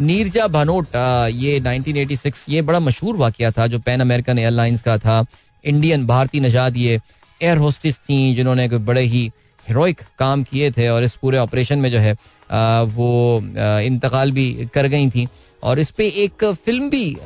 नीरजा 0.00 0.46
भानोट 0.48 0.96
ये 1.34 1.58
1986 1.60 2.44
ये 2.48 2.62
बड़ा 2.62 2.80
मशहूर 2.80 3.16
वाक्य 3.16 3.50
था 3.58 3.66
जो 3.66 3.78
पैन 3.80 4.00
अमेरिकन 4.00 4.38
एयरलाइंस 4.38 4.82
का 4.82 4.96
था। 4.98 5.24
इंडियन 5.64 6.06
भारतीय 6.06 6.40
नजाद 6.40 6.76
ये 6.76 7.00
एयर 7.40 7.56
होस्टिस 7.58 7.96
थी 7.98 8.34
जिन्होंने 8.34 8.68
बड़े 8.68 9.02
ही 9.02 9.30
हीरोइक 9.66 10.00
काम 10.18 10.42
किए 10.42 10.70
थे 10.70 10.88
और 10.88 11.04
इस 11.04 11.14
पूरे 11.16 11.38
ऑपरेशन 11.38 11.78
में 11.78 11.90
जो 11.90 11.98
है 11.98 12.16
आ, 12.50 12.82
वो 12.82 13.40
इंतकाल 13.82 14.30
भी 14.32 14.68
कर 14.74 14.86
गई 14.86 15.08
थी। 15.10 15.26
और 15.62 15.78
इस 15.78 15.90
पे 15.90 16.06
एक 16.24 16.44
फ़िल्म 16.44 16.88
भी 16.90 17.16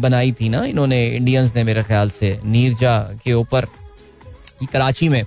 बनाई 0.00 0.32
थी 0.32 0.48
ना, 0.48 0.64
इन्होंने 0.64 1.06
इंडियंस 1.08 1.52
ने 1.56 1.64
मेरे 1.64 1.82
ख्याल 1.82 2.10
से, 2.10 2.38
नीरजा 2.44 2.98
के 3.24 3.32
ऊपर 3.34 3.66
कराची 4.72 5.08
में 5.08 5.22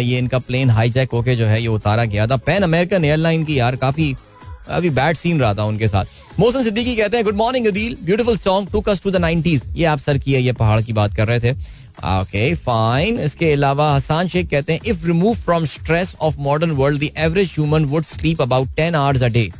ये 0.00 0.18
इनका 0.18 0.38
प्लेन 0.40 0.70
हाईजैक 0.70 1.10
होके 1.12 1.36
जो 1.36 1.46
है 1.46 1.60
ये 1.60 1.68
उतारा 1.68 2.04
गया 2.04 2.26
था। 2.26 2.36
पैन 2.38 2.62
अमेरिकन 2.62 3.04
एयरलाइन 3.04 3.44
की 3.44 3.58
यार 3.58 3.76
काफ़ी 3.76 4.14
अभी 4.68 4.90
बैड 4.90 5.16
सीन 5.16 5.40
रहा 5.40 5.54
था 5.54 5.64
उनके 5.64 5.88
साथ। 5.88 6.04
मोहसन 6.38 6.62
सिद्दीकी 6.64 6.94
कहते 6.96 7.16
हैं 7.16 7.24
good 7.24 7.36
morning 7.36 7.66
Adeel 7.66 7.96
beautiful 8.04 8.36
song 8.38 8.70
to 8.72 8.80
cos 8.80 9.02
to 9.02 9.10
the 9.10 9.16
90s 9.24 9.62
ये 9.76 9.84
आप 9.86 9.98
सर 9.98 10.18
किया 10.18 10.40
ये 10.40 10.52
पहाड़ 10.52 10.80
की 10.82 10.92
बात 10.92 11.14
कर 11.14 11.26
रहे 11.26 11.40
थे। 11.40 11.52
ओके 11.52 12.54
फाइन 12.54 13.18
इसके 13.20 13.52
अलावा 13.52 13.94
हसान 13.94 14.28
शेख 14.28 14.48
कहते 14.50 14.72
हैं 14.72 14.80
if 14.86 15.06
remove 15.06 15.34
from 15.34 15.64
stress 15.66 16.14
of 16.20 16.38
modern 16.40 16.70
world 16.72 17.00
the 17.00 17.10
average 17.18 17.52
human 17.52 17.84
would 17.84 18.04
sleep 18.06 18.42
about 18.42 18.74
ten 18.76 18.94
hours 18.94 19.22
a 19.22 19.28
day 19.28 19.50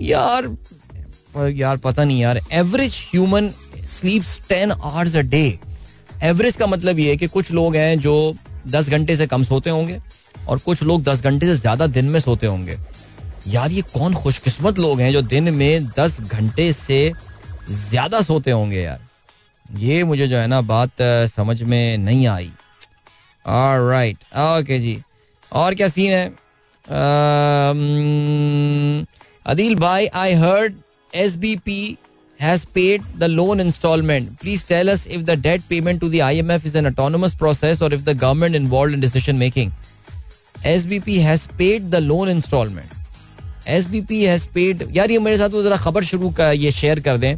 यार 0.00 0.46
यार 1.36 1.76
पता 1.76 2.04
नहीं 2.04 2.20
यार 2.20 2.40
average 2.52 2.94
human 3.12 3.50
sleeps 3.90 4.38
ten 4.48 4.70
hours 4.72 5.16
a 5.16 5.20
day 5.20 5.58
average 6.24 6.56
का 6.56 6.66
मतलब 6.66 6.98
ये 6.98 7.10
है 7.10 7.16
कि 7.16 7.26
कुछ 7.28 7.50
लोग 7.52 7.76
हैं 7.76 7.98
जो 8.00 8.34
दस 8.68 8.88
घंटे 8.88 9.16
से 9.16 9.26
कम 9.26 9.42
सोते 9.44 9.70
होंगे 9.70 9.98
और 10.48 10.58
कुछ 10.58 10.82
लोग 10.82 11.02
दस 11.04 11.22
घंटे 11.22 11.46
से 11.46 11.54
ज़्यादा 11.54 11.86
दिन 11.86 12.04
में 12.04 12.18
सोते 12.20 12.46
होंगे। 12.46 12.76
यार 13.48 13.70
ये 13.72 13.82
कौन 13.92 14.14
खुशकिस्मत 14.14 14.78
लोग 14.78 15.00
हैं 15.00 15.12
जो 15.12 15.22
दिन 15.24 15.54
में 15.54 15.86
दस 15.98 16.20
घंटे 16.20 16.72
से 16.72 17.12
ज़्यादा 17.70 18.20
सोते 18.20 18.50
होंगे 18.50 18.80
यार। 18.82 19.00
ये 19.78 20.02
मुझे 20.04 20.26
जो 20.28 20.36
है 20.36 20.46
ना 20.46 20.60
बात 20.62 21.02
समझ 21.30 21.62
में 21.62 21.98
नहीं 21.98 22.26
आई। 22.26 22.50
राइट 23.44 24.16
ओके 24.38 24.78
जी। 24.78 24.98
और 25.52 25.74
क्या 25.74 25.88
सीन 25.88 26.12
है? 26.12 26.26
अदील 29.46 29.74
भाई 29.76 30.06
I 30.06 30.34
heard 30.34 30.74
S 31.14 31.36
B 31.36 31.56
P 31.56 31.96
has 32.40 32.64
paid 32.66 33.02
the 33.14 33.28
loan 33.28 33.60
installment. 33.60 34.38
Please 34.38 34.62
tell 34.62 34.90
us 34.90 35.06
if 35.06 35.24
the 35.24 35.36
debt 35.36 35.62
payment 35.68 36.00
to 36.00 36.08
the 36.08 36.18
IMF 36.20 36.66
is 36.66 36.74
an 36.74 36.86
autonomous 36.86 37.34
process 37.34 37.80
or 37.80 37.92
if 37.92 38.04
the 38.04 38.14
government 38.14 38.54
involved 38.54 38.92
in 38.92 39.00
decision 39.00 39.38
making. 39.38 39.72
SBP 40.56 41.20
has 41.22 41.46
paid 41.48 41.90
the 41.90 42.00
loan 42.02 42.28
installment. 42.28 42.94
S 43.68 43.86
B 43.90 44.00
P 44.00 44.22
has 44.24 44.46
paid 44.54 44.82
यार 44.96 45.10
ये 45.10 45.18
मेरे 45.18 45.38
साथ 45.38 45.50
वो 45.50 45.62
जरा 45.62 45.76
खबर 45.76 46.04
शुरू 46.04 46.28
कर 46.30 46.52
ये 46.54 46.70
शेयर 46.72 47.00
कर 47.00 47.16
दें 47.18 47.36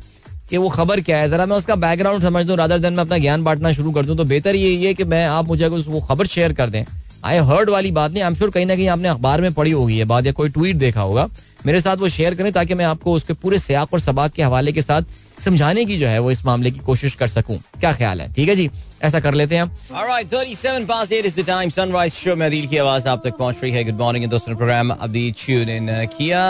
कि 0.50 0.56
वो 0.56 0.68
खबर 0.68 1.00
क्या 1.00 1.18
है 1.18 1.28
जरा 1.30 1.46
मैं 1.46 1.56
उसका 1.56 1.74
बैकग्राउंड 1.84 2.22
समझ 2.22 2.44
दूँ 2.46 2.56
रादर 2.56 2.78
देन 2.78 2.92
मैं 2.92 3.04
अपना 3.04 3.18
ज्ञान 3.18 3.44
बांटना 3.44 3.72
शुरू 3.72 3.92
कर 3.92 4.06
दूँ 4.06 4.16
तो 4.16 4.24
बेहतर 4.24 4.56
ये 4.56 4.70
ये 4.70 4.92
कि 4.94 5.04
मैं 5.12 5.24
आप 5.26 5.46
मुझे 5.48 5.64
अगर 5.64 5.84
वो 5.88 6.00
खबर 6.08 6.26
शेयर 6.26 6.52
कर 6.60 6.70
दें 6.70 6.84
आई 7.24 7.38
हर्ड 7.48 7.70
वाली 7.70 7.90
बात 7.90 8.10
नहीं 8.10 8.22
आई 8.22 8.28
एम 8.28 8.34
श्योर 8.34 8.50
कहीं 8.50 8.66
ना 8.66 8.74
कहीं 8.76 8.88
आपने 8.88 9.08
अखबार 9.08 9.40
में 9.40 9.52
पढ़ी 9.54 9.70
होगी 9.70 9.96
ये 9.98 10.04
बात 10.12 10.26
या 10.26 10.32
कोई 10.32 10.48
ट्वीट 10.48 10.76
देखा 10.76 11.00
होगा 11.00 11.28
मेरे 11.66 11.80
साथ 11.80 11.96
वो 11.96 12.08
शेयर 12.08 12.34
करें 12.34 12.52
ताकि 12.52 12.74
मैं 12.74 12.84
आपको 12.84 13.12
उसके 13.12 13.32
पूरे 13.32 13.58
सयाक 13.58 13.92
और 13.92 14.00
सबाक 14.00 14.32
के 14.32 14.42
हवाले 14.42 14.72
के 14.72 14.82
साथ 14.82 15.02
समझाने 15.44 15.84
की 15.84 15.98
जो 15.98 16.06
है 16.06 16.18
वो 16.18 16.30
इस 16.30 16.44
मामले 16.44 16.70
की 16.70 16.78
कोशिश 16.78 17.14
कर 17.14 17.28
सकूँ। 17.28 17.58
क्या 17.80 17.92
ख्याल 17.92 18.20
है? 18.20 18.32
ठीक 18.32 18.48
है 18.48 18.56
जी? 18.56 18.70
ऐसा 19.02 19.20
कर 19.20 19.34
लेते 19.34 19.56
हैं 19.56 19.64
Alright, 19.64 20.30
37 20.32 20.86
past 20.86 21.12
8 21.12 21.26
is 21.26 21.36
the 21.38 21.44
time. 21.48 21.70
Sunrise 21.74 22.14
show 22.24 22.66
की 22.66 22.76
आवाज़ 22.76 23.08
आप 23.08 23.26
तक 23.26 23.36
पहुँच 23.36 23.56
रही 23.62 23.72
है। 23.72 23.84
गुड 23.84 24.00
मॉर्निंग 24.00 24.24
दोस्तों 24.30 24.56
प्रोग्राम 24.56 24.90
अभी 24.90 25.30
ट्यून 25.30 25.68
इन 25.68 25.88
किया 26.18 26.42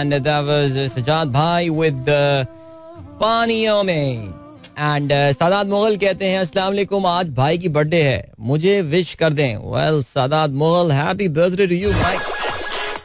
एंड 0.00 0.14
सजाद 0.88 1.32
भाई 1.32 1.68
विद 1.70 2.04
पानियों 3.20 3.82
में 3.82 4.28
एंड 4.78 5.12
सादात 5.12 5.66
मुगल 5.66 5.96
कहते 5.96 6.24
हैं 6.24 6.38
अस्सलाम 6.40 6.68
वालेकुम 6.68 7.06
आज 7.06 7.28
भाई 7.28 7.58
की 7.58 7.68
बर्थडे 7.68 8.02
है। 8.02 8.32
मुझे 8.40 8.82
विश 8.82 9.14
कर 9.14 9.32
दें. 9.32 9.56
Well 9.56 10.02
Sadat 10.02 10.50
Mughal 10.50 10.92
happy 10.92 11.28
birthday 11.28 11.66
to 11.66 11.74
you 11.74 11.92
भाई 11.92 12.16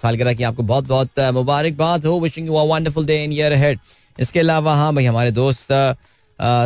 सालगिरह 0.01 0.33
की 0.33 0.43
आपको 0.43 0.63
बहुत 0.65 0.87
बहुत 0.87 1.19
मुबारकबाद 1.33 2.05
हो। 2.05 2.19
Wishing 2.19 2.47
you 2.47 2.55
a 2.55 2.63
wonderful 2.65 3.05
day 3.05 3.23
in 3.23 3.33
year 3.33 3.51
ahead 3.51 3.79
इसके 4.17 4.39
अलावा 4.39 4.75
हाँ 4.75 4.93
भाई, 4.95 5.05
हमारे 5.05 5.31
दोस्त 5.31 5.67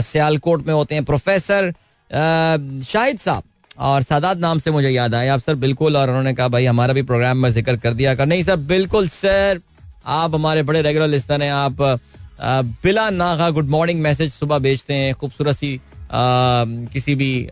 सियालकोट 0.03 0.65
में 0.67 0.73
होते 0.73 0.95
हैं 0.95 1.03
प्रोफेसर 1.05 1.73
शाहिद 2.11 3.19
साहब। 3.19 3.43
और 3.81 4.01
सादात 4.03 4.37
नाम 4.37 4.59
से 4.59 4.71
मुझे 4.71 4.89
याद 4.89 5.15
आया, 5.15 5.33
आप 5.33 5.39
सर, 5.39 5.55
बिल्कुल, 5.57 5.95
और 5.97 6.09
उन्होंने 6.09 6.33
कहा, 6.33 6.47
भाई, 6.47 6.65
हमारा 6.65 6.93
भी 6.93 7.01
प्रोग्राम 7.03 7.37
में 7.37 7.49
ज़िक्र 7.51 7.75
कर 7.77 7.93
दिया 7.93 8.13
कर। 8.15 8.25
नहीं, 8.25 8.43
सर, 8.43 8.55
बिल्कुल, 8.67 9.07
सर। 9.09 9.61
आप 10.07 10.35
हमारे 10.35 10.63
बड़े 10.63 10.81
रेगुलर 10.81 11.07
लिस्टर 11.07 11.41
हैं, 11.41 11.51
आप 11.51 11.81
बिला 12.83 13.09
नागा 13.09 13.49
गुड 13.49 13.69
मॉर्निंग 13.69 14.01
मैसेज 14.01 14.31
सुबह 14.33 14.57
भेजते 14.59 14.93
हैं, 14.93 15.13
खूबसूरत 15.15 15.55
सी 15.55 15.79
किसी 16.93 17.15
भी 17.15 17.47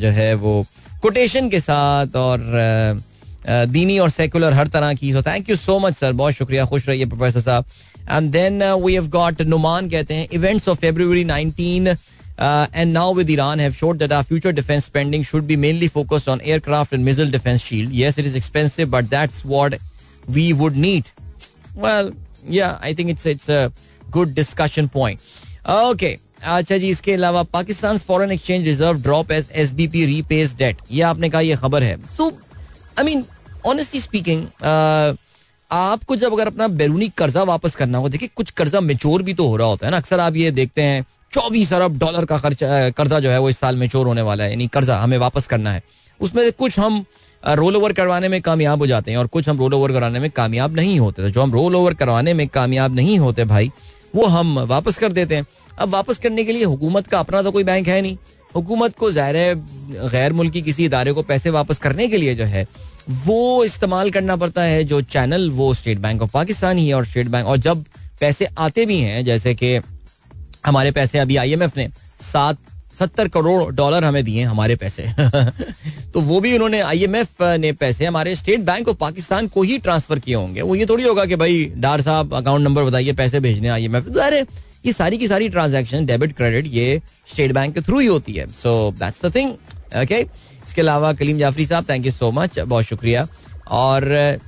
जो 0.00 0.08
है 0.10 0.34
वो 0.36 0.64
कोटेशन 1.02 1.48
के 1.50 1.60
साथ, 1.60 2.16
और 2.16 3.02
दीनी 3.48 3.98
और 3.98 4.10
सेकुलर 4.10 4.52
हर 4.52 4.68
तरह 4.68 4.92
की 4.94 5.12
so 5.12 5.22
thank 5.22 5.50
you 5.50 5.56
so 5.56 5.78
much 5.78 5.94
sir 5.96 6.12
बहुत 6.12 6.34
शुक्रिया 6.34 6.64
खुश 6.66 6.88
रहिए 6.88 7.06
प्रोफेसर 7.06 7.40
साहब 7.40 7.64
and 8.10 8.30
then 8.32 8.62
we 8.84 8.94
have 8.94 9.08
got 9.08 9.42
Noman 9.42 9.88
कहते 9.90 10.14
हैं 10.14 10.28
events 10.32 10.68
of 10.68 10.78
February 10.80 11.24
19 11.24 11.96
Uh, 12.38 12.66
and 12.74 12.92
now 12.92 13.12
with 13.12 13.30
Iran 13.30 13.58
have 13.58 13.74
showed 13.74 13.98
that 13.98 14.12
our 14.12 14.22
future 14.22 14.52
defense 14.52 14.84
spending 14.84 15.22
should 15.22 15.46
be 15.46 15.56
mainly 15.56 15.88
focused 15.88 16.28
on 16.28 16.42
aircraft 16.42 16.92
and 16.92 17.02
missile 17.02 17.28
defense 17.28 17.62
shield. 17.62 17.90
Yes, 17.90 18.18
it 18.18 18.26
is 18.26 18.36
expensive, 18.36 18.90
but 18.90 19.08
that's 19.08 19.42
what 19.44 19.78
we 20.28 20.52
would 20.52 20.76
need. 20.76 21.10
Well, 21.76 22.10
yeah, 22.44 22.78
I 22.82 22.92
think 22.92 23.08
it's 23.10 23.24
it's 23.24 23.48
a 23.50 23.72
good 24.10 24.34
discussion 24.34 24.88
point. 24.90 25.20
Okay. 25.66 26.16
अच्छा 26.44 26.76
जी 26.78 26.88
इसके 26.88 27.12
अलावा 27.12 27.42
Pakistan 27.52 27.98
foreign 27.98 28.30
exchange 28.30 28.64
reserve 28.66 29.00
drop 29.02 29.30
as 29.32 29.46
S 29.60 29.72
B 29.74 29.86
P 29.88 30.04
repays 30.06 30.54
debt 30.56 30.80
ये 30.90 31.02
आपने 31.02 31.30
कहा 31.30 31.40
ये 31.40 31.56
खबर 31.56 31.82
है 31.82 31.96
so 32.16 32.28
I 32.98 33.04
mean 33.04 33.24
honestly 33.66 34.00
speaking 34.00 34.46
आपको 35.70 36.16
जब 36.16 36.32
अगर 36.32 36.46
अपना 36.46 36.68
बैरूनी 36.70 37.08
कर्जा 37.18 37.42
वापस 37.44 37.74
करना 37.76 37.98
हो, 37.98 38.08
देखिए, 38.08 38.28
कुछ 38.36 38.50
कर्जा 38.52 38.80
मेचोर 38.82 39.22
भी 39.22 39.34
तो 39.34 39.46
हो 39.48 39.56
रहा 39.56 39.68
होता 39.68 39.86
है 39.86 39.90
ना। 39.90 39.96
अक्सर 39.96 40.20
आप 40.20 40.36
ये 40.36 40.50
देखते 40.52 40.82
हैं, 40.82 41.04
चौबीस 41.32 41.72
अरब 41.72 41.98
डॉलर 41.98 42.24
का 42.24 42.38
खर्चा 42.38 42.88
कर्जा 42.90 43.18
जो 43.20 43.30
है 43.30 43.38
वो 43.38 43.48
इस 43.50 43.58
साल 43.58 43.76
में 43.76 43.88
चोर 43.88 44.06
होने 44.06 44.22
वाला 44.22 44.44
है, 44.44 44.50
यानी 44.50 44.66
कर्जा 44.68 44.98
हमें 44.98 45.16
वापस 45.18 45.46
करना 45.46 45.72
है। 45.72 45.82
उसमें 46.20 46.50
कुछ 46.54 46.78
हम 46.78 47.04
रोल 47.42 47.76
ओवर 47.76 47.92
करवाने 47.92 48.28
में 48.28 48.40
कामयाब 48.42 48.78
हो 48.78 48.86
जाते 48.86 49.10
हैं 49.10 49.18
और 49.18 49.26
कुछ 49.28 49.48
हम 49.48 49.58
रोल 49.58 49.74
ओवर 49.74 49.92
करवाने 49.92 50.18
में 50.18 50.30
कामयाब 50.30 50.76
नहीं 50.76 50.98
होते। 50.98 51.22
तो 51.22 51.30
जो 51.30 51.42
हम 51.42 51.52
रोल 51.52 51.76
ओवर 51.76 51.94
करवाने 51.94 52.34
में 52.34 52.46
कामयाब 52.48 52.94
नहीं 52.94 53.18
होते 53.18 53.44
भाई, 53.46 53.70
वो 54.14 54.26
हम 54.26 54.58
वापस 54.60 54.98
कर 54.98 55.12
देते 55.12 55.36
हैं। 55.36 55.46
अब 55.78 55.88
वापस 55.90 56.18
करने 56.18 56.44
के 56.44 56.52
लिए 56.52 56.64
हुकूमत 56.64 57.06
का 57.06 57.18
अपना 57.20 57.42
तो 57.42 57.50
कोई 57.52 57.64
बैंक 57.64 57.88
है 57.88 58.00
नहीं। 58.02 58.16
हुकूमत 58.50 58.96
को 58.96 59.10
ज़ाहिर 59.12 59.54
गैर 60.10 60.32
मुल्की 60.32 60.62
किसी 60.62 60.84
इदारे 60.84 61.12
को 61.12 61.22
पैसे 61.24 61.50
वापस 61.52 61.78
करने 61.78 62.08
के 62.08 62.16
लिए 62.16 62.34
जो 62.34 62.44
है 62.46 62.66
वो 63.10 63.64
इस्तेमाल 63.64 64.10
करना 64.10 64.36
पड़ता 64.36 64.62
है 64.62 64.84
जो 64.84 65.00
चैनल 65.00 65.50
वो 65.50 65.74
स्टेट 65.74 65.98
बैंक 65.98 66.22
ऑफ़ 66.22 66.30
पाकिस्तान 66.30 66.78
ही 66.78 66.92
और 66.92 67.06
स्टेट 67.06 67.26
बैंक 67.26 67.46
और 67.46 67.56
जब 67.56 67.84
पैसे 68.20 68.48
आते 68.58 68.86
भी 68.86 68.98
हैं, 68.98 69.24
जैसे 69.24 69.54
कि 69.54 69.80
हमारे 70.66 70.90
पैसे 70.90 71.18
अभी 71.18 71.36
आईएमएफ 71.36 71.76
ने 71.76 71.88
सात, 72.20 72.58
सत्तर 72.98 73.28
करोड़ 73.28 73.74
डॉलर 73.74 74.04
हमें 74.04 74.24
दिए 74.24 74.42
हमारे 74.42 74.76
पैसे। 74.76 75.02
तो 76.14 76.20
वो 76.20 76.40
भी 76.40 76.54
उन्होंने 76.54 76.80
आईएमएफ 76.80 77.42
ने 77.42 77.72
पैसे 77.72 78.06
हमारे 78.06 78.34
स्टेट 78.36 78.60
बैंक 78.60 78.88
ऑफ़ 78.88 78.96
पाकिस्तान 78.96 79.48
को 79.48 79.62
ही 79.62 79.78
ट्रांसफ़र 79.78 80.18
किए 80.18 80.34
होंगे। 80.34 80.62
वो 80.62 80.74
ये 80.74 80.86
थोड़ी 80.86 81.04
होगा 81.04 81.24
कि 81.24 81.36
भाई 81.36 81.72
डार 81.76 82.00
साहब 82.00 82.34
अकाउंट 82.34 82.64
नंबर 82.64 82.84
बताइए, 82.84 83.12
पैसे 83.12 83.40
भेजने 83.40 83.68
आईएमएफ 83.68 84.16
अरे, 84.16 84.40
ये 84.86 84.92
सारी 84.92 85.18
की 85.18 85.28
सारी 85.28 85.48
ट्रांजेक्शन 85.48 86.06
डेबिट 86.06 86.36
क्रेडिट 86.36 86.66
ये 86.66 87.02
स्टेट 87.32 87.52
बैंक 87.52 87.74
के 87.74 87.80
थ्रू 87.80 87.98
ही 87.98 88.06
होती 88.06 88.32
है। 88.32 88.48
So 88.48 88.94
that's 88.98 89.24
the 89.26 89.34
thing 89.34 89.50
okay 90.02 90.22
इसके 90.66 90.80
अलावा 90.80 91.12
कलीम 91.12 91.38
जाफरी 91.38 91.66
साहब 91.66 91.88
थैंक 91.88 92.06
यू 92.06 92.12
सो 92.12 92.30
मच 92.32 92.58
बहुत 92.58 92.84
शुक्रिया। 92.84 93.26
और 93.70 94.38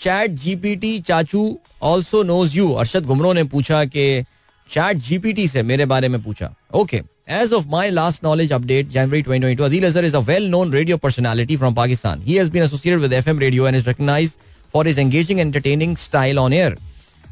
चैट 0.00 0.30
जीपीटी 0.40 0.98
चाचू 1.00 1.44
also 1.82 2.22
knows 2.22 2.56
you 2.56 2.72
Arshad 2.72 3.06
Ghumro 3.06 3.32
ने 3.32 3.44
पूछा 3.52 3.84
कि 3.86 4.24
चैट 4.70 4.96
जीपीटी 4.98 5.46
से 5.48 5.62
मेरे 5.62 5.86
बारे 5.86 6.08
में 6.08 6.22
पूछा। 6.22 6.54
Okay 6.74 7.02
as 7.30 7.52
of 7.52 7.66
my 7.68 7.90
last 7.90 8.24
knowledge 8.24 8.52
update 8.52 8.88
January 8.90 9.22
twenty 9.22 9.62
Ajeel 9.64 9.86
Azar 9.86 10.04
is 10.04 10.16
a 10.16 10.20
well 10.28 10.48
known 10.50 10.72
radio 10.72 10.96
personality 10.96 11.56
from 11.56 11.74
Pakistan 11.74 12.22
he 12.22 12.36
has 12.36 12.50
been 12.50 12.62
associated 12.62 13.00
with 13.00 13.12
F 13.12 13.28
radio 13.30 13.66
and 13.68 13.76
is 13.76 13.88
recognize 13.88 14.36
for 14.72 14.88
is 14.88 15.00
engaging 15.00 15.40
entertaining 15.40 15.96
style 15.96 16.38
on 16.38 16.52
air 16.52 16.76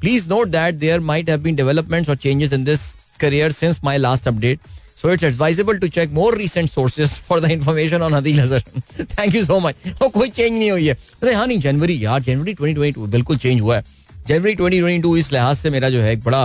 please 0.00 0.28
note 0.28 0.48
that 0.48 0.74
there 0.74 1.00
might 1.02 1.30
have 1.30 1.40
been 1.42 1.56
developments 1.56 2.10
or 2.10 2.16
changes 2.16 2.52
in 2.52 2.64
this 2.64 2.80
career 3.20 3.52
since 3.52 3.80
my 3.84 3.98
last 3.98 4.28
update 4.28 4.60
So 4.98 5.10
it's 5.10 5.22
advisable 5.22 5.78
to 5.78 5.88
check 5.90 6.10
more 6.10 6.32
recent 6.32 6.70
sources 6.70 7.18
for 7.18 7.38
the 7.38 7.52
information 7.52 8.00
on 8.00 8.12
Adil 8.12 8.38
Azhar. 8.38 8.60
Thank 9.16 9.34
you 9.34 9.42
so 9.42 9.60
much. 9.60 9.76
Oh, 10.00 10.10
कोई 10.10 10.28
change 10.28 10.52
नहीं 10.52 10.70
हुई 10.70 10.86
है 10.86 10.94
अरे 11.22 11.32
हाँ 11.34 11.46
नहीं 11.46 11.58
जनवरी 11.60 12.04
यार 12.04 12.22
जनवरी 12.22 12.54
2022 12.54 13.08
बिल्कुल 13.08 13.36
change 13.38 13.60
हुआ 13.60 13.76
है 13.76 13.84
जनवरी 14.28 14.54
2022 14.56 15.16
इस 15.18 15.30
लिहाज 15.32 15.56
से 15.56 15.70
मेरा 15.70 15.90
जो 15.90 16.00
है 16.00 16.12
एक 16.12 16.24
बड़ा 16.24 16.44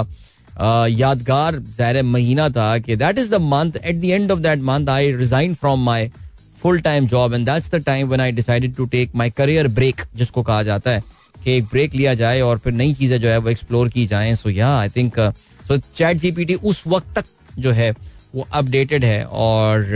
यादगार 0.90 1.60
ज़ाहिर 1.78 2.02
महीना 2.04 2.50
था 2.50 2.78
कि 2.80 2.96
that 2.96 3.20
is 3.20 3.32
the 3.32 3.42
month 3.46 3.80
at 3.84 4.02
the 4.02 4.06
end 4.06 4.32
of 4.32 4.40
that 4.40 4.60
month 4.64 4.90
I 4.90 5.12
resign 5.16 5.54
from 5.56 5.86
my 5.86 6.12
full 6.56 6.80
time 6.82 7.08
job 7.08 7.34
and 7.34 7.46
that's 7.46 7.72
the 7.72 7.84
time 7.86 8.08
when 8.08 8.22
I 8.22 8.32
decided 8.32 8.76
to 8.76 8.86
take 8.92 9.16
my 9.16 9.30
career 9.32 9.68
break 9.80 10.02
जिसको 10.16 10.44
कहा 10.44 10.62
जाता 10.64 10.92
है 10.92 11.04
कि 11.36 11.58
एक 11.58 11.66
ब्रेक 11.72 11.96
लिया 11.96 12.14
जाए 12.16 12.42
और 12.42 12.58
फिर 12.64 12.74
नई 12.74 12.94
चीज़ें 12.94 13.20
जो 13.22 13.28
है 13.30 13.38
वो 13.38 13.50
एक्सप्लोर 13.50 13.90
की 13.90 14.06
जाए 14.08 14.36
सो 14.36 14.50
या 14.50 14.78
I 14.80 14.90
think 14.90 15.20
so 15.68 15.78
chat 15.96 16.18
GPT 16.18 16.56
उस 16.56 16.84
वक्त 16.88 17.20
तक 17.20 17.26
जो 17.60 17.72
है 17.72 17.94
वो 18.34 18.48
अपडेटेड 18.54 19.06
है 19.06 19.24
और 19.26 19.96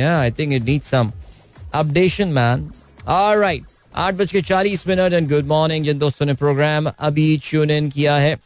I 0.00 0.30
think 0.30 0.52
it 0.52 0.62
need 0.64 0.82
some 0.82 1.12
updation 1.74 2.28
man 2.28 2.68
alright 3.08 3.64
आठ 3.96 4.14
बज 4.14 4.32
के 4.32 4.40
चालीस 4.42 4.86
मिनट 4.88 5.12
एंड 5.12 5.28
गुड 5.28 5.46
मॉर्निंग 5.48 5.84
जिन 5.84 5.98
दोस्तों 5.98 6.26
ने 6.26 6.34
प्रोग्राम 6.36 6.90
अभी 6.90 7.36
ट्यून 7.44 7.70
इन 7.70 7.88
किया 7.90 8.16
है 8.16 8.36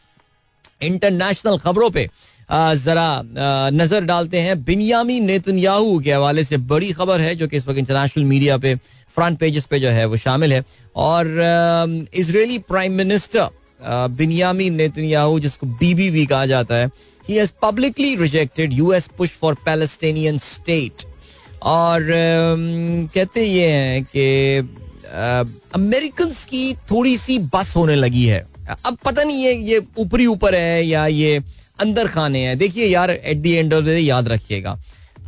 इंटरनेशनल 0.83 1.57
खबरों 1.57 1.89
पे। 1.91 2.09
जरा 2.51 3.21
नज़र 3.73 4.05
डालते 4.05 4.39
हैं 4.39 4.63
बिनियामी 4.63 5.19
नेतन्याहू 5.19 5.99
के 5.99 6.11
हवाले 6.13 6.43
से। 6.43 6.57
बड़ी 6.57 6.91
खबर 6.91 7.21
है 7.21 7.35
जो 7.35 7.47
कि 7.47 7.57
इस 7.57 7.67
वक्त 7.67 7.77
इंटरनेशनल 7.79 8.23
मीडिया 8.25 8.57
पे 8.57 8.75
फ्रंट 9.15 9.39
पेजेस 9.39 9.65
पे 9.65 9.79
जो 9.79 9.89
है 9.89 10.05
वो 10.05 10.17
शामिल 10.17 10.53
है। 10.53 10.63
और 10.95 12.07
Israeli 12.13 12.57
prime 12.61 12.93
minister 12.93 13.49
Binyamin 14.11 14.69
Netanyahu, 14.69 15.39
जिसको 15.39 15.67
बीबी 15.67 16.09
भी 16.09 16.25
कहा 16.25 16.45
जाता 16.45 16.75
है 16.75 16.89
he 17.31 17.37
has 17.37 17.51
publicly 17.61 18.15
rejected 18.15 18.73
US 18.73 19.07
push 19.17 19.29
for 19.41 19.53
Palestinian 19.65 20.37
state 20.37 21.05
और 21.63 22.05
कहते 23.13 23.45
ये 23.45 23.67
हैं 23.67 24.03
कि 24.05 24.25
अमेरिकन 25.75 26.31
की 26.49 26.73
थोड़ी 26.91 27.15
सी 27.17 27.37
बस 27.53 27.75
होने 27.75 27.95
लगी 27.95 28.25
है। 28.25 28.45
अब 28.85 28.97
पता 29.05 29.23
नहीं 29.23 29.43
ये 29.43 29.53
ये 29.63 29.81
ऊपरी 29.99 30.25
ऊपर 30.25 30.55
है 30.55 30.85
या 30.85 31.05
ये 31.07 31.41
अंदर 31.79 32.07
खाने 32.07 32.39
हैं। 32.39 32.57
देखिए 32.57 32.85
यार 32.87 33.11
at 33.11 33.37
the 33.37 33.45
end 33.45 33.73
of 33.73 33.83
the 33.83 33.87
day 33.87 33.99
याद 33.99 34.27
रखिएगा। 34.27 34.77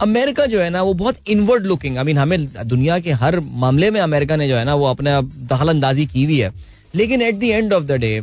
अमेरिका 0.02 0.46
जो 0.46 0.60
है 0.60 0.70
ना, 0.70 0.82
वो 0.82 0.94
बहुत 0.94 1.30
इनवर्ड 1.30 1.66
लुकिंग 1.66 1.98
आई 1.98 2.04
मीन 2.04 2.18
हमें 2.18 2.68
दुनिया 2.68 3.00
के 3.00 3.12
हर 3.14 3.40
मामले 3.40 3.92
में 3.92 4.00
अमेरिका 4.02 4.36
ने 4.36 4.48
जो 4.48 4.56
है 4.56 4.64
ना, 4.66 4.76
वो 4.76 4.86
अपने 4.86 5.22
दखल 5.48 5.70
अंदाजी 5.70 6.06
की 6.06 6.24
हुई 6.24 6.40
है। 6.40 6.52
लेकिन 6.96 7.22
at 7.22 7.36
the 7.36 7.44
end 7.44 7.74
of 7.74 7.84
the 7.84 7.92
day 8.02 8.18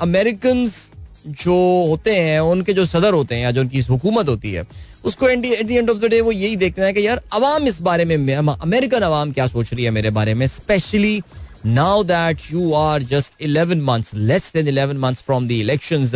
American 0.00 0.68
जो 1.28 1.54
होते 1.88 2.14
हैं, 2.16 2.38
उनके 2.40 2.72
जो 2.72 2.84
सदर 2.86 3.14
होते 3.14 3.34
हैं 3.34 3.42
या 3.42 3.50
जो 3.50 3.60
उनकी 3.60 3.80
हुकूमत 3.82 4.28
होती 4.28 4.52
है, 4.52 4.64
उसको 5.04 5.28
at 5.28 5.38
the 5.38 5.70
end 5.70 5.90
of 5.90 5.98
the 5.98 6.10
day 6.10 6.20
वो 6.20 6.32
यही 6.32 6.56
देखना 6.56 6.84
है 6.84 6.92
कि 6.92 7.06
यार 7.06 7.22
अवाम 7.32 7.66
इस 7.68 7.80
बारे 7.82 8.04
में 8.04 8.34
अमेरिकन 8.36 9.00
अवाम 9.00 9.32
क्या 9.32 9.46
सोच 9.46 9.72
रही 9.72 9.84
है 9.84 9.90
मेरे 9.90 10.10
बारे 10.10 10.34
में? 10.34 10.46
Specially 10.46 11.22
now 11.66 12.02
that 12.04 12.42
you 12.50 12.72
are 12.72 12.98
just 13.02 13.40
11 13.40 13.80
months, 13.86 14.12
less 14.28 14.44
than 14.50 14.68
11 14.68 15.00
months 15.04 15.22
from 15.22 15.48
the 15.48 15.56
elections 15.60 16.14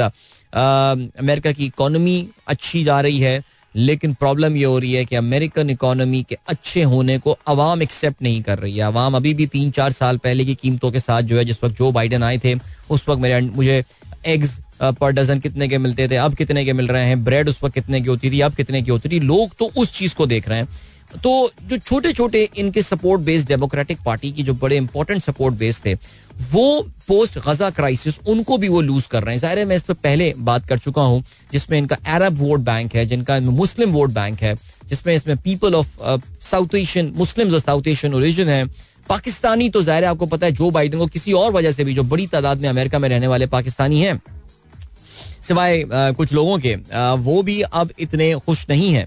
America 0.52 1.52
की 1.52 1.66
इकोनॉमी 1.66 2.28
अच्छी 2.48 2.82
जा 2.84 3.00
रही 3.00 3.18
है, 3.20 3.42
लेकिन 3.74 4.14
प्रॉब्लम 4.14 4.56
ये 4.56 4.64
हो 4.64 4.78
रही 4.78 4.92
है 4.92 5.04
कि 5.04 5.16
अमेरिकन 5.16 5.70
इकोनॉमी 5.70 6.22
के 6.28 6.36
अच्छे 6.48 6.82
होने 6.82 7.18
को 7.18 7.36
अवाम 7.46 7.82
एक्सेप्ट 7.82 8.22
नहीं 8.22 8.42
कर 8.42 8.58
रही 8.58 8.76
है। 8.76 8.82
अवाम 8.84 9.16
अभी 9.16 9.34
भी 9.34 9.46
तीन 9.46 9.70
चार 9.70 9.92
साल 9.92 10.18
पहले 10.18 10.44
की 10.44 10.54
कीमतों 10.54 10.90
के 10.90 11.00
साथ 11.00 11.22
जो 11.22 11.38
है, 11.38 11.44
जिस 11.44 11.62
वक्त 11.64 11.76
जो 11.76 11.90
बाइडन 11.92 12.22
आए 12.22 12.38
थे, 12.44 12.54
उस 12.90 13.08
वक्त 13.08 13.22
मेरे, 13.22 13.40
मुझे 13.40 13.84
एग्स 14.26 14.60
पर 14.82 15.12
डजन 15.12 15.40
कितने 15.40 15.68
के 15.68 15.78
मिलते 15.78 16.08
थे, 16.08 16.16
अब 16.16 16.34
कितने 16.34 16.64
के 16.64 16.72
मिल 16.72 16.88
रहे 16.88 17.04
हैं, 17.06 17.22
ब्रेड 17.24 17.48
उस 17.48 17.62
वक्त 17.62 17.74
कितने 17.74 18.00
की 18.00 18.08
होती 18.08 18.30
थी, 18.30 18.40
अब 18.40 18.54
कितने 18.54 18.82
की 18.82 18.90
होती 18.90 19.08
थी, 19.08 19.20
लोग 19.20 19.54
तो 19.58 19.70
उस 19.76 19.92
चीज़ 19.94 20.14
को 20.14 20.26
देख 20.26 20.48
रहे 20.48 20.58
हैं। 20.58 20.68
तो 21.14 21.30
जो 21.62 21.76
छोटे 21.78 22.12
छोटे 22.12 22.48
इनके 22.56 22.82
सपोर्ट 22.82 23.20
बेस्ड 23.22 23.48
डेमोक्रेटिक 23.48 23.98
पार्टी 24.04 24.30
की 24.32 24.42
जो 24.42 24.54
बड़े 24.54 24.76
इंपॉर्टेंट 24.76 25.22
सपोर्ट 25.22 25.54
बेस 25.54 25.80
थे, 25.84 25.94
वो 25.94 26.82
पोस्ट 27.08 27.38
गजा 27.38 27.68
क्राइसिस 27.70 28.18
उनको 28.26 28.58
भी 28.58 28.68
वो 28.68 28.80
लूज 28.80 29.06
कर 29.06 29.22
रहे 29.22 29.34
हैं। 29.34 29.40
ज़ाहिर 29.40 29.58
है, 29.58 29.64
मैं 29.64 29.76
इस 29.76 29.82
पर 29.82 29.94
पहले 29.96 30.32
बात 30.40 30.66
कर 30.68 30.78
चुका 30.78 31.02
हूँ, 31.02 31.22
जिसमें 31.52 31.78
इनका 31.78 31.96
अरब 32.06 32.38
वोट 32.38 32.60
बैंक 32.60 32.94
है, 32.94 33.04
जिनका 33.06 33.38
मुस्लिम 33.42 33.90
वोट 33.90 34.10
बैंक 34.10 34.42
है, 34.42 34.54
जिसमें 34.88 35.14
इसमें 35.14 35.36
people 35.38 35.74
of 35.74 36.20
South 36.42 36.74
Asian 36.74 37.12
Muslim 37.16 37.52
और 37.52 37.60
साउथ 37.60 37.86
एशियन 37.88 38.14
ओरिजिन 38.14 38.48
है। 38.48 38.64
पाकिस्तानी 39.08 39.68
तो 39.68 39.82
ज़ाहिर 39.82 40.04
है 40.04 40.10
आपको 40.10 40.26
पता 40.26 40.46
है 40.46 40.52
जो 40.52 40.70
बाइडन 40.70 40.98
को 40.98 41.06
किसी 41.08 41.32
और 41.34 41.52
वजह 41.52 41.72
से 41.72 41.84
भी, 41.84 41.94
जो 41.94 42.02
बड़ी 42.04 42.26
तादाद 42.28 42.60
में 42.60 42.68
अमेरिका 42.68 42.98
में 42.98 43.08
रहने 43.08 43.26
वाले 43.26 43.46
पाकिस्तानी 43.48 44.00
हैं 44.00 44.20
सिवाय 45.42 45.82
कुछ 45.88 46.32
लोगों 46.32 46.58
के 46.58 46.74
वो 47.20 47.42
भी 47.42 47.60
अब 47.62 47.90
इतने 48.00 48.34
खुश 48.46 48.66
नहीं 48.70 48.92
है 48.92 49.06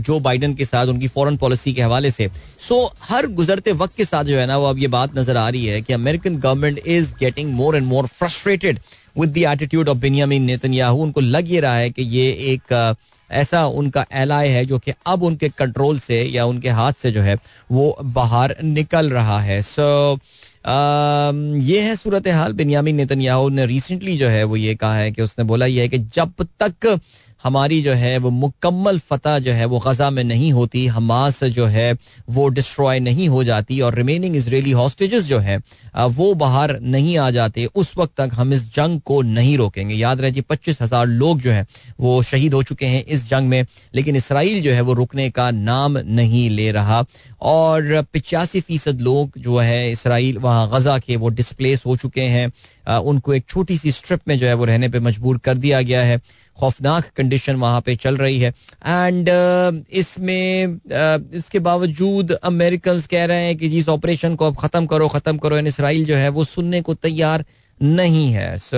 जो 0.00 0.18
बाइडन 0.20 0.54
के 0.54 0.64
साथ 0.64 0.86
उनकी 0.86 1.08
फॉरेन 1.08 1.36
पॉलिसी 1.36 1.72
के 1.74 1.82
हवाले 1.82 2.10
से। 2.10 2.28
सो 2.68 2.84
हर 3.02 3.26
गुजरते 3.32 3.72
वक्त 3.72 3.96
के 3.96 4.04
साथ 4.04 4.24
जो 4.24 4.38
है 4.38 4.46
ना 4.46 4.56
वो 4.58 4.66
अब 4.66 4.78
ये 4.78 4.88
बात 4.88 5.16
नज़र 5.18 5.36
आ 5.36 5.48
रही 5.48 5.64
है 5.66 5.80
कि 5.82 5.92
American 5.92 6.36
government 6.36 6.78
is 6.86 7.12
getting 7.20 7.52
more 7.54 7.76
and 7.76 7.86
more 7.86 8.06
frustrated 8.06 8.78
with 9.18 9.32
the 9.32 9.44
attitude 9.52 9.88
of 9.88 9.98
Benjamin 9.98 10.42
Netanyahu 10.42 11.02
उनको 11.02 11.20
लग 11.20 11.52
ये 11.52 11.60
रहा 11.60 11.76
है 11.76 11.90
कि 11.90 12.02
ये 12.02 12.30
एक 12.52 12.96
ऐसा 13.30 13.64
उनका 13.66 14.04
एलाई 14.14 14.48
है 14.48 14.64
जो 14.64 14.78
कि 14.78 14.92
अब 15.06 15.22
उनके 15.22 15.48
कंट्रोल 15.48 15.98
से 15.98 16.22
या 16.24 16.44
उनके 16.46 16.68
हाथ 16.70 16.92
से 17.02 17.10
जो 17.12 17.20
है 17.20 17.36
वो 17.72 17.96
बाहर 18.02 18.56
निकल 18.62 19.10
रहा 19.10 19.40
है। 19.40 19.60
सो 19.62 20.14
so, 20.14 20.20
ये 20.66 21.80
है 21.80 21.94
सूरत 21.96 22.28
हाल। 22.28 22.52
बिनियामिन 22.52 22.96
नेतन्याहू 22.96 23.48
ने 23.48 23.66
रिसेंटली 23.66 24.16
जो 24.18 24.28
है 24.28 24.42
वो 24.44 24.56
ये 24.56 24.74
कहा 24.74 24.94
है 24.96 25.10
कि 25.12 25.22
उसने 25.22 25.44
बोला 25.44 25.66
यह 25.66 25.82
है 25.82 25.88
कि 25.88 25.98
जब 25.98 26.32
तक 26.62 26.98
हमारी 27.46 27.80
जो 27.82 27.92
है 27.94 28.16
वो 28.18 28.30
मुकम्मल 28.32 28.98
फतह 29.00 29.38
जो 29.38 29.52
है 29.52 29.64
वो 29.66 29.78
गजा 29.80 30.10
में 30.10 30.22
नहीं 30.24 30.52
होती, 30.52 30.86
हमास 30.88 31.42
जो 31.46 31.64
है 31.66 31.92
वो 32.30 32.48
डिस्ट्रॉय 32.50 33.00
नहीं 33.00 33.28
हो 33.28 33.42
जाती 33.44 33.80
और 33.80 33.94
रिमेनिंग 33.94 34.36
इसराइली 34.36 34.70
हॉस्टेजेस 34.72 35.24
जो 35.24 35.38
है 35.40 35.58
वो 35.96 36.32
बाहर 36.36 36.78
नहीं 36.82 37.16
आ 37.18 37.30
जाते। 37.30 37.64
उस 37.66 37.92
वक्त 37.98 38.16
तक 38.16 38.30
हम 38.34 38.52
इस 38.52 38.64
जंग 38.74 39.00
को 39.02 39.20
नहीं 39.24 39.56
रोकेंगे। 39.58 39.94
याद 39.94 40.20
रहे 40.20 40.30
जी, 40.30 40.40
पच्चीस 40.42 40.82
हज़ार 40.82 41.06
लोग 41.06 41.40
जो 41.40 41.50
है 41.50 41.66
वो 42.00 42.22
शहीद 42.24 42.54
हो 42.54 42.62
चुके 42.64 42.86
हैं 42.86 43.04
इस 43.06 43.28
जंग 43.30 43.48
में, 43.48 43.66
लेकिन 43.94 44.16
इसराइल 44.16 44.60
जो 44.62 44.72
है 44.72 44.80
वो 44.80 44.92
रुकने 44.94 45.28
का 45.30 45.50
नाम 45.52 45.98
नहीं 45.98 46.48
ले 46.50 46.70
रहा 46.72 47.04
और 47.42 48.02
पिचासी 48.12 48.60
फ़ीसद 48.60 49.00
लोग 49.00 49.38
जो 49.38 49.58
है 49.58 49.90
इसराइल 49.90 50.38
वहाँ 50.38 50.68
गजा 50.70 50.98
के 50.98 51.16
वो 51.16 51.28
डिस्प्लेस 51.30 51.82
हो 51.86 51.96
चुके 51.96 52.22
हैं। 52.22 52.50
उनको 52.88 53.34
एक 53.34 53.44
छोटी 53.48 53.76
सी 53.76 53.90
स्ट्रिप 53.92 54.20
में 54.28 54.36
जो 54.38 54.46
है 54.46 54.54
वो 54.54 54.64
रहने 54.64 54.88
पर 54.88 55.00
मजबूर 55.00 55.38
कर 55.38 55.56
दिया 55.58 55.80
गया 55.82 56.02
है। 56.02 56.20
खौफनाक 56.58 57.04
कंडीशन 57.16 57.56
वहाँ 57.56 57.80
पे 57.80 57.94
चल 57.96 58.16
रही 58.16 58.38
है। 58.40 58.48
एंड 58.48 59.28
uh, 59.28 59.90
इसमें 59.92 60.66
uh, 60.66 61.34
इसके 61.36 61.58
बावजूद 61.58 62.32
अमेरिकन 62.32 63.00
कह 63.10 63.24
रहे 63.24 63.44
हैं 63.46 63.56
कि 63.56 63.68
जिस 63.68 63.88
ऑपरेशन 63.88 64.34
को 64.36 64.46
अब 64.46 64.56
ख़त्म 64.56 64.86
करो 64.86 65.08
ख़त्म 65.08 65.38
करो 65.38 65.56
एंड 65.56 65.68
इसराइल 65.68 66.04
जो 66.04 66.16
है 66.16 66.28
वो 66.28 66.44
सुनने 66.44 66.80
को 66.82 66.94
तैयार 66.96 67.44
नहीं 67.80 68.30
है। 68.32 68.56
सो 68.58 68.76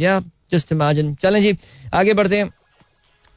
या 0.00 0.20
जस्ट 0.52 0.72
इमेजिन 0.72 1.14
चलें 1.22 1.40
जी 1.42 1.56
आगे 1.94 2.14
बढ़ते 2.14 2.38
हैं। 2.38 2.50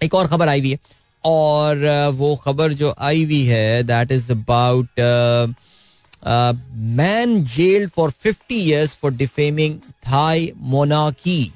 एक 0.02 0.14
और 0.14 0.28
खबर 0.28 0.48
आई 0.48 0.60
हुई 0.60 0.72
है। 0.72 0.80
और 1.24 1.78
uh, 1.78 2.14
वो 2.18 2.36
खबर 2.44 2.74
जो 2.74 2.94
आई 3.00 3.24
हुई 3.24 3.44
है 3.46 3.84
that 3.84 4.12
is 4.12 4.32
about 4.32 5.02
man 6.98 7.44
jail 7.46 7.88
for 7.96 8.12
fifty 8.12 8.56
years 8.62 8.94
for 9.02 9.12
defaming 9.14 9.76
Thai 10.08 10.52
मोनाकी 10.58 11.52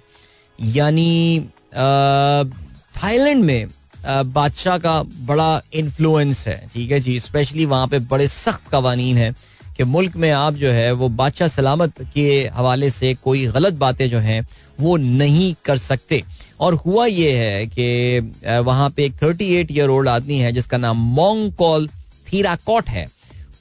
यानी 0.60 1.50
थाईलैंड 1.74 3.44
में 3.44 3.68
बादशाह 4.06 4.78
का 4.78 5.02
बड़ा 5.04 5.62
इन्फ्लुएंस 5.74 6.48
है, 6.48 6.68
ठीक 6.74 6.92
है 6.92 7.00
जी? 7.00 7.20
स्पेशली 7.20 7.66
वहाँ 7.66 7.88
पे 7.88 8.00
बड़े 8.02 8.28
सख्त 8.28 8.68
कवानीन 8.72 9.18
हैं 9.18 9.34
कि 9.78 9.84
मुल्क 9.84 10.16
में 10.16 10.30
आप 10.32 10.54
जो 10.54 10.72
है, 10.72 10.92
वो 10.92 11.10
बादशाह 11.10 11.48
सलामत 11.48 12.02
के 12.14 12.30
हवाले 12.54 12.90
से 12.90 13.14
कोई 13.24 13.46
गलत 13.48 13.74
बातें 13.74 14.08
जो 14.10 14.20
हैं, 14.20 14.48
वो 14.80 14.98
नहीं 14.98 15.54
कर 15.66 15.78
सकते। 15.78 16.24
और 16.60 16.74
हुआ 16.76 17.06
ये 17.06 17.32
है 17.38 17.66
कि 17.68 18.20
वहाँ 18.66 18.90
पे 18.90 19.06
एक 19.06 19.22
थर्टी 19.22 19.54
एट 19.56 19.72
ईयर 19.72 19.90
ओल्ड 19.90 20.10
आदमी 20.10 20.38
है, 20.38 20.52
जिसका 20.52 20.78
नाम 20.78 20.98
मोंग 21.16 21.52
कॉल 21.54 21.88
थीराकॉट 22.28 22.90
है। 22.90 23.08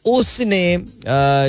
उसने 0.06 0.84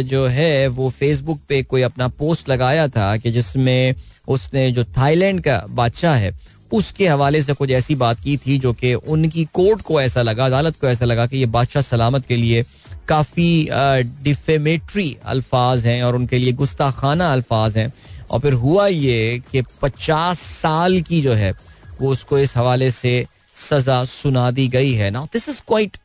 जो 0.03 0.26
है, 0.28 0.68
वो 0.68 0.89
फेसबुक 0.89 1.39
पे 1.49 1.62
कोई 1.64 1.82
अपना 1.82 2.07
पोस्ट 2.07 2.49
लगाया 2.49 2.88
था 2.88 3.16
कि 3.18 3.32
जिसमें 3.32 3.95
उसने 4.28 4.72
जो 4.72 4.84
थाईलैंड 4.97 5.41
का 5.43 5.57
बादशाह 5.70 6.16
है 6.16 6.32
उसके 6.74 7.07
हवाले 7.07 7.41
से 7.41 7.53
कुछ 7.53 7.69
ऐसी 7.69 7.95
बात 7.95 8.19
की 8.19 8.36
थी 8.38 8.57
जो 8.57 8.74
कि 8.74 8.93
उनकी 8.93 9.45
कोर्ट 9.53 9.82
को 9.82 10.01
ऐसा 10.01 10.22
लगा, 10.22 10.45
अदालत 10.45 10.76
को 10.82 10.88
ऐसा 10.88 11.05
लगा 11.05 11.26
कि 11.26 11.38
ये 11.38 11.45
बादशाह 11.45 11.84
सलामत 11.84 12.26
के 12.26 12.38
लिए 12.38 12.63
काफ़ी 13.07 13.67
डिफेमेट्री 14.24 15.17
अल्फाज 15.26 15.86
हैं 15.86 16.03
और 16.03 16.15
उनके 16.15 16.38
लिए 16.38 16.53
गुस्ताखाना 16.53 17.32
अल्फाज 17.34 17.78
हैं। 17.78 17.91
और 18.32 18.39
फिर 18.39 18.53
हुआ 18.53 18.88
ये 18.88 19.41
कि 19.51 19.61
पचास 19.82 20.39
साल 20.39 20.99
की 21.01 21.22
जो 21.22 21.34
है, 21.34 21.51
वो 22.01 22.11
उसको 22.11 22.38
इस 22.39 22.55
हवाले 22.57 22.91
से 22.91 23.26
सजा 23.53 24.03
सुना 24.05 24.49
दी 24.51 24.67
गई 24.67 24.91
है। 24.91 25.09
ना 25.11 25.26
this 25.34 25.49
is 25.49 25.61
quite 25.67 25.97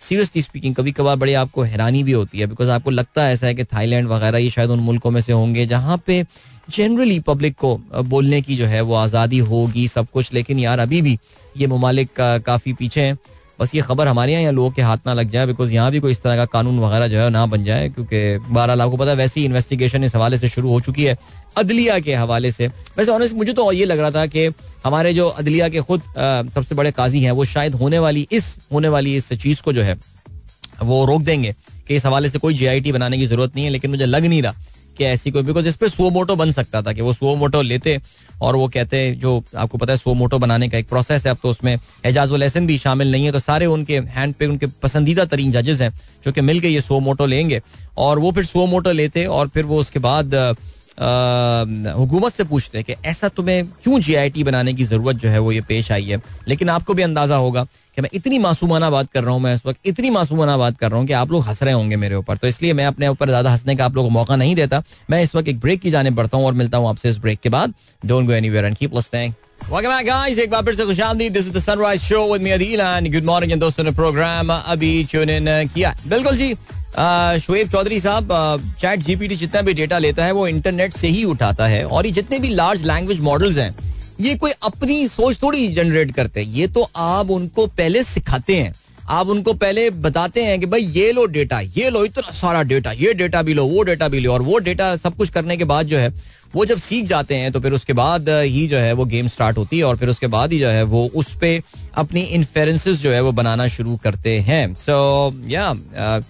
seriously 0.00 0.42
speaking 0.42 0.74
कभी 0.74 0.92
कभार 0.92 1.16
बड़ी 1.16 1.32
आपको 1.34 1.62
हैरानी 1.62 2.02
भी 2.02 2.12
होती 2.12 2.38
है 2.38 2.46
बिकॉज़ 2.46 2.68
आपको 2.70 2.90
लगता 2.90 3.22
है 3.22 3.32
ऐसा 3.32 3.46
है 3.46 3.54
कि 3.54 3.64
थाईलैंड 3.64 4.08
वगैरह 4.08 4.38
ये 4.38 4.50
शायद 4.50 4.70
उन 4.70 4.80
मुल्कों 4.80 5.10
में 5.10 5.20
से 5.20 5.32
होंगे 5.32 5.66
जहाँ 5.66 6.02
पे 6.06 6.24
जनरली 6.70 7.18
पब्लिक 7.20 7.56
को 7.56 7.76
बोलने 8.04 8.40
की 8.42 8.56
जो 8.56 8.66
है 8.66 8.80
वो 8.80 8.94
आज़ादी 8.94 9.38
होगी 9.40 9.86
सब 9.88 10.06
कुछ, 10.12 10.32
लेकिन 10.34 10.58
यार 10.58 10.78
अभी 10.78 11.02
भी 11.02 11.18
ये 11.56 11.66
ममालिक 11.66 12.10
काफ़ी 12.46 12.72
पीछे 12.72 13.00
हैं। 13.00 13.18
बस 13.58 13.74
ये 13.74 13.82
खबर 13.82 14.08
हमारे 14.08 14.32
यहाँ 14.32 14.52
लोगों 14.52 14.70
के 14.70 14.82
हाथ 14.82 14.98
ना 15.06 15.12
लग 15.14 15.30
जाए 15.30 15.46
बिकॉज़ 15.46 15.72
यहाँ 15.72 15.90
भी 15.92 16.00
कोई 16.00 16.12
इस 16.12 16.22
तरह 16.22 16.36
का 16.36 16.44
कानून 16.46 16.78
वगैरह 16.78 17.08
जो 17.08 17.18
है 17.18 17.28
ना 17.30 17.44
बन 17.46 17.64
जाए, 17.64 17.88
क्योंकि 17.88 18.52
बारह 18.52 18.82
आपको 18.82 18.96
पता 18.96 19.10
है 19.10 19.16
वैसी 19.16 19.44
इन्वेस्टिगेशन 19.44 20.04
इस 20.04 20.14
हवाले 20.14 20.38
से 20.38 20.48
शुरू 20.48 20.68
हो 20.68 20.80
चुकी 20.80 21.04
है, 21.04 21.16
अदलिया 21.56 21.98
के 21.98 22.14
हवाले 22.14 22.52
से। 22.52 22.68
वैसे 22.68 23.10
ऑनेस्ट 23.10 23.34
मुझे 23.34 23.52
तो 23.52 23.70
ये 23.72 23.84
लग 23.84 23.98
रहा 23.98 24.10
था 24.10 24.26
कि 24.26 24.46
हमारे 24.84 25.12
जो 25.14 25.28
अदलिया 25.28 25.68
के 25.68 25.80
खुद 25.80 26.02
सबसे 26.54 26.74
बड़े 26.74 26.90
काजी 26.92 27.20
हैं, 27.20 27.30
वो 27.32 27.44
शायद 27.46 27.74
होने 27.74 27.98
वाली, 27.98 28.26
इस, 28.32 28.56
होने 28.72 28.88
वाली 28.88 29.16
इस 29.16 29.32
चीज़ 29.32 29.62
को 29.62 29.72
जो 29.72 29.82
है, 29.82 29.98
वो 30.82 31.04
रोक 31.04 31.22
देंगे, 31.22 31.54
कि 31.88 31.96
इस 31.96 32.06
हवाले 32.06 32.28
से 32.28 32.38
कोई 32.38 32.54
जीआईटी 32.54 32.92
बनाने 32.92 33.18
की 33.18 33.26
ज़रूरत 33.26 33.54
नहीं 33.54 33.64
है, 33.64 33.70
लेकिन 33.70 33.90
मुझे 33.90 34.06
लग 34.06 34.24
नहीं 34.24 34.42
रहा। 34.42 34.54
कि 34.98 35.04
ऐसी 35.04 35.30
कोई 35.30 35.42
बिकॉज़ 35.42 35.68
इस 35.68 35.76
पर 35.76 35.88
सो 35.88 36.10
मोटो 36.10 36.36
बन 36.36 36.52
सकता 36.52 36.82
था 36.82 36.92
कि 36.92 37.02
वो 37.02 37.12
सो 37.12 37.34
मोटो 37.36 37.62
लेते 37.62 37.98
और 38.42 38.56
वो 38.56 38.68
कहते 38.68 39.10
जो 39.14 39.42
आपको 39.56 39.78
पता 39.78 39.92
है 39.92 39.98
सो 39.98 40.14
मोटो 40.14 40.38
बनाने 40.38 40.68
का 40.68 40.78
एक 40.78 40.88
प्रोसेस 40.88 41.26
है, 41.26 41.30
अब 41.30 41.38
तो 41.42 41.48
उसमें 41.48 41.76
एजाज 42.06 42.32
लेसन 42.34 42.66
भी 42.66 42.78
शामिल 42.78 43.12
नहीं 43.12 43.24
है 43.24 43.32
तो 43.32 43.38
सारे 43.40 43.66
उनके 43.68 43.98
हैंड 43.98 44.34
पे 44.34 44.46
उनके 44.46 44.66
पसंदीदा 44.82 45.24
तरीन 45.26 45.52
जजेस 45.52 45.80
हैं 45.80 45.92
जो 46.24 46.32
कि 46.32 46.40
मिल 46.40 46.60
के 46.60 46.68
ये 46.68 46.80
सो 46.80 47.00
मोटो 47.00 47.26
लेंगे। 47.26 47.60
और 47.98 48.18
वो 48.18 48.32
फिर 48.32 48.44
सो 48.46 48.66
मोटो 48.66 48.92
लेते 48.92 49.24
और 49.26 49.48
फिर 49.48 49.64
वो 49.64 49.78
उसके 49.80 49.98
बाद 50.00 50.34
हुकूमत 51.96 52.32
से 52.32 52.44
पूछते 52.44 52.78
हैं 52.78 52.84
कि 52.84 52.94
ऐसा 53.08 53.28
तुम्हें 53.30 53.66
क्यों 53.82 54.00
जीआईटी 54.00 54.44
बनाने 54.44 54.72
की 54.74 54.84
ज़रूरत 54.84 55.16
जो 55.16 55.28
है 55.28 55.38
वो 55.38 55.52
ये 55.52 55.60
पेश 55.60 55.90
आई 55.92 56.04
है। 56.04 56.20
लेकिन 56.48 56.68
आपको 56.68 56.94
भी 56.94 57.02
अंदाज़ा 57.02 57.36
होगा 57.36 57.66
कि 57.98 58.02
मैं 58.02 58.08
इतनी 58.14 58.38
मासूमाना 58.38 58.88
बात 58.90 59.10
कर 59.12 59.22
रहा 59.24 59.32
हूँ 59.34 59.40
मैं 59.42 59.54
इस 59.54 59.64
वक्त 59.66 59.86
इतनी 59.86 60.10
मासूमाना 60.10 60.56
बात 60.56 60.76
कर 60.78 60.90
रहा 60.90 60.98
हूँ 60.98 61.06
कि 61.06 61.12
आप 61.12 61.30
लोग 61.32 61.42
हंस 61.44 61.62
रहे 61.62 61.72
होंगे 61.74 61.96
मेरे 61.96 62.14
ऊपर। 62.14 62.36
तो 62.36 62.46
इसलिए 62.48 62.72
मैं 62.72 62.84
अपने 62.86 63.08
ऊपर 63.08 63.28
ज़्यादा 63.28 63.50
हंसने 63.50 63.74
का 63.76 63.84
आप 63.84 63.96
लोगों 63.96 64.08
को 64.08 64.12
मौका 64.14 64.36
नहीं 64.36 64.54
देता। 64.54 64.82
मैं 65.10 65.22
इस 65.22 65.34
वक्त 65.34 65.48
एक 65.48 65.58
ब्रेक 65.60 65.80
की 65.80 65.90
जाने 65.90 66.10
बढ़ता 66.10 66.36
हूँ 66.36 66.46
और 66.46 66.52
मिलता 66.54 66.78
हूँ 66.78 66.88
आपसे 66.88 67.08
इस 67.08 67.18
ब्रेक 67.18 67.40
के 67.40 67.48
बाद। 67.48 67.74
Don't 68.02 68.26
go 68.26 68.32
anywhere 68.32 68.64
and 68.64 68.76
keep 68.76 68.94
listening 68.94 69.32
Welcome 69.62 69.92
back, 69.92 70.06
guys. 70.06 70.38
एक 70.38 70.50
बार 70.50 70.62
फिर 70.64 70.74
से 70.74 70.84
खुशामदीद 70.86 71.32
this 71.32 71.46
is 71.46 71.52
the 71.52 71.60
sunrise 71.60 72.02
show 72.02 72.22
with 72.32 72.42
me 72.42 72.50
Adeel 72.50 72.80
and 72.80 73.12
good 73.14 73.24
morning 73.24 73.60
दोस्तों 73.60 73.84
ने 73.84 73.90
प्रोग्राम 73.92 74.52
अभी 74.52 74.92
ट्यून 75.10 75.30
इन 75.30 75.46
किया। 75.74 75.94
बिल्कुल 76.06 76.36
जी 76.36 76.54
शुएब 77.46 77.70
चौधरी 77.72 78.00
साहब 78.00 78.28
चैट 78.80 79.00
जीपीटी 79.00 79.36
जितना 79.36 79.62
भी 79.62 79.74
डेटा 79.74 79.98
लेता 79.98 80.24
है 80.24 80.32
वो 80.32 80.46
इंटरनेट 80.48 80.94
से 80.94 81.08
ही 81.08 81.24
उठाता 81.26 81.66
है। 81.66 81.84
और 81.86 82.06
ये 82.06 82.12
जितने 82.12 82.38
भी 82.38 82.48
लार्ज 82.54 82.84
लैंग्वेज 82.86 83.20
मॉडल्स 83.22 83.58
हैं 83.58 83.74
ये 84.20 84.34
कोई 84.34 84.50
अपनी 84.62 85.06
सोच 85.08 85.42
थोड़ी 85.42 85.66
जनरेट 85.74 86.12
करते 86.12 86.40
हैं। 86.40 86.52
ये 86.52 86.66
तो 86.66 86.88
आप 86.96 87.30
उनको 87.30 87.66
पहले 87.68 88.02
सिखाते 88.04 88.56
हैं। 88.56 88.74
आप 89.08 89.28
उनको 89.28 89.52
पहले 89.54 89.88
बताते 89.90 90.42
हैं 90.44 90.58
कि 90.60 90.66
भाई 90.66 90.82
ये 90.84 91.12
लो 91.12 91.24
डेटा 91.26 91.60
ये 91.76 91.90
लो 91.90 92.04
इतना 92.04 92.32
सारा 92.32 92.62
डेटा 92.62 92.92
ये 92.92 93.12
डेटा 93.14 93.42
भी 93.42 93.54
लो 93.54 93.64
वो 93.66 93.82
डेटा 93.82 94.08
भी 94.08 94.20
लो 94.20 94.32
और 94.32 94.42
वो 94.42 94.58
डेटा 94.58 94.96
सब 94.96 95.16
कुछ 95.16 95.30
करने 95.30 95.56
के 95.56 95.64
बाद 95.64 95.86
जो 95.86 95.98
है 95.98 96.08
वो 96.54 96.64
जब 96.64 96.78
सीख 96.78 97.04
जाते 97.06 97.34
हैं 97.34 97.52
तो 97.52 97.60
फिर 97.60 97.72
उसके 97.72 97.92
बाद 97.92 98.28
ही 98.28 98.66
जो 98.68 98.78
है 98.78 98.92
वो 98.92 99.04
गेम 99.04 99.28
स्टार्ट 99.28 99.58
होती 99.58 99.78
है 99.78 99.84
और 99.84 99.96
फिर 99.96 100.08
उसके 100.08 100.26
बाद 100.26 100.52
ही 100.52 100.58
जो 100.58 100.68
है 100.68 100.82
वो 100.84 101.08
उस 101.14 101.32
पर 101.34 101.60
अपनी 101.94 102.20
इन्फेरेंसेस 102.20 102.96
जो 102.96 103.12
है 103.12 103.20
वो 103.20 103.32
बनाना 103.32 103.68
शुरू 103.68 103.96
करते 103.96 104.38
हैं। 104.40 104.74
सो 104.74 105.30
so, 105.30 105.50
या 105.50 105.72
yeah, 105.72 106.24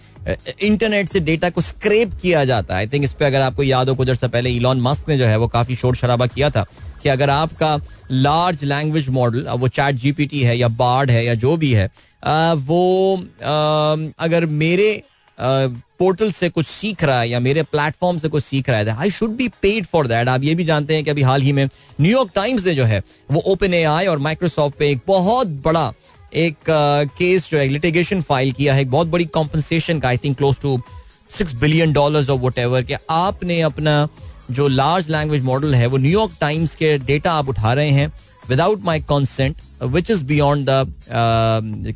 इंटरनेट 0.63 1.09
से 1.09 1.21
डेटा 1.21 1.51
को 1.51 1.61
स्क्रेप 1.61 2.13
किया 2.23 2.45
जाता 2.45 2.75
है। 2.75 2.79
आई 2.79 2.87
थिंक 2.87 3.05
इस 3.05 3.13
पे 3.13 3.25
अगर 3.25 3.41
आपको 3.41 3.63
याद 3.63 3.89
हो 3.89 3.95
कुछ 3.95 4.09
अर्सा 4.09 4.29
पहले 4.29 4.51
इलॉन 4.51 4.81
मस्क 4.81 5.09
ने 5.09 5.19
जो 5.19 5.27
है 5.27 5.37
वो 5.37 5.49
काफ़ी 5.49 5.77
शोर 5.77 5.97
शराबा 5.97 6.27
किया 6.27 6.51
था। 6.51 6.65
कि 7.03 7.09
अगर 7.09 7.31
आपका 7.31 7.81
लार्ज 8.11 8.65
लैंग्वेज 8.65 9.09
मॉडल 9.09 9.49
वो 9.49 9.69
चैट 9.69 9.95
जीपीटी 9.95 10.41
है 10.41 10.59
या 10.59 10.69
बार्ड 10.69 11.11
है 11.11 11.25
या 11.25 11.35
जो 11.35 11.57
भी 11.57 11.73
है 11.73 11.91
वो 12.55 13.17
अगर 14.19 14.47
मेरे 14.47 15.03
पोर्टल 15.99 16.33
से 16.33 16.49
कुछ 16.49 16.67
सीख 16.67 17.05
रहा 17.05 17.21
है 17.21 17.31
या 17.31 17.41
मेरे 17.41 17.63
प्लेटफॉर्म 17.63 18.19
से 18.19 18.29
कुछ 18.29 18.45
सीख 18.45 18.71
रहा 18.71 18.79
है 18.79 18.97
I 18.97 19.11
should 19.11 19.31
be 19.31 19.49
paid 19.49 19.87
for 19.87 20.07
that 20.07 20.29
आप 20.29 20.43
ये 20.43 20.55
भी 20.55 20.65
जानते 20.65 20.95
हैं 20.95 21.05
कि 21.05 21.11
अभी 21.11 21.23
हाल 21.23 21.43
ही 21.43 21.53
में 21.53 21.69
न्यूयॉर्क 22.01 22.31
टाइम्स 22.35 22.67
ने 22.67 22.75
जो 22.75 22.85
है, 22.85 23.03
वो 23.31 23.41
ओपन 23.41 23.75
एआई 23.75 24.07
और 24.07 24.19
माइक्रोसॉफ्ट 24.19 24.77
पे 24.77 24.91
एक 24.91 25.01
बहुत 25.07 25.47
बड़ा 25.47 25.93
एक 26.35 26.57
केस 27.19 27.51
जो 27.51 27.59
है 27.59 27.69
लिटिगेशन 27.69 28.23
फ़ाइल 28.23 28.53
किया 28.53 28.75
है, 28.75 28.81
एक 28.81 28.91
बहुत 28.91 29.07
बड़ी 29.07 29.25
कॉम्पनसेशन 29.25 30.01
का 30.01 30.09
I 30.09 30.17
think 30.17 30.37
close 30.37 30.57
to 30.61 30.83
six 31.31 31.55
billion 31.55 31.93
dollar 31.93 32.31
of 32.31 32.41
whatever 32.59 32.97
आपने 33.11 33.61
अपना 33.61 34.09
जो 34.51 34.69
लार्ज 34.69 35.11
लैंग्वेज 35.11 35.43
मॉडल 35.45 35.75
है 35.75 35.87
वो 35.87 35.97
न्यूयॉर्क 35.97 36.33
टाइम्स 36.41 36.75
के 36.75 36.97
डेटा 36.99 37.33
आप 37.33 37.49
उठा 37.49 37.73
रहे 37.73 37.91
हैं 37.91 38.13
without 38.49 38.85
my 38.85 39.01
consent 39.09 39.57
which 39.85 40.11
is 40.11 40.25
beyond 40.25 40.67
the 40.69 40.95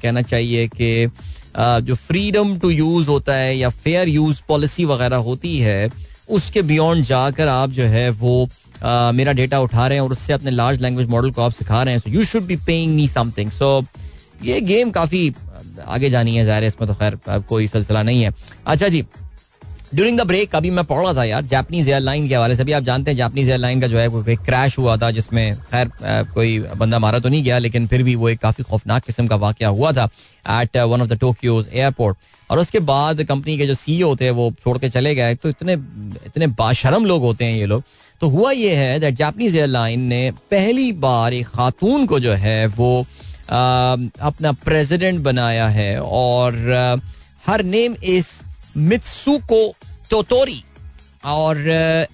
कहना 0.03 0.23
चाहिए 0.23 0.67
कि 0.69 1.07
uh, 1.07 1.81
जो 1.81 1.95
फ्रीडम 1.95 2.57
टू 2.59 2.71
यूज़ 2.71 3.09
होता 3.09 3.35
है 3.35 3.57
या 3.57 3.69
फेयर 3.69 4.09
यूज़ 4.09 4.43
पॉलिसी 4.49 4.85
वगैरह 4.85 5.17
होती 5.29 5.59
है 5.59 5.91
उसके 6.31 6.63
बियॉन्ड 6.63 7.05
जाकर 7.05 7.49
आप 7.49 7.71
जो 7.71 7.85
है 7.87 8.09
वो 8.11 8.35
uh, 8.47 9.13
मेरा 9.15 9.33
डेटा 9.33 9.61
उठा 9.61 9.87
रहे 9.87 9.99
हैं 9.99 10.05
और 10.05 10.13
उससे 10.13 10.33
अपने 10.33 10.51
लार्ज 10.51 10.83
लैंग्वेज 10.83 11.09
मॉडल 11.09 11.31
को 11.31 11.43
आप 11.43 11.53
सिखा 11.53 11.83
रहे 11.83 11.95
हैं। 11.95 12.01
So 12.01 12.11
you 12.11 12.25
should 12.25 12.47
be 12.47 12.57
paying 12.67 12.95
me 12.95 13.09
something 13.09 13.51
so 13.51 13.85
ये 14.45 14.61
गेम 14.61 14.91
काफ़ी 14.91 15.35
आगे 15.87 16.11
जानी 16.11 16.37
है 16.37 16.45
ज़ाहिर 16.45 16.63
है 16.63 16.69
इसमें 16.69 16.87
तो 16.89 16.95
खैर 16.95 17.19
कोई 17.49 17.67
सिलसिला 17.69 18.03
नहीं 18.03 18.23
है। 18.23 18.33
अच्छा 18.67 18.89
जी 18.89 19.05
ड्यूरिंग 19.95 20.19
द 20.19 20.23
ब्रेक 20.27 20.55
अभी 20.57 20.71
मैं 20.71 20.85
पढ़ 20.85 21.03
रहा 21.03 21.13
था 21.15 21.25
यार 21.25 21.43
जापानीज 21.47 21.89
एयरलाइन 21.89 22.29
के 22.29 22.35
हवाले 22.35 22.55
से। 22.57 22.65
भी 22.65 22.73
आप 22.73 22.83
जानते 22.83 23.11
हैं 23.11 23.17
जापानीज 23.17 23.49
एयरलाइन 23.49 23.81
का 23.81 23.87
जो 23.87 23.99
है 23.99 24.07
एक 24.33 24.41
क्रैश 24.41 24.77
हुआ 24.79 24.97
था 24.97 25.11
जिसमें 25.11 25.57
खैर 25.73 25.91
कोई 26.35 26.59
बंदा 26.77 26.99
मारा 26.99 27.19
तो 27.19 27.29
नहीं 27.29 27.43
गया 27.45 27.59
लेकिन 27.59 27.87
फिर 27.87 28.03
भी 28.03 28.15
वो 28.15 28.29
एक 28.29 28.39
काफ़ी 28.41 28.65
खौफनाक 28.65 29.05
किस्म 29.05 29.27
का 29.27 29.37
वाक्य 29.37 29.65
हुआ 29.67 29.91
था 29.93 30.05
at 30.61 30.77
one 30.77 31.03
of 31.03 31.09
the 31.09 31.19
Tokyo's 31.21 31.69
airport 31.73 32.17
और 32.51 32.59
उसके 32.59 32.81
बाद 32.81 33.23
कंपनी 33.25 33.57
के 33.59 33.67
जो 33.67 33.75
सीईओ 33.75 34.15
थे 34.17 34.31
वो 34.31 34.51
छोड़ 34.63 34.77
के 34.79 34.89
चले 34.89 35.15
गए। 35.15 35.35
तो 35.35 35.49
इतने 35.49 35.73
इतने 36.27 36.47
बाशरम 36.47 37.05
लोग 37.07 37.23
होते 37.23 37.45
हैं 37.45 37.59
ये 37.59 37.67
लोग। 37.67 37.83
तो 38.21 38.29
हुआ 38.29 38.51
ये 38.53 38.75
है 38.75 38.99
दैट 39.01 39.15
जापानीज 39.15 39.57
एयरलाइन 39.57 40.01
ने 40.05 40.31
पहली 40.51 40.91
बार 41.05 41.35
एक 41.35 41.47
खातून 41.49 42.07
को 42.07 42.21
जो 42.21 42.33
है 42.35 42.67
वो 42.69 43.01
आ, 43.51 43.97
अपना 44.21 44.53
प्रेसिडेंट 44.65 45.21
बनाया 45.21 45.69
है। 45.69 46.01
और 46.01 47.01
her 47.47 47.63
name 47.65 47.97
is 48.05 48.33
Mitsuko 48.77 49.75
Tottori. 50.11 50.63
और 51.25 51.57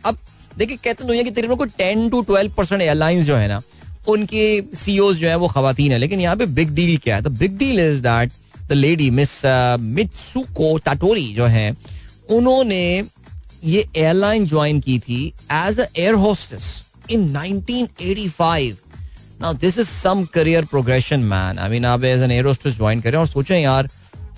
अब 0.04 0.18
देखिए, 0.58 0.76
कहते 0.76 1.02
हैं 1.02 1.06
दुनिया 1.06 1.22
की 1.22 1.30
तकरीबन 1.30 1.54
को 1.56 1.64
ten 1.64 2.08
to 2.10 2.22
twelve 2.22 2.52
percent 2.56 2.82
airlines 2.82 3.24
जो 3.24 3.36
है 3.36 3.48
ना, 3.48 3.60
उनके 4.08 4.62
सीईओ 4.76 5.12
जो 5.12 5.28
है 5.28 5.36
वो 5.36 5.48
खातन 5.48 5.92
है। 5.92 5.98
लेकिन 5.98 6.20
यहाँ 6.20 6.36
पे 6.36 6.46
बिग 6.46 6.70
डील 6.74 6.96
क्या 6.98 7.16
है? 7.16 7.22
The 7.22 7.28
big 7.38 7.56
deal 7.58 7.80
is 7.80 8.02
that 8.02 8.32
the 8.68 8.72
lady 8.72 9.10
miss 9.10 9.40
Mitsuko 9.80 10.76
Tottori 10.78 11.32
जो 11.34 11.46
है, 11.46 11.70
उन्होंने 12.30 13.04
ये 13.64 13.86
एयरलाइन 13.96 14.46
ज्वाइन 14.46 14.80
की 14.80 14.98
थी 14.98 15.26
as 15.52 15.80
a 15.80 15.86
air 15.96 16.14
hostess 16.14 16.66
in 17.10 17.32
1985 17.36 18.74
now 19.40 19.54
this 19.54 19.78
is 19.78 19.88
some 19.88 20.24
career 20.24 20.64
progression 20.64 21.20
man 21.20 21.58
I 21.58 21.70
mean 21.70 21.84
आप 21.84 22.04
as 22.04 22.22
an 22.22 22.30
air 22.30 22.44
hostess 22.44 22.76
join 22.76 23.00
करें 23.00 23.18
और 23.18 23.26
सोचें 23.26 23.58
यार 23.58 23.88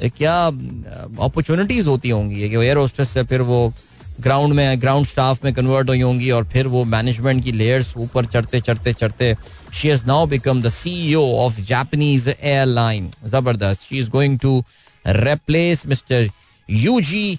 क्या 0.09 0.35
अपॉर्चुनिटीज़ 0.47 1.89
होती 1.89 2.11
होंगी? 2.11 2.49
कि 2.49 2.57
एयर 2.57 2.77
होस्टेस 2.77 3.11
से 3.11 3.23
फिर 3.23 3.43
वो 3.43 3.73
ग्राउंड 4.21 4.55
में 4.55 4.81
ग्राउंड 4.81 5.07
स्टाफ 5.07 5.45
में 5.45 5.53
कन्वर्ट 5.55 5.89
हुई 5.89 6.01
होंगी 6.01 6.31
और 6.31 6.45
फिर 6.53 6.67
वो 6.67 6.85
मैनेजमेंट 6.85 7.43
की 7.45 7.53
लेयर्स 7.53 7.97
ऊपर 7.97 8.27
चढ़ते 8.27 8.61
चढ़ते 8.61 8.93
चढ़ते 8.93 9.37
she 9.75 9.89
has 9.89 10.07
now 10.07 10.27
become 10.27 10.63
the 10.63 10.69
CEO 10.69 11.25
of 11.47 11.61
Japanese 11.61 12.29
airline 12.29 13.11
ज़बरदस्त. 13.27 13.83
She 13.83 13.99
is 13.99 14.11
going 14.11 14.39
to 14.39 14.63
replace 15.05 15.87
Mr. 15.87 16.31
Yuji 16.69 17.39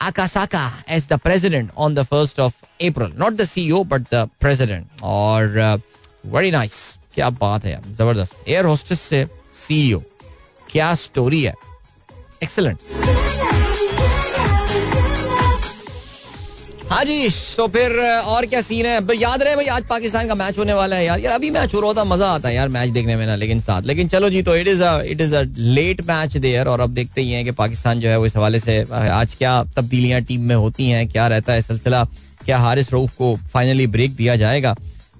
Akasaka 0.00 0.60
as 0.86 1.06
the 1.06 1.18
president 1.18 1.72
on 1.76 1.94
the 1.94 2.04
1st 2.04 2.38
of 2.38 2.54
April. 2.78 3.10
Not 3.16 3.36
the 3.36 3.46
CEO, 3.52 3.80
but 3.84 4.04
the 4.10 4.28
president. 4.44 4.86
और 5.02 5.58
very 6.26 6.48
uh, 6.48 6.54
nice 6.54 6.98
क्या 7.14 7.30
बात 7.30 7.64
है 7.64 7.80
ज़बरदस्त. 7.96 8.48
Air 8.48 8.64
hostess 8.64 9.00
से 9.00 9.24
CEO 9.62 10.02
क्या 10.70 10.94
story 10.94 11.42
है? 11.42 11.54
Excellent 12.42 12.78
हाँ 16.90 17.04
जी 17.04 17.28
तो 17.56 17.66
फिर 17.68 17.92
और 18.00 18.46
क्या 18.46 18.60
सीन 18.60 18.86
है? 18.86 19.16
याद 19.16 19.42
रहे 19.42 19.56
भाई, 19.56 19.66
आज 19.66 19.84
पाकिस्तान 19.88 20.28
का 20.28 20.34
मैच 20.34 20.58
होने 20.58 20.72
वाला 20.74 20.96
है 20.96 21.04
यार। 21.04 21.20
यार, 21.20 21.32
अभी 21.32 21.50
मैच 21.50 21.74
हो 21.74 21.80
रहा 21.80 21.92
था 21.94 22.04
मज़ा 22.04 22.28
आता 22.28 22.48
है 22.48 22.54
यार 22.54 22.68
मैच 22.68 22.90
देखने 22.90 23.16
में 23.16 23.26
ना, 23.26 23.36
लेकिन 23.36 23.60
साथ। 23.60 23.82
लेकिन 23.82 24.08
चलो 24.08 24.30
जी 24.30 24.42
तो 24.42 24.56
it 24.56 24.68
is 24.68 24.82
it 24.82 25.20
is 25.20 25.34
a 25.34 25.42
late 25.58 26.00
match 26.08 26.36
there 26.36 26.68
और 26.68 26.80
अब 26.80 26.94
देखते 26.94 27.20
ही 27.20 27.30
हैं 27.32 27.44
कि 27.44 27.50
पाकिस्तान 27.52 28.00
जो 28.00 28.08
है, 28.08 28.16
वो 28.18 28.26
इस 28.26 28.36
हवाले 28.36 28.58
से 28.58 28.80
आज 28.92 29.34
क्या 29.34 29.62
तब्दीलियाँ 29.76 30.20
टीम 30.22 30.40
में 30.42 30.54
होती 30.54 30.88
हैं, 30.90 31.08
क्या 31.08 31.26
रहता 31.28 31.52
है 31.52 31.62
सिलसिला, 31.62 32.04
क्या 32.44 32.58
हारिस 32.58 32.92
रऊफ 32.92 33.14
को 33.14 33.34
फाइनली 33.52 33.86
ब्रेक 33.86 34.16
दिया 34.16 34.36
जाएगा। 34.36 34.74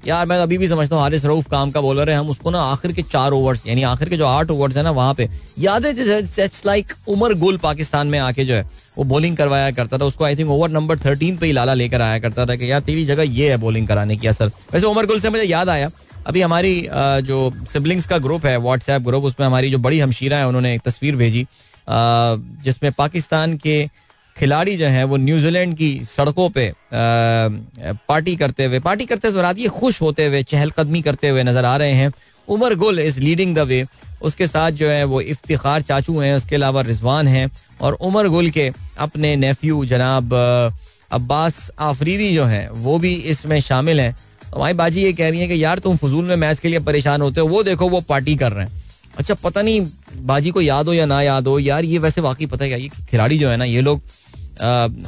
यार, 0.06 0.26
मैं 0.26 0.36
अभी 0.38 0.58
भी 0.58 0.68
समझता 0.68 0.96
हूँ, 0.96 1.02
हारिस 1.02 1.24
रऊफ 1.24 1.48
काम 1.50 1.70
का 1.70 1.80
बॉलर 1.80 2.10
है, 2.10 2.16
हम 2.16 2.28
उसको 2.30 2.50
ना 2.50 2.60
आखिर 2.62 2.92
के 2.92 3.02
चार 3.02 3.32
ओवर्स 3.32 3.66
यानी 3.66 3.82
आखिर 3.84 4.08
के 4.08 4.16
जो 4.16 4.26
आठ 4.26 4.50
ओवर्स 4.50 4.76
है 4.76 4.82
ना, 4.82 4.90
वहाँ 4.90 5.14
पे, 5.14 5.28
याद 5.58 5.86
है 5.86 6.20
लाइक 6.66 6.92
उमर 7.08 7.34
गुल 7.38 7.56
पाकिस्तान 7.58 8.06
में 8.06 8.18
आके 8.18 8.44
जो 8.44 8.54
है, 8.54 8.64
वो 8.98 9.04
बॉलिंग 9.04 9.36
करवाया 9.36 9.70
करता 9.70 9.98
था, 9.98 10.04
उसको 10.04 10.24
I 10.24 10.36
think 10.36 10.50
over 10.50 10.70
number 10.70 10.98
thirteen 10.98 11.36
पे 11.36 11.46
ही 11.46 11.52
लाला 11.52 11.74
लेकर 11.74 12.02
आया 12.02 12.18
करता 12.18 12.46
था 12.46 12.56
कि 12.56 12.70
यार, 12.70 12.80
तेरी 12.80 13.04
जगह 13.06 13.22
ये 13.22 13.50
है 13.50 13.56
बॉलिंग 13.58 13.88
कराने 13.88 14.16
की 14.16 14.26
असर। 14.26 14.50
वैसे 14.72 14.86
उमर 14.86 15.06
गुल 15.06 15.20
से 15.20 15.30
मुझे 15.30 15.44
याद 15.44 15.68
आया, 15.68 15.90
अभी 16.26 16.40
हमारी 16.42 16.88
जो 17.24 17.50
सिबलिंग्स 17.72 18.06
का 18.06 18.18
ग्रुप 18.18 18.46
है 18.46 18.56
व्हाट्सएप 18.58 19.02
ग्रुप 19.02 19.24
उसमें 19.24 19.46
हमारी 19.46 19.70
जो 19.70 19.78
बड़ी 19.78 20.00
हमशीरा 20.00 20.36
है, 20.36 20.46
उन्होंने 20.48 20.74
एक 20.74 20.82
तस्वीर 20.84 21.16
भेजी 21.16 21.46
जिसमें 22.64 22.92
पाकिस्तान 22.92 23.56
के 23.56 23.82
खिलाड़ी 24.36 24.76
जो 24.76 24.86
हैं 24.86 25.04
वो 25.04 25.16
न्यूजीलैंड 25.16 25.76
की 25.76 26.04
सड़कों 26.04 26.48
पे 26.50 26.72
पार्टी 26.94 28.36
करते 28.36 28.64
हुए, 28.64 28.78
पार्टी 28.78 29.04
करते 29.04 29.28
हुए 29.28 29.66
खुश 29.66 30.00
होते 30.02 30.26
हुए, 30.26 30.42
चहलकदमी 30.42 31.02
करते 31.02 31.28
हुए 31.28 31.42
नज़र 31.42 31.64
आ 31.64 31.76
रहे 31.76 31.92
हैं। 31.92 32.12
Umar 32.48 32.74
Gul 32.74 32.98
is 32.98 33.20
leading 33.20 33.54
the 33.54 33.58
way. 33.58 33.84
उसके 34.22 34.46
साथ 34.46 34.70
जो 34.70 34.88
है 34.88 35.04
वो 35.04 35.20
इफ्तिखार 35.20 35.82
चाचू 35.82 36.18
हैं, 36.18 36.34
उसके 36.34 36.56
अलावा 36.56 36.80
रिजवान 36.80 37.28
हैं। 37.28 37.50
और 37.80 37.92
उमर 37.92 38.28
गुल 38.28 38.50
के 38.50 38.72
अपने 38.98 39.36
नेफ्यू 39.36 39.84
जनाब 39.84 40.34
अब्बास 41.12 41.70
आफरीदी 41.78 42.34
जो 42.34 42.44
हैं, 42.44 42.68
वो 42.68 42.98
भी 42.98 43.14
इसमें 43.14 43.60
शामिल 43.60 44.00
हैं। 44.00 44.16
हमारी 44.54 44.74
बाजी 44.74 45.02
ये 45.02 45.12
कह 45.12 45.30
रही 45.30 45.40
है 45.40 45.48
कि, 45.48 45.64
यार 45.64 45.78
तुम 45.78 45.96
फजूल 45.96 46.24
में 46.24 46.36
मैच 46.36 46.58
के 46.58 46.68
लिए 46.68 46.78
परेशान 46.78 47.20
होते 47.20 47.40
हो, 47.40 47.46
वो 47.46 47.62
देखो 47.62 47.88
वो 47.88 48.00
पार्टी 48.00 48.36
कर 48.36 48.52
रहे 48.52 48.66
हैं। 48.66 48.79
अच्छा 49.20 49.34
पता 49.36 49.62
नहीं 49.62 49.80
बाजी 50.24 50.50
को 50.50 50.60
याद 50.60 50.86
हो 50.86 50.92
या 50.94 51.06
ना 51.06 51.20
याद 51.22 51.46
हो, 51.46 51.58
यार 51.60 51.84
ये 51.84 51.98
वैसे 51.98 52.20
वाकई 52.20 52.46
पता 52.46 52.64
है 52.64 52.80
ये 52.80 52.88
खिलाड़ी 53.10 53.38
जो 53.38 53.48
है 53.48 53.56
ना, 53.56 53.64
ये 53.66 53.80
लोग 53.80 54.00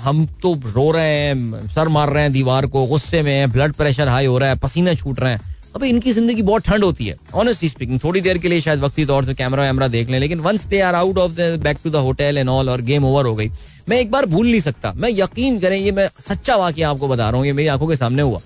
हम 0.00 0.24
तो 0.42 0.52
रो 0.66 0.90
रहे 0.90 1.08
हैं, 1.08 1.68
सर 1.68 1.88
मार 1.90 2.10
रहे 2.10 2.22
हैं 2.22 2.32
दीवार 2.32 2.66
को, 2.66 2.84
गुस्से 2.86 3.22
में 3.22 3.50
ब्लड 3.52 3.72
प्रेशर 3.74 4.08
हाई 4.08 4.26
हो 4.26 4.38
रहा 4.38 4.48
है, 4.48 4.58
पसीना 4.58 4.94
छूट 4.94 5.20
रहे 5.20 5.32
हैं। 5.32 5.50
अभी 5.76 5.88
इनकी 5.88 6.12
ज़िंदगी 6.12 6.42
बहुत 6.42 6.62
ठंड 6.62 6.84
होती 6.84 7.06
है 7.06 7.16
ऑनेस्टली 7.34 7.68
स्पीकिंग 7.68 8.00
थोड़ी 8.00 8.20
देर 8.20 8.38
के 8.38 8.48
लिए 8.48 8.60
शायद 8.60 8.80
वक्ती 8.80 9.04
तौर 9.06 9.24
से 9.24 9.34
कैमरा 9.34 9.62
वैमरा 9.62 9.88
देख 9.88 10.10
लें, 10.10 10.18
लेकिन 10.20 10.40
once 10.40 10.64
they 10.66 10.80
are 10.80 10.94
out 10.94 11.18
of 11.18 11.32
the 11.32 11.58
back 11.62 11.78
to 11.84 11.90
the 11.90 11.96
hotel 12.06 12.38
and 12.38 12.48
all 12.48 12.70
और 12.70 12.80
गेम 12.82 13.04
ओवर 13.04 13.26
हो 13.26 13.34
गई। 13.34 13.50
मैं 13.88 13.98
एक 14.00 14.10
बार 14.10 14.26
भूल 14.26 14.46
नहीं 14.46 14.60
सकता, 14.60 14.92
मैं 14.92 15.10
यकीन 15.12 15.58
करें, 15.60 15.78
ये 15.78 15.92
मैं 15.92 16.08
सच्चा 16.28 16.56
वाक्य 16.56 16.82
आपको 16.84 17.08
बता 17.08 17.28
रहा 17.28 17.38
हूँ, 17.38 17.46
ये 17.46 17.52
मेरी 17.52 17.68
आँखों 17.68 17.86
के 17.86 17.96
सामने 17.96 18.22
हुआ। 18.22 18.40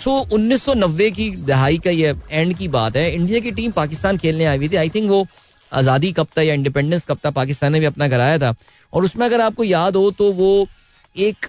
सो 0.00 0.12
उन्नीस 0.32 0.62
सौ 0.64 0.74
नब्बे 0.74 1.10
की 1.10 1.30
दहाई 1.46 1.78
का 1.78 1.90
ये 1.90 2.14
एंड 2.30 2.56
की 2.56 2.68
बात 2.70 2.96
है। 2.96 3.10
इंडिया 3.14 3.40
की 3.40 3.50
टीम 3.52 3.70
पाकिस्तान 3.72 4.18
खेलने 4.18 4.44
आई 4.46 4.56
हुई 4.56 4.68
थी। 4.68 4.76
आई 4.76 4.88
थिंक 4.90 5.10
वो 5.10 5.26
आज़ादी 5.72 6.12
कब 6.12 6.26
था 6.36 6.42
या 6.42 6.54
इंडिपेंडेंस 6.54 7.04
कब 7.06 7.18
था 7.24 7.30
पाकिस्तान 7.32 7.72
ने 7.72 7.80
भी 7.80 7.86
अपना 7.86 8.08
कराया 8.08 8.38
था। 8.38 8.54
और 8.92 9.04
उसमें 9.04 9.26
अगर 9.26 9.40
आपको 9.40 9.64
याद 9.64 9.96
हो 9.96 10.10
तो 10.10 10.32
वो 10.32 10.66
एक 11.16 11.46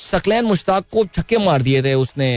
सकलैन 0.00 0.44
मुश्ताक 0.44 0.84
को 0.92 1.04
छक्के 1.14 1.38
मार 1.40 1.62
दिए 1.62 1.82
थे 1.82 1.94
उसने। 1.96 2.30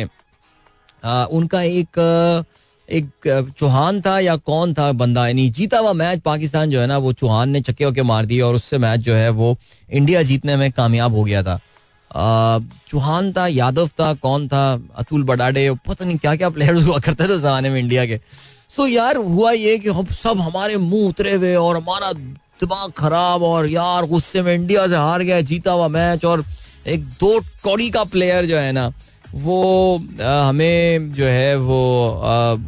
आ, 1.03 1.23
उनका 1.25 1.61
एक 1.61 2.45
एक 2.89 3.53
चौहान 3.59 3.99
था 4.01 4.19
या 4.19 4.35
कौन 4.39 4.73
था 4.73 4.91
बंदा? 4.93 5.27
यानी 5.27 5.49
जीता 5.49 5.77
हुआ 5.79 5.93
मैच 5.93 6.21
पाकिस्तान 6.25 6.69
जो 6.69 6.79
है 6.81 6.87
ना 6.87 6.97
वो 6.97 7.11
चौहान 7.13 7.49
ने 7.49 7.61
छक्के 7.61 8.01
मार 8.03 8.25
दिए 8.25 8.41
और 8.41 8.55
उससे 8.55 8.77
मैच 8.77 8.99
जो 8.99 9.13
है 9.15 9.29
वो 9.31 9.57
इंडिया 9.89 10.21
जीतने 10.23 10.55
में 10.55 10.71
कामयाब 10.71 11.15
हो 11.15 11.23
गया 11.23 11.43
था। 11.43 11.59
चौहान 12.11 13.31
था, 13.33 13.47
यादव 13.47 13.87
था, 13.99 14.13
कौन 14.15 14.47
था? 14.47 14.63
अतुल 14.95 15.23
बडाडे, 15.23 15.69
पता 15.87 16.05
नहीं 16.05 16.17
क्या 16.17 16.35
क्या 16.35 16.49
प्लेयर्स 16.49 16.85
हुआ 16.85 16.99
करते 16.99 17.27
थे 17.27 17.33
उस 17.33 17.41
जमाने 17.41 17.69
में 17.69 17.79
इंडिया 17.79 18.05
के। 18.05 18.19
सो 18.69 18.87
यार, 18.87 19.17
हुआ 19.17 19.51
ये 19.51 19.77
कि 19.77 19.89
हम 19.89 20.05
सब 20.05 20.39
हमारे 20.39 20.77
मुँह 20.77 21.07
उतरे 21.09 21.33
हुए 21.33 21.53
और 21.55 21.77
हमारा 21.77 22.11
दिमाग 22.13 22.91
खराब 22.91 23.43
और 23.43 23.69
यार 23.69 24.05
गुस्से 24.05 24.41
में 24.41 24.53
इंडिया 24.53 24.87
से 24.87 24.95
हार 24.95 25.23
गया, 25.23 25.41
जीता 25.41 25.71
हुआ 25.71 25.87
मैच 25.87 26.25
और 26.25 26.43
एक 26.87 27.03
दो 27.19 27.39
कौड़ी 27.63 27.89
का 27.89 28.03
प्लेयर 28.05 28.45
जो 28.45 28.57
है 28.57 28.71
ना 28.71 28.91
वो 29.35 29.97
हमें 30.21 31.11
जो 31.13 31.25
है 31.25 31.55
वो 31.57 31.79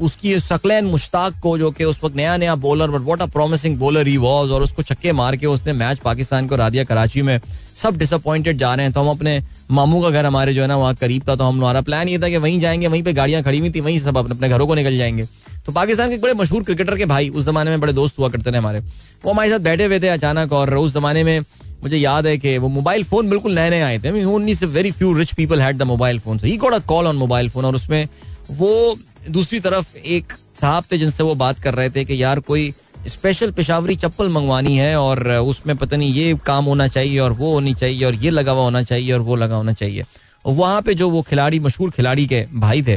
उसकी 0.01 0.39
सकलैन 0.39 0.85
मुश्ताक 0.85 1.39
को 1.39 1.57
जो 1.57 1.69
कि 1.71 1.83
उस 1.83 1.99
वक्त 2.03 2.15
नया 2.15 2.35
नया 2.37 2.55
bowler 2.57 2.91
but 2.91 3.01
what 3.01 3.21
a 3.21 3.25
promising 3.25 3.77
bowler 3.77 4.07
he 4.07 4.17
was 4.17 4.51
और 4.51 4.63
उसको 4.63 4.83
छक्के 4.83 5.11
मार 5.11 5.35
के 5.35 5.47
उसने 5.47 5.73
मैच 5.73 5.99
पाकिस्तान 5.99 6.47
को 6.47 6.55
रा 6.55 6.69
दिया 6.69 6.83
कराची 6.83 7.21
में। 7.21 7.39
सब 7.77 7.97
डिसअपॉइंटेड 7.97 8.57
जा 8.57 8.73
रहे 8.75 8.85
हैं। 8.85 8.93
तो 8.93 9.01
हम 9.01 9.09
अपने 9.09 9.41
मामू 9.71 10.01
का 10.01 10.09
घर 10.09 10.25
हमारे 10.25 10.53
जो 10.53 10.61
है 10.61 10.67
ना, 10.67 10.77
वहाँ 10.77 10.95
करीब 10.95 11.27
था 11.29 11.35
तो 11.35 11.43
हम 11.43 11.57
हमारा 11.57 11.81
प्लान 11.81 12.09
ये 12.09 12.19
था 12.19 12.29
कि 12.29 12.37
वहीं 12.37 12.59
जाएँगे, 12.59 12.87
वहीं 12.87 13.03
पे 13.03 13.13
गाड़ियाँ 13.13 13.43
खड़ी 13.43 13.59
हुई 13.59 13.69
थी, 13.69 13.79
वहीं 13.79 13.99
सब 13.99 14.17
अपने 14.17 14.35
अपने 14.35 14.49
घरों 14.49 14.67
को 14.67 14.75
निकल 14.75 14.97
जाएँगे। 14.97 15.25
तो 15.65 15.71
पाकिस्तान 15.71 16.09
के 16.09 16.17
बड़े 16.17 16.33
मशहूर 16.33 16.63
क्रिकेटर 16.63 16.97
के 16.97 17.05
भाई 17.05 17.29
उस 17.29 17.45
जमाने 17.45 17.69
में 17.69 17.79
बड़े 17.81 17.93
दोस्त 17.93 18.19
हुआ 18.19 18.29
करते 18.29 18.51
थे 18.51 18.57
हमारे। 18.57 18.79
वो 18.79 19.31
हमारे 19.31 19.49
साथ 19.49 19.59
बैठे 19.59 19.85
हुए 19.85 19.99
थे 19.99 20.07
अचानक, 20.09 20.53
और 20.53 20.75
उस 20.75 20.93
जमाने 20.93 21.23
में 21.23 21.41
मुझे 21.83 21.97
याद 21.97 22.27
है 22.27 22.37
कि 22.37 22.57
वो 22.57 22.67
मोबाइल 22.69 23.03
फ़ोन 23.03 23.29
बिल्कुल 23.29 23.53
नए 23.55 23.69
नए 23.69 23.81
आए 23.81 23.99
थे। 23.99 24.23
Only 24.25 24.55
say 24.55 24.65
very 24.67 24.91
few 24.91 25.13
rich 25.13 25.33
people 25.33 25.61
had 25.61 25.77
the 25.77 25.83
mobile 25.83 26.19
phone 26.19 26.39
he 26.43 26.55
got 26.57 26.73
a 26.73 26.79
call 26.87 27.07
on 27.07 27.15
mobile 27.15 27.49
phone 27.49 27.65
और 27.65 27.75
उसमें 27.75 28.07
वो 28.51 28.97
दूसरी 29.29 29.59
तरफ़ 29.59 29.97
एक 29.97 30.33
साहब 30.61 30.83
थे 30.91 30.97
जिनसे 30.97 31.23
वो 31.23 31.35
बात 31.35 31.59
कर 31.59 31.73
रहे 31.73 31.89
थे 31.89 32.05
कि 32.05 32.21
यार 32.23 32.39
कोई 32.39 32.71
स्पेशल 33.07 33.51
पेशावरी 33.51 33.95
चप्पल 33.95 34.29
मंगवानी 34.29 34.77
है 34.77 34.95
और 34.99 35.27
उसमें 35.27 35.75
पता 35.77 35.97
नहीं 35.97 36.13
ये 36.13 36.37
काम 36.45 36.65
होना 36.65 36.87
चाहिए 36.87 37.19
और 37.19 37.33
वो 37.33 37.53
होनी 37.53 37.73
चाहिए 37.73 38.03
और 38.05 38.15
ये 38.15 38.29
लगा 38.29 38.51
हुआ 38.51 38.63
होना 38.63 38.81
चाहिए 38.83 39.11
और 39.13 39.19
वो 39.19 39.35
लगा 39.35 39.55
होना 39.55 39.73
चाहिए। 39.73 40.03
वहाँ 40.45 40.81
पे 40.81 40.93
जो 40.93 41.09
वो 41.09 41.21
खिलाड़ी, 41.21 41.59
मशहूर 41.59 41.89
खिलाड़ी 41.91 42.25
के 42.27 42.45
भाई 42.53 42.81
थे, 42.81 42.95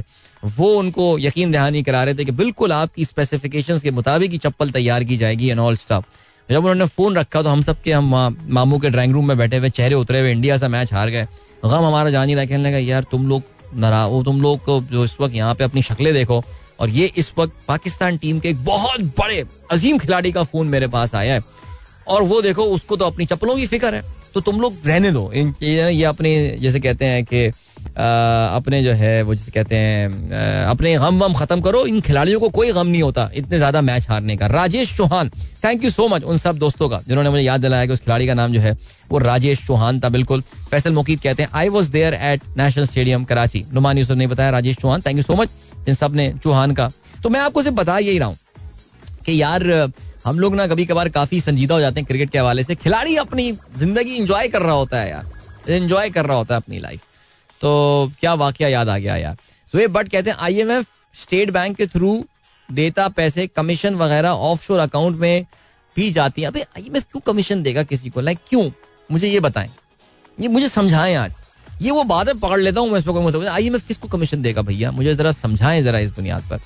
वो 0.49 0.69
उनको 0.75 1.19
यकीन 1.19 1.53
दहानी 1.53 1.83
करा 1.83 2.03
रहे 2.05 2.15
थे 2.15 2.25
कि 2.25 2.33
बिल्कुल 2.33 2.73
आपकी 2.73 3.05
स्पेसिफिकेशंस 3.05 3.83
के 3.83 3.91
मुताबिक 3.91 4.31
ही 4.31 4.39
चप्पल 4.39 4.71
तैयार 4.71 5.05
की 5.05 5.17
जाएगी 5.17 5.49
एंड 5.49 5.61
ऑल 5.61 5.77
स्टाफ 5.77 6.05
जब 6.53 6.59
उन्होंने 6.59 6.87
फ़ोन 6.87 7.17
रखा 7.17 7.41
तो 7.43 7.49
हम 7.49 7.61
सब 7.63 7.81
के 7.83 7.93
हम 7.93 8.37
मामू 8.51 8.79
के 8.79 8.89
ड्राइंग 8.91 9.13
रूम 9.13 9.29
में 9.29 9.37
बैठे 9.39 9.57
हुए 9.57 9.69
चेहरे 9.71 9.95
उतरे 9.95 10.21
हुए 10.21 10.33
इंडिया 10.33 10.57
से 10.57 10.69
मैच 10.69 10.93
हार 10.93 11.11
गए। 11.11 11.27
गम 11.65 11.85
हमारा 11.85 12.11
जान 12.11 12.29
ही 12.29 12.35
रहा 12.35 12.45
कहने 12.45 12.73
का, 12.73 12.79
यार 12.79 13.05
तुम 13.11 13.29
लोग 13.29 13.43
नारा, 13.77 14.05
वो 14.07 14.23
तुम 14.23 14.41
लोग 14.43 14.65
को 14.65 14.81
जो 14.83 15.05
इस 15.05 15.17
वक्त 15.21 15.35
यहाँ 15.35 15.55
पे 15.55 15.65
अपनी 15.65 15.83
शक्लें 15.83 16.13
देखो। 16.15 16.43
और 16.81 16.91
ये 16.91 17.11
इस 17.17 17.33
वक्त 17.39 17.53
पाकिस्तान 17.69 18.17
टीम 18.19 18.41
के 18.41 18.49
एक 18.49 18.65
बहुत 18.65 19.01
बड़े, 19.19 19.45
अजीम 19.71 19.99
खिलाड़ी 19.99 20.33
का 20.33 20.43
फ़ोन 20.43 20.69
मेरे 20.69 20.89
पास 20.89 21.15
आया 21.15 21.35
है। 21.35 21.43
और 22.09 22.23
वो 22.23 22.41
देखो, 22.43 22.65
उसको 22.65 22.97
तो 22.97 23.05
अपनी 23.05 23.27
चप्पलों 23.27 23.57
की 23.57 23.67
फ़िक्र 23.67 23.95
है। 23.95 24.03
तो 24.35 24.41
तुम 24.41 24.61
लोग 24.61 24.77
रहने 24.87 25.11
दो। 25.13 25.31
इन 25.33 25.55
ये 25.63 26.05
अपने, 26.05 26.57
जैसे 26.61 26.81
कहते 26.81 27.05
हैं 27.05 27.25
कि 27.25 27.47
अपने 27.85 28.83
जो 28.83 28.93
है, 28.93 29.23
वो 29.23 29.35
जैसे 29.35 29.51
कहते 29.51 29.77
हैं 29.77 30.67
अपने 30.67 30.95
गम 30.97 31.19
वम 31.19 31.33
खत्म 31.35 31.61
करो। 31.61 31.85
इन 31.87 32.01
खिलाड़ियों 32.01 32.41
को 32.41 32.49
कोई 32.51 32.73
गम 32.73 32.87
नहीं 32.87 33.03
होता, 33.03 33.31
इतने 33.35 33.59
ज़्यादा 33.59 33.81
मैच 33.83 34.09
हारने 34.09 34.37
का। 34.37 34.47
Rajesh 34.49 34.97
Chauhan 34.97 35.31
thank 35.65 35.85
you 35.85 35.91
so 35.91 36.07
much 36.09 36.23
उन 36.23 36.37
सब 36.39 36.59
दोस्तों 36.59 36.89
का, 36.89 37.01
जिन्होंने 37.09 37.31
मुझे 37.31 37.43
याद 37.43 37.61
दिलाया 37.61 37.87
कि 37.87 37.93
उस 37.93 38.01
खिलाड़ी 38.01 38.27
का 38.27 38.35
नाम 38.35 38.53
जो 38.53 38.61
है, 38.61 38.77
वो 39.11 39.19
राजेश 39.19 39.67
चौहान 39.67 40.01
था, 40.01 40.09
बिल्कुल। 40.09 40.41
फैसल 40.71 40.93
मुकीद 40.93 41.21
कहते 41.21 41.43
हैं 41.43 41.51
I 41.55 41.69
was 41.69 41.91
there 41.91 42.15
at 42.15 42.43
national 42.57 42.85
stadium 42.85 43.25
Karachi. 43.25 43.65
Nauman 43.73 43.99
Yousuf 43.99 44.17
ने 44.17 44.27
बताया, 44.27 44.51
Rajesh 44.51 44.77
Chauhan 44.77 45.01
thank 45.01 45.17
you 45.17 45.23
so 45.23 45.35
much 45.35 45.49
इन 45.89 45.95
सबने, 45.95 46.33
चौहान 46.43 46.73
का। 46.73 46.91
तो 47.23 47.29
मैं 47.29 47.41
आपको 47.41 47.63
सिर्फ़ 47.63 47.77
बता 47.77 47.99
यही 47.99 48.19
रहा 48.19 48.29
हूँ 48.29 48.37
कि 49.27 49.41
यार 49.43 49.63
हम 50.25 50.39
लोग 50.39 50.55
ना 50.55 50.67
कभी 50.67 50.85
कभार 50.87 51.09
काफ़ी 51.09 51.41
संजीदा 51.41 51.75
हो 51.75 51.81
जाते 51.81 52.01
हैं 52.01 52.07
क्रिकेट 52.07 52.31
के 52.31 52.39
हवाले 52.39 52.63
से। 52.63 52.75
खिलाड़ी 52.75 53.17
अपनी 53.17 53.51
ज़िंदगी 53.79 54.15
इंजॉय 54.17 54.49
कर 54.49 54.63
रहा 54.63 54.75
होता 54.75 54.99
है 54.99 55.09
यार। 55.11 55.73
एंजॉय 55.73 56.11
कर 56.11 56.27
रहा 56.27 56.37
होता 56.37 56.55
है 56.55 56.61
अपनी 56.61 56.79
लाइफ 56.79 57.01
तो 57.61 58.13
क्या 58.21 58.35
वाक्य 58.35 58.69
याद 58.69 58.89
आ 58.89 58.99
गया 58.99 59.17
यार। 59.17 59.37
सो 59.73 59.89
बट 59.89 60.09
कहते 60.09 60.31
हैं 60.31 60.37
आईएमएफ 60.39 60.87
स्टेट 61.15 61.51
बैंक 61.51 61.77
के 61.77 61.87
थ्रू 61.87 62.25
देता 62.69 63.09
पैसे 63.09 63.47
कमीशन 63.47 63.95
वगैरह 63.95 64.31
ऑफ़ 64.31 64.65
शोर 64.65 64.79
अकाउंट 64.79 65.19
में 65.19 65.45
भी 65.97 66.11
जाती 66.13 66.43
है। 66.43 66.49
अबे 66.49 66.63
आईएमएफ 66.63 67.05
क्यों 67.05 67.21
कमीशन 67.27 67.63
देगा 67.63 67.83
किसी 67.83 68.11
को? 68.11 68.21
लाइक 68.21 68.39
क्यों? 68.49 68.71
मुझे 69.11 69.29
ये 69.29 69.41
बताएँ। 69.41 69.71
ये 70.41 70.49
मुझे 70.49 70.69
समझाएँ 70.69 71.15
आज। 71.15 71.35
ये 71.83 71.91
वो 71.91 72.05
बात 72.05 72.29
पकड़ 72.37 72.61
लेता 72.61 72.81
हूँ 72.81 72.91
मैं 72.91 72.99
इस 72.99 73.05
पर 73.05 73.33
कोई 73.33 73.47
आईएमएफ 73.47 73.87
किसको 73.87 74.09
कमीशन 74.09 74.43
देगा 74.43 74.63
भैया? 74.63 74.91
मुझे 74.91 75.15
जरा 75.15 75.33
समझाएँ 75.33 75.83
जरा 75.83 75.99
इस 75.99 76.11
बुनियाद 76.11 76.49
पर। 76.51 76.61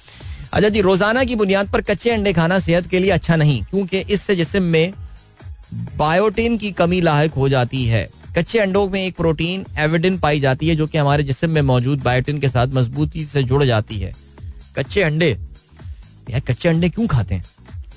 अच्छा 0.53 0.69
जी, 0.69 0.81
रोज़ाना 0.81 1.25
की 1.25 1.37
बुनियाद 1.37 1.69
पर 1.69 1.81
कच्चे 1.83 2.11
अंडे 2.11 2.33
खाना 2.33 2.59
सेहत 2.59 2.87
के 2.87 2.99
लिए 2.99 3.11
अच्छा 3.11 3.37
नहीं, 3.37 3.63
क्योंकि 3.63 3.99
इससे 4.01 4.37
जिसम 4.37 4.63
में 4.63 4.93
बायोटिन 5.97 6.57
की 6.59 6.71
कमी 6.73 7.01
लाक 7.01 7.35
हो 7.35 7.49
जाती 7.49 7.85
है। 7.85 8.09
कच्चे 8.37 8.59
अंडों 8.59 8.89
में 8.89 9.01
एक 9.05 9.17
प्रोटीन 9.17 9.65
एविडिन 9.79 10.19
पाई 10.19 10.41
जाती 10.41 10.69
है, 10.69 10.75
जो 10.77 10.87
कि 10.87 10.99
हमारे 10.99 11.23
जिसम 11.23 11.51
में 11.51 11.63
मौजूद 11.63 12.03
बायोटिन 12.03 12.41
के 12.41 12.49
साथ 12.49 12.75
मजबूती 12.75 13.25
से 13.27 13.43
जुड़ 13.43 13.63
जाती 13.65 13.99
है। 13.99 14.13
कच्चे 14.77 15.03
अंडे, 15.03 15.31
यार 16.31 16.41
कच्चे 16.41 16.69
अंडे 16.69 16.89
क्यों 16.89 17.07
खाते 17.07 17.35
हैं? 17.35 17.45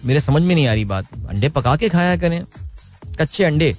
मेरे 0.06 0.20
समझ 0.20 0.42
में 0.44 0.54
नहीं 0.56 0.68
आ 0.68 0.74
रही 0.74 0.86
बात। 0.86 1.08
अंडे 1.30 1.50
पका 1.50 1.76
के 1.76 1.90
खाया 1.90 2.16
करें? 2.18 2.44
कच्चे 3.20 3.44
अंडे 3.44 3.76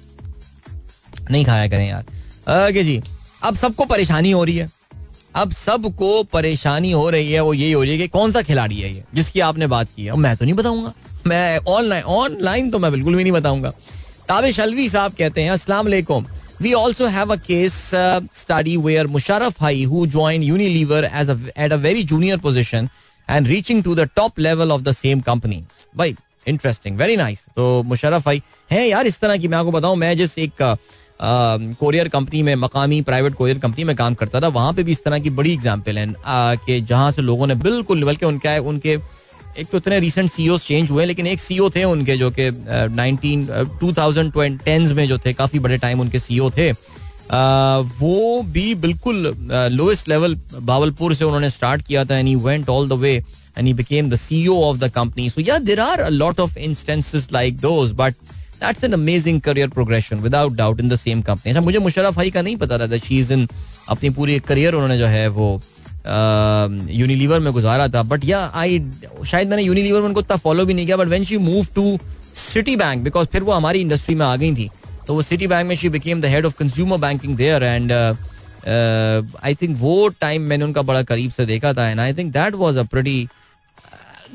नहीं 1.31 1.45
खाया 1.45 1.67
करें 1.67 1.87
यार। 1.87 2.05
आगे 2.49 2.83
जी, 2.83 3.01
अब 3.43 3.55
सबको 3.55 3.85
परेशानी 3.85 4.31
हो 4.31 4.43
रही 4.43 4.57
है। 4.57 4.69
अब 5.35 5.51
सबको 5.51 6.23
परेशानी 6.23 6.91
हो 6.91 7.09
रही 7.09 7.31
है 7.31 7.41
वो 7.41 7.53
यही 7.53 7.71
हो 7.71 7.81
रही 7.81 7.91
है 7.91 7.97
कि 7.97 8.07
कौन 8.07 8.31
सा 8.31 8.41
खिलाड़ी 8.41 8.79
है 8.79 8.93
ये 8.93 9.03
जिसकी 9.13 9.39
आपने 9.39 9.67
बात 9.67 9.87
की 9.95 10.05
है। 10.05 10.17
मैं 10.17 10.35
तो 10.37 10.45
नहीं 10.45 10.55
बताऊँगा। 10.55 10.93
मैं 11.27 11.57
ऑनलाइन 11.67 12.03
ऑनलाइन 12.03 12.69
तो 12.71 12.79
मैं 12.79 12.91
बिल्कुल 12.91 13.15
भी 13.15 13.23
नहीं 13.23 13.33
बताऊँगा। 13.33 13.69
ताबिश 14.27 14.59
अलवी 14.59 14.89
साहब 14.89 15.13
कहते 15.13 15.41
हैं 15.41 15.51
अस्सलाम 15.51 15.87
have 16.61 17.31
a 17.31 17.37
case 17.37 17.91
uh, 17.91 18.21
study 18.31 18.77
where 18.77 19.05
Musharraf 19.05 19.57
Hai, 19.57 19.83
who 19.83 20.05
joined 20.05 20.43
Unilever 20.43 21.09
as 21.11 21.27
a, 21.27 21.39
at 21.55 21.71
a 21.71 21.77
very 21.77 22.03
junior 22.03 22.37
position 22.37 22.87
and 23.27 23.47
reaching 23.47 23.81
to 23.81 23.95
the 23.95 24.05
top 24.15 24.37
level 24.37 24.71
of 24.71 24.83
the 24.83 24.93
same 24.93 25.21
company. 25.21 25.63
भाई 25.97 26.15
इंटरेस्टिंग 26.47 26.97
वेरी 26.97 27.15
नाइस 27.17 27.45
तो 27.55 27.83
मुशरफ 27.83 28.25
भाई 28.25 28.41
है 28.71 28.87
यार 28.89 29.07
इस 29.07 29.19
तरह 29.19 29.37
की 29.37 29.47
मैं 29.47 29.57
आपको 29.57 29.71
बताऊँ 29.71 29.95
मैं 29.95 30.15
जिस 30.17 30.37
एक 30.37 30.61
कोरियर 31.21 32.07
कंपनी 32.07 32.41
में 32.43 32.53
मकामी 32.57 33.01
प्राइवेट 33.01 33.33
कोरियर 33.35 33.59
कंपनी 33.59 33.83
में 33.83 33.95
काम 33.95 34.13
करता 34.13 34.41
था। 34.41 34.47
वहाँ 34.49 34.73
पे 34.73 34.83
भी 34.83 34.91
इस 34.91 35.03
तरह 35.03 35.19
की 35.19 35.29
बड़ी 35.31 35.53
एग्ज़ाम्पल 35.53 35.97
है 35.97 36.07
कि 36.65 36.79
जहाँ 36.81 37.11
से 37.11 37.21
लोगों 37.21 37.47
ने 37.47 37.55
बिल्कुल 37.57 38.03
बल्कि 38.05 38.25
उनका 38.25 38.57
उनके 38.69 38.97
एक 39.59 39.67
तो 39.71 39.77
इतने 39.77 39.99
रिसेंट 39.99 40.29
सीईओ 40.29 40.57
चेंज 40.59 40.89
हुए 40.91 41.05
लेकिन 41.05 41.27
एक 41.27 41.39
सीईओ 41.41 41.69
थे 41.69 41.83
उनके 41.83 42.15
जो 42.17 42.29
कि 42.31 42.49
नाइनटीन 42.95 43.45
टू 43.81 43.91
थाउज़ेंड 43.93 44.93
में 44.93 45.07
जो 45.07 45.17
थे 45.17 45.33
काफ़ी 45.33 45.59
बड़े 45.59 45.77
टाइम 45.77 46.01
उनके 46.01 46.19
सीईओ 46.19 46.49
थे। 46.57 46.69
आ, 46.69 47.77
वो 47.99 48.41
भी 48.43 48.73
बिल्कुल 48.77 49.33
लोएस्ट 49.71 50.09
लेवल 50.09 50.35
बावलपुर 50.53 51.13
से 51.15 51.25
उन्होंने 51.25 51.49
स्टार्ट 51.49 51.81
किया 51.81 52.05
था 52.05 52.17
he 52.17 52.35
went 52.37 52.69
all 52.69 52.89
the 52.89 52.93
way 52.99 53.13
he 53.57 53.73
became 53.73 54.09
the 54.09 54.15
CEO 54.15 54.55
of 54.63 54.77
the 54.77 54.89
company 54.91 55.29
so 55.29 55.41
yeah 55.41 55.57
there 55.59 55.79
are 55.79 55.99
a 55.99 56.09
lot 56.09 56.39
of 56.39 56.57
instances 56.59 57.27
like 57.33 57.57
those 57.59 57.91
but 57.95 58.15
that's 58.63 58.83
an 58.83 58.93
amazing 58.93 59.41
career 59.41 59.69
progression 59.69 60.17
without 60.17 60.53
doubt 60.53 60.79
in 60.79 60.89
the 60.89 60.95
same 60.95 61.21
company 61.21 61.51
अच्छा 61.51 61.61
मुझे 61.61 61.79
मुशरफ 61.79 62.15
भाई 62.15 62.31
का 62.31 62.41
नहीं 62.41 62.55
पता 62.55 62.77
था 62.77 62.97
she 62.97 63.19
is 63.19 63.33
in 63.33 63.47
अपनी 63.89 64.09
पूरी 64.09 64.39
career 64.39 64.73
उन्होंने 64.73 64.97
जो 64.97 65.05
है 65.07 65.27
वो 65.27 65.61
यूनिलीवर 66.91 67.39
में 67.39 67.51
गुजारा 67.53 67.87
था। 67.87 68.03
बट 68.03 68.25
या 68.25 68.39
आई 68.55 68.79
शायद 69.27 69.49
मैंने 69.49 69.63
यूनिलीवर 69.63 69.99
में 69.99 70.07
उनको 70.07 70.19
इतना 70.19 70.37
फॉलो 70.37 70.65
भी 70.65 70.73
नहीं 70.73 70.85
किया 70.85 70.97
but 70.97 71.07
when 71.07 71.23
she 71.23 71.37
move 71.37 71.67
to 71.75 71.99
Citibank 72.75 73.03
because 73.03 73.27
फिर 73.27 73.43
वो 73.43 73.51
हमारी 73.51 73.79
इंडस्ट्री 73.79 74.15
में 74.15 74.25
आ 74.25 74.35
गई 74.35 74.55
थी 74.55 74.69
तो 75.07 75.13
वो 75.13 75.21
सिटी 75.21 75.47
बैंक 75.47 75.67
में 75.69 75.75
she 75.75 75.89
became 75.89 76.21
the 76.21 76.25
head 76.25 76.45
of 76.45 76.57
consumer 76.59 76.97
banking 76.97 77.35
there 77.35 77.63
and 77.63 77.91
I 79.43 79.55
think 79.55 79.77
वो 79.79 80.07
टाइम 80.19 80.41
मैंने 80.41 80.65
उनका 80.65 80.81
बड़ा 80.81 81.01
करीब 81.03 81.31
से 81.31 81.45
देखा 81.45 81.73
था 81.73 81.89
and 81.89 81.99
I 81.99 82.13
think 82.13 82.33
that 82.33 82.55
was 82.55 82.77
a 82.77 82.83
pretty 82.83 83.27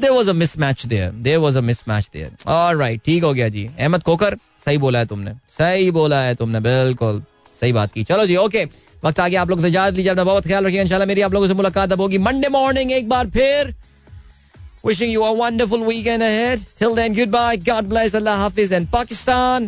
there 0.00 0.12
was 0.12 0.30
a 0.30 0.32
mismatch 0.32 0.86
there 0.86 1.10
there 1.10 1.38
was 1.38 1.58
a 1.58 1.60
mismatch 1.60 2.10
there 2.12 2.76
right 2.78 3.00
ठीक 3.04 3.24
हो 3.24 3.32
गया 3.34 3.48
जी। 3.48 3.68
अहमद 3.78 4.02
कोकर 4.02 4.36
सही 4.66 4.78
बोला 4.78 4.98
है 4.98 5.06
तुमने। 5.06 5.32
सही 5.58 5.90
बोला 5.90 6.20
है 6.20 6.34
तुमने 6.34 6.60
बिल्कुल। 6.60 7.22
सही 7.60 7.72
बात 7.72 7.92
की। 7.92 8.04
चलो 8.04 8.26
जी 8.26 8.36
ओके 8.36 8.64
वक्त 9.04 9.20
आगे 9.20 9.36
आप 9.36 9.50
लोग 9.50 9.60
से 9.62 9.68
इजाज़त 9.68 9.96
लीजिए 9.96 10.10
अपना 10.10 10.24
बहुत 10.24 10.46
ख्याल 10.46 10.66
रखिए। 10.66 10.80
इंशाल्लाह 10.82 11.08
मेरी 11.08 11.20
आप 11.20 11.34
लोगों 11.34 11.46
से 11.48 11.54
मुलाकात 11.54 11.92
अब 11.92 12.00
होगी 12.00 12.18
मंडे 12.18 12.48
मॉर्निंग 12.48 12.92
एक 12.92 13.08
बार 13.08 13.30
फिर। 13.30 13.74
Wishing 14.86 15.10
you 15.10 15.22
a 15.24 15.32
wonderful 15.32 15.80
weekend 15.86 16.22
ahead. 16.24 16.60
Till 16.80 16.92
then, 16.94 17.14
goodbye. 17.14 17.56
God 17.68 17.88
bless. 17.92 18.14
Allah 18.14 18.36
Hafiz 18.42 18.74
and 18.78 18.88
Pakistan. 18.92 19.64